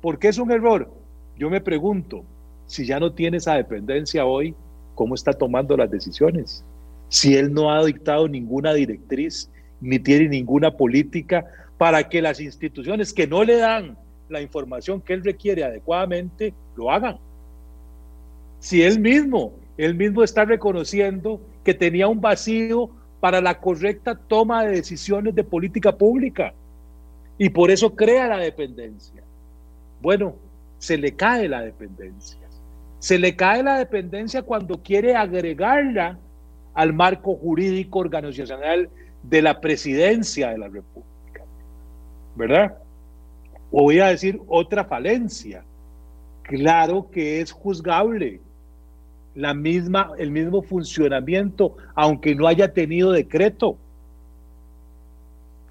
¿Por 0.00 0.18
qué 0.18 0.28
es 0.28 0.38
un 0.38 0.50
error? 0.50 0.92
Yo 1.36 1.50
me 1.50 1.60
pregunto, 1.60 2.24
si 2.72 2.86
ya 2.86 2.98
no 2.98 3.12
tiene 3.12 3.36
esa 3.36 3.54
dependencia 3.54 4.24
hoy, 4.24 4.54
¿cómo 4.94 5.14
está 5.14 5.32
tomando 5.32 5.76
las 5.76 5.90
decisiones? 5.90 6.64
si 7.12 7.36
él 7.36 7.52
no 7.52 7.70
ha 7.70 7.84
dictado 7.84 8.26
ninguna 8.26 8.72
directriz 8.72 9.50
ni 9.82 9.98
tiene 9.98 10.30
ninguna 10.30 10.70
política 10.70 11.44
para 11.76 12.08
que 12.08 12.22
las 12.22 12.40
instituciones 12.40 13.12
que 13.12 13.26
no 13.26 13.44
le 13.44 13.58
dan 13.58 13.98
la 14.30 14.40
información 14.40 15.02
que 15.02 15.12
él 15.12 15.22
requiere 15.22 15.62
adecuadamente 15.62 16.54
lo 16.74 16.90
hagan. 16.90 17.18
Si 18.60 18.82
él 18.82 18.98
mismo, 18.98 19.52
él 19.76 19.94
mismo 19.94 20.22
está 20.22 20.46
reconociendo 20.46 21.38
que 21.62 21.74
tenía 21.74 22.08
un 22.08 22.22
vacío 22.22 22.88
para 23.20 23.42
la 23.42 23.60
correcta 23.60 24.14
toma 24.14 24.64
de 24.64 24.76
decisiones 24.76 25.34
de 25.34 25.44
política 25.44 25.94
pública 25.94 26.54
y 27.36 27.50
por 27.50 27.70
eso 27.70 27.94
crea 27.94 28.26
la 28.26 28.38
dependencia. 28.38 29.22
Bueno, 30.00 30.34
se 30.78 30.96
le 30.96 31.14
cae 31.14 31.46
la 31.46 31.60
dependencia. 31.60 32.41
Se 33.02 33.18
le 33.18 33.34
cae 33.34 33.64
la 33.64 33.78
dependencia 33.78 34.42
cuando 34.42 34.80
quiere 34.80 35.16
agregarla 35.16 36.16
al 36.72 36.92
marco 36.92 37.34
jurídico 37.34 37.98
organizacional 37.98 38.88
de 39.24 39.42
la 39.42 39.60
presidencia 39.60 40.50
de 40.50 40.58
la 40.58 40.68
República. 40.68 41.42
¿Verdad? 42.36 42.78
O 43.72 43.82
voy 43.82 43.98
a 43.98 44.06
decir 44.06 44.40
otra 44.46 44.84
falencia. 44.84 45.64
Claro 46.42 47.10
que 47.10 47.40
es 47.40 47.50
juzgable 47.50 48.40
la 49.34 49.52
misma, 49.52 50.12
el 50.16 50.30
mismo 50.30 50.62
funcionamiento, 50.62 51.76
aunque 51.96 52.36
no 52.36 52.46
haya 52.46 52.72
tenido 52.72 53.10
decreto. 53.10 53.78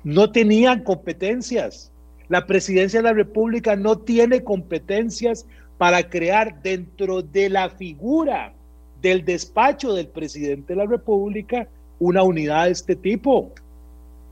No 0.03 0.33
tenían 0.33 0.83
competencias. 0.83 1.90
La 2.31 2.45
presidencia 2.47 3.01
de 3.01 3.03
la 3.03 3.13
República 3.13 3.75
no 3.75 3.97
tiene 3.97 4.41
competencias 4.41 5.45
para 5.77 6.09
crear 6.09 6.61
dentro 6.61 7.21
de 7.21 7.49
la 7.49 7.69
figura 7.69 8.53
del 9.01 9.25
despacho 9.25 9.93
del 9.93 10.07
presidente 10.07 10.71
de 10.71 10.77
la 10.77 10.85
República 10.85 11.67
una 11.99 12.23
unidad 12.23 12.67
de 12.67 12.71
este 12.71 12.95
tipo. 12.95 13.51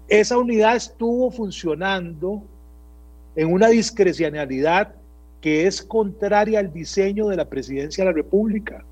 Esa 0.07 0.37
unidad 0.37 0.77
estuvo 0.77 1.29
funcionando 1.29 2.41
en 3.35 3.51
una 3.51 3.67
discrecionalidad 3.67 4.95
que 5.41 5.67
es 5.67 5.81
contraria 5.81 6.59
al 6.59 6.71
diseño 6.71 7.27
de 7.27 7.35
la 7.35 7.49
presidencia 7.49 8.05
de 8.05 8.11
la 8.11 8.15
República. 8.15 8.85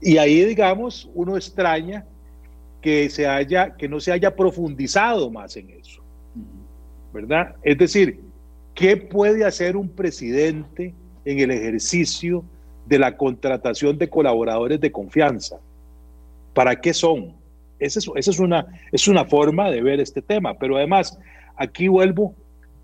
Y 0.00 0.18
ahí, 0.18 0.44
digamos, 0.44 1.10
uno 1.16 1.36
extraña 1.36 2.06
que, 2.80 3.10
se 3.10 3.26
haya, 3.26 3.74
que 3.74 3.88
no 3.88 3.98
se 3.98 4.12
haya 4.12 4.36
profundizado 4.36 5.32
más 5.32 5.56
en 5.56 5.70
eso. 5.70 6.00
¿Verdad? 7.14 7.54
Es 7.62 7.78
decir, 7.78 8.20
¿Qué 8.74 8.96
puede 8.96 9.44
hacer 9.44 9.76
un 9.76 9.88
presidente 9.88 10.94
en 11.24 11.38
el 11.38 11.52
ejercicio 11.52 12.44
de 12.86 12.98
la 12.98 13.16
contratación 13.16 13.96
de 13.98 14.10
colaboradores 14.10 14.80
de 14.80 14.90
confianza? 14.90 15.60
¿Para 16.54 16.80
qué 16.80 16.92
son? 16.92 17.36
Esa 17.78 18.00
es, 18.16 18.38
una, 18.38 19.24
forma 19.26 19.70
de 19.70 19.80
ver 19.80 20.00
este 20.00 20.22
tema. 20.22 20.54
Pero 20.54 20.76
además, 20.76 21.16
aquí 21.56 21.86
vuelvo, 21.86 22.34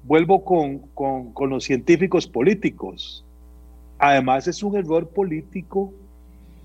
vuelvo 0.04 0.44
con, 0.44 0.78
con 0.78 1.50
los 1.50 1.64
científicos 1.64 2.26
políticos. 2.28 3.24
Además, 3.98 4.46
es 4.46 4.62
un 4.62 4.76
error 4.76 5.08
político 5.08 5.92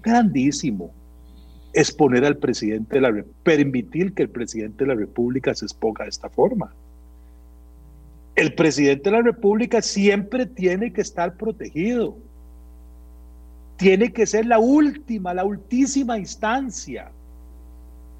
grandísimo 0.03 0.91
exponer 1.73 2.25
al 2.25 2.37
presidente 2.37 2.95
de 2.95 3.01
la 3.01 3.25
permitir 3.43 4.13
que 4.13 4.23
el 4.23 4.29
presidente 4.29 4.83
de 4.83 4.89
la 4.89 4.95
República 4.95 5.53
se 5.55 5.65
exponga 5.65 6.03
de 6.03 6.09
esta 6.11 6.29
forma 6.29 6.73
el 8.35 8.53
presidente 8.53 9.09
de 9.09 9.15
la 9.17 9.21
República 9.21 9.81
siempre 9.81 10.45
tiene 10.45 10.91
que 10.91 11.01
estar 11.01 11.35
protegido. 11.37 12.17
Tiene 13.77 14.11
que 14.11 14.25
ser 14.25 14.45
la 14.45 14.59
última, 14.59 15.33
la 15.33 15.45
ultísima 15.45 16.17
instancia. 16.17 17.11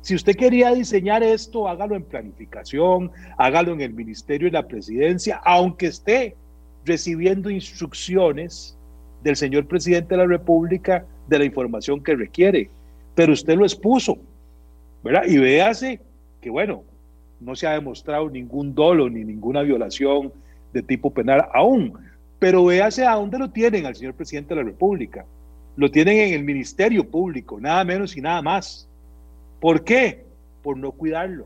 Si 0.01 0.15
usted 0.15 0.35
quería 0.35 0.71
diseñar 0.71 1.23
esto, 1.23 1.67
hágalo 1.67 1.95
en 1.95 2.03
planificación, 2.03 3.11
hágalo 3.37 3.73
en 3.73 3.81
el 3.81 3.93
Ministerio 3.93 4.47
de 4.47 4.53
la 4.53 4.67
Presidencia, 4.67 5.41
aunque 5.43 5.87
esté 5.87 6.35
recibiendo 6.85 7.49
instrucciones 7.49 8.77
del 9.23 9.35
señor 9.35 9.65
presidente 9.67 10.13
de 10.13 10.17
la 10.17 10.27
República 10.27 11.05
de 11.27 11.39
la 11.39 11.45
información 11.45 12.03
que 12.03 12.15
requiere. 12.15 12.69
Pero 13.15 13.33
usted 13.33 13.57
lo 13.57 13.65
expuso, 13.65 14.17
¿verdad? 15.03 15.23
Y 15.27 15.37
véase 15.37 15.99
que, 16.39 16.49
bueno, 16.49 16.83
no 17.39 17.55
se 17.55 17.67
ha 17.67 17.71
demostrado 17.71 18.29
ningún 18.29 18.73
dolo 18.73 19.09
ni 19.09 19.23
ninguna 19.23 19.61
violación 19.61 20.31
de 20.73 20.81
tipo 20.81 21.11
penal 21.11 21.47
aún. 21.53 21.93
Pero 22.39 22.65
véase 22.65 23.05
a 23.05 23.15
dónde 23.15 23.39
lo 23.39 23.49
tienen 23.49 23.85
al 23.85 23.95
señor 23.95 24.13
presidente 24.13 24.53
de 24.53 24.61
la 24.61 24.67
República. 24.67 25.25
Lo 25.77 25.89
tienen 25.89 26.17
en 26.19 26.33
el 26.33 26.43
Ministerio 26.43 27.09
Público, 27.09 27.59
nada 27.59 27.83
menos 27.83 28.15
y 28.15 28.21
nada 28.21 28.41
más. 28.41 28.87
¿Por 29.59 29.83
qué? 29.83 30.25
Por 30.61 30.77
no 30.77 30.91
cuidarlo. 30.91 31.45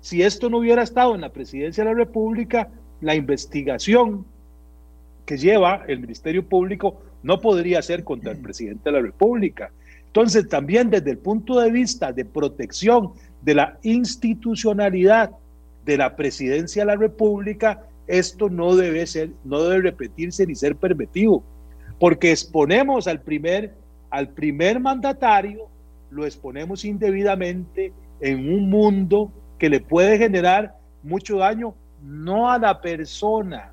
Si 0.00 0.22
esto 0.22 0.48
no 0.48 0.58
hubiera 0.58 0.82
estado 0.82 1.14
en 1.14 1.20
la 1.20 1.32
presidencia 1.32 1.84
de 1.84 1.90
la 1.90 1.96
República, 1.96 2.68
la 3.00 3.14
investigación 3.14 4.24
que 5.26 5.36
lleva 5.36 5.84
el 5.88 6.00
Ministerio 6.00 6.46
Público 6.46 7.00
no 7.22 7.40
podría 7.40 7.82
ser 7.82 8.04
contra 8.04 8.32
el 8.32 8.38
presidente 8.38 8.82
de 8.84 8.92
la 8.92 9.02
República. 9.02 9.70
Entonces, 10.06 10.48
también 10.48 10.88
desde 10.88 11.10
el 11.10 11.18
punto 11.18 11.60
de 11.60 11.70
vista 11.70 12.12
de 12.12 12.24
protección 12.24 13.12
de 13.42 13.54
la 13.54 13.78
institucionalidad 13.82 15.30
de 15.84 15.96
la 15.96 16.16
presidencia 16.16 16.82
de 16.82 16.86
la 16.86 16.96
República, 16.96 17.82
esto 18.06 18.48
no 18.48 18.74
debe 18.74 19.06
ser, 19.06 19.30
no 19.44 19.62
debe 19.62 19.82
repetirse 19.82 20.46
ni 20.46 20.54
ser 20.54 20.76
permitido, 20.76 21.42
porque 21.98 22.30
exponemos 22.30 23.06
al 23.06 23.20
primer, 23.20 23.74
al 24.10 24.28
primer 24.28 24.80
mandatario, 24.80 25.68
lo 26.10 26.24
exponemos 26.24 26.84
indebidamente 26.84 27.92
en 28.20 28.52
un 28.52 28.70
mundo 28.70 29.32
que 29.58 29.68
le 29.68 29.80
puede 29.80 30.18
generar 30.18 30.76
mucho 31.02 31.38
daño, 31.38 31.74
no 32.02 32.50
a 32.50 32.58
la 32.58 32.80
persona. 32.80 33.72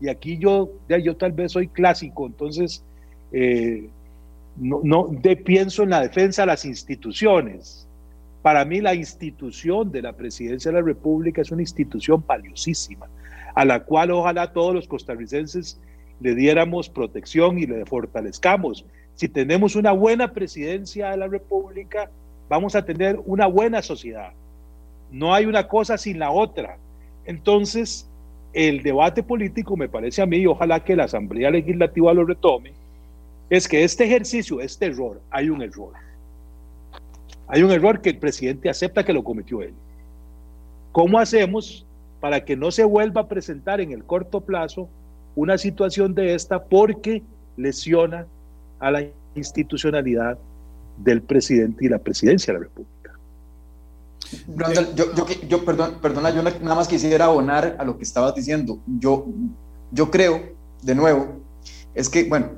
Y 0.00 0.08
aquí 0.08 0.38
yo, 0.38 0.70
yo 0.88 1.16
tal 1.16 1.32
vez 1.32 1.52
soy 1.52 1.68
clásico, 1.68 2.26
entonces 2.26 2.84
eh, 3.32 3.88
no, 4.56 4.80
no 4.82 5.08
de, 5.10 5.36
pienso 5.36 5.82
en 5.82 5.90
la 5.90 6.00
defensa 6.00 6.42
de 6.42 6.46
las 6.46 6.64
instituciones 6.64 7.87
para 8.42 8.64
mí 8.64 8.80
la 8.80 8.94
institución 8.94 9.90
de 9.90 10.02
la 10.02 10.12
presidencia 10.12 10.70
de 10.70 10.80
la 10.80 10.86
República 10.86 11.42
es 11.42 11.50
una 11.50 11.62
institución 11.62 12.24
valiosísima, 12.26 13.06
a 13.54 13.64
la 13.64 13.84
cual 13.84 14.10
ojalá 14.12 14.52
todos 14.52 14.74
los 14.74 14.86
costarricenses 14.86 15.80
le 16.20 16.34
diéramos 16.34 16.88
protección 16.88 17.58
y 17.58 17.66
le 17.66 17.84
fortalezcamos. 17.84 18.84
Si 19.14 19.28
tenemos 19.28 19.74
una 19.76 19.92
buena 19.92 20.32
presidencia 20.32 21.10
de 21.10 21.16
la 21.16 21.26
República, 21.26 22.10
vamos 22.48 22.76
a 22.76 22.84
tener 22.84 23.20
una 23.26 23.46
buena 23.46 23.82
sociedad. 23.82 24.32
No 25.10 25.34
hay 25.34 25.46
una 25.46 25.66
cosa 25.66 25.98
sin 25.98 26.18
la 26.18 26.30
otra. 26.30 26.78
Entonces, 27.24 28.08
el 28.52 28.82
debate 28.82 29.22
político 29.22 29.76
me 29.76 29.88
parece 29.88 30.22
a 30.22 30.26
mí, 30.26 30.38
y 30.38 30.46
ojalá 30.46 30.84
que 30.84 30.96
la 30.96 31.04
Asamblea 31.04 31.50
Legislativa 31.50 32.14
lo 32.14 32.24
retome, 32.24 32.72
es 33.50 33.66
que 33.66 33.82
este 33.82 34.04
ejercicio, 34.04 34.60
este 34.60 34.86
error, 34.86 35.20
hay 35.30 35.50
un 35.50 35.62
error 35.62 35.92
hay 37.48 37.62
un 37.62 37.70
error 37.70 38.00
que 38.00 38.10
el 38.10 38.18
presidente 38.18 38.68
acepta 38.68 39.04
que 39.04 39.12
lo 39.12 39.24
cometió 39.24 39.62
él. 39.62 39.74
¿Cómo 40.92 41.18
hacemos 41.18 41.86
para 42.20 42.44
que 42.44 42.56
no 42.56 42.70
se 42.70 42.84
vuelva 42.84 43.22
a 43.22 43.28
presentar 43.28 43.80
en 43.80 43.92
el 43.92 44.04
corto 44.04 44.40
plazo 44.40 44.88
una 45.34 45.56
situación 45.56 46.14
de 46.14 46.34
esta 46.34 46.64
porque 46.64 47.22
lesiona 47.56 48.26
a 48.80 48.90
la 48.90 49.04
institucionalidad 49.34 50.38
del 50.98 51.22
presidente 51.22 51.86
y 51.86 51.88
la 51.88 51.98
presidencia 51.98 52.52
de 52.52 52.58
la 52.58 52.64
República? 52.64 52.98
yo, 54.94 55.14
yo, 55.14 55.26
yo, 55.48 55.64
perdón, 55.64 55.98
perdona, 56.02 56.30
yo 56.30 56.42
nada 56.42 56.74
más 56.74 56.88
quisiera 56.88 57.26
abonar 57.26 57.76
a 57.78 57.84
lo 57.84 57.96
que 57.96 58.04
estabas 58.04 58.34
diciendo. 58.34 58.78
Yo, 58.98 59.26
yo 59.90 60.10
creo, 60.10 60.42
de 60.82 60.94
nuevo, 60.94 61.40
es 61.94 62.08
que, 62.08 62.24
bueno, 62.24 62.50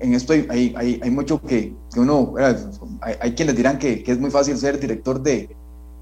en 0.00 0.14
esto 0.14 0.32
hay, 0.32 0.74
hay, 0.76 1.00
hay 1.02 1.10
mucho 1.10 1.40
que, 1.40 1.74
que 1.92 2.00
uno, 2.00 2.34
hay, 3.00 3.14
hay, 3.20 3.34
quienes 3.34 3.56
dirán 3.56 3.78
que, 3.78 4.02
que, 4.02 4.12
es 4.12 4.18
muy 4.18 4.30
fácil 4.30 4.56
ser 4.56 4.78
director 4.80 5.22
de, 5.22 5.48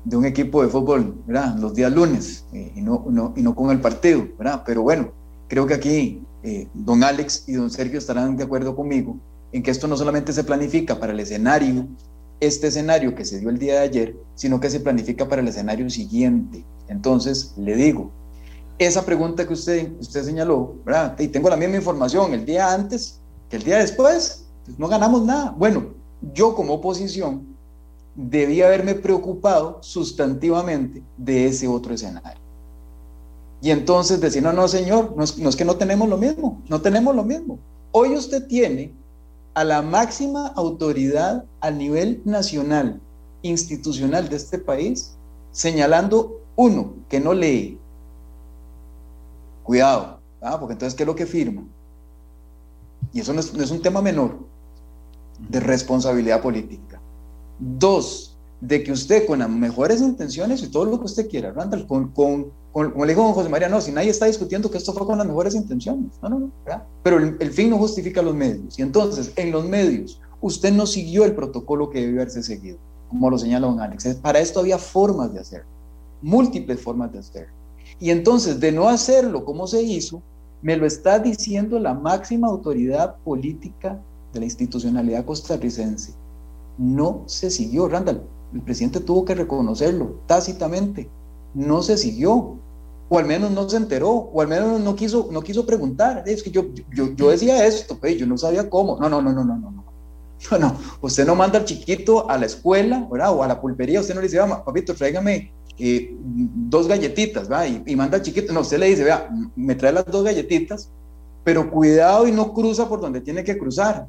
de 0.05 0.17
un 0.17 0.25
equipo 0.25 0.63
de 0.63 0.69
fútbol 0.69 1.15
¿verdad? 1.27 1.57
los 1.59 1.75
días 1.75 1.93
lunes 1.93 2.45
eh, 2.53 2.73
y, 2.75 2.81
no, 2.81 3.05
no, 3.11 3.35
y 3.37 3.43
no 3.43 3.55
con 3.55 3.71
el 3.71 3.81
partido, 3.81 4.27
¿verdad? 4.39 4.63
pero 4.65 4.83
bueno, 4.83 5.13
creo 5.49 5.67
que 5.67 5.75
aquí 5.75 6.23
eh, 6.43 6.69
don 6.75 7.03
Alex 7.03 7.45
y 7.49 7.55
don 7.55 7.71
Sergio 7.71 7.99
estarán 7.99 8.37
de 8.37 8.45
acuerdo 8.45 8.75
conmigo 8.77 9.17
en 9.53 9.63
que 9.63 9.71
esto 9.71 9.87
no 9.89 9.97
solamente 9.97 10.33
se 10.33 10.45
planifica 10.45 10.99
para 10.99 11.13
el 11.13 11.21
escenario, 11.21 11.87
este 12.41 12.69
escenario 12.69 13.15
que 13.15 13.25
se 13.25 13.41
dio 13.41 13.51
el 13.51 13.59
día 13.59 13.75
de 13.75 13.81
ayer, 13.81 14.17
sino 14.35 14.61
que 14.61 14.71
se 14.71 14.81
planifica 14.81 15.29
para 15.29 15.41
el 15.41 15.49
escenario 15.49 15.89
siguiente. 15.89 16.65
Entonces, 16.89 17.55
le 17.57 17.75
digo, 17.75 18.11
esa 18.79 19.05
pregunta 19.05 19.47
que 19.47 19.55
usted, 19.55 19.93
usted 19.99 20.23
señaló, 20.23 20.77
¿verdad? 20.85 21.19
Y 21.19 21.29
tengo 21.29 21.49
la 21.49 21.57
misma 21.57 21.77
información, 21.77 22.35
el 22.35 22.45
día 22.45 22.73
antes 22.73 23.21
que 23.49 23.57
el 23.57 23.63
día 23.63 23.79
después 23.79 24.47
pues, 24.65 24.79
no 24.79 24.89
ganamos 24.89 25.25
nada. 25.25 25.55
Bueno, 25.57 25.95
yo 26.35 26.55
como 26.55 26.75
oposición 26.75 27.57
debía 28.15 28.67
haberme 28.67 28.95
preocupado 28.95 29.79
sustantivamente 29.83 31.03
de 31.17 31.47
ese 31.47 31.69
otro 31.69 31.95
escenario. 31.95 32.41
Y 33.61 33.71
entonces 33.71 34.21
decir, 34.21 34.43
no, 34.43 34.53
no, 34.53 34.69
señor, 34.69 35.15
no 35.17 35.25
es, 35.25 35.39
no 35.39 35.49
es, 35.49 35.57
que 35.57 35.65
no 35.65 35.77
tenemos 35.77 36.09
lo 36.09 36.17
mismo, 36.17 36.63
no 36.69 36.81
tenemos 36.81 37.15
lo 37.15 37.25
mismo. 37.25 37.59
Hoy 37.93 38.15
usted 38.15 38.47
tiene 38.47 38.93
a 39.55 39.65
la 39.65 39.83
máxima 39.83 40.49
autoridad 40.49 41.45
a 41.61 41.71
nivel 41.71 42.21
nacional, 42.25 43.01
institucional 43.43 44.29
de 44.29 44.37
este 44.37 44.59
país, 44.59 45.17
señalando 45.51 46.43
uno 46.57 46.95
que 47.09 47.21
no 47.21 47.33
lee. 47.33 47.79
Cuidado, 49.63 50.21
porque 50.61 50.75
entonces, 50.75 50.95
¿qué 50.95 51.03
es 51.03 51.07
lo 51.07 51.17
que 51.17 51.27
firma? 51.27 51.65
Y 53.13 53.21
eso 53.21 53.33
no 53.33 53.41
es, 53.41 53.71
un 53.71 53.83
tema 53.83 54.03
menor 54.03 54.39
de 55.49 55.61
responsabilidad 55.61 56.43
política. 56.43 57.01
Dos, 57.59 58.37
de 58.61 58.83
que 58.83 58.93
usted 58.93 59.27
con 59.27 59.39
las 59.41 59.51
mejores 59.51 60.01
intenciones 60.01 60.63
y 60.63 60.69
todo 60.69 60.87
lo 60.87 60.99
que 60.99 61.07
usted 61.07 61.29
quiera, 61.29 61.53
Randall, 61.53 61.87
con, 61.87 62.09
con, 62.09 62.51
como 62.73 63.05
le 63.05 63.13
dijo 63.13 63.25
don 63.25 63.33
José 63.33 63.49
María, 63.49 63.69
no, 63.69 63.81
si 63.81 63.93
nadie 63.93 64.11
está 64.11 64.27
discutiendo 64.27 64.71
que 64.71 64.79
esto 64.79 64.93
fue 64.93 65.07
con 65.07 65.19
las 65.19 65.27
mejores 65.27 65.55
intenciones, 65.55 66.11
no, 66.23 66.29
no, 66.29 66.39
no, 66.41 66.53
pero 67.03 67.19
el, 67.19 67.37
el, 67.41 67.51
fin 67.51 67.71
no 67.71 67.79
justifica 67.79 68.23
los 68.23 68.35
medios. 68.35 68.79
Y 68.79 68.83
entonces, 68.83 69.33
en 69.37 69.51
los 69.51 69.67
medios, 69.67 70.21
usted 70.41 70.73
no 70.73 70.87
siguió 70.87 71.25
el 71.25 71.35
protocolo 71.35 71.91
que 71.91 72.01
debió 72.01 72.21
haberse 72.21 72.43
seguido, 72.43 72.79
como 73.09 73.31
lo 73.31 73.39
señala 73.39 73.67
don 73.67 73.81
Alex. 73.81 74.17
Para 74.17 74.41
esto 74.41 74.61
había 74.61 74.79
formas 74.79 75.33
de 75.33 75.41
hacer, 75.41 75.65
múltiples 76.23 76.81
formas 76.81 77.13
de 77.13 77.21
hacer. 77.21 77.49
Y 78.01 78.11
entonces, 78.11 78.61
de 78.61 78.73
no 78.73 78.89
hacerlo 78.89 79.45
como 79.45 79.67
se 79.67 79.83
hizo, 79.83 80.23
me 80.63 80.77
lo 80.77 80.87
está 80.87 81.19
diciendo 81.19 81.79
la 81.79 81.95
máxima 81.95 82.49
autoridad 82.49 83.17
política 83.25 84.01
de 84.33 84.41
la 84.41 84.47
institucionalidad 84.47 85.25
costarricense. 85.25 86.15
No 86.79 87.23
se 87.27 87.51
siguió, 87.51 87.89
Randall. 87.89 88.23
El 88.53 88.63
presidente 88.63 89.01
tuvo 89.01 89.25
que 89.25 89.35
reconocerlo 89.35 90.21
tácitamente. 90.27 91.09
No 91.55 91.83
se 91.83 91.97
siguió. 91.97 92.59
O 93.09 93.19
al 93.19 93.27
menos 93.27 93.53
no 93.53 93.69
se 93.69 93.77
enteró, 93.77 94.11
o 94.11 94.41
al 94.41 94.49
menos 94.49 94.81
no 94.81 94.97
quiso, 94.97 95.29
no 95.31 95.41
quiso 95.41 95.65
preguntar. 95.65 96.25
Es 96.27 96.43
que 96.43 96.51
yo, 96.51 96.67
yo, 96.93 97.15
yo 97.15 97.31
decía 97.31 97.65
esto, 97.65 97.97
pero 98.01 98.17
yo 98.17 98.27
no 98.27 98.37
sabía 98.37 98.69
cómo. 98.69 98.99
No, 98.99 99.09
no, 99.09 99.23
no, 99.23 99.33
no, 99.33 99.45
no, 99.45 99.59
no. 99.59 99.87
No, 100.51 100.59
no, 100.59 100.77
usted 101.01 101.27
no 101.27 101.35
manda 101.35 101.59
al 101.59 101.65
chiquito 101.65 102.29
a 102.29 102.37
la 102.37 102.47
escuela, 102.47 103.09
¿verdad? 103.11 103.35
O 103.35 103.43
a 103.43 103.49
la 103.49 103.61
pulpería, 103.61 104.01
usted 104.01 104.15
no 104.15 104.21
le 104.21 104.29
dice, 104.29 104.39
papito, 104.39 104.95
tráigame 104.95 105.51
eh, 105.79 106.17
dos 106.21 106.89
galletitas, 106.89 107.51
¿va? 107.51 107.67
Y, 107.67 107.97
manda 107.97 108.17
al 108.17 108.23
chiquito, 108.23 108.53
no, 108.53 108.61
usted 108.61 108.79
le 108.79 108.87
dice, 108.87 109.05
vea, 109.05 109.29
me 109.55 109.75
trae 109.75 109.93
las 109.93 110.07
dos 110.07 110.25
galletitas, 110.25 110.91
pero 111.45 111.71
cuidado 111.71 112.27
y 112.27 112.33
no 112.33 112.53
cruza 112.53 112.89
por 112.89 113.01
donde 113.01 113.21
tiene 113.21 113.45
que 113.45 113.59
cruzar, 113.59 114.07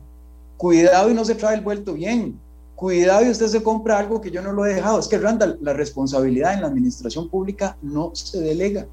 cuidado 0.56 1.10
y 1.10 1.14
no 1.14 1.26
se 1.26 1.36
trae 1.36 1.56
el 1.56 1.62
vuelto 1.62 1.94
bien, 1.94 2.40
cuidado 2.76 3.26
y 3.26 3.30
usted 3.30 3.48
se 3.48 3.64
compra 3.64 4.00
algo 4.00 4.22
que 4.22 4.32
yo 4.32 4.42
no 4.42 4.54
lo 4.54 4.66
he 4.66 4.76
dejado. 4.76 5.00
Es 5.00 5.08
que 5.08 5.18
Randall, 5.18 5.58
la 5.62 5.74
responsabilidad 5.74 6.54
en 6.54 6.62
la 6.62 6.68
administración 6.68 7.30
pública 7.30 7.78
no 7.82 8.12
se 8.16 8.40
delega, 8.40 8.88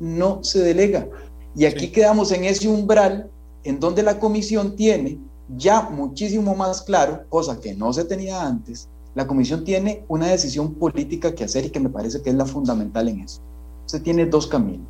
no 0.00 0.42
se 0.42 0.60
delega. 0.60 1.06
Y 1.54 1.66
aquí 1.66 1.92
quedamos 1.92 2.32
en 2.32 2.44
ese 2.44 2.68
umbral 2.68 3.30
en 3.62 3.78
donde 3.78 4.02
la 4.02 4.18
comisión 4.18 4.74
tiene 4.74 5.18
ya 5.56 5.82
muchísimo 5.82 6.54
más 6.54 6.82
claro, 6.82 7.24
cosa 7.28 7.60
que 7.60 7.74
no 7.74 7.92
se 7.92 8.04
tenía 8.04 8.42
antes, 8.42 8.88
la 9.14 9.26
comisión 9.26 9.64
tiene 9.64 10.04
una 10.08 10.26
decisión 10.26 10.74
política 10.74 11.34
que 11.34 11.44
hacer 11.44 11.66
y 11.66 11.70
que 11.70 11.80
me 11.80 11.88
parece 11.88 12.20
que 12.20 12.30
es 12.30 12.36
la 12.36 12.46
fundamental 12.46 13.08
en 13.08 13.20
eso. 13.20 13.40
Se 13.86 14.00
tiene 14.00 14.26
dos 14.26 14.46
caminos. 14.46 14.88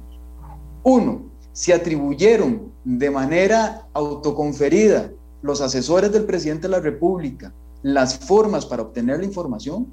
Uno, 0.83 1.23
se 1.53 1.75
atribuyeron 1.75 2.73
de 2.85 3.11
manera 3.11 3.87
autoconferida 3.93 5.11
los 5.43 5.61
asesores 5.61 6.11
del 6.13 6.25
presidente 6.25 6.63
de 6.63 6.71
la 6.71 6.81
República 6.81 7.53
las 7.83 8.19
formas 8.19 8.65
para 8.65 8.83
obtener 8.83 9.19
la 9.19 9.27
información. 9.27 9.87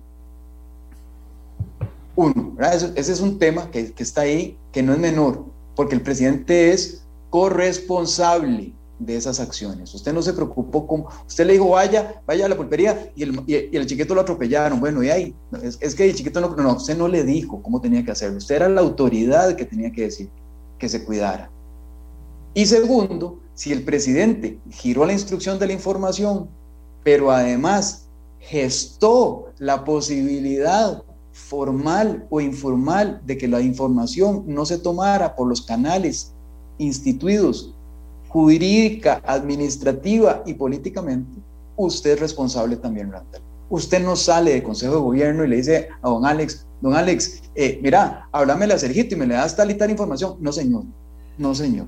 Uno, 2.15 2.55
ese, 2.59 2.93
es 2.95 3.19
un 3.19 3.37
tema 3.37 3.69
que 3.69 3.93
está 3.97 4.21
ahí, 4.21 4.57
que 4.71 4.81
no 4.81 4.93
es 4.93 4.99
menor, 4.99 5.43
porque 5.75 5.95
el 5.95 6.01
presidente 6.01 6.71
es 6.71 7.03
corresponsable 7.29 8.73
de 9.05 9.15
esas 9.15 9.39
acciones. 9.39 9.93
Usted 9.93 10.13
no 10.13 10.21
se 10.21 10.33
preocupó 10.33 10.85
como, 10.85 11.09
usted 11.27 11.45
le 11.45 11.53
dijo, 11.53 11.69
vaya, 11.69 12.21
vaya 12.25 12.45
a 12.45 12.49
la 12.49 12.55
pulpería 12.55 13.11
y 13.15 13.23
el, 13.23 13.43
y 13.47 13.75
el 13.75 13.85
chiquito 13.87 14.13
lo 14.13 14.21
atropellaron. 14.21 14.79
Bueno, 14.79 15.03
y 15.03 15.09
ahí, 15.09 15.35
es, 15.79 15.95
que 15.95 16.09
el 16.09 16.15
chiquito 16.15 16.39
no, 16.39 16.55
no, 16.55 16.75
usted 16.75 16.97
no 16.97 17.07
le 17.07 17.23
dijo 17.23 17.61
cómo 17.63 17.81
tenía 17.81 18.05
que 18.05 18.11
hacerlo. 18.11 18.37
Usted 18.37 18.55
era 18.55 18.69
la 18.69 18.81
autoridad 18.81 19.55
que 19.55 19.65
tenía 19.65 19.91
que 19.91 20.03
decir 20.03 20.29
que 20.77 20.87
se 20.87 21.03
cuidara. 21.03 21.49
Y 22.53 22.65
segundo, 22.65 23.39
si 23.55 23.71
el 23.71 23.83
presidente 23.83 24.59
giró 24.69 25.05
la 25.05 25.13
instrucción 25.13 25.57
de 25.57 25.67
la 25.67 25.73
información, 25.73 26.49
pero 27.03 27.31
además 27.31 28.07
gestó 28.39 29.51
la 29.57 29.83
posibilidad 29.83 31.03
formal 31.31 32.27
o 32.29 32.41
informal 32.41 33.21
de 33.25 33.37
que 33.37 33.47
la 33.47 33.61
información 33.61 34.43
no 34.47 34.65
se 34.65 34.77
tomara 34.77 35.35
por 35.35 35.47
los 35.47 35.61
canales 35.61 36.33
instituidos 36.77 37.73
jurídica, 38.31 39.21
administrativa 39.25 40.41
y 40.45 40.53
políticamente, 40.53 41.39
usted 41.75 42.11
es 42.11 42.19
responsable 42.19 42.77
también, 42.77 43.11
Randall. 43.11 43.41
Usted 43.69 44.01
no 44.03 44.15
sale 44.15 44.53
de 44.53 44.63
Consejo 44.63 44.95
de 44.95 45.01
Gobierno 45.01 45.43
y 45.43 45.49
le 45.49 45.57
dice 45.57 45.89
a 46.01 46.09
don 46.09 46.25
Alex, 46.25 46.65
don 46.81 46.93
Alex, 46.95 47.41
eh, 47.55 47.79
mira, 47.81 48.29
háblame 48.31 48.67
la 48.67 48.79
Sergito 48.79 49.15
y 49.15 49.17
me 49.17 49.27
le 49.27 49.35
das 49.35 49.55
tal 49.55 49.71
y 49.71 49.75
tal 49.75 49.91
información. 49.91 50.35
No, 50.39 50.51
señor, 50.51 50.83
no, 51.37 51.53
señor. 51.53 51.87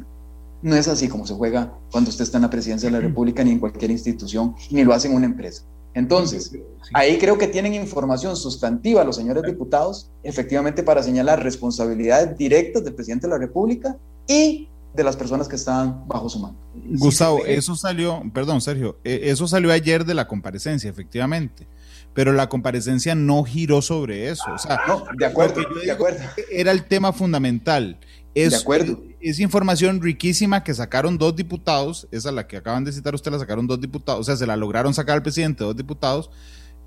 No 0.61 0.75
es 0.75 0.87
así 0.87 1.07
como 1.07 1.25
se 1.25 1.33
juega 1.33 1.73
cuando 1.91 2.09
usted 2.09 2.23
está 2.23 2.37
en 2.37 2.43
la 2.43 2.49
presidencia 2.49 2.89
de 2.89 2.93
la 2.93 3.01
República 3.01 3.43
ni 3.43 3.51
en 3.51 3.59
cualquier 3.59 3.91
institución, 3.91 4.55
ni 4.69 4.83
lo 4.83 4.93
hace 4.93 5.07
en 5.07 5.15
una 5.15 5.25
empresa. 5.25 5.63
Entonces, 5.93 6.51
ahí 6.93 7.17
creo 7.19 7.37
que 7.37 7.47
tienen 7.47 7.73
información 7.73 8.35
sustantiva 8.35 9.03
los 9.03 9.15
señores 9.15 9.43
diputados, 9.43 10.09
efectivamente 10.23 10.83
para 10.83 11.03
señalar 11.03 11.43
responsabilidades 11.43 12.37
directas 12.37 12.83
del 12.83 12.95
presidente 12.95 13.27
de 13.27 13.31
la 13.31 13.37
República 13.37 13.97
y 14.27 14.69
de 14.93 15.03
las 15.03 15.15
personas 15.15 15.47
que 15.47 15.55
estaban 15.55 16.07
bajo 16.07 16.29
su 16.29 16.39
mano. 16.39 16.55
Gustavo, 16.73 17.45
eso 17.45 17.75
salió, 17.75 18.21
perdón 18.33 18.61
Sergio, 18.61 18.99
e, 19.03 19.21
eso 19.23 19.47
salió 19.47 19.71
ayer 19.71 20.05
de 20.05 20.13
la 20.13 20.27
comparecencia, 20.27 20.89
efectivamente, 20.89 21.67
pero 22.13 22.31
la 22.31 22.47
comparecencia 22.47 23.15
no 23.15 23.43
giró 23.43 23.81
sobre 23.81 24.29
eso. 24.29 24.43
O 24.53 24.57
sea, 24.57 24.81
no, 24.87 25.03
de 25.17 25.25
acuerdo, 25.25 25.61
de 25.83 25.91
acuerdo. 25.91 26.19
Era 26.51 26.71
el 26.71 26.83
tema 26.85 27.11
fundamental. 27.11 27.99
Es, 28.35 28.51
de 28.51 28.57
acuerdo. 28.57 29.01
Es, 29.19 29.39
información 29.39 30.01
riquísima 30.01 30.63
que 30.63 30.73
sacaron 30.73 31.17
dos 31.17 31.35
diputados, 31.35 32.07
esa 32.11 32.31
la 32.31 32.47
que 32.47 32.57
acaban 32.57 32.83
de 32.83 32.91
citar 32.91 33.15
usted, 33.15 33.31
la 33.31 33.39
sacaron 33.39 33.65
dos 33.65 33.81
diputados, 33.81 34.21
o 34.21 34.23
sea, 34.23 34.35
se 34.35 34.45
la 34.45 34.55
lograron 34.55 34.93
sacar 34.93 35.15
al 35.15 35.23
presidente 35.23 35.63
dos 35.63 35.75
diputados. 35.75 36.29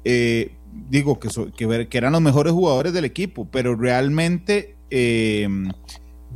Eh, 0.04 0.54
digo 0.88 1.18
que, 1.18 1.28
que, 1.56 1.88
que, 1.88 1.98
eran 1.98 2.12
los 2.12 2.22
mejores 2.22 2.52
jugadores 2.52 2.92
del 2.92 3.04
equipo, 3.04 3.48
pero 3.50 3.74
realmente 3.74 4.76
eh, 4.90 5.48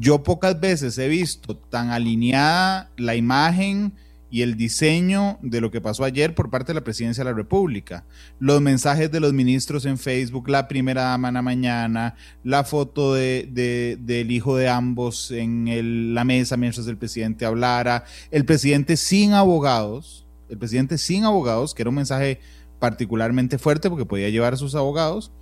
yo 0.01 0.23
pocas 0.23 0.59
veces 0.59 0.97
he 0.97 1.09
visto 1.09 1.57
tan 1.57 1.91
alineada 1.91 2.91
la 2.97 3.15
imagen 3.17 3.93
y 4.31 4.43
el 4.43 4.57
diseño 4.57 5.39
de 5.43 5.61
lo 5.61 5.71
que 5.71 5.81
pasó 5.81 6.05
ayer 6.05 6.35
por 6.35 6.51
parte 6.51 6.69
de 6.69 6.75
la 6.75 6.85
presidencia 6.85 7.23
de 7.23 7.31
la 7.31 7.37
República. 7.37 8.05
Los 8.39 8.63
mensajes 8.63 9.11
de 9.11 9.21
los 9.21 9.33
ministros 9.33 9.85
en 9.85 9.99
Facebook, 9.99 10.49
la 10.49 10.69
primera 10.69 11.03
dama 11.03 11.29
en 11.29 11.35
la 11.35 11.43
mañana, 11.43 12.15
la 12.45 12.65
foto 12.65 13.15
de, 13.15 13.99
del 14.01 14.31
hijo 14.31 14.57
de 14.57 14.69
ambos 14.69 15.33
en 15.33 16.15
la 16.15 16.25
mesa 16.25 16.57
mientras 16.57 16.87
el 16.87 16.97
presidente 16.97 17.45
hablara, 17.45 18.05
el 18.31 18.45
presidente 18.45 18.97
sin 18.97 19.35
abogados, 19.35 20.25
el 20.49 20.57
presidente 20.57 20.97
sin 20.97 21.25
abogados, 21.25 21.75
que 21.75 21.83
era 21.83 21.91
un 21.91 21.97
mensaje 21.97 22.41
particularmente 22.79 23.59
fuerte 23.59 23.91
porque 23.91 24.07
podía 24.07 24.31
llevar 24.31 24.55
a 24.55 24.57
sus 24.57 24.75
abogados, 24.75 25.33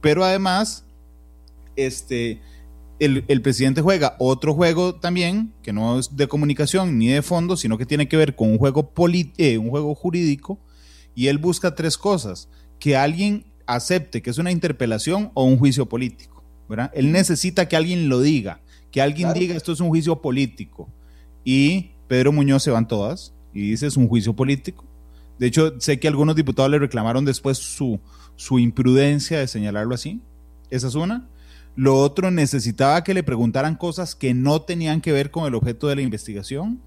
pero 0.00 0.24
además, 0.24 0.84
este 1.76 2.40
el, 2.98 3.42
presidente 3.42 3.80
juega 3.80 4.16
otro 4.18 4.54
juego 4.54 4.94
también, 4.94 5.52
que 5.62 5.72
no 5.72 5.98
es 5.98 6.16
de 6.16 6.26
comunicación 6.26 6.98
ni 6.98 7.08
de 7.08 7.22
fondo, 7.22 7.56
sino 7.56 7.78
que 7.78 7.86
tiene 7.86 8.08
que 8.08 8.16
ver 8.16 8.34
con 8.34 8.50
un 8.50 8.58
juego, 8.58 8.92
eh, 9.36 9.58
un 9.58 9.70
juego 9.70 9.94
jurídico, 9.94 10.58
y 11.14 11.28
él 11.28 11.38
busca 11.38 11.74
tres 11.74 11.96
cosas, 11.96 12.48
que 12.78 12.96
alguien 12.96 13.44
acepte 13.66 14.22
que 14.22 14.30
es 14.30 14.38
una 14.38 14.50
interpelación 14.50 15.30
o 15.34 15.44
un 15.44 15.58
juicio 15.58 15.86
político. 15.86 16.44
¿verdad? 16.68 16.90
Él 16.94 17.12
necesita 17.12 17.68
que 17.68 17.76
alguien 17.76 18.08
lo 18.08 18.20
diga, 18.20 18.60
que 18.90 19.00
alguien 19.00 19.32
diga 19.32 19.56
esto 19.56 19.72
es 19.72 19.80
un 19.80 19.88
juicio 19.88 20.20
político. 20.20 20.88
Y 21.44 21.92
Pedro 22.08 22.32
Muñoz 22.32 22.62
se 22.62 22.70
van 22.70 22.88
todas 22.88 23.32
y 23.54 23.70
dice 23.70 23.86
es 23.86 23.96
un 23.96 24.08
juicio 24.08 24.34
político. 24.34 24.84
De 25.38 25.46
hecho, 25.46 25.80
sé 25.80 26.00
que 26.00 26.08
algunos 26.08 26.36
diputados 26.36 26.70
le 26.70 26.78
reclamaron 26.78 27.24
después 27.24 27.58
su, 27.58 28.00
su 28.36 28.58
imprudencia 28.58 29.38
de 29.38 29.46
señalarlo 29.46 29.94
así. 29.94 30.20
Esa 30.68 30.88
es 30.88 30.94
una. 30.94 31.28
Lo 31.78 31.94
otro, 31.94 32.32
necesitaba 32.32 33.04
que 33.04 33.14
le 33.14 33.22
preguntaran 33.22 33.76
cosas 33.76 34.16
que 34.16 34.34
no 34.34 34.62
tenían 34.62 35.00
que 35.00 35.12
ver 35.12 35.30
con 35.30 35.46
el 35.46 35.54
objeto 35.54 35.86
de 35.86 35.94
la 35.94 36.02
investigación. 36.02 36.82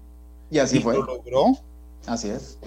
Y 0.50 0.58
así 0.58 0.80
fue. 0.80 0.92
Lo 0.92 1.06
logró. 1.06 1.56
Así 2.06 2.28
es. 2.28 2.58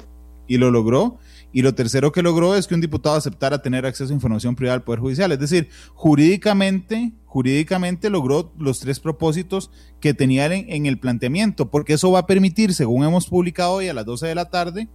Y 0.47 0.57
lo 0.57 0.71
logró. 0.71 1.19
Y 1.53 1.61
lo 1.61 1.76
tercero 1.76 2.11
que 2.11 2.23
logró 2.23 2.55
es 2.55 2.65
que 2.65 2.73
un 2.73 2.82
diputado 2.82 3.15
aceptara 3.15 3.61
tener 3.61 3.86
acceso 3.86 4.11
a 4.11 4.15
información 4.15 4.55
privada 4.55 4.76
del 4.76 4.84
Poder 4.84 5.01
Judicial. 5.01 5.32
Es 5.34 5.39
decir, 5.39 5.69
jurídicamente, 5.93 7.13
jurídicamente 7.28 8.09
logró 8.09 8.51
los 8.57 8.80
tres 8.80 8.99
propósitos 8.99 9.69
que 9.99 10.15
tenía 10.15 10.47
en, 10.47 10.67
en 10.67 10.88
el 10.88 10.97
planteamiento, 10.97 11.69
porque 11.69 11.93
eso 11.93 12.09
va 12.09 12.21
a 12.21 12.26
permitir, 12.26 12.73
según 12.73 13.03
hemos 13.05 13.28
publicado 13.28 13.73
hoy 13.73 13.88
a 13.88 13.93
las 13.93 14.05
12 14.07 14.26
de 14.26 14.34
la 14.34 14.49
tarde, 14.49 14.88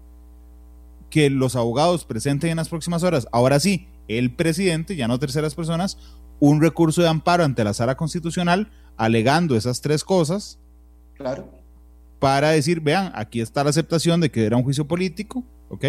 que 1.10 1.30
los 1.30 1.54
abogados 1.54 2.04
presenten 2.04 2.50
en 2.50 2.56
las 2.56 2.68
próximas 2.68 3.04
horas, 3.04 3.28
ahora 3.30 3.60
sí, 3.60 3.86
el 4.18 4.34
presidente, 4.34 4.96
ya 4.96 5.06
no 5.06 5.20
terceras 5.20 5.54
personas, 5.54 5.96
un 6.40 6.60
recurso 6.60 7.02
de 7.02 7.08
amparo 7.08 7.44
ante 7.44 7.62
la 7.62 7.74
sala 7.74 7.96
constitucional 7.96 8.70
alegando 8.96 9.54
esas 9.56 9.80
tres 9.80 10.02
cosas. 10.02 10.58
Claro. 11.14 11.50
para 12.18 12.50
decir, 12.50 12.80
vean, 12.80 13.12
aquí 13.14 13.40
está 13.40 13.62
la 13.64 13.70
aceptación 13.70 14.20
de 14.20 14.30
que 14.30 14.44
era 14.46 14.56
un 14.56 14.62
juicio 14.62 14.86
político, 14.86 15.44
¿ok? 15.68 15.84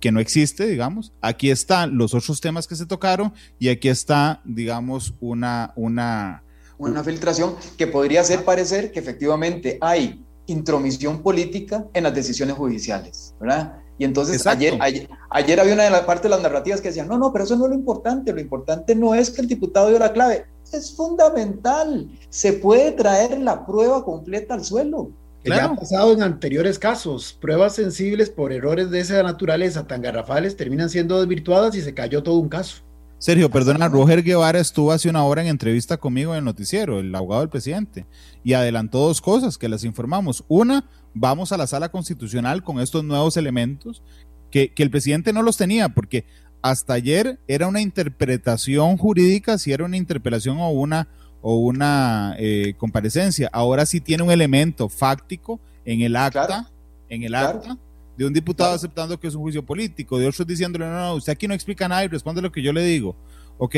Que 0.00 0.12
no 0.12 0.20
existe, 0.20 0.66
digamos. 0.66 1.12
Aquí 1.20 1.50
están 1.50 1.96
los 1.98 2.14
otros 2.14 2.40
temas 2.40 2.66
que 2.66 2.74
se 2.76 2.86
tocaron 2.86 3.32
y 3.58 3.68
aquí 3.68 3.88
está, 3.88 4.40
digamos, 4.44 5.14
una... 5.20 5.72
Una, 5.76 6.42
una 6.78 7.02
filtración 7.02 7.54
que 7.76 7.86
podría 7.86 8.20
hacer 8.20 8.44
parecer 8.44 8.92
que 8.92 8.98
efectivamente 8.98 9.78
hay 9.80 10.22
intromisión 10.46 11.22
política 11.22 11.86
en 11.94 12.04
las 12.04 12.14
decisiones 12.14 12.56
judiciales, 12.56 13.34
¿verdad? 13.40 13.80
Y 13.98 14.04
entonces 14.04 14.46
ayer, 14.46 14.76
ayer, 14.80 15.08
ayer, 15.30 15.60
había 15.60 15.74
una 15.74 15.84
de 15.84 15.90
las 15.90 16.02
partes 16.02 16.24
de 16.24 16.28
las 16.30 16.42
narrativas 16.42 16.80
que 16.80 16.88
decían, 16.88 17.08
no, 17.08 17.16
no, 17.16 17.32
pero 17.32 17.44
eso 17.44 17.56
no 17.56 17.64
es 17.64 17.70
lo 17.70 17.76
importante, 17.76 18.32
lo 18.32 18.40
importante 18.40 18.94
no 18.94 19.14
es 19.14 19.30
que 19.30 19.40
el 19.40 19.48
diputado 19.48 19.88
dio 19.88 19.98
la 19.98 20.12
clave, 20.12 20.44
es 20.72 20.94
fundamental, 20.94 22.10
se 22.28 22.52
puede 22.54 22.92
traer 22.92 23.38
la 23.38 23.64
prueba 23.64 24.04
completa 24.04 24.54
al 24.54 24.64
suelo. 24.64 25.10
Ya 25.44 25.66
ha 25.66 25.76
pasado 25.76 26.12
en 26.12 26.22
anteriores 26.22 26.78
casos, 26.78 27.32
pruebas 27.40 27.74
sensibles 27.76 28.30
por 28.30 28.52
errores 28.52 28.90
de 28.90 29.00
esa 29.00 29.22
naturaleza 29.22 29.86
tan 29.86 30.02
garrafales 30.02 30.56
terminan 30.56 30.90
siendo 30.90 31.20
desvirtuadas 31.20 31.74
y 31.76 31.82
se 31.82 31.94
cayó 31.94 32.22
todo 32.22 32.36
un 32.36 32.48
caso. 32.48 32.82
Sergio, 33.18 33.50
perdona, 33.50 33.88
Roger 33.88 34.22
Guevara 34.22 34.60
estuvo 34.60 34.92
hace 34.92 35.08
una 35.08 35.24
hora 35.24 35.40
en 35.40 35.48
entrevista 35.48 35.96
conmigo 35.96 36.32
en 36.32 36.38
el 36.40 36.44
noticiero, 36.44 37.00
el 37.00 37.14
abogado 37.14 37.40
del 37.40 37.48
presidente, 37.48 38.04
y 38.44 38.52
adelantó 38.52 38.98
dos 38.98 39.22
cosas 39.22 39.56
que 39.56 39.70
les 39.70 39.84
informamos. 39.84 40.44
Una, 40.48 40.88
vamos 41.14 41.50
a 41.50 41.56
la 41.56 41.66
sala 41.66 41.88
constitucional 41.88 42.62
con 42.62 42.78
estos 42.78 43.04
nuevos 43.04 43.38
elementos 43.38 44.02
que, 44.50 44.72
el 44.76 44.90
presidente 44.90 45.32
no 45.32 45.42
los 45.42 45.56
tenía, 45.56 45.88
porque 45.88 46.26
hasta 46.60 46.92
ayer 46.92 47.40
era 47.48 47.66
una 47.66 47.80
interpretación 47.80 48.98
jurídica, 48.98 49.56
si 49.56 49.72
era 49.72 49.86
una 49.86 49.96
interpelación 49.96 50.58
o 50.58 50.68
una, 50.70 51.08
o 51.40 51.56
una 51.56 52.34
eh, 52.38 52.74
comparecencia. 52.76 53.48
Ahora 53.50 53.86
sí 53.86 54.00
tiene 54.00 54.24
un 54.24 54.30
elemento 54.30 54.90
fáctico 54.90 55.58
en 55.86 56.02
el 56.02 56.16
acta, 56.16 56.70
en 57.08 57.22
el 57.22 57.34
acta, 57.34 57.78
de 58.16 58.26
un 58.26 58.32
diputado 58.32 58.74
aceptando 58.74 59.18
que 59.18 59.28
es 59.28 59.34
un 59.34 59.42
juicio 59.42 59.64
político, 59.64 60.18
de 60.18 60.26
otros 60.28 60.46
diciéndole, 60.46 60.86
no, 60.86 60.92
no, 60.92 61.14
usted 61.14 61.32
aquí 61.32 61.46
no 61.46 61.54
explica 61.54 61.88
nada 61.88 62.04
y 62.04 62.08
responde 62.08 62.42
lo 62.42 62.52
que 62.52 62.62
yo 62.62 62.72
le 62.72 62.84
digo. 62.84 63.16
Ok, 63.58 63.76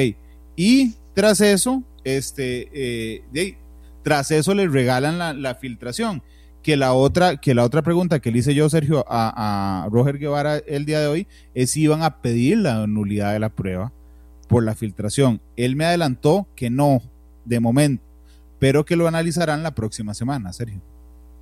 y 0.56 0.94
tras 1.14 1.40
eso, 1.40 1.82
este, 2.04 2.68
eh, 2.72 3.56
tras 4.02 4.30
eso 4.30 4.54
le 4.54 4.68
regalan 4.68 5.18
la, 5.18 5.32
la 5.32 5.54
filtración 5.54 6.22
que 6.62 6.76
la 6.76 6.92
otra, 6.92 7.36
que 7.38 7.54
la 7.54 7.64
otra 7.64 7.82
pregunta 7.82 8.20
que 8.20 8.30
le 8.30 8.40
hice 8.40 8.54
yo, 8.54 8.68
Sergio, 8.68 9.04
a, 9.08 9.88
Roger 9.90 10.18
Guevara 10.18 10.58
el 10.58 10.84
día 10.84 11.00
de 11.00 11.06
hoy, 11.06 11.26
es 11.54 11.70
si 11.70 11.82
iban 11.82 12.02
a 12.02 12.20
pedir 12.20 12.58
la 12.58 12.86
nulidad 12.86 13.32
de 13.32 13.38
la 13.38 13.48
prueba 13.48 13.92
por 14.48 14.62
la 14.64 14.74
filtración. 14.74 15.40
Él 15.56 15.76
me 15.76 15.84
adelantó 15.84 16.46
que 16.56 16.70
no, 16.70 17.00
de 17.44 17.60
momento, 17.60 18.04
pero 18.58 18.84
que 18.84 18.96
lo 18.96 19.08
analizarán 19.08 19.62
la 19.62 19.74
próxima 19.74 20.14
semana, 20.14 20.52
Sergio. 20.52 20.82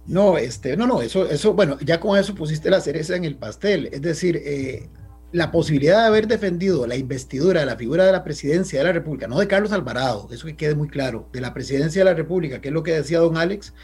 No, 0.07 0.39
este, 0.39 0.77
no, 0.77 0.87
no, 0.87 1.03
eso, 1.03 1.29
eso, 1.29 1.55
bueno, 1.55 1.79
ya 1.81 1.99
con 1.99 2.19
eso 2.19 2.35
pusiste 2.35 2.71
la 2.71 2.81
cereza 2.81 3.17
en 3.17 3.25
el 3.25 3.37
pastel. 3.37 3.89
Es 3.93 4.03
decir, 4.03 4.41
eh, 4.45 4.89
la 5.33 5.51
posibilidad 5.51 6.03
de 6.03 6.07
haber 6.07 6.29
defendido 6.29 6.87
la 6.87 6.97
investidura 6.97 7.61
de 7.61 7.67
la 7.67 7.77
figura 7.77 8.07
de 8.07 8.13
la 8.13 8.23
presidencia 8.23 8.79
de 8.79 8.85
la 8.85 8.93
República, 8.93 9.27
no 9.27 9.39
de 9.39 9.49
Carlos 9.49 9.73
Alvarado, 9.73 10.29
eso 10.31 10.47
que 10.47 10.57
quede 10.57 10.75
muy 10.75 10.89
claro, 10.89 11.29
de 11.33 11.41
la 11.41 11.53
presidencia 11.53 12.01
de 12.01 12.05
la 12.05 12.15
República, 12.15 12.61
que 12.61 12.69
es 12.69 12.75
lo 12.75 12.83
que 12.83 12.93
decía 12.93 13.19
don 13.19 13.37
Alex, 13.37 13.75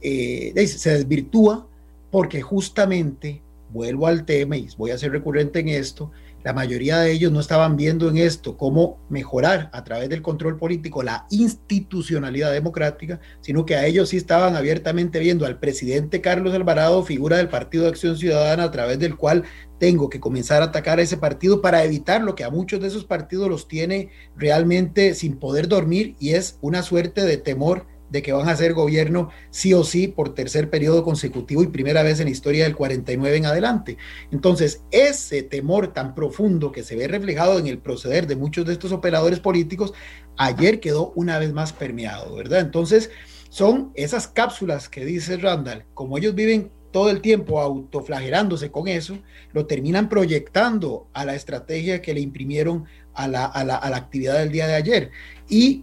eh, 0.00 0.66
se 0.66 0.90
desvirtúa 0.90 1.68
porque 2.10 2.42
justamente, 2.42 3.42
vuelvo 3.70 4.06
al 4.06 4.24
tema 4.24 4.56
y 4.56 4.68
voy 4.76 4.90
a 4.90 4.98
ser 4.98 5.12
recurrente 5.12 5.60
en 5.60 5.68
esto, 5.68 6.10
la 6.44 6.52
mayoría 6.52 6.98
de 6.98 7.10
ellos 7.10 7.32
no 7.32 7.40
estaban 7.40 7.76
viendo 7.76 8.08
en 8.08 8.18
esto 8.18 8.58
cómo 8.58 8.98
mejorar 9.08 9.70
a 9.72 9.82
través 9.82 10.10
del 10.10 10.20
control 10.20 10.58
político 10.58 11.02
la 11.02 11.26
institucionalidad 11.30 12.52
democrática, 12.52 13.18
sino 13.40 13.64
que 13.64 13.76
a 13.76 13.86
ellos 13.86 14.10
sí 14.10 14.18
estaban 14.18 14.54
abiertamente 14.54 15.18
viendo 15.18 15.46
al 15.46 15.58
presidente 15.58 16.20
Carlos 16.20 16.54
Alvarado, 16.54 17.02
figura 17.02 17.38
del 17.38 17.48
Partido 17.48 17.84
de 17.84 17.90
Acción 17.90 18.18
Ciudadana, 18.18 18.64
a 18.64 18.70
través 18.70 18.98
del 18.98 19.16
cual 19.16 19.44
tengo 19.78 20.10
que 20.10 20.20
comenzar 20.20 20.60
a 20.60 20.66
atacar 20.66 20.98
a 20.98 21.02
ese 21.02 21.16
partido 21.16 21.62
para 21.62 21.82
evitar 21.82 22.20
lo 22.20 22.34
que 22.34 22.44
a 22.44 22.50
muchos 22.50 22.78
de 22.80 22.88
esos 22.88 23.06
partidos 23.06 23.48
los 23.48 23.66
tiene 23.66 24.10
realmente 24.36 25.14
sin 25.14 25.38
poder 25.38 25.66
dormir 25.66 26.14
y 26.20 26.30
es 26.30 26.58
una 26.60 26.82
suerte 26.82 27.22
de 27.22 27.38
temor 27.38 27.86
de 28.14 28.22
que 28.22 28.32
van 28.32 28.48
a 28.48 28.52
hacer 28.52 28.74
gobierno 28.74 29.30
sí 29.50 29.74
o 29.74 29.82
sí 29.82 30.06
por 30.06 30.34
tercer 30.34 30.70
periodo 30.70 31.02
consecutivo 31.02 31.64
y 31.64 31.66
primera 31.66 32.04
vez 32.04 32.20
en 32.20 32.26
la 32.26 32.30
historia 32.30 32.62
del 32.62 32.76
49 32.76 33.36
en 33.36 33.46
adelante. 33.46 33.98
Entonces, 34.30 34.84
ese 34.92 35.42
temor 35.42 35.92
tan 35.92 36.14
profundo 36.14 36.70
que 36.70 36.84
se 36.84 36.94
ve 36.94 37.08
reflejado 37.08 37.58
en 37.58 37.66
el 37.66 37.78
proceder 37.78 38.28
de 38.28 38.36
muchos 38.36 38.66
de 38.66 38.72
estos 38.72 38.92
operadores 38.92 39.40
políticos, 39.40 39.94
ayer 40.36 40.78
quedó 40.78 41.12
una 41.16 41.40
vez 41.40 41.52
más 41.52 41.72
permeado, 41.72 42.36
¿verdad? 42.36 42.60
Entonces, 42.60 43.10
son 43.48 43.90
esas 43.96 44.28
cápsulas 44.28 44.88
que 44.88 45.04
dice 45.04 45.36
Randall, 45.36 45.84
como 45.92 46.16
ellos 46.16 46.36
viven 46.36 46.70
todo 46.92 47.10
el 47.10 47.20
tiempo 47.20 47.60
autoflagelándose 47.60 48.70
con 48.70 48.86
eso, 48.86 49.18
lo 49.52 49.66
terminan 49.66 50.08
proyectando 50.08 51.08
a 51.14 51.24
la 51.24 51.34
estrategia 51.34 52.00
que 52.00 52.14
le 52.14 52.20
imprimieron 52.20 52.84
a 53.12 53.26
la, 53.26 53.44
a 53.44 53.64
la, 53.64 53.74
a 53.74 53.90
la 53.90 53.96
actividad 53.96 54.38
del 54.38 54.52
día 54.52 54.68
de 54.68 54.74
ayer. 54.76 55.10
Y 55.48 55.82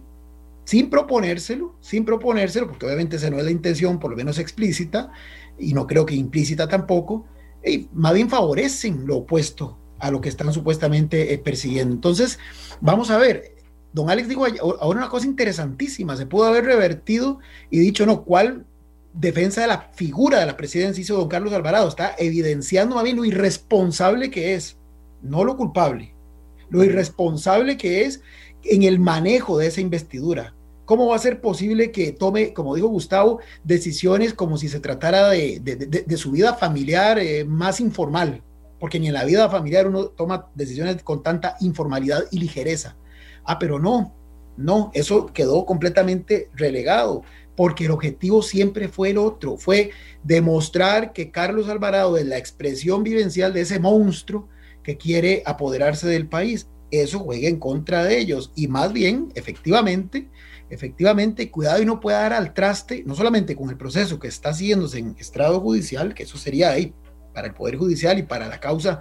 sin 0.72 0.88
proponérselo, 0.88 1.76
sin 1.80 2.06
proponérselo, 2.06 2.66
porque 2.66 2.86
obviamente 2.86 3.16
esa 3.16 3.28
no 3.28 3.36
es 3.36 3.44
la 3.44 3.50
intención, 3.50 3.98
por 3.98 4.10
lo 4.10 4.16
menos 4.16 4.38
explícita, 4.38 5.12
y 5.58 5.74
no 5.74 5.86
creo 5.86 6.06
que 6.06 6.14
implícita 6.14 6.66
tampoco, 6.66 7.26
y 7.62 7.90
más 7.92 8.14
bien 8.14 8.30
favorecen 8.30 9.06
lo 9.06 9.18
opuesto 9.18 9.78
a 9.98 10.10
lo 10.10 10.22
que 10.22 10.30
están 10.30 10.50
supuestamente 10.50 11.34
eh, 11.34 11.36
persiguiendo. 11.36 11.94
Entonces, 11.94 12.38
vamos 12.80 13.10
a 13.10 13.18
ver, 13.18 13.54
don 13.92 14.08
Alex 14.08 14.30
dijo 14.30 14.46
ahora 14.80 15.00
una 15.00 15.10
cosa 15.10 15.26
interesantísima, 15.26 16.16
se 16.16 16.24
pudo 16.24 16.44
haber 16.44 16.64
revertido 16.64 17.38
y 17.68 17.78
dicho, 17.78 18.06
no, 18.06 18.24
¿cuál 18.24 18.64
defensa 19.12 19.60
de 19.60 19.66
la 19.66 19.90
figura 19.92 20.40
de 20.40 20.46
la 20.46 20.56
presidencia 20.56 21.02
hizo 21.02 21.18
don 21.18 21.28
Carlos 21.28 21.52
Alvarado? 21.52 21.86
Está 21.86 22.14
evidenciando 22.16 22.94
más 22.94 23.04
bien 23.04 23.16
lo 23.16 23.26
irresponsable 23.26 24.30
que 24.30 24.54
es, 24.54 24.78
no 25.20 25.44
lo 25.44 25.58
culpable, 25.58 26.14
lo 26.70 26.82
irresponsable 26.82 27.76
que 27.76 28.06
es 28.06 28.22
en 28.64 28.84
el 28.84 29.00
manejo 29.00 29.58
de 29.58 29.66
esa 29.66 29.82
investidura. 29.82 30.54
¿Cómo 30.92 31.06
va 31.06 31.16
a 31.16 31.20
ser 31.20 31.40
posible 31.40 31.90
que 31.90 32.12
tome, 32.12 32.52
como 32.52 32.74
dijo 32.74 32.86
Gustavo, 32.86 33.40
decisiones 33.64 34.34
como 34.34 34.58
si 34.58 34.68
se 34.68 34.78
tratara 34.78 35.30
de, 35.30 36.04
su 36.18 36.32
vida 36.32 36.52
familiar 36.52 37.18
eh, 37.18 37.46
más 37.46 37.80
informal? 37.80 38.42
Porque 38.78 39.00
ni 39.00 39.06
en 39.06 39.14
la 39.14 39.24
vida 39.24 39.48
familiar 39.48 39.88
uno 39.88 40.08
toma 40.08 40.50
decisiones 40.54 41.02
con 41.02 41.22
tanta 41.22 41.56
informalidad 41.60 42.24
y 42.30 42.40
ligereza. 42.40 42.98
Ah, 43.46 43.58
pero 43.58 43.78
no, 43.78 44.14
no, 44.58 44.90
eso 44.92 45.24
quedó 45.28 45.64
completamente 45.64 46.50
relegado, 46.54 47.22
porque 47.56 47.86
el 47.86 47.92
objetivo 47.92 48.42
siempre 48.42 48.88
fue 48.88 49.12
el 49.12 49.16
otro, 49.16 49.56
fue 49.56 49.92
demostrar 50.22 51.14
que 51.14 51.30
Carlos 51.30 51.70
Alvarado 51.70 52.18
es 52.18 52.26
la 52.26 52.36
expresión 52.36 53.02
vivencial 53.02 53.54
de 53.54 53.62
ese 53.62 53.80
monstruo 53.80 54.46
que 54.82 54.98
quiere 54.98 55.42
apoderarse 55.46 56.06
del 56.06 56.28
país 56.28 56.66
eso 56.92 57.18
juegue 57.20 57.48
en 57.48 57.58
contra 57.58 58.04
de 58.04 58.18
ellos. 58.18 58.52
Y 58.54 58.68
más 58.68 58.92
bien, 58.92 59.32
efectivamente, 59.34 60.28
efectivamente, 60.72 61.50
cuidado 61.50 61.82
y 61.82 61.86
no 61.86 62.00
pueda 62.00 62.20
dar 62.20 62.32
al 62.32 62.54
traste, 62.54 63.04
no 63.06 63.14
solamente 63.14 63.54
con 63.54 63.68
el 63.70 63.76
proceso 63.76 64.18
que 64.18 64.28
está 64.28 64.50
haciéndose 64.50 64.98
en 64.98 65.14
estrado 65.18 65.60
judicial, 65.60 66.14
que 66.14 66.22
eso 66.22 66.38
sería 66.38 66.70
ahí 66.70 66.94
para 67.34 67.48
el 67.48 67.54
Poder 67.54 67.76
Judicial 67.76 68.18
y 68.18 68.22
para 68.22 68.48
la 68.48 68.60
causa 68.60 69.00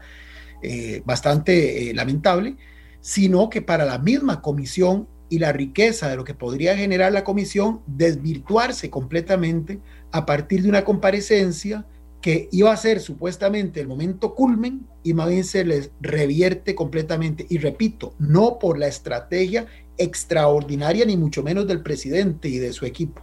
eh, 0.62 1.02
bastante 1.06 1.90
eh, 1.90 1.94
lamentable, 1.94 2.58
sino 3.00 3.50
que 3.50 3.62
para 3.62 3.86
la 3.86 3.98
misma 3.98 4.42
comisión 4.42 5.08
y 5.30 5.40
la 5.40 5.54
riqueza 5.54 6.10
de 6.10 6.18
lo 6.18 6.26
que 6.26 6.34
podría 6.34 6.76
generar 6.76 7.14
la 7.14 7.24
comisión, 7.24 7.82
desvirtuarse 7.88 8.90
completamente 8.90 9.80
a 10.12 10.26
partir 10.26 10.62
de 10.62 10.70
una 10.70 10.84
comparecencia 10.84 11.86
que 12.22 12.50
iba 12.52 12.72
a 12.72 12.78
ser 12.78 13.00
supuestamente 13.00 13.82
el 13.82 13.88
momento 13.88 14.36
culmen 14.36 14.88
y 15.04 15.14
más 15.14 15.30
bien 15.30 15.44
se 15.44 15.66
les 15.66 15.92
revierte 16.00 16.76
completamente. 16.76 17.48
Y 17.50 17.58
repito, 17.58 18.14
no 18.20 18.60
por 18.60 18.78
la 18.78 18.88
estrategia 18.88 19.66
extraordinaria 19.98 21.06
ni 21.06 21.18
mucho 21.18 21.44
menos 21.44 21.68
del 21.68 21.82
presidente 21.82 22.50
y 22.50 22.58
de 22.58 22.74
su 22.74 22.86
equipo, 22.86 23.22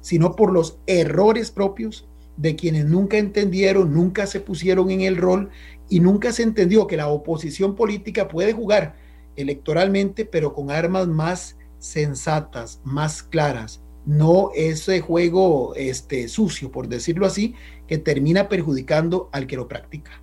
sino 0.00 0.34
por 0.34 0.52
los 0.52 0.78
errores 0.86 1.50
propios 1.50 2.08
de 2.36 2.56
quienes 2.56 2.84
nunca 2.86 3.18
entendieron, 3.18 3.92
nunca 3.94 4.26
se 4.26 4.40
pusieron 4.40 4.90
en 4.90 5.00
el 5.02 5.16
rol 5.16 5.50
y 5.88 6.00
nunca 6.00 6.32
se 6.32 6.42
entendió 6.42 6.86
que 6.86 6.96
la 6.96 7.08
oposición 7.08 7.74
política 7.74 8.28
puede 8.28 8.52
jugar 8.52 8.96
electoralmente, 9.36 10.24
pero 10.24 10.52
con 10.52 10.70
armas 10.70 11.06
más 11.06 11.56
sensatas, 11.78 12.80
más 12.84 13.22
claras, 13.22 13.82
no 14.04 14.50
ese 14.54 15.00
juego 15.00 15.74
este, 15.74 16.28
sucio, 16.28 16.70
por 16.70 16.88
decirlo 16.88 17.26
así, 17.26 17.54
que 17.86 17.98
termina 17.98 18.48
perjudicando 18.48 19.28
al 19.32 19.46
que 19.46 19.56
lo 19.56 19.68
practica. 19.68 20.22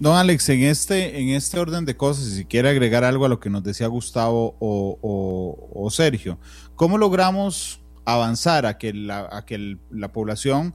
Don 0.00 0.14
Alex, 0.14 0.48
en 0.50 0.62
este, 0.62 1.20
en 1.20 1.30
este 1.30 1.58
orden 1.58 1.84
de 1.84 1.96
cosas, 1.96 2.26
si 2.26 2.44
quiere 2.44 2.68
agregar 2.68 3.02
algo 3.02 3.24
a 3.24 3.28
lo 3.28 3.40
que 3.40 3.50
nos 3.50 3.64
decía 3.64 3.88
Gustavo 3.88 4.56
o, 4.60 5.88
Sergio, 5.90 6.38
¿cómo 6.76 6.98
logramos 6.98 7.80
avanzar 8.04 8.64
a 8.64 8.78
que, 8.78 8.92
la, 8.92 9.28
a 9.32 9.44
que 9.44 9.76
la 9.90 10.12
población 10.12 10.74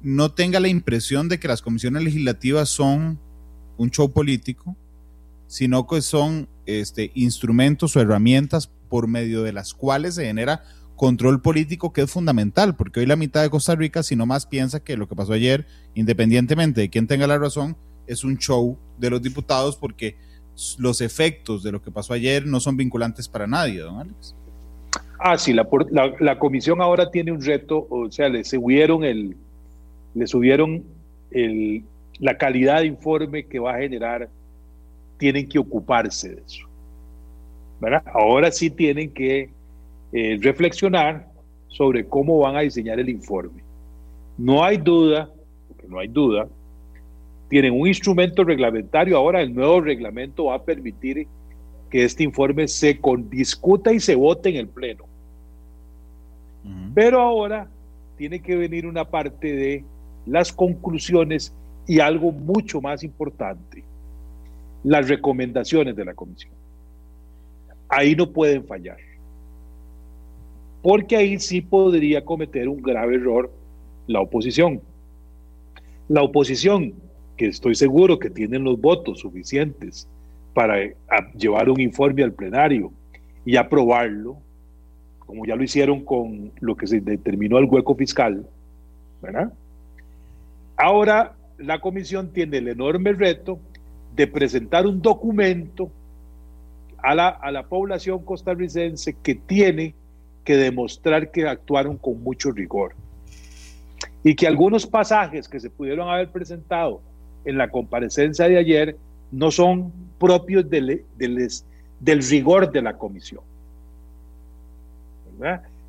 no 0.00 0.32
tenga 0.32 0.58
la 0.58 0.68
impresión 0.68 1.28
de 1.28 1.38
que 1.38 1.48
las 1.48 1.60
comisiones 1.60 2.02
legislativas 2.02 2.70
son 2.70 3.20
un 3.76 3.90
show 3.90 4.10
político, 4.10 4.74
sino 5.48 5.86
que 5.86 6.00
son 6.00 6.48
este, 6.64 7.12
instrumentos 7.14 7.94
o 7.94 8.00
herramientas 8.00 8.70
por 8.88 9.06
medio 9.06 9.42
de 9.42 9.52
las 9.52 9.74
cuales 9.74 10.14
se 10.14 10.24
genera 10.24 10.64
control 10.96 11.42
político 11.42 11.92
que 11.92 12.02
es 12.02 12.10
fundamental, 12.10 12.74
porque 12.74 13.00
hoy 13.00 13.06
la 13.06 13.16
mitad 13.16 13.42
de 13.42 13.50
Costa 13.50 13.74
Rica, 13.74 14.02
si 14.02 14.16
no 14.16 14.24
más, 14.24 14.46
piensa 14.46 14.80
que 14.80 14.96
lo 14.96 15.08
que 15.08 15.14
pasó 15.14 15.34
ayer, 15.34 15.66
independientemente 15.94 16.80
de 16.80 16.88
quién 16.88 17.06
tenga 17.06 17.26
la 17.26 17.38
razón, 17.38 17.76
es 18.06 18.24
un 18.24 18.38
show 18.38 18.76
de 18.98 19.10
los 19.10 19.22
diputados 19.22 19.76
porque 19.76 20.16
los 20.78 21.00
efectos 21.00 21.62
de 21.62 21.72
lo 21.72 21.82
que 21.82 21.90
pasó 21.90 22.12
ayer 22.12 22.46
no 22.46 22.60
son 22.60 22.76
vinculantes 22.76 23.28
para 23.28 23.46
nadie, 23.46 23.80
don 23.80 24.00
Alex. 24.00 24.34
Ah, 25.18 25.36
sí, 25.38 25.52
la, 25.52 25.66
la, 26.20 26.38
comisión 26.38 26.80
ahora 26.80 27.10
tiene 27.10 27.32
un 27.32 27.42
reto, 27.42 27.86
o 27.88 28.10
sea, 28.10 28.28
le 28.28 28.44
subieron, 28.44 29.02
el, 29.02 29.36
le 30.14 30.26
subieron 30.26 30.84
el, 31.30 31.84
la 32.18 32.36
calidad 32.36 32.80
de 32.80 32.86
informe 32.86 33.46
que 33.46 33.58
va 33.58 33.74
a 33.74 33.78
generar, 33.78 34.28
tienen 35.18 35.48
que 35.48 35.58
ocuparse 35.58 36.34
de 36.34 36.42
eso. 36.42 36.66
Ahora 38.12 38.50
sí 38.50 38.70
tienen 38.70 39.12
que 39.12 39.50
eh, 40.12 40.38
reflexionar 40.40 41.28
sobre 41.68 42.06
cómo 42.06 42.38
van 42.38 42.56
a 42.56 42.60
diseñar 42.60 42.98
el 43.00 43.08
informe. 43.08 43.62
No 44.38 44.64
hay 44.64 44.76
duda, 44.76 45.30
porque 45.68 45.86
no 45.88 45.98
hay 45.98 46.08
duda, 46.08 46.48
tienen 47.48 47.78
un 47.78 47.86
instrumento 47.86 48.44
reglamentario, 48.44 49.16
ahora 49.16 49.40
el 49.40 49.54
nuevo 49.54 49.80
reglamento 49.80 50.46
va 50.46 50.56
a 50.56 50.62
permitir 50.62 51.26
que 51.90 52.04
este 52.04 52.24
informe 52.24 52.66
se 52.66 52.98
discuta 53.30 53.92
y 53.92 54.00
se 54.00 54.14
vote 54.14 54.50
en 54.50 54.56
el 54.56 54.68
Pleno. 54.68 55.04
Pero 56.94 57.20
ahora 57.20 57.68
tiene 58.16 58.40
que 58.40 58.56
venir 58.56 58.86
una 58.86 59.04
parte 59.04 59.54
de 59.54 59.84
las 60.26 60.52
conclusiones 60.52 61.54
y 61.86 62.00
algo 62.00 62.32
mucho 62.32 62.80
más 62.80 63.04
importante, 63.04 63.84
las 64.82 65.08
recomendaciones 65.08 65.94
de 65.94 66.04
la 66.04 66.14
comisión. 66.14 66.52
Ahí 67.88 68.16
no 68.16 68.32
pueden 68.32 68.64
fallar 68.64 68.96
porque 70.86 71.16
ahí 71.16 71.40
sí 71.40 71.62
podría 71.62 72.24
cometer 72.24 72.68
un 72.68 72.80
grave 72.80 73.16
error 73.16 73.50
la 74.06 74.20
oposición. 74.20 74.80
La 76.06 76.22
oposición, 76.22 76.94
que 77.36 77.46
estoy 77.46 77.74
seguro 77.74 78.18
que 78.18 78.30
tienen 78.30 78.64
los 78.64 78.80
votos 78.80 79.20
suficientes 79.20 80.08
para 80.54 80.82
eh, 80.82 80.96
llevar 81.36 81.68
un 81.68 81.80
informe 81.80 82.22
al 82.22 82.32
plenario 82.32 82.92
y 83.44 83.56
aprobarlo, 83.56 84.38
como 85.18 85.44
ya 85.44 85.54
lo 85.54 85.62
hicieron 85.62 86.04
con 86.04 86.50
lo 86.60 86.76
que 86.76 86.86
se 86.86 87.00
determinó 87.00 87.58
el 87.58 87.66
hueco 87.66 87.94
fiscal, 87.94 88.46
¿verdad? 89.20 89.52
Ahora 90.76 91.36
la 91.58 91.80
comisión 91.80 92.32
tiene 92.32 92.58
el 92.58 92.68
enorme 92.68 93.12
reto 93.12 93.58
de 94.14 94.26
presentar 94.26 94.86
un 94.86 95.02
documento 95.02 95.90
a 96.98 97.14
la, 97.14 97.28
a 97.28 97.50
la 97.50 97.64
población 97.64 98.24
costarricense 98.24 99.16
que 99.22 99.34
tiene 99.34 99.94
que 100.44 100.56
demostrar 100.56 101.30
que 101.30 101.46
actuaron 101.46 101.98
con 101.98 102.22
mucho 102.22 102.50
rigor. 102.50 102.94
Y 104.24 104.34
que 104.34 104.46
algunos 104.46 104.86
pasajes 104.86 105.48
que 105.48 105.60
se 105.60 105.70
pudieron 105.70 106.08
haber 106.08 106.30
presentado 106.30 107.02
en 107.46 107.56
la 107.56 107.68
comparecencia 107.68 108.48
de 108.48 108.58
ayer 108.58 108.96
no 109.32 109.50
son 109.50 109.92
propios 110.18 110.68
del, 110.68 111.02
del, 111.16 112.22
rigor 112.28 112.70
de 112.70 112.82
la 112.82 112.98
comisión. 112.98 113.42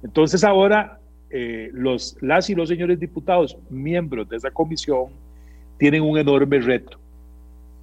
Entonces 0.04 0.44
ahora 0.44 1.00
eh, 1.30 1.70
los, 1.74 2.18
las 2.22 2.50
y 2.50 2.56
los 2.56 2.70
señores 2.70 3.00
diputados, 3.00 3.58
miembros 3.70 4.30
de 4.30 4.38
esa 4.38 4.52
comisión, 4.52 5.08
tienen 5.78 6.04
un 6.04 6.18
enorme 6.18 6.60
reto. 6.60 6.98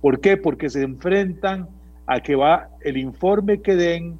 ¿Por 0.00 0.20
qué? 0.20 0.36
Porque 0.36 0.70
se 0.70 0.82
enfrentan 0.82 1.68
a 2.06 2.20
que 2.20 2.34
va 2.34 2.68
el 2.82 2.96
informe 2.96 3.60
que 3.60 3.74
den 3.74 4.18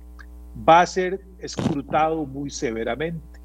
va 0.69 0.81
a 0.81 0.87
ser 0.87 1.21
escrutado 1.39 2.25
muy 2.25 2.51
severamente. 2.51 3.41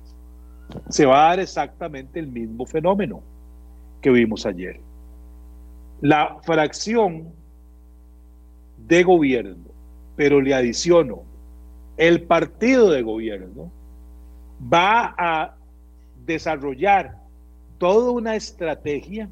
Se 0.89 1.05
va 1.05 1.25
a 1.25 1.29
dar 1.29 1.39
exactamente 1.39 2.19
el 2.19 2.27
mismo 2.27 2.65
fenómeno 2.65 3.21
que 4.01 4.09
vimos 4.11 4.45
ayer. 4.45 4.79
La 6.01 6.37
fracción 6.43 7.33
de 8.87 9.03
gobierno, 9.03 9.65
pero 10.15 10.41
le 10.41 10.53
adiciono, 10.53 11.23
el 11.97 12.23
partido 12.23 12.89
de 12.89 13.01
gobierno 13.01 13.71
va 14.61 15.13
a 15.17 15.55
desarrollar 16.25 17.17
toda 17.77 18.11
una 18.11 18.35
estrategia 18.35 19.29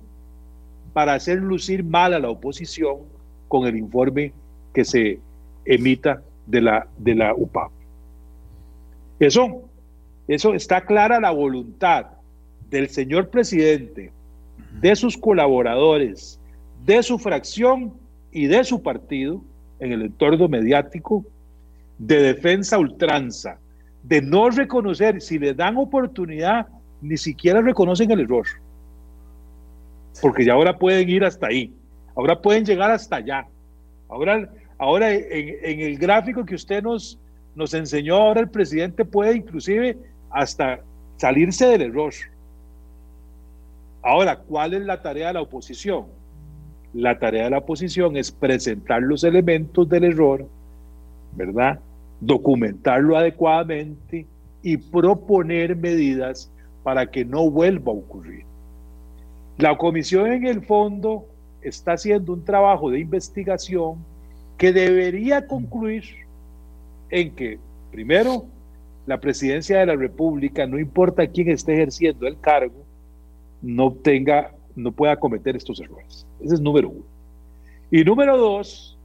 para 0.93 1.13
hacer 1.13 1.39
lucir 1.39 1.83
mal 1.83 2.13
a 2.13 2.19
la 2.19 2.29
oposición 2.29 2.97
con 3.47 3.67
el 3.67 3.77
informe 3.77 4.33
que 4.73 4.83
se 4.83 5.19
emita 5.65 6.21
de 6.45 6.61
la, 6.61 6.87
de 6.97 7.15
la 7.15 7.33
UPAP. 7.33 7.71
Eso, 9.19 9.69
eso 10.27 10.53
está 10.53 10.85
clara 10.85 11.19
la 11.19 11.31
voluntad 11.31 12.07
del 12.69 12.89
señor 12.89 13.29
presidente, 13.29 14.11
de 14.81 14.95
sus 14.95 15.17
colaboradores, 15.17 16.36
de 16.87 17.03
su 17.03 17.19
fracción 17.19 17.93
y 18.31 18.47
de 18.47 18.63
su 18.63 18.81
partido 18.81 19.43
en 19.79 19.91
el 19.91 20.03
entorno 20.03 20.47
mediático 20.47 21.25
de 21.97 22.21
defensa 22.21 22.79
ultranza, 22.79 23.59
de 24.03 24.21
no 24.21 24.49
reconocer, 24.49 25.21
si 25.21 25.37
le 25.37 25.53
dan 25.53 25.75
oportunidad, 25.75 26.65
ni 27.01 27.17
siquiera 27.17 27.61
reconocen 27.61 28.09
el 28.11 28.21
error. 28.21 28.45
Porque 30.21 30.45
ya 30.45 30.53
ahora 30.53 30.77
pueden 30.77 31.09
ir 31.09 31.25
hasta 31.25 31.47
ahí, 31.47 31.73
ahora 32.15 32.41
pueden 32.41 32.63
llegar 32.63 32.89
hasta 32.89 33.17
allá. 33.17 33.45
Ahora, 34.07 34.49
ahora 34.77 35.11
en, 35.13 35.55
en 35.61 35.79
el 35.81 35.97
gráfico 35.97 36.45
que 36.45 36.55
usted 36.55 36.81
nos, 36.81 37.19
nos 37.53 37.73
enseñó 37.73 38.15
ahora 38.15 38.39
el 38.39 38.49
presidente 38.49 39.03
puede 39.03 39.35
inclusive 39.35 39.97
hasta 40.29 40.79
salirse 41.17 41.67
del 41.67 41.81
error. 41.81 42.13
Ahora, 44.01 44.37
¿cuál 44.37 44.73
es 44.73 44.83
la 44.83 45.01
tarea 45.01 45.27
de 45.27 45.33
la 45.33 45.41
oposición? 45.41 46.16
La 46.93 47.19
tarea 47.19 47.45
de 47.45 47.49
la 47.51 47.59
oposición 47.59 48.17
es 48.17 48.31
presentar 48.31 49.01
los 49.01 49.23
elementos 49.23 49.87
del 49.89 50.05
error, 50.05 50.47
¿verdad? 51.35 51.79
Documentarlo 52.19 53.17
adecuadamente 53.17 54.25
y 54.63 54.77
proponer 54.77 55.75
medidas 55.75 56.51
para 56.83 57.05
que 57.05 57.25
no 57.25 57.49
vuelva 57.49 57.91
a 57.91 57.95
ocurrir. 57.95 58.45
La 59.57 59.77
comisión 59.77 60.31
en 60.31 60.45
el 60.45 60.61
fondo 60.63 61.25
está 61.61 61.93
haciendo 61.93 62.33
un 62.33 62.43
trabajo 62.45 62.89
de 62.89 62.99
investigación 62.99 63.97
que 64.57 64.71
debería 64.71 65.47
concluir 65.47 66.03
en 67.09 67.35
que, 67.35 67.59
primero, 67.91 68.45
la 69.05 69.19
presidencia 69.19 69.79
de 69.79 69.85
la 69.85 69.95
República, 69.95 70.67
no 70.67 70.77
importa 70.79 71.27
quién 71.27 71.49
esté 71.49 71.73
ejerciendo 71.73 72.27
el 72.27 72.39
cargo, 72.39 72.83
no 73.61 73.93
tenga, 73.93 74.51
no 74.77 74.91
pueda 74.91 75.17
cometer 75.17 75.55
estos 75.55 75.79
errores. 75.79 76.25
Ese 76.39 76.55
es 76.55 76.61
número 76.61 76.89
uno. 76.89 77.03
Y 77.91 78.03
número 78.03 78.37
dos, 78.37 78.97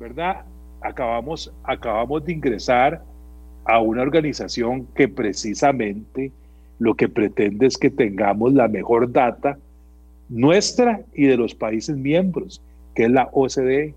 ¿verdad? 0.00 0.44
Acabamos, 0.80 1.52
acabamos 1.64 2.24
de 2.24 2.32
ingresar 2.32 3.02
a 3.64 3.80
una 3.80 4.02
organización 4.02 4.86
que 4.94 5.08
precisamente 5.08 6.32
lo 6.78 6.94
que 6.94 7.08
pretende 7.08 7.66
es 7.66 7.76
que 7.76 7.90
tengamos 7.90 8.52
la 8.52 8.68
mejor 8.68 9.10
data 9.10 9.58
nuestra 10.28 11.00
y 11.14 11.26
de 11.26 11.36
los 11.36 11.54
países 11.54 11.96
miembros, 11.96 12.62
que 12.94 13.04
es 13.04 13.10
la 13.10 13.28
OCDE. 13.32 13.94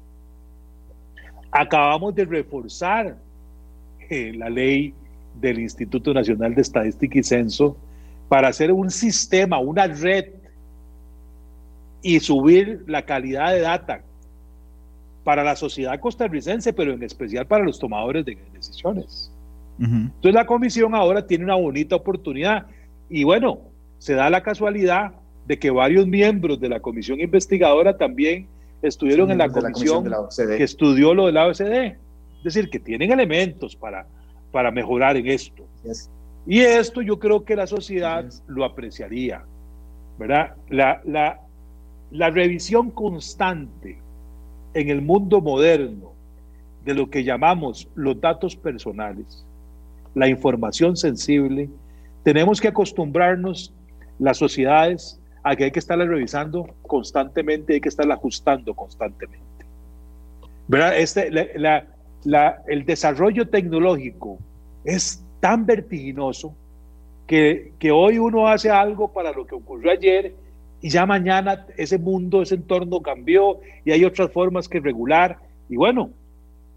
Acabamos 1.52 2.16
de 2.16 2.26
reforzar 2.26 3.16
eh, 4.10 4.34
la 4.36 4.50
ley 4.50 4.94
del 5.40 5.60
Instituto 5.60 6.14
Nacional 6.14 6.56
de 6.56 6.62
Estadística 6.62 7.20
y 7.20 7.24
Censo 7.24 7.78
para 8.28 8.50
hacer 8.50 8.72
un 8.72 8.90
sistema, 8.90 9.60
una 9.60 9.88
red 9.88 10.26
y 12.02 12.20
subir 12.20 12.84
la 12.88 13.04
calidad 13.04 13.54
de 13.54 13.62
data 13.62 14.02
para 15.24 15.44
la 15.44 15.56
sociedad 15.56 16.00
costarricense, 16.00 16.74
pero 16.74 16.94
en 16.94 17.04
especial 17.04 17.46
para 17.46 17.64
los 17.64 17.80
tomadores 17.80 18.26
de 18.26 18.38
decisiones. 18.54 19.32
Entonces 19.80 20.34
la 20.34 20.46
comisión 20.46 20.94
ahora 20.94 21.26
tiene 21.26 21.46
una 21.46 21.56
bonita 21.56 21.96
oportunidad 21.96 22.66
y 23.10 23.24
bueno, 23.24 23.60
se 23.98 24.14
da 24.14 24.30
la 24.30 24.44
casualidad 24.44 25.14
de 25.48 25.58
que 25.58 25.72
varios 25.72 26.06
miembros 26.06 26.60
de 26.60 26.68
la 26.68 26.82
comisión 26.82 27.22
investigadora 27.22 27.98
también 27.98 28.48
estuvieron 28.82 29.32
en 29.32 29.38
la 29.38 29.50
comisión, 29.50 30.04
que 30.36 30.64
estudió 30.64 31.14
lo 31.14 31.28
de 31.28 31.32
la 31.32 31.48
OCDE. 31.48 31.98
Es 32.38 32.44
decir, 32.44 32.70
que 32.70 32.80
tienen 32.80 33.12
elementos 33.12 33.76
para, 33.76 34.06
para 34.52 34.72
mejorar 34.72 35.18
en 35.18 35.28
esto. 35.28 35.66
Y 36.46 36.60
esto 36.60 37.02
yo 37.02 37.20
creo 37.20 37.44
que 37.44 37.56
la 37.56 37.68
sociedad 37.68 38.26
lo 38.48 38.66
apreciaría. 38.66 39.44
¿verdad? 40.20 40.56
La, 40.70 41.02
la, 41.06 41.40
la 42.12 42.30
revisión 42.30 42.92
constante 42.92 43.98
en 44.74 44.90
el 44.90 45.02
mundo 45.02 45.42
moderno 45.42 46.14
de 46.84 46.94
lo 46.94 47.10
que 47.10 47.24
llamamos 47.24 47.88
los 47.96 48.20
datos 48.20 48.56
personales, 48.56 49.46
la 50.16 50.28
información 50.28 50.96
sensible, 50.96 51.70
tenemos 52.24 52.60
que 52.60 52.68
acostumbrarnos 52.68 53.74
las 54.18 54.38
sociedades 54.38 55.20
a 55.44 55.56
que 55.56 55.66
hay 55.66 55.72
que 55.72 55.80
estarla 55.80 56.06
revisando 56.06 56.68
constantemente, 56.82 57.74
hay 57.74 57.82
que 57.82 57.90
estarla 57.90 58.16
ajustando 58.16 58.74
constantemente. 58.74 59.66
¿Verdad? 60.68 60.98
Este, 60.98 61.30
el 62.68 62.86
desarrollo 62.86 63.48
tecnológico 63.48 64.40
es 64.84 65.24
tan 65.40 65.66
vertiginoso 65.66 66.56
que 67.28 67.92
hoy 67.94 68.18
uno 68.18 68.48
hace 68.48 68.72
algo 68.72 69.14
para 69.14 69.32
lo 69.32 69.46
que 69.46 69.56
ocurrió 69.56 69.92
ayer 69.92 70.34
y 70.82 70.90
ya 70.90 71.06
mañana 71.06 71.66
ese 71.78 71.98
mundo, 71.98 72.42
ese 72.42 72.56
entorno 72.56 73.02
cambió 73.02 73.60
y 73.84 73.92
hay 73.92 74.06
otras 74.06 74.32
formas 74.32 74.70
que 74.70 74.80
regular. 74.80 75.38
Y 75.68 75.76
bueno, 75.76 76.12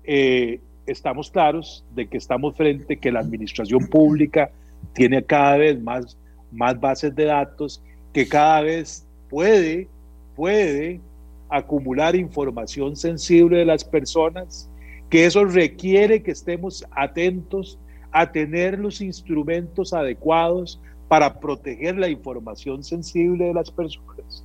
eh, 0.05 0.61
estamos 0.87 1.31
claros 1.31 1.85
de 1.95 2.09
que 2.09 2.19
estamos 2.19 2.57
frente, 2.57 2.99
que 2.99 3.13
la 3.13 3.21
administración 3.21 3.87
pública 3.87 4.51
tiene 4.93 5.23
cada 5.23 5.57
vez 5.57 5.81
más, 5.81 6.17
más 6.51 6.79
bases 6.81 7.15
de 7.15 7.27
datos, 7.27 7.83
que 8.13 8.27
cada 8.27 8.61
vez 8.63 9.07
puede, 9.31 9.89
puede 10.35 11.01
acumular 11.49 12.17
información 12.17 12.97
sensible 12.97 13.59
de 13.59 13.65
las 13.65 13.85
personas, 13.85 14.69
que 15.11 15.27
eso 15.27 15.45
requiere 15.45 16.23
que 16.23 16.33
estemos 16.33 16.85
atentos 16.91 17.79
a 18.11 18.33
tener 18.33 18.79
los 18.79 19.01
instrumentos 19.01 19.93
adecuados 19.93 20.81
para 21.13 21.39
proteger 21.39 21.99
la 21.99 22.09
información 22.09 22.83
sensible 22.83 23.45
de 23.45 23.53
las 23.53 23.71
personas. 23.71 24.43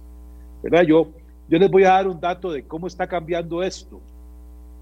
¿Verdad? 0.61 0.82
Yo, 0.82 1.07
yo 1.47 1.59
les 1.59 1.72
voy 1.72 1.86
a 1.86 1.91
dar 1.91 2.09
un 2.09 2.20
dato 2.20 2.51
de 2.51 2.63
cómo 2.63 2.88
está 2.88 3.07
cambiando 3.07 3.63
esto. 3.63 4.01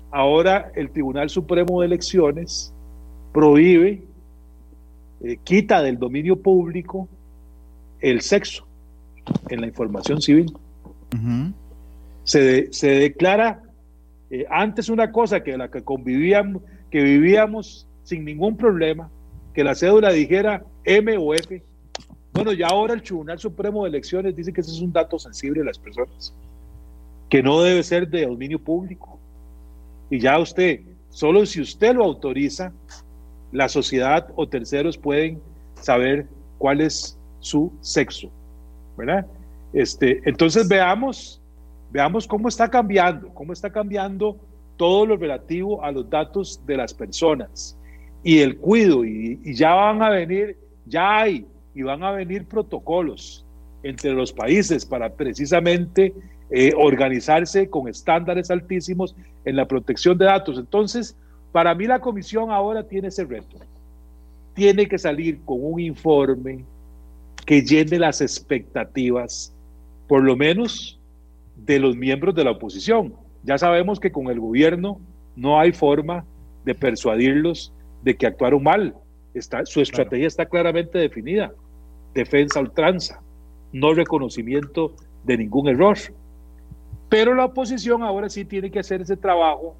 Ahora 0.09 0.71
el 0.73 0.89
Tribunal 0.89 1.29
Supremo 1.29 1.79
de 1.79 1.85
Elecciones 1.85 2.73
prohíbe, 3.31 4.01
eh, 5.21 5.37
quita 5.43 5.83
del 5.83 5.99
dominio 5.99 6.41
público 6.41 7.07
el 7.99 8.21
sexo 8.21 8.65
en 9.49 9.61
la 9.61 9.67
información 9.67 10.23
civil. 10.23 10.57
se, 12.23 12.73
se, 12.73 12.87
declara 12.87 13.61
eh, 14.31 14.47
antes 14.49 14.89
una 14.89 15.11
cosa 15.11 15.43
que 15.43 15.55
la 15.55 15.69
que 15.69 15.83
convivíamos, 15.83 16.63
que 16.89 17.03
vivíamos 17.03 17.87
sin 18.01 18.25
ningún 18.25 18.57
problema, 18.57 19.11
que 19.53 19.63
la 19.63 19.75
cédula 19.75 20.09
dijera 20.09 20.63
M 20.83 21.15
o 21.19 21.35
F. 21.35 21.61
Bueno, 22.35 22.51
ya 22.51 22.67
ahora 22.67 22.93
el 22.93 23.01
Tribunal 23.01 23.39
Supremo 23.39 23.83
de 23.83 23.89
Elecciones 23.89 24.35
dice 24.35 24.51
que 24.51 24.59
ese 24.59 24.71
es 24.71 24.81
un 24.81 24.91
dato 24.91 25.17
sensible 25.17 25.61
de 25.61 25.67
las 25.67 25.79
personas, 25.79 26.35
que 27.29 27.41
no 27.41 27.61
debe 27.61 27.81
ser 27.81 28.09
de 28.09 28.25
dominio 28.25 28.59
público 28.59 29.17
y 30.09 30.19
ya 30.19 30.37
usted, 30.37 30.81
solo 31.09 31.45
si 31.45 31.61
usted 31.61 31.95
lo 31.95 32.03
autoriza, 32.03 32.73
la 33.53 33.69
sociedad 33.69 34.27
o 34.35 34.49
terceros 34.49 34.97
pueden 34.97 35.41
saber 35.75 36.27
cuál 36.57 36.81
es 36.81 37.17
su 37.39 37.71
sexo, 37.79 38.29
¿verdad? 38.97 39.25
Este, 39.71 40.21
entonces 40.25 40.67
veamos, 40.67 41.41
veamos 41.89 42.27
cómo 42.27 42.49
está 42.49 42.69
cambiando, 42.69 43.29
cómo 43.29 43.53
está 43.53 43.71
cambiando 43.71 44.37
todo 44.75 45.05
lo 45.05 45.15
relativo 45.15 45.81
a 45.81 45.89
los 45.89 46.09
datos 46.09 46.61
de 46.65 46.75
las 46.75 46.93
personas 46.93 47.77
y 48.23 48.39
el 48.39 48.57
cuido 48.57 49.05
y, 49.05 49.39
y 49.41 49.53
ya 49.53 49.73
van 49.73 50.01
a 50.01 50.09
venir, 50.09 50.57
ya 50.85 51.19
hay 51.19 51.47
y 51.75 51.83
van 51.83 52.03
a 52.03 52.11
venir 52.11 52.45
protocolos 52.45 53.45
entre 53.83 54.13
los 54.13 54.33
países 54.33 54.85
para 54.85 55.13
precisamente 55.13 56.13
eh, 56.49 56.71
organizarse 56.75 57.69
con 57.69 57.87
estándares 57.87 58.49
altísimos 58.49 59.15
en 59.43 59.55
la 59.55 59.67
protección 59.67 60.17
de 60.17 60.25
datos. 60.25 60.57
Entonces, 60.57 61.15
para 61.51 61.75
mí 61.75 61.85
la 61.85 61.99
comisión 61.99 62.49
ahora 62.49 62.83
tiene 62.83 63.09
ese 63.09 63.25
reto. 63.25 63.57
Tiene 64.53 64.87
que 64.87 64.97
salir 64.97 65.39
con 65.45 65.57
un 65.61 65.79
informe 65.79 66.63
que 67.45 67.61
llene 67.61 67.99
las 67.99 68.21
expectativas, 68.21 69.53
por 70.07 70.23
lo 70.23 70.35
menos 70.35 70.99
de 71.55 71.79
los 71.79 71.95
miembros 71.95 72.33
de 72.35 72.43
la 72.43 72.51
oposición. 72.51 73.13
Ya 73.43 73.57
sabemos 73.57 73.99
que 73.99 74.11
con 74.11 74.27
el 74.27 74.39
gobierno 74.39 74.99
no 75.35 75.59
hay 75.59 75.71
forma 75.71 76.25
de 76.63 76.73
persuadirlos 76.73 77.73
de 78.03 78.15
que 78.15 78.27
actuaron 78.27 78.63
mal. 78.63 78.95
Está, 79.33 79.65
su 79.65 79.81
estrategia 79.81 80.27
está 80.27 80.45
claramente 80.45 80.97
definida. 80.97 81.53
Defensa 82.15 82.59
ultranza, 82.59 83.21
no 83.71 83.93
reconocimiento 83.93 84.95
de 85.25 85.37
ningún 85.37 85.67
error. 85.67 85.97
Pero 87.09 87.35
la 87.35 87.45
oposición 87.45 88.01
ahora 88.01 88.29
sí 88.29 88.45
tiene 88.45 88.71
que 88.71 88.79
hacer 88.79 89.01
ese 89.01 89.17
trabajo 89.17 89.75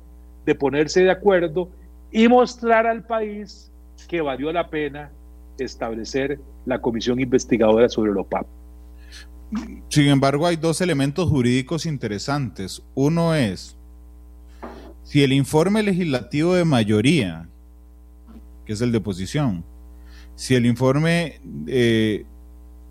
de 0.46 0.54
ponerse 0.54 1.04
de 1.04 1.12
acuerdo 1.12 1.70
y 2.12 2.28
mostrar 2.28 2.86
al 2.86 3.04
país 3.04 3.72
que 4.08 4.22
valió 4.22 4.52
la 4.52 4.70
pena 4.70 5.12
establecer 5.58 6.40
la 6.66 6.82
comisión 6.82 7.20
investigadora 7.20 7.90
sobre 7.90 8.12
el 8.12 8.18
OPAP. 8.18 8.46
Sin 9.90 10.08
embargo, 10.08 10.46
hay 10.46 10.58
dos 10.58 10.82
elementos 10.82 11.30
jurídicos 11.30 11.86
interesantes. 11.86 12.84
Uno 12.94 13.34
es, 13.34 13.78
si 15.04 15.24
el 15.24 15.34
informe 15.34 15.84
legislativo 15.84 16.56
de 16.56 16.66
mayoría, 16.66 17.48
que 18.66 18.74
es 18.74 18.82
el 18.82 18.92
de 18.92 18.98
oposición, 18.98 19.64
si 20.36 20.56
el 20.56 20.66
informe 20.66 21.40
eh, 21.68 22.26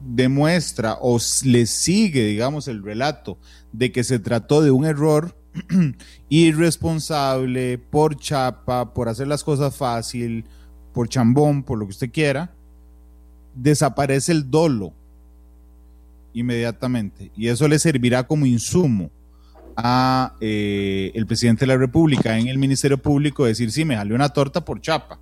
demuestra 0.05 0.99
o 1.01 1.19
le 1.45 1.67
sigue, 1.67 2.25
digamos, 2.25 2.69
el 2.69 2.83
relato 2.83 3.39
de 3.73 3.93
que 3.93 4.05
se 4.05 4.19
trató 4.19 4.63
de 4.63 4.71
un 4.71 4.85
error 4.85 5.37
irresponsable, 6.29 7.79
por 7.79 8.17
chapa, 8.17 8.93
por 8.93 9.09
hacer 9.09 9.29
las 9.29 9.45
cosas 9.45 9.77
fácil, 9.77 10.45
por 10.93 11.09
chambón, 11.09 11.63
por 11.63 11.79
lo 11.79 11.87
que 11.87 11.91
usted 11.91 12.11
quiera, 12.11 12.55
desaparece 13.55 14.33
el 14.33 14.51
dolo 14.51 14.93
inmediatamente. 16.33 17.31
Y 17.37 17.49
eso 17.49 17.69
le 17.69 17.79
servirá 17.79 18.25
como 18.25 18.47
insumo 18.47 19.11
a 19.77 20.35
eh, 20.41 21.13
el 21.15 21.27
presidente 21.27 21.61
de 21.61 21.69
la 21.69 21.77
República 21.77 22.39
en 22.39 22.49
el 22.49 22.59
Ministerio 22.59 22.99
Público 22.99 23.45
decir, 23.45 23.71
sí, 23.73 23.85
me 23.85 23.97
salió 23.97 24.15
una 24.15 24.29
torta 24.29 24.65
por 24.65 24.81
chapa, 24.81 25.19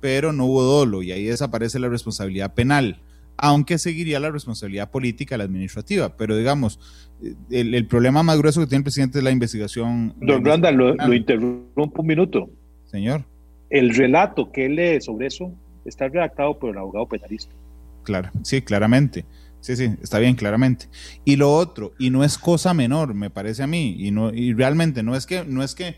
pero 0.00 0.32
no 0.32 0.46
hubo 0.46 0.62
dolo 0.62 1.02
y 1.02 1.12
ahí 1.12 1.24
desaparece 1.24 1.78
la 1.78 1.88
responsabilidad 1.88 2.54
penal 2.54 3.00
aunque 3.38 3.78
seguiría 3.78 4.18
la 4.20 4.30
responsabilidad 4.30 4.90
política 4.90 5.38
la 5.38 5.44
administrativa. 5.44 6.16
Pero 6.16 6.36
digamos, 6.36 6.80
el, 7.50 7.86
problema 7.86 8.22
más 8.22 8.36
grueso 8.36 8.60
que 8.60 8.66
tiene 8.66 8.80
el 8.80 8.84
presidente 8.84 9.18
es 9.18 9.24
la 9.24 9.30
investigación. 9.30 10.14
Don 10.20 10.44
Randa, 10.44 10.70
lo, 10.72 11.14
interrumpo 11.14 12.02
un 12.02 12.06
minuto. 12.06 12.50
Señor. 12.86 13.24
El 13.70 13.94
relato 13.94 14.50
que 14.50 14.66
él 14.66 14.76
lee 14.76 15.00
sobre 15.00 15.28
eso 15.28 15.52
está 15.84 16.08
redactado 16.08 16.58
por 16.58 16.70
el 16.70 16.78
abogado 16.78 17.06
penalista. 17.06 17.54
Claro, 18.02 18.30
sí, 18.42 18.60
claramente. 18.60 19.24
Sí, 19.60 19.76
sí, 19.76 19.90
está 20.02 20.18
bien, 20.18 20.34
claramente. 20.34 20.86
Y 21.24 21.36
lo 21.36 21.52
otro, 21.52 21.92
y 21.98 22.10
no 22.10 22.24
es 22.24 22.38
cosa 22.38 22.74
menor, 22.74 23.14
me 23.14 23.30
parece 23.30 23.62
a 23.62 23.66
mí, 23.66 23.96
y 23.98 24.10
no, 24.10 24.32
y 24.32 24.54
realmente 24.54 25.02
no 25.02 25.16
es 25.16 25.26
que, 25.26 25.44
no 25.44 25.62
es 25.62 25.74
que 25.74 25.96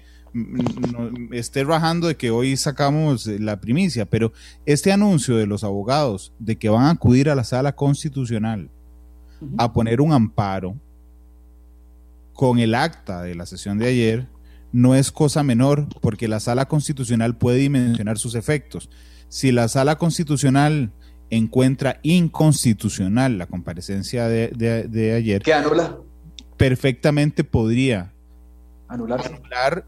esté 1.32 1.64
rajando 1.64 2.08
de 2.08 2.16
que 2.16 2.30
hoy 2.30 2.56
sacamos 2.56 3.26
la 3.26 3.60
primicia, 3.60 4.06
pero 4.06 4.32
este 4.66 4.92
anuncio 4.92 5.36
de 5.36 5.46
los 5.46 5.64
abogados 5.64 6.32
de 6.38 6.56
que 6.56 6.68
van 6.68 6.84
a 6.84 6.90
acudir 6.90 7.28
a 7.30 7.34
la 7.34 7.44
sala 7.44 7.74
constitucional 7.74 8.70
a 9.58 9.72
poner 9.72 10.00
un 10.00 10.12
amparo 10.12 10.76
con 12.32 12.58
el 12.58 12.74
acta 12.74 13.22
de 13.22 13.34
la 13.34 13.46
sesión 13.46 13.78
de 13.78 13.86
ayer 13.86 14.28
no 14.72 14.94
es 14.94 15.10
cosa 15.10 15.42
menor 15.42 15.86
porque 16.00 16.28
la 16.28 16.40
sala 16.40 16.66
constitucional 16.66 17.36
puede 17.36 17.58
dimensionar 17.58 18.18
sus 18.18 18.34
efectos. 18.34 18.88
Si 19.28 19.52
la 19.52 19.68
sala 19.68 19.96
constitucional 19.96 20.92
encuentra 21.30 22.00
inconstitucional 22.02 23.38
la 23.38 23.46
comparecencia 23.46 24.28
de, 24.28 25.12
ayer, 25.16 25.42
¿qué 25.42 25.54
anula? 25.54 25.98
Perfectamente 26.56 27.44
podría 27.44 28.12
anular, 28.88 29.20
anular 29.24 29.84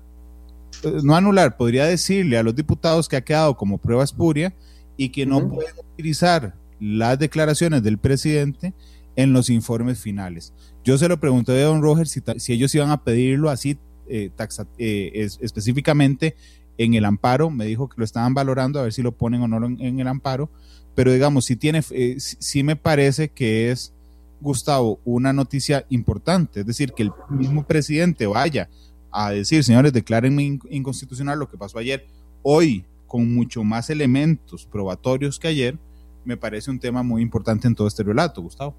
no 1.02 1.14
anular, 1.14 1.56
podría 1.56 1.86
decirle 1.86 2.38
a 2.38 2.42
los 2.42 2.54
diputados 2.54 3.08
que 3.08 3.16
ha 3.16 3.24
quedado 3.24 3.56
como 3.56 3.78
prueba 3.78 4.04
espuria 4.04 4.54
y 4.96 5.10
que 5.10 5.26
no 5.26 5.48
pueden 5.48 5.74
utilizar 5.92 6.54
las 6.80 7.18
declaraciones 7.18 7.82
del 7.82 7.98
presidente 7.98 8.74
en 9.16 9.32
los 9.32 9.50
informes 9.50 10.00
finales. 10.00 10.52
Yo 10.84 10.98
se 10.98 11.08
lo 11.08 11.20
pregunté 11.20 11.52
a 11.52 11.66
don 11.66 11.82
Roger 11.82 12.08
si, 12.08 12.22
ellos 12.52 12.74
iban 12.74 12.90
a 12.90 13.04
pedirlo 13.04 13.50
así 13.50 13.78
eh, 14.08 14.30
eh, 14.78 15.28
específicamente 15.40 16.34
en 16.78 16.94
el 16.94 17.04
amparo, 17.04 17.50
me 17.50 17.66
dijo 17.66 17.88
que 17.88 17.96
lo 17.98 18.04
estaban 18.04 18.34
valorando 18.34 18.80
a 18.80 18.84
ver 18.84 18.92
si 18.92 19.02
lo 19.02 19.12
ponen 19.12 19.42
o 19.42 19.48
no 19.48 19.64
en, 19.66 20.00
el 20.00 20.08
amparo, 20.08 20.50
pero 20.94 21.12
digamos, 21.12 21.44
si 21.44 21.56
tiene, 21.56 21.82
eh, 21.90 22.16
sí 22.18 22.62
me 22.62 22.76
parece 22.76 23.28
que 23.28 23.70
es, 23.70 23.94
Gustavo, 24.40 24.98
una 25.04 25.32
noticia 25.32 25.86
importante, 25.88 26.60
es 26.60 26.66
decir, 26.66 26.92
que 26.92 27.04
el 27.04 27.12
mismo 27.30 27.64
presidente 27.64 28.26
vaya 28.26 28.68
a 29.12 29.30
decir, 29.30 29.62
señores, 29.62 29.92
declárenme 29.92 30.58
inconstitucional 30.70 31.38
lo 31.38 31.48
que 31.48 31.58
pasó 31.58 31.78
ayer, 31.78 32.06
hoy 32.42 32.84
con 33.06 33.32
mucho 33.34 33.62
más 33.62 33.90
elementos 33.90 34.66
probatorios 34.66 35.38
que 35.38 35.48
ayer, 35.48 35.78
me 36.24 36.36
parece 36.36 36.70
un 36.70 36.78
tema 36.78 37.02
muy 37.02 37.20
importante 37.20 37.68
en 37.68 37.74
todo 37.74 37.86
este 37.86 38.02
relato, 38.02 38.40
Gustavo. 38.40 38.74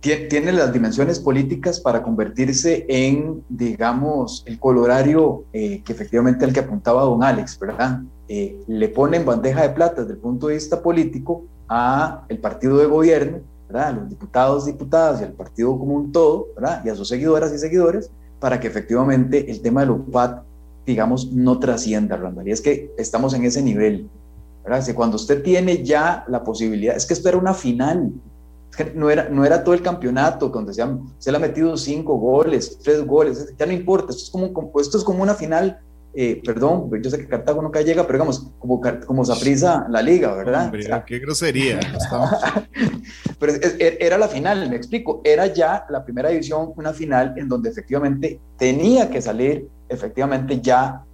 Tiene 0.00 0.52
las 0.52 0.72
dimensiones 0.72 1.18
políticas 1.18 1.80
para 1.80 2.02
convertirse 2.02 2.86
en, 2.88 3.42
digamos, 3.48 4.44
el 4.46 4.60
colorario 4.60 5.46
eh, 5.52 5.82
que 5.84 5.92
efectivamente 5.92 6.44
el 6.44 6.52
que 6.52 6.60
apuntaba 6.60 7.02
don 7.02 7.24
Alex, 7.24 7.58
¿verdad? 7.58 8.02
Eh, 8.28 8.56
le 8.68 8.88
pone 8.88 9.16
en 9.16 9.24
bandeja 9.24 9.62
de 9.62 9.70
plata 9.70 10.02
desde 10.02 10.14
el 10.14 10.20
punto 10.20 10.46
de 10.46 10.54
vista 10.54 10.80
político 10.80 11.46
a 11.68 12.24
el 12.28 12.38
partido 12.38 12.78
de 12.78 12.86
gobierno, 12.86 13.38
¿verdad? 13.66 13.88
A 13.88 13.92
los 13.92 14.08
diputados, 14.08 14.66
diputadas 14.66 15.20
y 15.20 15.24
al 15.24 15.32
partido 15.32 15.76
como 15.76 15.94
un 15.94 16.12
todo, 16.12 16.48
¿verdad? 16.54 16.82
Y 16.84 16.88
a 16.88 16.94
sus 16.94 17.08
seguidoras 17.08 17.52
y 17.52 17.58
seguidores, 17.58 18.10
para 18.40 18.60
que 18.60 18.66
efectivamente 18.66 19.50
el 19.50 19.62
tema 19.62 19.80
del 19.80 19.90
UPAD, 19.90 20.42
digamos, 20.84 21.32
no 21.32 21.58
trascienda, 21.58 22.16
Randall. 22.16 22.48
Y 22.48 22.52
es 22.52 22.60
que 22.60 22.92
estamos 22.96 23.34
en 23.34 23.44
ese 23.44 23.62
nivel. 23.62 24.08
¿verdad? 24.62 24.82
Si 24.82 24.92
cuando 24.92 25.16
usted 25.16 25.42
tiene 25.42 25.84
ya 25.84 26.24
la 26.28 26.42
posibilidad, 26.44 26.96
es 26.96 27.06
que 27.06 27.14
esto 27.14 27.28
era 27.28 27.38
una 27.38 27.54
final, 27.54 28.12
es 28.70 28.76
que 28.76 28.92
no 28.94 29.10
era, 29.10 29.28
no 29.28 29.44
era 29.44 29.62
todo 29.62 29.74
el 29.74 29.82
campeonato, 29.82 30.48
donde 30.48 30.74
se, 30.74 30.84
se 31.18 31.30
le 31.30 31.36
ha 31.36 31.40
metido 31.40 31.76
cinco 31.76 32.16
goles, 32.18 32.78
tres 32.82 33.06
goles, 33.06 33.54
ya 33.58 33.66
no 33.66 33.72
importa, 33.72 34.12
esto 34.12 34.24
es 34.24 34.30
como, 34.30 34.80
esto 34.80 34.98
es 34.98 35.04
como 35.04 35.22
una 35.22 35.34
final 35.34 35.80
eh, 36.18 36.40
perdón, 36.42 36.90
yo 37.02 37.10
sé 37.10 37.18
que 37.18 37.28
Cartago 37.28 37.60
nunca 37.60 37.82
llega, 37.82 38.06
pero 38.06 38.14
digamos, 38.14 38.50
como, 38.58 38.80
como 39.04 39.22
Saprisa 39.22 39.86
la 39.90 40.00
liga, 40.00 40.32
¿verdad? 40.32 40.72
qué 41.06 41.18
grosería. 41.18 41.78
pero 43.38 43.52
er, 43.52 43.98
era 44.00 44.16
la 44.16 44.26
final, 44.26 44.70
me 44.70 44.76
explico, 44.76 45.20
era 45.24 45.46
ya 45.46 45.84
la 45.90 46.02
primera 46.06 46.30
división, 46.30 46.72
una 46.74 46.94
final 46.94 47.34
en 47.36 47.50
donde 47.50 47.68
efectivamente 47.68 48.40
tenía 48.56 49.10
que 49.10 49.20
salir, 49.20 49.68
efectivamente 49.90 50.58
ya, 50.62 51.04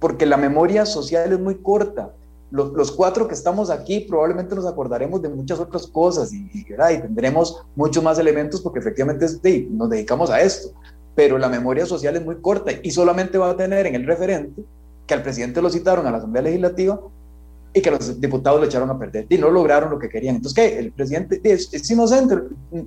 porque 0.00 0.26
la 0.26 0.36
memoria 0.36 0.84
social 0.84 1.32
es 1.32 1.38
muy 1.38 1.62
corta. 1.62 2.10
Los, 2.50 2.72
los 2.72 2.90
cuatro 2.90 3.28
que 3.28 3.34
estamos 3.34 3.70
aquí 3.70 4.00
probablemente 4.08 4.56
nos 4.56 4.66
acordaremos 4.66 5.22
de 5.22 5.28
muchas 5.28 5.60
otras 5.60 5.86
cosas 5.86 6.32
y, 6.32 6.50
y, 6.52 6.66
y 6.66 7.00
tendremos 7.00 7.62
muchos 7.76 8.02
más 8.02 8.18
elementos 8.18 8.60
porque 8.60 8.80
efectivamente 8.80 9.28
sí, 9.28 9.68
nos 9.70 9.88
dedicamos 9.88 10.30
a 10.30 10.40
esto 10.40 10.72
pero 11.18 11.36
la 11.36 11.48
memoria 11.48 11.84
social 11.84 12.14
es 12.14 12.24
muy 12.24 12.36
corta 12.36 12.70
y 12.80 12.92
solamente 12.92 13.38
va 13.38 13.50
a 13.50 13.56
tener 13.56 13.86
en 13.86 13.96
el 13.96 14.06
referente 14.06 14.62
que 15.04 15.14
al 15.14 15.22
presidente 15.24 15.60
lo 15.60 15.68
citaron 15.68 16.06
a 16.06 16.12
la 16.12 16.18
Asamblea 16.18 16.44
Legislativa 16.44 17.00
y 17.74 17.82
que 17.82 17.90
los 17.90 18.20
diputados 18.20 18.60
lo 18.60 18.66
echaron 18.66 18.88
a 18.88 18.96
perder 18.96 19.26
y 19.28 19.36
no 19.36 19.50
lograron 19.50 19.90
lo 19.90 19.98
que 19.98 20.08
querían. 20.08 20.36
Entonces, 20.36 20.54
¿qué? 20.54 20.78
El 20.78 20.92
presidente 20.92 21.40
es, 21.42 21.74
es 21.74 21.90
inocente, 21.90 22.36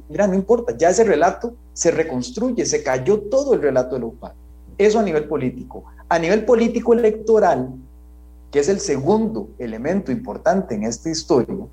mira, 0.07 0.27
no 0.27 0.35
importa, 0.35 0.77
ya 0.77 0.91
ese 0.91 1.03
relato 1.03 1.55
se 1.73 1.91
reconstruye, 1.91 2.65
se 2.65 2.81
cayó 2.81 3.19
todo 3.19 3.53
el 3.53 3.61
relato 3.61 3.95
de 3.95 4.01
la. 4.01 4.33
Eso 4.77 4.99
a 4.99 5.03
nivel 5.03 5.25
político. 5.25 5.83
A 6.07 6.17
nivel 6.17 6.45
político 6.45 6.93
electoral, 6.93 7.73
que 8.49 8.59
es 8.59 8.69
el 8.69 8.79
segundo 8.79 9.49
elemento 9.59 10.09
importante 10.09 10.73
en 10.73 10.83
esta 10.83 11.09
historia, 11.09 11.67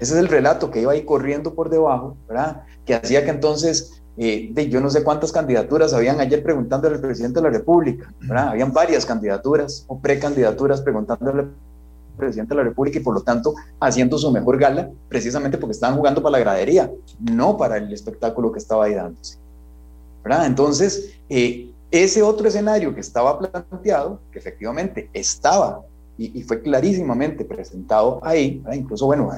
ese 0.00 0.14
es 0.14 0.18
el 0.18 0.26
relato 0.26 0.72
que 0.72 0.80
iba 0.80 0.90
ahí 0.90 1.04
corriendo 1.04 1.54
por 1.54 1.70
debajo, 1.70 2.16
¿verdad? 2.26 2.64
Que 2.84 2.94
hacía 2.94 3.24
que 3.24 3.30
entonces 3.30 3.99
eh, 4.22 4.50
de 4.52 4.68
yo 4.68 4.82
no 4.82 4.90
sé 4.90 5.02
cuántas 5.02 5.32
candidaturas 5.32 5.94
habían 5.94 6.20
ayer 6.20 6.42
preguntándole 6.42 6.96
al 6.96 7.00
presidente 7.00 7.40
de 7.40 7.44
la 7.44 7.56
República, 7.56 8.12
¿verdad? 8.20 8.48
Habían 8.48 8.70
varias 8.70 9.06
candidaturas 9.06 9.86
o 9.86 9.98
precandidaturas 9.98 10.82
preguntándole 10.82 11.40
al 11.40 11.50
presidente 12.18 12.50
de 12.50 12.58
la 12.58 12.64
República 12.64 12.98
y 12.98 13.02
por 13.02 13.14
lo 13.14 13.22
tanto 13.22 13.54
haciendo 13.80 14.18
su 14.18 14.30
mejor 14.30 14.58
gala, 14.58 14.90
precisamente 15.08 15.56
porque 15.56 15.72
estaban 15.72 15.96
jugando 15.96 16.22
para 16.22 16.32
la 16.32 16.40
gradería, 16.40 16.90
no 17.18 17.56
para 17.56 17.78
el 17.78 17.90
espectáculo 17.94 18.52
que 18.52 18.58
estaba 18.58 18.84
ahí 18.84 18.92
dándose. 18.92 19.38
¿verdad? 20.22 20.44
Entonces, 20.44 21.14
eh, 21.30 21.70
ese 21.90 22.20
otro 22.22 22.46
escenario 22.46 22.94
que 22.94 23.00
estaba 23.00 23.38
planteado, 23.38 24.20
que 24.30 24.38
efectivamente 24.38 25.08
estaba 25.14 25.80
y, 26.18 26.42
fue 26.42 26.60
clarísimamente 26.60 27.42
presentado 27.46 28.20
ahí, 28.22 28.62
incluso, 28.70 29.06
bueno, 29.06 29.30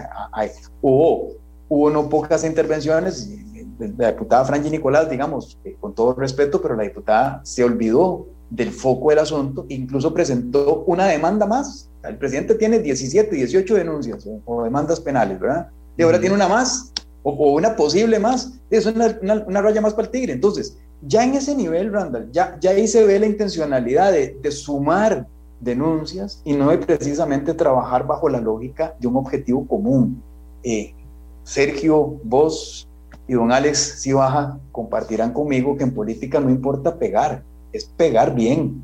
hubo, 0.80 1.34
hubo 1.68 1.90
no 1.90 2.09
pocas 2.09 2.42
intervenciones 2.42 3.30
la 3.78 4.12
diputada 4.12 4.44
Franji 4.44 4.70
Nicolás, 4.70 5.09
digamos, 5.09 5.59
eh, 5.65 5.77
con 5.81 5.94
todo 5.94 6.15
respeto, 6.15 6.61
pero 6.61 6.77
la 6.77 6.85
diputada 6.85 7.40
se 7.44 7.65
olvidó 7.65 8.27
del 8.51 8.70
foco 8.70 9.11
del 9.11 9.20
asunto, 9.20 9.65
incluso 9.69 10.12
presentó 10.12 10.85
una 10.86 11.07
demanda 11.07 11.47
más. 11.47 11.89
El 12.05 12.19
presidente 12.19 12.55
tiene 12.55 12.81
17, 12.81 13.35
18 13.35 13.74
denuncias 13.74 14.28
o, 14.44 14.65
demandas 14.65 15.01
penales, 15.01 15.40
¿verdad? 15.40 15.69
Y 15.97 16.03
ahora 16.03 16.20
tiene 16.20 16.35
una 16.35 16.49
más, 16.49 16.93
o, 17.23 17.53
una 17.53 17.74
posible 17.77 18.19
más. 18.19 18.53
Es 18.70 18.86
una, 18.86 19.19
una, 19.23 19.62
raya 19.62 19.81
más 19.81 19.94
para 19.94 20.07
el 20.07 20.12
tigre. 20.12 20.32
Entonces, 20.32 20.77
ya 21.03 21.24
en 21.24 21.35
ese 21.35 21.55
nivel, 21.55 21.93
Randall, 21.93 22.31
ya, 22.32 22.59
ya 22.61 22.70
ahí 22.70 22.86
se 22.86 23.05
ve 23.05 23.19
la 23.19 23.27
intencionalidad 23.27 24.12
de, 24.12 24.36
de 24.43 24.51
sumar 24.51 25.27
denuncias 25.62 26.43
y 26.44 26.53
no 26.55 26.70
de 26.70 26.78
precisamente 26.78 27.55
trabajar 27.55 28.07
bajo 28.07 28.28
la 28.28 28.40
lógica 28.40 28.94
de 28.99 29.07
un 29.07 29.16
objetivo 29.16 29.66
común. 29.66 30.23
Eh, 30.62 30.94
Sergio, 31.44 32.19
vos 32.24 32.89
y 33.28 33.35
don 33.35 33.53
Alex, 33.53 34.01
si 34.01 34.12
baja, 34.12 34.59
compartirán 34.73 35.32
conmigo 35.32 35.77
que 35.77 35.85
en 35.85 35.94
política 35.94 36.40
no 36.40 36.51
importa 36.51 36.99
pegar, 36.99 37.43
es 37.73 37.85
pegar 37.85 38.35
bien. 38.35 38.82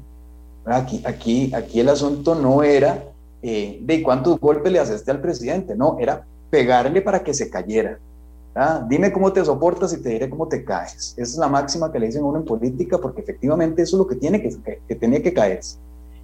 Aquí, 0.64 1.02
aquí, 1.04 1.52
aquí 1.54 1.80
el 1.80 1.88
asunto 1.88 2.34
no 2.34 2.62
era 2.62 3.04
eh, 3.42 3.78
de 3.82 4.02
cuántos 4.02 4.38
golpes 4.38 4.70
le 4.72 4.78
haces 4.78 5.08
al 5.08 5.20
presidente, 5.20 5.74
no, 5.74 5.96
era 5.98 6.26
pegarle 6.50 7.02
para 7.02 7.22
que 7.22 7.34
se 7.34 7.50
cayera. 7.50 7.98
Dime 8.88 9.12
cómo 9.12 9.32
te 9.32 9.44
soportas 9.44 9.92
y 9.92 10.02
te 10.02 10.08
diré 10.08 10.28
cómo 10.28 10.48
te 10.48 10.64
caes. 10.64 11.14
Esa 11.16 11.22
es 11.22 11.36
la 11.36 11.46
máxima 11.46 11.92
que 11.92 12.00
le 12.00 12.06
dicen 12.06 12.22
a 12.22 12.26
uno 12.26 12.38
en 12.38 12.44
política, 12.44 12.98
porque 12.98 13.20
efectivamente 13.20 13.82
eso 13.82 13.96
es 13.96 13.98
lo 13.98 14.06
que 14.08 14.16
tiene 14.16 14.42
que, 14.42 14.80
que 14.88 14.94
tenía 14.96 15.22
que 15.22 15.32
caerse. 15.32 15.78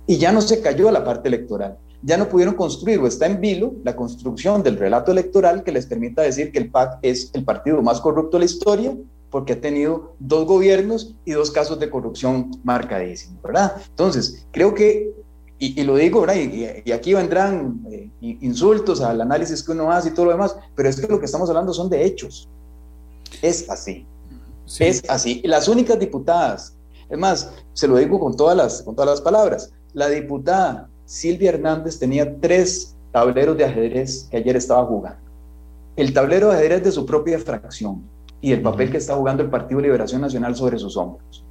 Y 0.05 0.19
ya 0.19 0.33
no 0.33 0.41
se 0.41 0.61
cayó 0.61 0.89
a 0.89 0.93
la 0.93 1.05
parte 1.05 1.29
electoral 1.29 1.79
ya 2.05 2.19
no 2.19 2.29
pudieron 2.29 2.55
construir 2.55 2.99
o 2.99 3.07
está 3.07 3.27
en 3.27 3.41
vilo 3.41 3.75
la 3.83 3.97
construcción 3.97 4.63
del 4.63 4.77
relato 4.77 5.11
electoral 5.11 5.65
que 5.65 5.73
les 5.73 5.87
permita 5.87 6.23
decir 6.23 6.53
que 6.53 6.59
el 6.59 6.71
PAC 6.71 6.99
es 7.03 7.31
el 7.33 7.45
partido 7.45 7.81
más 7.83 8.01
corrupto 8.01 8.37
de 8.37 8.41
la 8.41 8.45
historia 8.45 8.95
porque 9.31 9.55
ha 9.55 9.61
tenido 9.61 10.15
dos 10.21 10.47
gobiernos 10.47 11.15
y 11.25 11.33
dos 11.33 11.51
casos 11.51 11.81
de 11.81 11.91
corrupción 11.91 12.51
marcadísimos, 12.63 13.43
¿verdad? 13.43 13.75
Entonces, 13.89 14.47
creo 14.53 14.75
que, 14.75 15.13
y, 15.59 15.83
lo 15.83 15.97
digo, 15.97 16.21
¿verdad? 16.21 16.37
Y, 16.37 16.93
aquí 16.93 17.15
vendrán 17.15 17.85
eh, 17.91 18.11
insultos 18.21 19.01
al 19.01 19.21
análisis 19.21 19.63
que 19.63 19.73
uno 19.73 19.91
hace 19.91 20.11
y 20.11 20.13
todo 20.13 20.27
lo 20.27 20.33
demás, 20.33 20.57
pero 20.77 20.89
es 20.89 21.01
que 21.01 21.09
lo 21.09 21.19
que 21.19 21.25
estamos 21.25 21.49
hablando 21.49 21.73
son 21.73 21.89
de 21.91 22.05
hechos. 22.05 22.49
Es 23.43 23.69
así. 23.69 24.07
Es 24.79 25.03
así. 25.09 25.41
Y 25.43 25.49
las 25.49 25.67
únicas 25.67 25.99
diputadas, 25.99 26.77
es 27.09 27.19
más, 27.19 27.51
se 27.73 27.89
lo 27.89 27.97
digo 27.97 28.21
con 28.21 28.37
todas 28.37 28.57
las, 28.57 28.83
con 28.83 28.95
todas 28.95 29.11
las 29.11 29.21
palabras, 29.21 29.73
la 29.95 30.09
diputada 30.11 30.89
Silvia 31.05 31.51
Hernández 31.51 31.99
tenía 31.99 32.41
tres 32.41 32.97
tableros 33.13 33.57
de 33.57 33.65
ajedrez 33.65 34.27
que 34.31 34.39
ayer 34.39 34.57
estaba 34.57 34.85
jugando. 34.87 35.21
El 35.97 36.13
tablero 36.13 36.49
de 36.49 36.57
ajedrez 36.57 36.85
de 36.85 36.93
su 36.93 37.07
propia 37.07 37.39
fracción 37.39 38.03
y 38.41 38.53
el 38.53 38.63
papel 38.63 38.91
que 38.91 38.99
está 38.99 39.15
jugando 39.15 39.43
el 39.43 39.51
Partido 39.51 39.81
Liberación 39.81 40.21
Nacional 40.21 40.57
sobre 40.57 40.79
sus 40.79 40.97
hombros. 40.97 41.45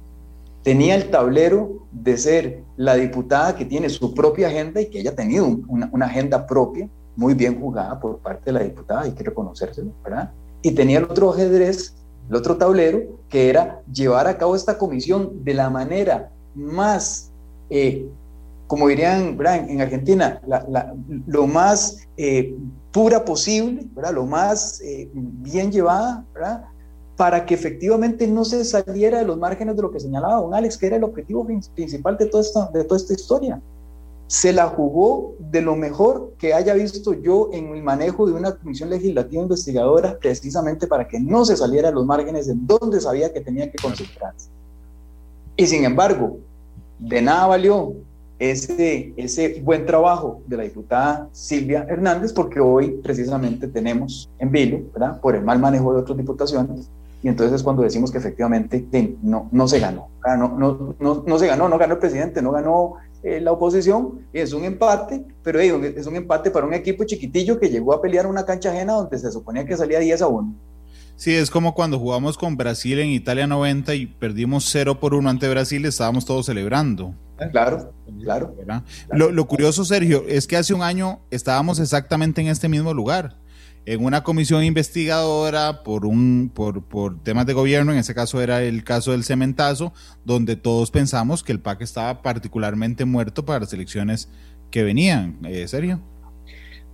Tenía 0.62 0.94
el 0.94 1.10
tablero 1.10 1.86
de 1.92 2.16
ser 2.16 2.62
la 2.76 2.94
diputada 2.94 3.56
que 3.56 3.64
tiene 3.64 3.88
su 3.88 4.14
propia 4.14 4.48
agenda 4.48 4.80
y 4.80 4.86
que 4.86 4.98
haya 4.98 5.14
tenido 5.14 5.46
una, 5.68 5.88
una 5.92 6.06
agenda 6.06 6.46
propia, 6.46 6.88
muy 7.16 7.34
bien 7.34 7.60
jugada 7.60 7.98
por 8.00 8.18
parte 8.18 8.46
de 8.46 8.52
la 8.52 8.64
diputada, 8.64 9.02
hay 9.02 9.12
que 9.12 9.24
reconocérselo, 9.24 9.92
¿verdad? 10.02 10.32
Y 10.62 10.72
tenía 10.72 10.98
el 10.98 11.04
otro 11.04 11.30
ajedrez, 11.30 11.94
el 12.28 12.36
otro 12.36 12.56
tablero, 12.56 13.00
que 13.28 13.50
era 13.50 13.82
llevar 13.92 14.26
a 14.26 14.38
cabo 14.38 14.56
esta 14.56 14.78
comisión 14.78 15.44
de 15.44 15.54
la 15.54 15.70
manera 15.70 16.30
más 16.54 17.30
eh, 17.70 18.08
como 18.66 18.88
dirían 18.88 19.38
en 19.68 19.80
Argentina, 19.80 20.40
lo 21.26 21.46
más 21.46 21.98
eh, 22.16 22.54
pura 22.92 23.24
posible, 23.24 23.86
lo 24.12 24.26
más 24.26 24.80
eh, 24.80 25.10
bien 25.12 25.70
llevada, 25.70 26.24
para 27.16 27.44
que 27.46 27.54
efectivamente 27.54 28.26
no 28.26 28.44
se 28.44 28.64
saliera 28.64 29.18
de 29.18 29.24
los 29.24 29.38
márgenes 29.38 29.76
de 29.76 29.82
lo 29.82 29.90
que 29.90 30.00
señalaba 30.00 30.40
don 30.40 30.54
Alex, 30.54 30.78
que 30.78 30.86
era 30.86 30.96
el 30.96 31.04
objetivo 31.04 31.46
principal 31.74 32.16
de 32.16 32.26
toda 32.26 32.42
esta, 32.42 32.70
de 32.72 32.84
toda 32.84 32.96
esta 32.96 33.12
historia. 33.12 33.60
Se 34.26 34.52
la 34.52 34.68
jugó 34.68 35.34
de 35.38 35.60
lo 35.60 35.76
mejor 35.76 36.32
que 36.38 36.54
haya 36.54 36.72
visto 36.74 37.12
yo 37.12 37.50
en 37.52 37.70
mi 37.70 37.82
manejo 37.82 38.26
de 38.26 38.32
una 38.32 38.52
comisión 38.56 38.90
legislativa 38.90 39.42
investigadora, 39.42 40.18
precisamente 40.18 40.86
para 40.86 41.06
que 41.06 41.20
no 41.20 41.44
se 41.44 41.56
saliera 41.56 41.88
de 41.88 41.94
los 41.94 42.06
márgenes 42.06 42.46
de 42.46 42.54
donde 42.56 43.00
sabía 43.00 43.32
que 43.32 43.40
tenía 43.40 43.70
que 43.70 43.76
concentrarse. 43.80 44.48
Y 45.56 45.66
sin 45.66 45.84
embargo, 45.84 46.38
de 46.98 47.22
nada 47.22 47.46
valió 47.46 47.94
ese, 48.50 49.12
ese 49.16 49.60
buen 49.62 49.86
trabajo 49.86 50.42
de 50.46 50.56
la 50.56 50.62
diputada 50.64 51.28
Silvia 51.32 51.86
Hernández, 51.88 52.32
porque 52.32 52.60
hoy 52.60 53.00
precisamente 53.02 53.68
tenemos 53.68 54.30
en 54.38 54.50
vilo, 54.50 54.80
¿verdad? 54.92 55.20
por 55.20 55.34
el 55.36 55.42
mal 55.42 55.58
manejo 55.58 55.92
de 55.92 56.00
otras 56.00 56.18
diputaciones, 56.18 56.90
y 57.22 57.28
entonces 57.28 57.56
es 57.56 57.62
cuando 57.62 57.82
decimos 57.82 58.10
que 58.10 58.18
efectivamente 58.18 58.86
no, 59.22 59.48
no 59.50 59.66
se 59.66 59.80
ganó, 59.80 60.08
no, 60.26 60.48
no, 60.58 60.94
no, 60.98 61.24
no 61.26 61.38
se 61.38 61.46
ganó, 61.46 61.68
no 61.68 61.78
ganó 61.78 61.94
el 61.94 62.00
presidente, 62.00 62.42
no 62.42 62.52
ganó 62.52 62.96
eh, 63.22 63.40
la 63.40 63.52
oposición, 63.52 64.26
es 64.34 64.52
un 64.52 64.64
empate, 64.64 65.24
pero 65.42 65.58
es 65.58 66.06
un 66.06 66.16
empate 66.16 66.50
para 66.50 66.66
un 66.66 66.74
equipo 66.74 67.04
chiquitillo 67.04 67.58
que 67.58 67.70
llegó 67.70 67.94
a 67.94 68.02
pelear 68.02 68.26
una 68.26 68.44
cancha 68.44 68.70
ajena 68.70 68.92
donde 68.92 69.18
se 69.18 69.32
suponía 69.32 69.64
que 69.64 69.76
salía 69.76 69.98
10 69.98 70.20
a 70.20 70.26
1. 70.28 70.54
Sí, 71.16 71.34
es 71.34 71.50
como 71.50 71.74
cuando 71.74 71.98
jugamos 71.98 72.36
con 72.36 72.56
Brasil 72.56 72.98
en 72.98 73.08
Italia 73.08 73.46
90 73.46 73.94
y 73.94 74.06
perdimos 74.06 74.68
0 74.70 75.00
por 75.00 75.14
1 75.14 75.30
ante 75.30 75.48
Brasil, 75.48 75.86
estábamos 75.86 76.26
todos 76.26 76.44
celebrando. 76.44 77.14
Claro, 77.50 77.92
claro. 78.22 78.54
Lo, 79.12 79.46
curioso, 79.46 79.84
Sergio, 79.84 80.24
es 80.28 80.46
que 80.46 80.56
hace 80.56 80.74
un 80.74 80.82
año 80.82 81.20
estábamos 81.30 81.78
exactamente 81.78 82.40
en 82.40 82.48
este 82.48 82.68
mismo 82.68 82.92
lugar, 82.94 83.38
en 83.86 84.04
una 84.04 84.22
comisión 84.22 84.64
investigadora 84.64 85.82
por, 85.82 86.06
un, 86.06 86.50
por, 86.54 86.84
por 86.84 87.22
temas 87.22 87.46
de 87.46 87.52
gobierno, 87.52 87.92
en 87.92 87.98
ese 87.98 88.14
caso 88.14 88.40
era 88.40 88.62
el 88.62 88.82
caso 88.84 89.12
del 89.12 89.24
cementazo, 89.24 89.92
donde 90.24 90.56
todos 90.56 90.90
pensamos 90.90 91.42
que 91.42 91.52
el 91.52 91.60
PAC 91.60 91.82
estaba 91.82 92.22
particularmente 92.22 93.04
muerto 93.04 93.44
para 93.44 93.60
las 93.60 93.72
elecciones 93.72 94.28
que 94.70 94.82
venían. 94.82 95.38
Eh, 95.44 95.68
Sergio. 95.68 96.00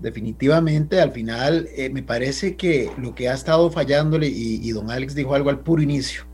Definitivamente, 0.00 1.00
al 1.00 1.12
final, 1.12 1.68
eh, 1.76 1.90
me 1.90 2.02
parece 2.02 2.56
que 2.56 2.90
lo 2.98 3.14
que 3.14 3.28
ha 3.28 3.34
estado 3.34 3.70
fallándole, 3.70 4.28
y 4.28 4.70
don 4.72 4.90
Alex 4.90 5.14
dijo 5.14 5.34
algo 5.34 5.50
al 5.50 5.60
puro 5.60 5.82
inicio, 5.82 6.24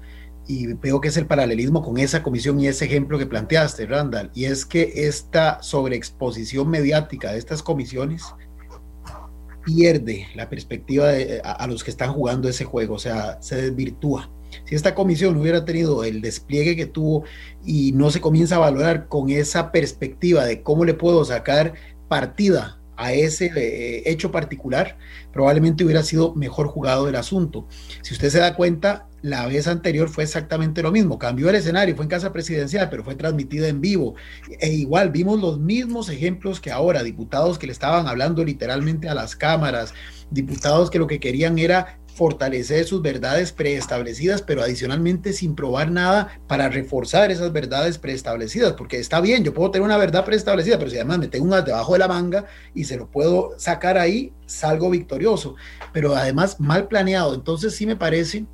y 0.46 0.66
veo 0.74 1.00
que 1.00 1.08
es 1.08 1.16
el 1.16 1.26
paralelismo 1.26 1.82
con 1.82 1.98
esa 1.98 2.22
comisión 2.22 2.60
y 2.60 2.68
ese 2.68 2.84
ejemplo 2.84 3.18
que 3.18 3.26
planteaste, 3.26 3.86
Randall, 3.86 4.30
y 4.34 4.44
es 4.44 4.64
que 4.64 4.92
esta 5.06 5.62
sobreexposición 5.62 6.68
mediática 6.68 7.32
de 7.32 7.38
estas 7.38 7.62
comisiones 7.62 8.22
pierde 9.64 10.28
la 10.34 10.48
perspectiva 10.48 11.08
de, 11.08 11.40
a, 11.42 11.52
a, 11.52 11.66
los 11.66 11.82
que 11.82 11.90
están 11.90 12.12
jugando 12.12 12.48
ese 12.48 12.64
juego, 12.64 12.94
o 12.94 12.98
sea, 12.98 13.38
se 13.42 13.56
desvirtúa. 13.56 14.30
Si 14.64 14.74
esta 14.74 14.94
comisión 14.94 15.36
hubiera 15.36 15.64
tenido 15.64 16.04
el 16.04 16.20
despliegue 16.20 16.76
que 16.76 16.86
tuvo 16.86 17.24
y 17.64 17.92
no 17.92 18.10
se 18.10 18.20
comienza 18.20 18.56
a 18.56 18.60
valorar 18.60 19.08
con 19.08 19.30
esa 19.30 19.72
perspectiva 19.72 20.44
de 20.44 20.62
cómo 20.62 20.84
le 20.84 20.94
puedo 20.94 21.24
sacar 21.24 21.74
partida 22.08 22.80
a 22.96 23.12
ese 23.12 23.50
eh, 23.56 24.02
hecho 24.06 24.30
particular, 24.30 24.96
probablemente 25.32 25.84
hubiera 25.84 26.02
sido 26.02 26.34
mejor 26.34 26.68
jugado 26.68 27.08
el 27.08 27.16
asunto. 27.16 27.66
Si 28.02 28.14
usted 28.14 28.30
se 28.30 28.38
da 28.38 28.54
cuenta, 28.54 29.08
la 29.26 29.44
vez 29.48 29.66
anterior 29.66 30.08
fue 30.08 30.22
exactamente 30.22 30.84
lo 30.84 30.92
mismo. 30.92 31.18
Cambió 31.18 31.50
el 31.50 31.56
escenario, 31.56 31.96
fue 31.96 32.04
en 32.04 32.10
casa 32.10 32.32
presidencial, 32.32 32.88
pero 32.88 33.02
fue 33.02 33.16
transmitida 33.16 33.66
en 33.66 33.80
vivo. 33.80 34.14
E 34.60 34.68
igual 34.68 35.10
vimos 35.10 35.40
los 35.40 35.58
mismos 35.58 36.08
ejemplos 36.08 36.60
que 36.60 36.70
ahora, 36.70 37.02
diputados 37.02 37.58
que 37.58 37.66
le 37.66 37.72
estaban 37.72 38.06
hablando 38.06 38.44
literalmente 38.44 39.08
a 39.08 39.14
las 39.14 39.34
cámaras, 39.34 39.94
diputados 40.30 40.90
que 40.90 41.00
lo 41.00 41.08
que 41.08 41.18
querían 41.18 41.58
era 41.58 41.98
fortalecer 42.14 42.86
sus 42.86 43.02
verdades 43.02 43.50
preestablecidas, 43.50 44.42
pero 44.42 44.62
adicionalmente 44.62 45.32
sin 45.32 45.56
probar 45.56 45.90
nada 45.90 46.40
para 46.46 46.68
reforzar 46.68 47.32
esas 47.32 47.52
verdades 47.52 47.98
preestablecidas, 47.98 48.74
porque 48.74 49.00
está 49.00 49.20
bien, 49.20 49.42
yo 49.42 49.52
puedo 49.52 49.72
tener 49.72 49.84
una 49.84 49.98
verdad 49.98 50.24
preestablecida, 50.24 50.78
pero 50.78 50.90
si 50.90 50.96
además 50.96 51.18
me 51.18 51.28
tengo 51.28 51.44
una 51.44 51.62
debajo 51.62 51.92
de 51.92 51.98
la 51.98 52.08
manga 52.08 52.46
y 52.74 52.84
se 52.84 52.96
lo 52.96 53.10
puedo 53.10 53.50
sacar 53.58 53.98
ahí, 53.98 54.32
salgo 54.46 54.88
victorioso, 54.88 55.56
pero 55.92 56.14
además 56.14 56.58
mal 56.58 56.86
planeado, 56.86 57.34
entonces 57.34 57.74
sí 57.74 57.86
me 57.86 57.96
parece 57.96 58.46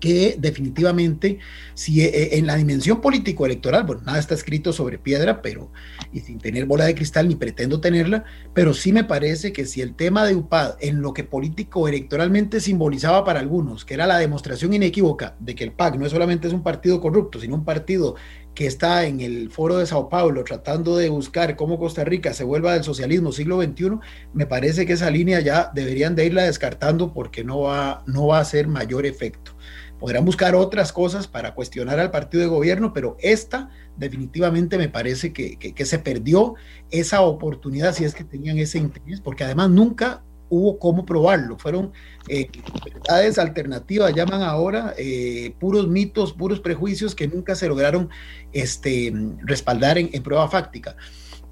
que 0.00 0.36
definitivamente, 0.38 1.38
si 1.74 2.00
eh, 2.00 2.38
en 2.38 2.46
la 2.46 2.56
dimensión 2.56 3.00
político-electoral, 3.00 3.84
bueno, 3.84 4.02
nada 4.02 4.18
está 4.18 4.34
escrito 4.34 4.72
sobre 4.72 4.98
piedra, 4.98 5.42
pero 5.42 5.70
y 6.12 6.20
sin 6.20 6.38
tener 6.38 6.64
bola 6.66 6.86
de 6.86 6.94
cristal 6.94 7.28
ni 7.28 7.36
pretendo 7.36 7.80
tenerla, 7.80 8.24
pero 8.54 8.74
sí 8.74 8.92
me 8.92 9.04
parece 9.04 9.52
que 9.52 9.66
si 9.66 9.80
el 9.80 9.94
tema 9.94 10.24
de 10.24 10.34
UPAD 10.34 10.76
en 10.80 11.02
lo 11.02 11.12
que 11.12 11.22
político-electoralmente 11.22 12.60
simbolizaba 12.60 13.24
para 13.24 13.40
algunos, 13.40 13.84
que 13.84 13.94
era 13.94 14.06
la 14.06 14.18
demostración 14.18 14.72
inequívoca 14.74 15.36
de 15.38 15.54
que 15.54 15.64
el 15.64 15.72
PAC 15.72 15.96
no 15.96 16.06
es 16.06 16.12
solamente 16.12 16.48
es 16.48 16.54
un 16.54 16.62
partido 16.62 17.00
corrupto, 17.00 17.38
sino 17.38 17.54
un 17.54 17.64
partido 17.64 18.16
que 18.54 18.66
está 18.66 19.06
en 19.06 19.20
el 19.20 19.50
foro 19.50 19.78
de 19.78 19.86
Sao 19.86 20.08
Paulo 20.08 20.44
tratando 20.44 20.96
de 20.96 21.08
buscar 21.08 21.56
cómo 21.56 21.78
Costa 21.78 22.04
Rica 22.04 22.34
se 22.34 22.44
vuelva 22.44 22.74
del 22.74 22.84
socialismo 22.84 23.32
siglo 23.32 23.62
XXI, 23.62 23.98
me 24.32 24.46
parece 24.46 24.86
que 24.86 24.94
esa 24.94 25.10
línea 25.10 25.40
ya 25.40 25.70
deberían 25.72 26.14
de 26.14 26.26
irla 26.26 26.42
descartando 26.42 27.12
porque 27.12 27.44
no 27.44 27.60
va, 27.60 28.02
no 28.06 28.26
va 28.26 28.38
a 28.38 28.42
hacer 28.42 28.66
mayor 28.66 29.06
efecto. 29.06 29.52
Podrán 30.00 30.24
buscar 30.24 30.54
otras 30.54 30.92
cosas 30.92 31.28
para 31.28 31.54
cuestionar 31.54 32.00
al 32.00 32.10
partido 32.10 32.42
de 32.42 32.48
gobierno, 32.48 32.92
pero 32.94 33.16
esta 33.20 33.68
definitivamente 33.96 34.78
me 34.78 34.88
parece 34.88 35.32
que, 35.32 35.58
que, 35.58 35.84
se 35.84 35.98
perdió 35.98 36.54
esa 36.90 37.20
oportunidad 37.20 37.94
si 37.94 38.04
es 38.04 38.14
que 38.14 38.24
tenían 38.24 38.58
ese 38.58 38.78
interés, 38.78 39.20
porque 39.20 39.44
además 39.44 39.68
nunca 39.68 40.22
hubo 40.50 40.78
cómo 40.78 41.06
probarlo. 41.06 41.56
Fueron 41.56 41.92
eh, 42.28 42.50
verdades 42.84 43.38
alternativas, 43.38 44.14
llaman 44.14 44.42
ahora 44.42 44.94
eh, 44.98 45.54
puros 45.58 45.88
mitos, 45.88 46.32
puros 46.32 46.60
prejuicios 46.60 47.14
que 47.14 47.28
nunca 47.28 47.54
se 47.54 47.68
lograron 47.68 48.10
este, 48.52 49.12
respaldar 49.42 49.96
en, 49.96 50.22
prueba 50.22 50.48
fáctica. 50.48 50.96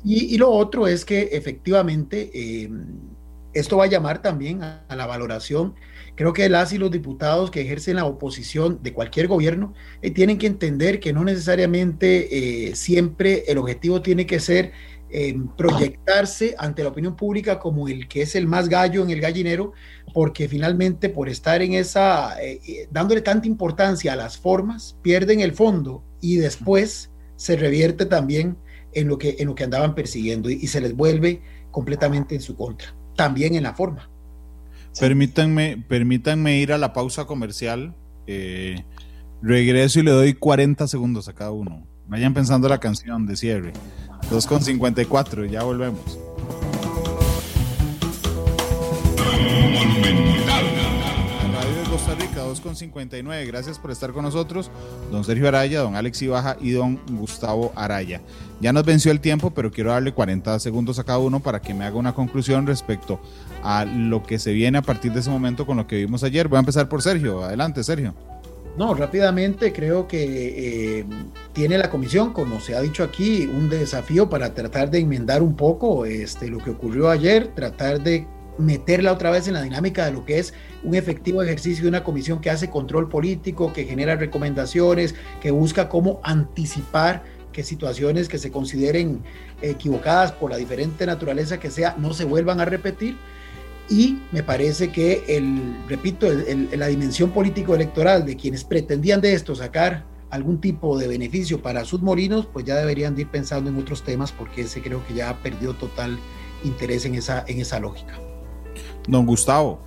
Y, 0.04 0.36
lo 0.38 0.50
otro 0.50 0.86
es 0.86 1.04
que 1.04 1.30
efectivamente 1.32 2.30
eh, 2.32 2.70
esto 3.52 3.76
va 3.78 3.84
a 3.84 3.88
llamar 3.88 4.22
también 4.22 4.62
a 4.62 4.84
la 4.94 5.06
valoración 5.06 5.74
Creo 6.18 6.32
que 6.32 6.48
las 6.48 6.72
y 6.72 6.78
los 6.78 6.90
diputados 6.90 7.48
que 7.52 7.60
ejercen 7.60 7.94
la 7.94 8.04
oposición 8.04 8.80
de 8.82 8.92
cualquier 8.92 9.28
gobierno 9.28 9.72
eh, 10.02 10.10
tienen 10.10 10.36
que 10.36 10.48
entender 10.48 10.98
que 10.98 11.12
no 11.12 11.22
necesariamente 11.22 12.70
eh, 12.70 12.74
siempre 12.74 13.44
el 13.46 13.56
objetivo 13.56 14.02
tiene 14.02 14.26
que 14.26 14.40
ser 14.40 14.72
eh, 15.10 15.36
proyectarse 15.56 16.56
ante 16.58 16.82
la 16.82 16.88
opinión 16.88 17.14
pública 17.14 17.60
como 17.60 17.86
el 17.86 18.08
que 18.08 18.22
es 18.22 18.34
el 18.34 18.48
más 18.48 18.68
gallo 18.68 19.04
en 19.04 19.10
el 19.10 19.20
gallinero, 19.20 19.74
porque 20.12 20.48
finalmente 20.48 21.08
por 21.08 21.28
estar 21.28 21.62
en 21.62 21.74
esa, 21.74 22.36
dándole 22.90 23.20
tanta 23.20 23.46
importancia 23.46 24.14
a 24.14 24.16
las 24.16 24.36
formas, 24.36 24.98
pierden 25.02 25.38
el 25.38 25.52
fondo 25.52 26.02
y 26.20 26.38
después 26.38 27.12
se 27.36 27.54
revierte 27.54 28.06
también 28.06 28.58
en 28.92 29.06
lo 29.06 29.18
que, 29.18 29.36
en 29.38 29.46
lo 29.46 29.54
que 29.54 29.62
andaban 29.62 29.94
persiguiendo 29.94 30.50
y, 30.50 30.54
y 30.54 30.66
se 30.66 30.80
les 30.80 30.96
vuelve 30.96 31.42
completamente 31.70 32.34
en 32.34 32.40
su 32.40 32.56
contra, 32.56 32.92
también 33.14 33.54
en 33.54 33.62
la 33.62 33.74
forma. 33.74 34.10
Permítanme, 35.00 35.84
permítanme 35.88 36.58
ir 36.58 36.72
a 36.72 36.78
la 36.78 36.92
pausa 36.92 37.24
comercial. 37.24 37.94
Eh, 38.26 38.84
regreso 39.40 40.00
y 40.00 40.02
le 40.02 40.10
doy 40.10 40.34
40 40.34 40.88
segundos 40.88 41.28
a 41.28 41.34
cada 41.34 41.52
uno. 41.52 41.86
Vayan 42.06 42.34
pensando 42.34 42.68
la 42.68 42.78
canción 42.78 43.26
de 43.26 43.36
cierre. 43.36 43.72
2.54, 44.30 45.48
ya 45.48 45.62
volvemos. 45.62 46.18
2.59. 52.48 53.46
Gracias 53.46 53.78
por 53.78 53.90
estar 53.90 54.12
con 54.12 54.24
nosotros. 54.24 54.70
Don 55.10 55.24
Sergio 55.24 55.48
Araya, 55.48 55.80
don 55.80 55.96
Alex 55.96 56.22
Ibaja 56.22 56.56
y 56.60 56.70
don 56.70 57.00
Gustavo 57.10 57.72
Araya. 57.76 58.20
Ya 58.60 58.72
nos 58.72 58.84
venció 58.84 59.12
el 59.12 59.20
tiempo, 59.20 59.50
pero 59.50 59.70
quiero 59.70 59.90
darle 59.90 60.12
40 60.12 60.58
segundos 60.58 60.98
a 60.98 61.04
cada 61.04 61.18
uno 61.18 61.40
para 61.40 61.60
que 61.60 61.74
me 61.74 61.84
haga 61.84 61.96
una 61.96 62.14
conclusión 62.14 62.66
respecto 62.66 63.20
a 63.62 63.84
lo 63.84 64.22
que 64.22 64.38
se 64.38 64.52
viene 64.52 64.78
a 64.78 64.82
partir 64.82 65.12
de 65.12 65.20
ese 65.20 65.30
momento 65.30 65.66
con 65.66 65.76
lo 65.76 65.86
que 65.86 65.96
vimos 65.96 66.24
ayer. 66.24 66.48
Voy 66.48 66.56
a 66.56 66.60
empezar 66.60 66.88
por 66.88 67.02
Sergio. 67.02 67.44
Adelante, 67.44 67.84
Sergio. 67.84 68.14
No, 68.78 68.94
rápidamente 68.94 69.72
creo 69.72 70.06
que 70.06 71.00
eh, 71.00 71.04
tiene 71.52 71.78
la 71.78 71.90
comisión, 71.90 72.32
como 72.32 72.60
se 72.60 72.76
ha 72.76 72.80
dicho 72.80 73.02
aquí, 73.02 73.44
un 73.44 73.68
desafío 73.68 74.30
para 74.30 74.54
tratar 74.54 74.88
de 74.88 75.00
enmendar 75.00 75.42
un 75.42 75.56
poco 75.56 76.06
este, 76.06 76.46
lo 76.46 76.58
que 76.58 76.70
ocurrió 76.70 77.10
ayer, 77.10 77.48
tratar 77.56 78.00
de 78.00 78.28
meterla 78.58 79.12
otra 79.12 79.30
vez 79.30 79.48
en 79.48 79.54
la 79.54 79.62
dinámica 79.62 80.04
de 80.04 80.12
lo 80.12 80.24
que 80.24 80.38
es 80.38 80.52
un 80.82 80.94
efectivo 80.94 81.42
ejercicio 81.42 81.84
de 81.84 81.88
una 81.88 82.04
comisión 82.04 82.40
que 82.40 82.50
hace 82.50 82.70
control 82.70 83.08
político, 83.08 83.72
que 83.72 83.84
genera 83.84 84.16
recomendaciones, 84.16 85.14
que 85.40 85.50
busca 85.50 85.88
cómo 85.88 86.20
anticipar 86.22 87.22
que 87.52 87.62
situaciones 87.62 88.28
que 88.28 88.38
se 88.38 88.50
consideren 88.50 89.22
equivocadas 89.62 90.32
por 90.32 90.50
la 90.50 90.56
diferente 90.56 91.06
naturaleza 91.06 91.58
que 91.58 91.70
sea 91.70 91.96
no 91.98 92.12
se 92.12 92.24
vuelvan 92.24 92.60
a 92.60 92.64
repetir 92.64 93.16
y 93.88 94.18
me 94.32 94.42
parece 94.42 94.92
que 94.92 95.24
el, 95.28 95.76
repito, 95.88 96.30
el, 96.30 96.68
el, 96.70 96.78
la 96.78 96.88
dimensión 96.88 97.30
político-electoral 97.30 98.26
de 98.26 98.36
quienes 98.36 98.64
pretendían 98.64 99.20
de 99.20 99.32
esto 99.32 99.54
sacar 99.54 100.04
algún 100.30 100.60
tipo 100.60 100.98
de 100.98 101.08
beneficio 101.08 101.62
para 101.62 101.84
sus 101.86 102.02
molinos, 102.02 102.46
pues 102.46 102.66
ya 102.66 102.76
deberían 102.76 103.14
de 103.14 103.22
ir 103.22 103.28
pensando 103.28 103.70
en 103.70 103.78
otros 103.78 104.02
temas 104.02 104.30
porque 104.30 104.62
ese 104.62 104.82
creo 104.82 105.04
que 105.06 105.14
ya 105.14 105.34
perdió 105.42 105.72
total 105.74 106.18
interés 106.64 107.06
en 107.06 107.14
esa, 107.14 107.44
en 107.46 107.60
esa 107.60 107.80
lógica. 107.80 108.18
Don 109.08 109.26
Gustavo. 109.26 109.78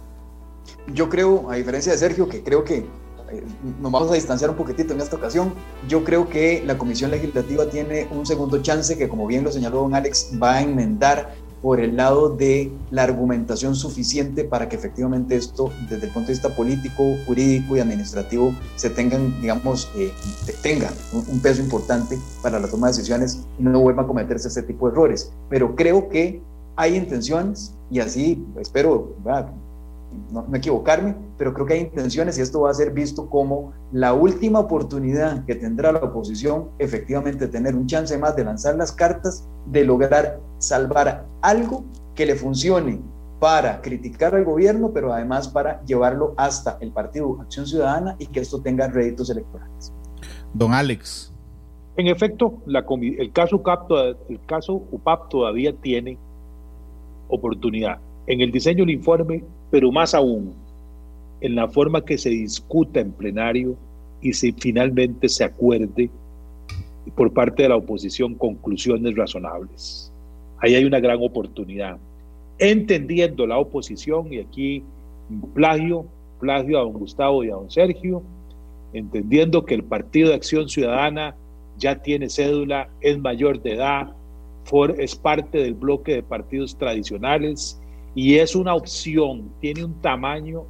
Yo 0.93 1.09
creo, 1.09 1.49
a 1.49 1.55
diferencia 1.55 1.93
de 1.93 1.97
Sergio, 1.97 2.27
que 2.27 2.43
creo 2.43 2.63
que 2.63 2.79
eh, 2.79 3.43
nos 3.79 3.91
vamos 3.91 4.11
a 4.11 4.15
distanciar 4.15 4.49
un 4.49 4.57
poquitito 4.57 4.93
en 4.93 4.99
esta 4.99 5.15
ocasión. 5.15 5.53
Yo 5.87 6.03
creo 6.03 6.27
que 6.27 6.63
la 6.65 6.77
Comisión 6.77 7.11
Legislativa 7.11 7.69
tiene 7.69 8.07
un 8.11 8.25
segundo 8.25 8.61
chance 8.61 8.97
que, 8.97 9.07
como 9.07 9.27
bien 9.27 9.43
lo 9.43 9.51
señaló 9.51 9.81
don 9.81 9.95
Alex, 9.95 10.31
va 10.41 10.57
a 10.57 10.61
enmendar 10.61 11.33
por 11.61 11.79
el 11.79 11.95
lado 11.95 12.29
de 12.29 12.71
la 12.89 13.03
argumentación 13.03 13.75
suficiente 13.75 14.43
para 14.43 14.67
que 14.67 14.75
efectivamente 14.75 15.35
esto, 15.35 15.71
desde 15.89 16.07
el 16.07 16.11
punto 16.11 16.27
de 16.27 16.33
vista 16.33 16.49
político, 16.55 17.15
jurídico 17.27 17.77
y 17.77 17.79
administrativo, 17.79 18.55
se 18.75 18.89
tengan, 18.89 19.39
digamos, 19.41 19.87
eh, 19.95 20.11
un, 21.13 21.39
peso 21.39 21.61
importante 21.61 22.17
para 22.41 22.59
la 22.59 22.67
toma 22.67 22.87
de 22.87 22.93
decisiones 22.93 23.45
y 23.59 23.63
no 23.63 23.79
vuelva 23.79 24.03
a 24.03 24.07
cometerse 24.07 24.47
este 24.47 24.63
tipo 24.63 24.87
de 24.87 24.93
errores. 24.93 25.31
Pero 25.49 25.75
creo 25.75 26.09
que 26.09 26.41
hay 26.75 26.95
intenciones 26.95 27.75
y 27.91 27.99
así 27.99 28.43
espero 28.59 29.15
no, 30.31 30.45
no, 30.47 30.55
equivocarme, 30.55 31.15
pero 31.37 31.53
creo 31.53 31.65
que 31.65 31.73
hay 31.73 31.79
intenciones 31.81 32.37
y 32.37 32.41
esto 32.41 32.61
va 32.61 32.71
a 32.71 32.73
ser 32.73 32.91
visto 32.91 33.29
como 33.29 33.73
la 33.91 34.13
última 34.13 34.59
oportunidad 34.59 35.45
que 35.45 35.55
tendrá 35.55 35.91
la 35.91 35.99
oposición 35.99 36.69
efectivamente 36.79 37.47
tener 37.47 37.75
un 37.75 37.87
chance 37.87 38.17
más 38.17 38.35
de 38.35 38.43
lanzar 38.43 38.75
las 38.75 38.91
cartas, 38.91 39.47
de 39.67 39.85
lograr 39.85 40.39
salvar 40.57 41.25
algo 41.41 41.85
que 42.15 42.25
le 42.25 42.35
funcione 42.35 42.99
para 43.39 43.81
criticar 43.81 44.35
al 44.35 44.45
gobierno, 44.45 44.91
pero 44.93 45.13
además 45.13 45.47
para 45.47 45.83
llevarlo 45.85 46.33
hasta 46.37 46.77
el 46.81 46.91
Partido 46.91 47.41
Acción 47.41 47.65
Ciudadana 47.65 48.15
y 48.19 48.27
que 48.27 48.41
esto 48.41 48.61
tenga 48.61 48.87
réditos 48.87 49.29
electorales. 49.29 49.93
Don 50.53 50.73
Alex. 50.73 51.33
En 51.97 52.07
efecto, 52.07 52.61
la, 52.65 52.85
el, 53.01 53.31
caso 53.31 53.57
UCAP, 53.57 53.91
el 54.29 54.39
caso 54.45 54.73
UPAP 54.91 55.29
todavía 55.29 55.73
tiene 55.75 56.17
oportunidad 57.31 57.99
en 58.27 58.41
el 58.41 58.51
diseño 58.51 58.85
del 58.85 58.95
informe, 58.95 59.43
pero 59.71 59.91
más 59.91 60.13
aún 60.13 60.53
en 61.41 61.55
la 61.55 61.67
forma 61.67 62.05
que 62.05 62.17
se 62.17 62.29
discuta 62.29 62.99
en 62.99 63.11
plenario 63.11 63.75
y 64.21 64.33
si 64.33 64.51
finalmente 64.51 65.27
se 65.27 65.43
acuerde 65.43 66.09
por 67.15 67.33
parte 67.33 67.63
de 67.63 67.69
la 67.69 67.77
oposición 67.77 68.35
conclusiones 68.35 69.15
razonables. 69.15 70.11
Ahí 70.59 70.75
hay 70.75 70.85
una 70.85 70.99
gran 70.99 71.17
oportunidad. 71.19 71.97
Entendiendo 72.59 73.47
la 73.47 73.57
oposición, 73.57 74.31
y 74.31 74.37
aquí 74.37 74.83
plagio, 75.55 76.05
plagio 76.39 76.77
a 76.77 76.83
don 76.83 76.93
Gustavo 76.93 77.43
y 77.43 77.49
a 77.49 77.55
don 77.55 77.71
Sergio, 77.71 78.21
entendiendo 78.93 79.65
que 79.65 79.73
el 79.73 79.83
Partido 79.83 80.29
de 80.29 80.35
Acción 80.35 80.69
Ciudadana 80.69 81.35
ya 81.77 81.95
tiene 82.03 82.29
cédula, 82.29 82.89
es 83.01 83.17
mayor 83.17 83.61
de 83.61 83.73
edad, 83.73 84.13
es 84.97 85.15
parte 85.15 85.57
del 85.57 85.73
bloque 85.73 86.15
de 86.15 86.23
partidos 86.23 86.77
tradicionales 86.77 87.79
y 88.15 88.35
es 88.35 88.55
una 88.55 88.73
opción, 88.73 89.51
tiene 89.59 89.83
un 89.83 89.93
tamaño 90.01 90.63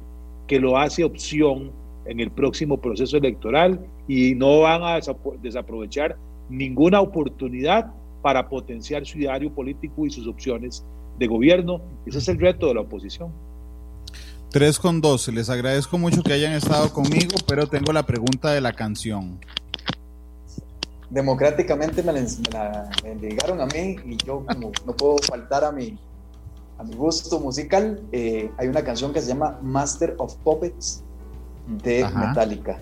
que 0.46 0.58
lo 0.58 0.76
hace 0.76 1.04
opción 1.04 1.70
en 2.04 2.20
el 2.20 2.30
próximo 2.30 2.78
proceso 2.78 3.16
electoral 3.16 3.80
y 4.08 4.34
no 4.34 4.60
van 4.60 4.82
a 4.82 5.00
desaprovechar 5.40 6.16
ninguna 6.48 7.00
oportunidad 7.00 7.92
para 8.22 8.48
potenciar 8.48 9.06
su 9.06 9.18
ideario 9.18 9.52
político 9.52 10.04
y 10.06 10.10
sus 10.10 10.26
opciones 10.26 10.84
de 11.18 11.26
gobierno. 11.26 11.80
Ese 12.04 12.18
es 12.18 12.28
el 12.28 12.38
reto 12.38 12.66
de 12.66 12.74
la 12.74 12.80
oposición. 12.80 13.30
3 14.50 14.78
con 14.78 15.00
12. 15.00 15.32
Les 15.32 15.48
agradezco 15.48 15.96
mucho 15.96 16.22
que 16.22 16.32
hayan 16.32 16.52
estado 16.52 16.92
conmigo, 16.92 17.36
pero 17.46 17.66
tengo 17.66 17.92
la 17.92 18.04
pregunta 18.04 18.50
de 18.52 18.60
la 18.60 18.72
canción. 18.72 19.38
Democráticamente 21.12 22.02
me 22.02 22.12
la, 22.12 22.90
llegaron 23.20 23.60
a 23.60 23.66
mí 23.66 23.96
y 24.06 24.16
yo 24.24 24.46
como 24.46 24.72
no 24.86 24.96
puedo 24.96 25.18
faltar 25.18 25.62
a 25.62 25.70
mi, 25.70 25.98
a 26.78 26.84
mi 26.84 26.94
gusto 26.94 27.38
musical, 27.38 28.00
eh, 28.12 28.50
hay 28.56 28.68
una 28.68 28.82
canción 28.82 29.12
que 29.12 29.20
se 29.20 29.28
llama 29.28 29.58
Master 29.60 30.14
of 30.16 30.34
Puppets 30.36 31.04
de 31.66 32.08
Metallica. 32.14 32.78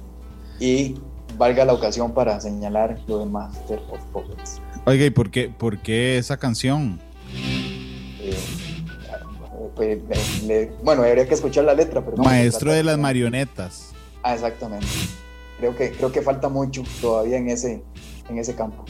Y 0.60 0.94
valga 1.36 1.64
la 1.64 1.72
ocasión 1.72 2.14
para 2.14 2.40
señalar 2.40 3.00
lo 3.08 3.18
de 3.18 3.26
Master 3.26 3.80
of 3.90 4.00
Puppets. 4.12 4.60
Oiga, 4.86 5.06
¿y 5.06 5.10
por 5.10 5.32
qué, 5.32 5.48
por 5.48 5.78
qué 5.78 6.16
esa 6.16 6.36
canción? 6.36 7.00
Eh, 7.34 8.36
pues, 9.74 9.98
bueno, 10.84 11.02
habría 11.02 11.26
que 11.26 11.34
escuchar 11.34 11.64
la 11.64 11.74
letra. 11.74 12.00
Pero 12.04 12.16
Maestro 12.18 12.72
de 12.72 12.84
las 12.84 12.96
marionetas. 12.96 13.90
Ah, 14.22 14.34
exactamente. 14.34 14.86
Creo 15.58 15.76
que, 15.76 15.90
creo 15.90 16.12
que 16.12 16.22
falta 16.22 16.48
mucho 16.48 16.84
todavía 17.00 17.36
en 17.36 17.50
ese, 17.50 17.82
en 18.30 18.38
ese 18.38 18.54
campo. 18.54 18.84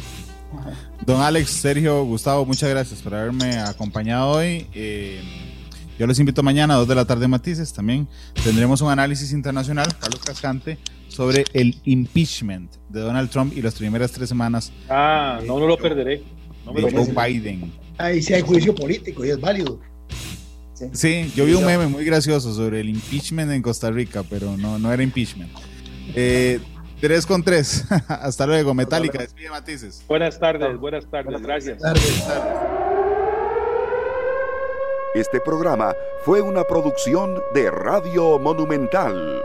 Don 1.06 1.20
Alex, 1.20 1.50
Sergio, 1.50 2.04
Gustavo, 2.04 2.44
muchas 2.44 2.68
gracias 2.70 3.00
por 3.02 3.14
haberme 3.14 3.58
acompañado 3.58 4.30
hoy. 4.30 4.66
Eh, 4.74 5.20
yo 5.98 6.06
les 6.06 6.18
invito 6.18 6.42
mañana 6.42 6.74
a 6.74 6.76
2 6.78 6.88
de 6.88 6.94
la 6.94 7.04
tarde 7.04 7.28
Matices. 7.28 7.72
También 7.72 8.08
tendremos 8.42 8.80
un 8.80 8.90
análisis 8.90 9.32
internacional, 9.32 9.86
Carlos 9.98 10.20
Cascante, 10.24 10.78
sobre 11.08 11.44
el 11.52 11.80
impeachment 11.84 12.72
de 12.88 13.00
Donald 13.00 13.30
Trump 13.30 13.56
y 13.56 13.62
las 13.62 13.74
primeras 13.74 14.10
tres 14.12 14.28
semanas. 14.28 14.72
Ah, 14.88 15.40
no, 15.46 15.58
no 15.58 15.66
lo 15.66 15.76
perderé. 15.76 16.22
de 16.74 16.90
Joe 16.90 17.28
Biden. 17.28 17.72
Ahí 17.98 18.22
sí 18.22 18.32
hay 18.34 18.42
juicio 18.42 18.74
político 18.74 19.24
y 19.24 19.30
es 19.30 19.40
válido. 19.40 19.78
Sí, 20.92 21.30
yo 21.36 21.44
vi 21.44 21.52
un 21.52 21.66
meme 21.66 21.86
muy 21.86 22.04
gracioso 22.04 22.54
sobre 22.54 22.80
el 22.80 22.88
impeachment 22.88 23.52
en 23.52 23.60
Costa 23.60 23.90
Rica, 23.90 24.22
pero 24.22 24.56
no, 24.56 24.78
no 24.78 24.90
era 24.92 25.02
impeachment. 25.02 25.50
Eh, 26.14 26.58
3 27.00 27.26
con 27.26 27.42
3. 27.42 27.84
Hasta 28.08 28.46
luego, 28.46 28.74
Metallica, 28.74 29.18
despide 29.18 29.50
Matices. 29.50 30.04
Buenas 30.06 30.38
tardes, 30.38 30.78
buenas 30.78 31.06
tardes, 31.10 31.40
gracias. 31.40 31.78
Buenas 31.78 32.26
tardes. 32.26 32.80
Este 35.14 35.40
programa 35.40 35.94
fue 36.24 36.40
una 36.40 36.62
producción 36.64 37.42
de 37.52 37.70
Radio 37.70 38.38
Monumental. 38.38 39.42